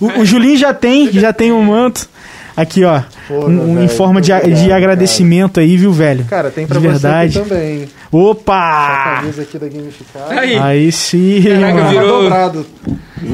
O, 0.00 0.20
o 0.20 0.24
Julinho 0.24 0.56
já 0.56 0.72
tem, 0.72 1.10
já 1.12 1.32
tem 1.32 1.50
um 1.52 1.62
manto. 1.62 2.08
Aqui, 2.56 2.82
ó. 2.84 3.02
Porra, 3.28 3.46
um- 3.48 3.70
um 3.70 3.72
em 3.74 3.86
velho, 3.86 3.88
forma 3.90 4.20
de, 4.20 4.32
muito 4.32 4.44
de 4.46 4.52
obrigado, 4.52 4.76
agradecimento 4.76 5.60
aí, 5.60 5.76
viu, 5.76 5.92
velho? 5.92 6.24
Cara, 6.24 6.50
tem 6.50 6.66
pra 6.66 6.78
De 6.80 6.86
você 6.86 6.90
verdade. 6.92 7.38
aqui 7.38 7.48
também. 7.48 7.88
Opa! 8.10 9.16
camisa 9.20 9.42
aqui 9.42 9.58
da 9.58 9.68
Gamificada. 9.68 10.40
Aí, 10.40 10.56
Aí 10.58 10.92
sim, 10.92 11.40
Caraca, 11.42 11.74
mano. 11.74 11.88
virou- 11.90 12.22
dobrado. 12.22 12.66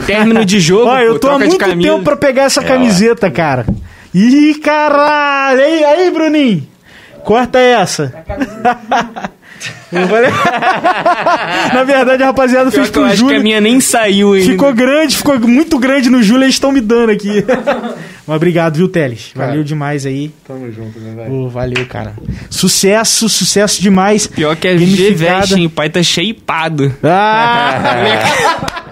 término 0.06 0.44
de 0.44 0.60
jogo, 0.60 0.90
Ó, 0.90 0.98
eu 0.98 1.18
tô 1.18 1.28
há 1.30 1.38
muito 1.38 1.58
tempo 1.58 2.02
pra 2.02 2.16
pegar 2.16 2.42
essa 2.44 2.62
camiseta, 2.62 3.30
cara. 3.30 3.64
Ih, 4.14 4.54
caralho! 4.62 5.60
Aí, 5.60 5.84
aí, 5.84 6.10
Bruninho! 6.10 6.66
Corta 7.24 7.58
essa. 7.58 8.12
Na 11.72 11.84
verdade, 11.84 12.22
a 12.22 12.26
rapaziada 12.26 12.70
Pior 12.70 12.82
fez 12.82 12.90
pro 12.90 13.04
acho 13.04 13.14
que 13.14 13.22
a 13.22 13.28
Júlio. 13.28 13.42
minha 13.42 13.60
nem 13.60 13.80
saiu 13.80 14.32
ainda. 14.32 14.50
Ficou 14.50 14.74
grande, 14.74 15.16
ficou 15.16 15.38
muito 15.40 15.78
grande 15.78 16.10
no 16.10 16.22
Júlio, 16.22 16.44
eles 16.44 16.56
estão 16.56 16.72
me 16.72 16.80
dando 16.80 17.10
aqui. 17.10 17.44
Mas 18.26 18.36
obrigado, 18.36 18.76
viu, 18.76 18.88
Teles? 18.88 19.32
Valeu 19.34 19.52
Cara. 19.52 19.64
demais 19.64 20.06
aí. 20.06 20.30
Tamo 20.46 20.72
junto, 20.72 20.98
meu 20.98 21.14
velho. 21.14 21.30
Pô, 21.30 21.48
valeu, 21.48 21.86
cara. 21.86 22.14
Sucesso, 22.48 23.28
sucesso 23.28 23.82
demais. 23.82 24.26
Pior 24.26 24.56
que 24.56 24.66
Gamificada. 24.66 25.08
G-Vest, 25.10 25.52
hein? 25.52 25.66
O 25.66 25.70
pai 25.70 25.90
tá 25.90 26.02
shapeado. 26.02 26.94
Ah! 27.02 28.90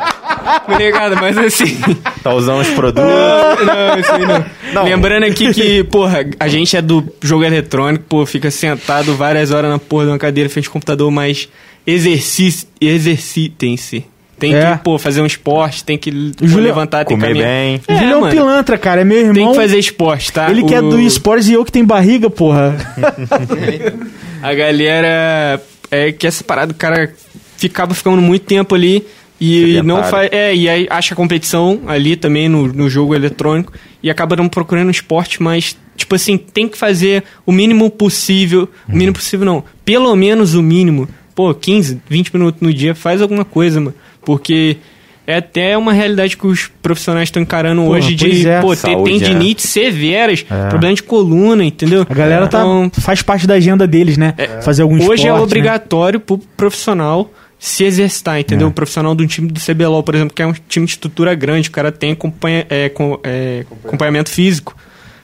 Molecada, 0.69 1.17
mas 1.17 1.37
assim... 1.39 1.79
Tá 2.23 2.33
usando 2.35 2.61
os 2.61 2.69
produtos. 2.69 3.11
não, 3.11 3.99
isso 3.99 4.13
aí 4.13 4.27
não. 4.75 4.85
Lembrando 4.85 5.25
aqui 5.25 5.53
que, 5.53 5.85
porra, 5.85 6.25
a 6.39 6.49
gente 6.49 6.77
é 6.77 6.83
do 6.83 7.05
jogo 7.23 7.45
eletrônico, 7.45 8.05
pô, 8.09 8.25
fica 8.27 8.51
sentado 8.51 9.15
várias 9.17 9.51
horas 9.51 9.71
na 9.71 9.79
porra 9.79 10.05
de 10.07 10.11
uma 10.13 10.19
cadeira 10.19 10.49
frente 10.49 10.67
ao 10.69 10.73
computador, 10.73 11.11
mas 11.11 11.49
exerci- 11.87 12.67
exercitem-se. 12.81 14.05
Tem 14.39 14.57
É. 14.57 14.73
que, 14.77 14.83
pô, 14.83 14.99
fazer 14.99 15.21
um 15.23 15.27
esporte, 15.27 15.85
tem 15.85 15.97
que 15.97 16.11
pô, 16.11 16.59
levantar, 16.59 17.05
tem 17.05 17.17
que 17.17 17.23
Comer 17.27 17.39
bem. 17.41 17.81
O 17.89 17.95
Júlio 17.95 18.13
é 18.13 18.17
um 18.17 18.21
mano, 18.23 18.33
pilantra, 18.33 18.77
cara. 18.77 19.03
É 19.03 19.05
meu 19.05 19.19
irmão. 19.19 19.35
Tem 19.35 19.49
que 19.51 19.55
fazer 19.55 19.79
esporte, 19.79 20.33
tá? 20.33 20.51
Ele 20.51 20.65
que 20.65 20.75
é 20.75 20.81
O- 20.81 20.91
do 20.91 21.01
esportes 21.01 21.49
e 21.49 21.53
eu 21.53 21.65
que 21.65 21.71
tenho 21.71 21.87
barriga, 21.87 22.29
porra. 22.29 22.75
A 24.43 24.53
galera. 24.55 25.63
É 25.91 26.11
que 26.11 26.27
essa 26.27 26.43
parada, 26.43 26.73
o 26.73 26.75
cara 26.75 27.13
ficava 27.57 27.95
ficando 27.95 28.21
muito 28.21 28.45
tempo 28.45 28.75
ali 28.75 29.07
e 29.43 29.83
não 29.83 30.05
faz. 30.05 30.29
É, 30.31 30.55
e 30.55 30.69
aí 30.69 30.87
acha 30.89 31.17
competição 31.17 31.81
ali 31.89 32.15
também 32.15 32.49
no, 32.49 32.69
no 32.69 32.89
jogo 32.89 33.13
eletrônico 33.15 33.73
e 34.01 34.09
acaba 34.09 34.37
não 34.37 34.49
procurando 34.49 34.91
esporte, 34.91 35.43
mas, 35.43 35.77
tipo 35.97 36.15
assim, 36.15 36.37
tem 36.39 36.69
que 36.69 36.79
fazer 36.79 37.25
o 37.45 37.51
mínimo 37.51 37.91
possível. 37.91 38.69
O 38.89 38.93
mínimo 38.93 39.15
possível 39.15 39.45
não. 39.45 39.65
Pelo 39.85 40.15
menos 40.15 40.55
o 40.55 40.63
mínimo. 40.63 41.09
Pô, 41.35 41.53
15, 41.53 42.01
20 42.09 42.35
minutos 42.35 42.61
no 42.61 42.73
dia, 42.73 42.95
faz 42.95 43.21
alguma 43.21 43.45
coisa, 43.45 43.81
mano. 43.81 43.95
Porque. 44.25 44.77
É 45.25 45.37
até 45.37 45.79
uma 45.79 45.93
realidade 45.93 46.37
que 46.37 46.45
os 46.45 46.69
profissionais 46.83 47.29
estão 47.29 47.41
encarando 47.41 47.81
Porra, 47.83 47.99
hoje 47.99 48.17
de 48.17 48.49
é. 48.49 48.61
pô, 48.61 48.75
ter 48.75 49.01
tendinites 49.05 49.71
severas, 49.71 50.45
É. 50.51 50.69
problema 50.69 50.97
de 50.97 51.03
coluna, 51.05 51.65
entendeu? 51.65 52.05
A 52.11 52.13
galera 52.13 52.49
tá, 52.49 52.59
Então, 52.59 52.91
faz 53.01 53.23
parte 53.23 53.47
da 53.47 53.55
agenda 53.55 53.87
deles, 53.87 54.17
né? 54.19 54.35
Fazer 54.63 54.83
algum 54.83 54.97
esporte. 54.97 55.21
Hoje 55.21 55.29
é 55.29 55.33
né? 55.33 55.39
obrigatório 55.39 56.19
pro 56.19 56.39
profissional 56.57 57.31
se 57.65 57.85
exercitar, 57.85 58.41
entendeu? 58.41 58.67
É. 58.67 58.71
O 58.71 58.73
profissional 58.73 59.15
de 59.15 59.23
um 59.23 59.27
time 59.29 59.47
do 59.47 59.61
CBLOL, 59.61 60.03
por 60.03 60.17
exemplo, 60.17 60.35
que 60.35 60.43
é 60.43 60.47
um 60.47 60.53
time 60.69 60.85
de 60.85 60.93
estrutura 60.93 61.33
grande, 61.33 61.69
o 61.69 61.71
cara 61.71 61.93
tem 61.93 62.11
acompanha, 62.11 62.67
é, 62.69 62.89
com- 62.89 63.21
é, 63.23 63.65
acompanhamento 63.85 64.31
físico. 64.31 64.77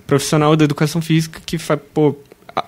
Profissional 0.06 0.54
da 0.54 0.64
educação 0.64 1.02
física 1.02 1.40
que 1.44 1.58
faz, 1.58 1.80
pô, 1.92 2.16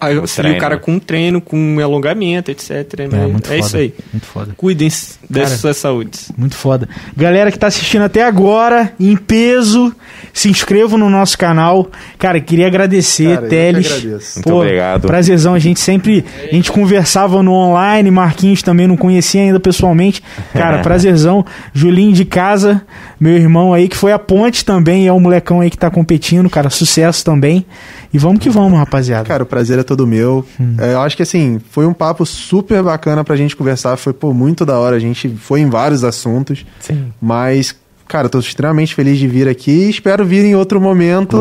auxilia 0.01 0.53
o 0.53 0.59
cara 0.59 0.79
com 0.79 0.99
treino, 0.99 1.41
com 1.41 1.79
alongamento, 1.83 2.51
etc. 2.51 2.71
É, 2.99 3.09
né? 3.09 3.27
muito 3.27 3.47
É 3.53 3.57
foda. 3.57 3.67
isso 3.67 3.77
aí. 3.77 3.95
Muito 4.13 4.27
foda. 4.27 4.53
Cuidem 4.57 4.89
dessas 4.89 5.19
Cara, 5.33 5.47
suas 5.59 5.77
saúdes. 5.77 6.33
Muito 6.37 6.55
foda. 6.55 6.89
Galera 7.17 7.51
que 7.51 7.59
tá 7.59 7.67
assistindo 7.69 8.03
até 8.03 8.23
agora, 8.23 8.93
em 8.99 9.17
peso, 9.17 9.95
se 10.33 10.49
inscrevam 10.49 10.99
no 10.99 11.09
nosso 11.11 11.37
canal. 11.39 11.89
Cara, 12.19 12.41
queria 12.41 12.67
agradecer, 12.67 13.35
Cara, 13.37 13.49
Teles. 13.49 13.87
agradeço. 13.87 14.37
Muito 14.37 14.55
obrigado. 14.55 15.07
Prazerzão, 15.07 15.55
a 15.55 15.59
gente 15.59 15.81
sempre. 15.81 16.25
A 16.51 16.55
gente 16.55 16.71
conversava 16.71 17.43
no 17.43 17.53
online, 17.53 18.11
Marquinhos 18.11 18.63
também 18.63 18.87
não 18.87 18.97
conhecia 18.97 19.41
ainda 19.43 19.59
pessoalmente. 19.61 20.23
Cara, 20.53 20.79
prazerzão. 20.83 21.45
Julinho 21.73 22.13
de 22.13 22.25
casa, 22.25 22.83
meu 23.19 23.35
irmão 23.37 23.73
aí, 23.73 23.89
que 23.89 23.97
foi 23.97 24.13
a 24.13 24.19
ponte 24.19 24.65
também, 24.65 25.07
é 25.07 25.13
o 25.13 25.19
molecão 25.21 25.61
aí 25.61 25.71
que 25.71 25.79
tá 25.79 25.91
competindo, 25.91 26.49
cara. 26.51 26.71
Sucesso 26.71 27.25
também. 27.25 27.65
E 28.13 28.19
vamos 28.19 28.41
que 28.41 28.51
vamos, 28.51 28.79
rapaziada. 28.79 29.25
Cara, 29.25 29.43
o 29.45 29.47
prazer 29.47 29.79
é 29.81 29.85
todo 29.85 30.07
meu. 30.07 30.45
Hum. 30.59 30.77
É, 30.79 30.95
eu 30.95 31.01
acho 31.01 31.17
que 31.17 31.23
assim, 31.23 31.61
foi 31.71 31.87
um 31.87 31.93
papo 31.93 32.25
super 32.25 32.83
bacana 32.83 33.25
pra 33.25 33.37
gente 33.37 33.57
conversar. 33.57 33.97
Foi, 33.97 34.13
pô, 34.13 34.33
muito 34.33 34.65
da 34.65 34.79
hora. 34.79 34.97
A 34.97 35.01
gente 35.01 35.29
foi 35.29 35.61
em 35.61 35.69
vários 35.69 36.05
assuntos. 36.05 36.65
Sim. 36.81 37.13
Mas, 37.21 37.75
cara, 38.11 38.29
tô 38.29 38.41
extremamente 38.41 38.95
feliz 38.95 39.19
de 39.19 39.29
vir 39.29 39.49
aqui 39.49 39.71
e 39.71 39.91
espero 39.91 40.25
vir 40.25 40.45
em 40.45 40.55
outro 40.57 40.81
momento. 40.81 41.37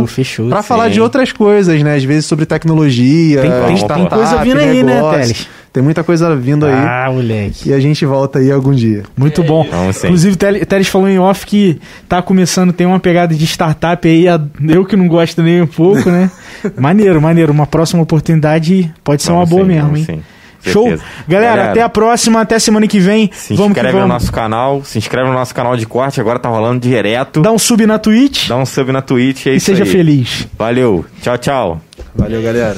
Sim. 0.62 0.68
falar 0.68 0.90
de 0.90 1.02
outras 1.02 1.32
coisas, 1.32 1.82
né? 1.82 1.96
Às 1.96 2.04
vezes 2.04 2.26
sobre 2.26 2.46
tecnologia, 2.46 3.42
Tem- 3.42 3.50
tem- 3.52 3.88
tem 3.88 4.06
coisa 4.08 4.38
vindo 4.44 4.60
aí, 4.60 4.84
né. 4.84 5.02
Teles? 5.12 5.48
Tem 5.74 5.84
muita 5.84 6.04
coisa 6.04 6.36
vindo 6.36 6.66
aí. 6.66 6.74
Ah, 6.74 7.10
moleque. 7.12 7.70
E 7.70 7.74
a 7.74 7.80
gente 7.80 8.04
volta 8.06 8.40
aí 8.40 8.52
algum 8.52 8.72
dia. 8.72 9.04
Muito 9.18 9.44
bom. 9.44 9.68
Vamos 9.70 9.98
sim. 9.98 10.08
Inclusive, 10.08 10.34
o 10.34 10.38
Tel- 10.38 10.66
Teles 10.66 10.88
falou 10.88 11.08
em 11.08 11.20
off 11.20 11.46
que 11.46 11.80
tá 12.08 12.22
começando, 12.22 12.72
tem 12.74 12.86
uma 12.88 13.00
pegada 13.00 13.34
de 13.36 13.46
startup 13.46 14.08
aí, 14.08 14.26
eu 14.68 14.86
que 14.86 14.96
não 14.96 15.08
gosto 15.08 15.42
nem 15.44 15.62
um 15.62 15.68
pouco, 15.68 16.10
né? 16.10 16.30
maneiro, 16.78 17.22
maneiro. 17.22 17.52
Uma 17.52 17.68
próxima 17.68 18.02
oportunidade 18.02 18.92
pode 19.04 19.22
ser 19.24 19.32
uma 19.32 19.46
Vamos 19.46 19.50
boa 19.50 19.62
sim, 19.64 19.68
mesmo, 19.68 19.98
hein? 19.98 20.04
sim. 20.06 20.22
Show. 20.62 20.84
Certeza. 20.84 21.04
Galera, 21.28 21.72
até 21.72 21.82
a 21.82 21.90
próxima, 21.90 22.42
até 22.42 22.60
semana 22.60 22.88
que 22.88 23.00
vem. 23.00 23.30
Se 23.34 23.54
vamos 23.56 23.72
inscreve 23.72 23.94
vamos. 23.94 24.08
no 24.08 24.14
nosso 24.14 24.32
canal, 24.32 24.82
se 24.84 24.98
inscreve 24.98 25.28
no 25.30 25.34
nosso 25.34 25.54
canal 25.56 25.76
de 25.78 25.86
corte, 25.86 26.20
agora 26.20 26.40
tá 26.40 26.50
rolando 26.50 26.80
direto. 26.80 27.42
Dá 27.42 27.52
um 27.52 27.60
sub 27.60 27.86
na 27.86 27.98
Twitch 28.00 28.48
Dá 28.48 28.58
um 28.58 28.66
sub 28.66 28.92
na 28.92 29.02
Twitch, 29.02 29.48
é 29.48 29.52
e 29.52 29.56
isso 29.56 29.68
seja 29.68 29.84
aí. 29.84 29.90
feliz. 29.90 30.48
Valeu. 30.58 31.06
Tchau, 31.22 31.38
tchau. 31.38 31.82
Valeu, 32.16 32.42
galera. 32.42 32.78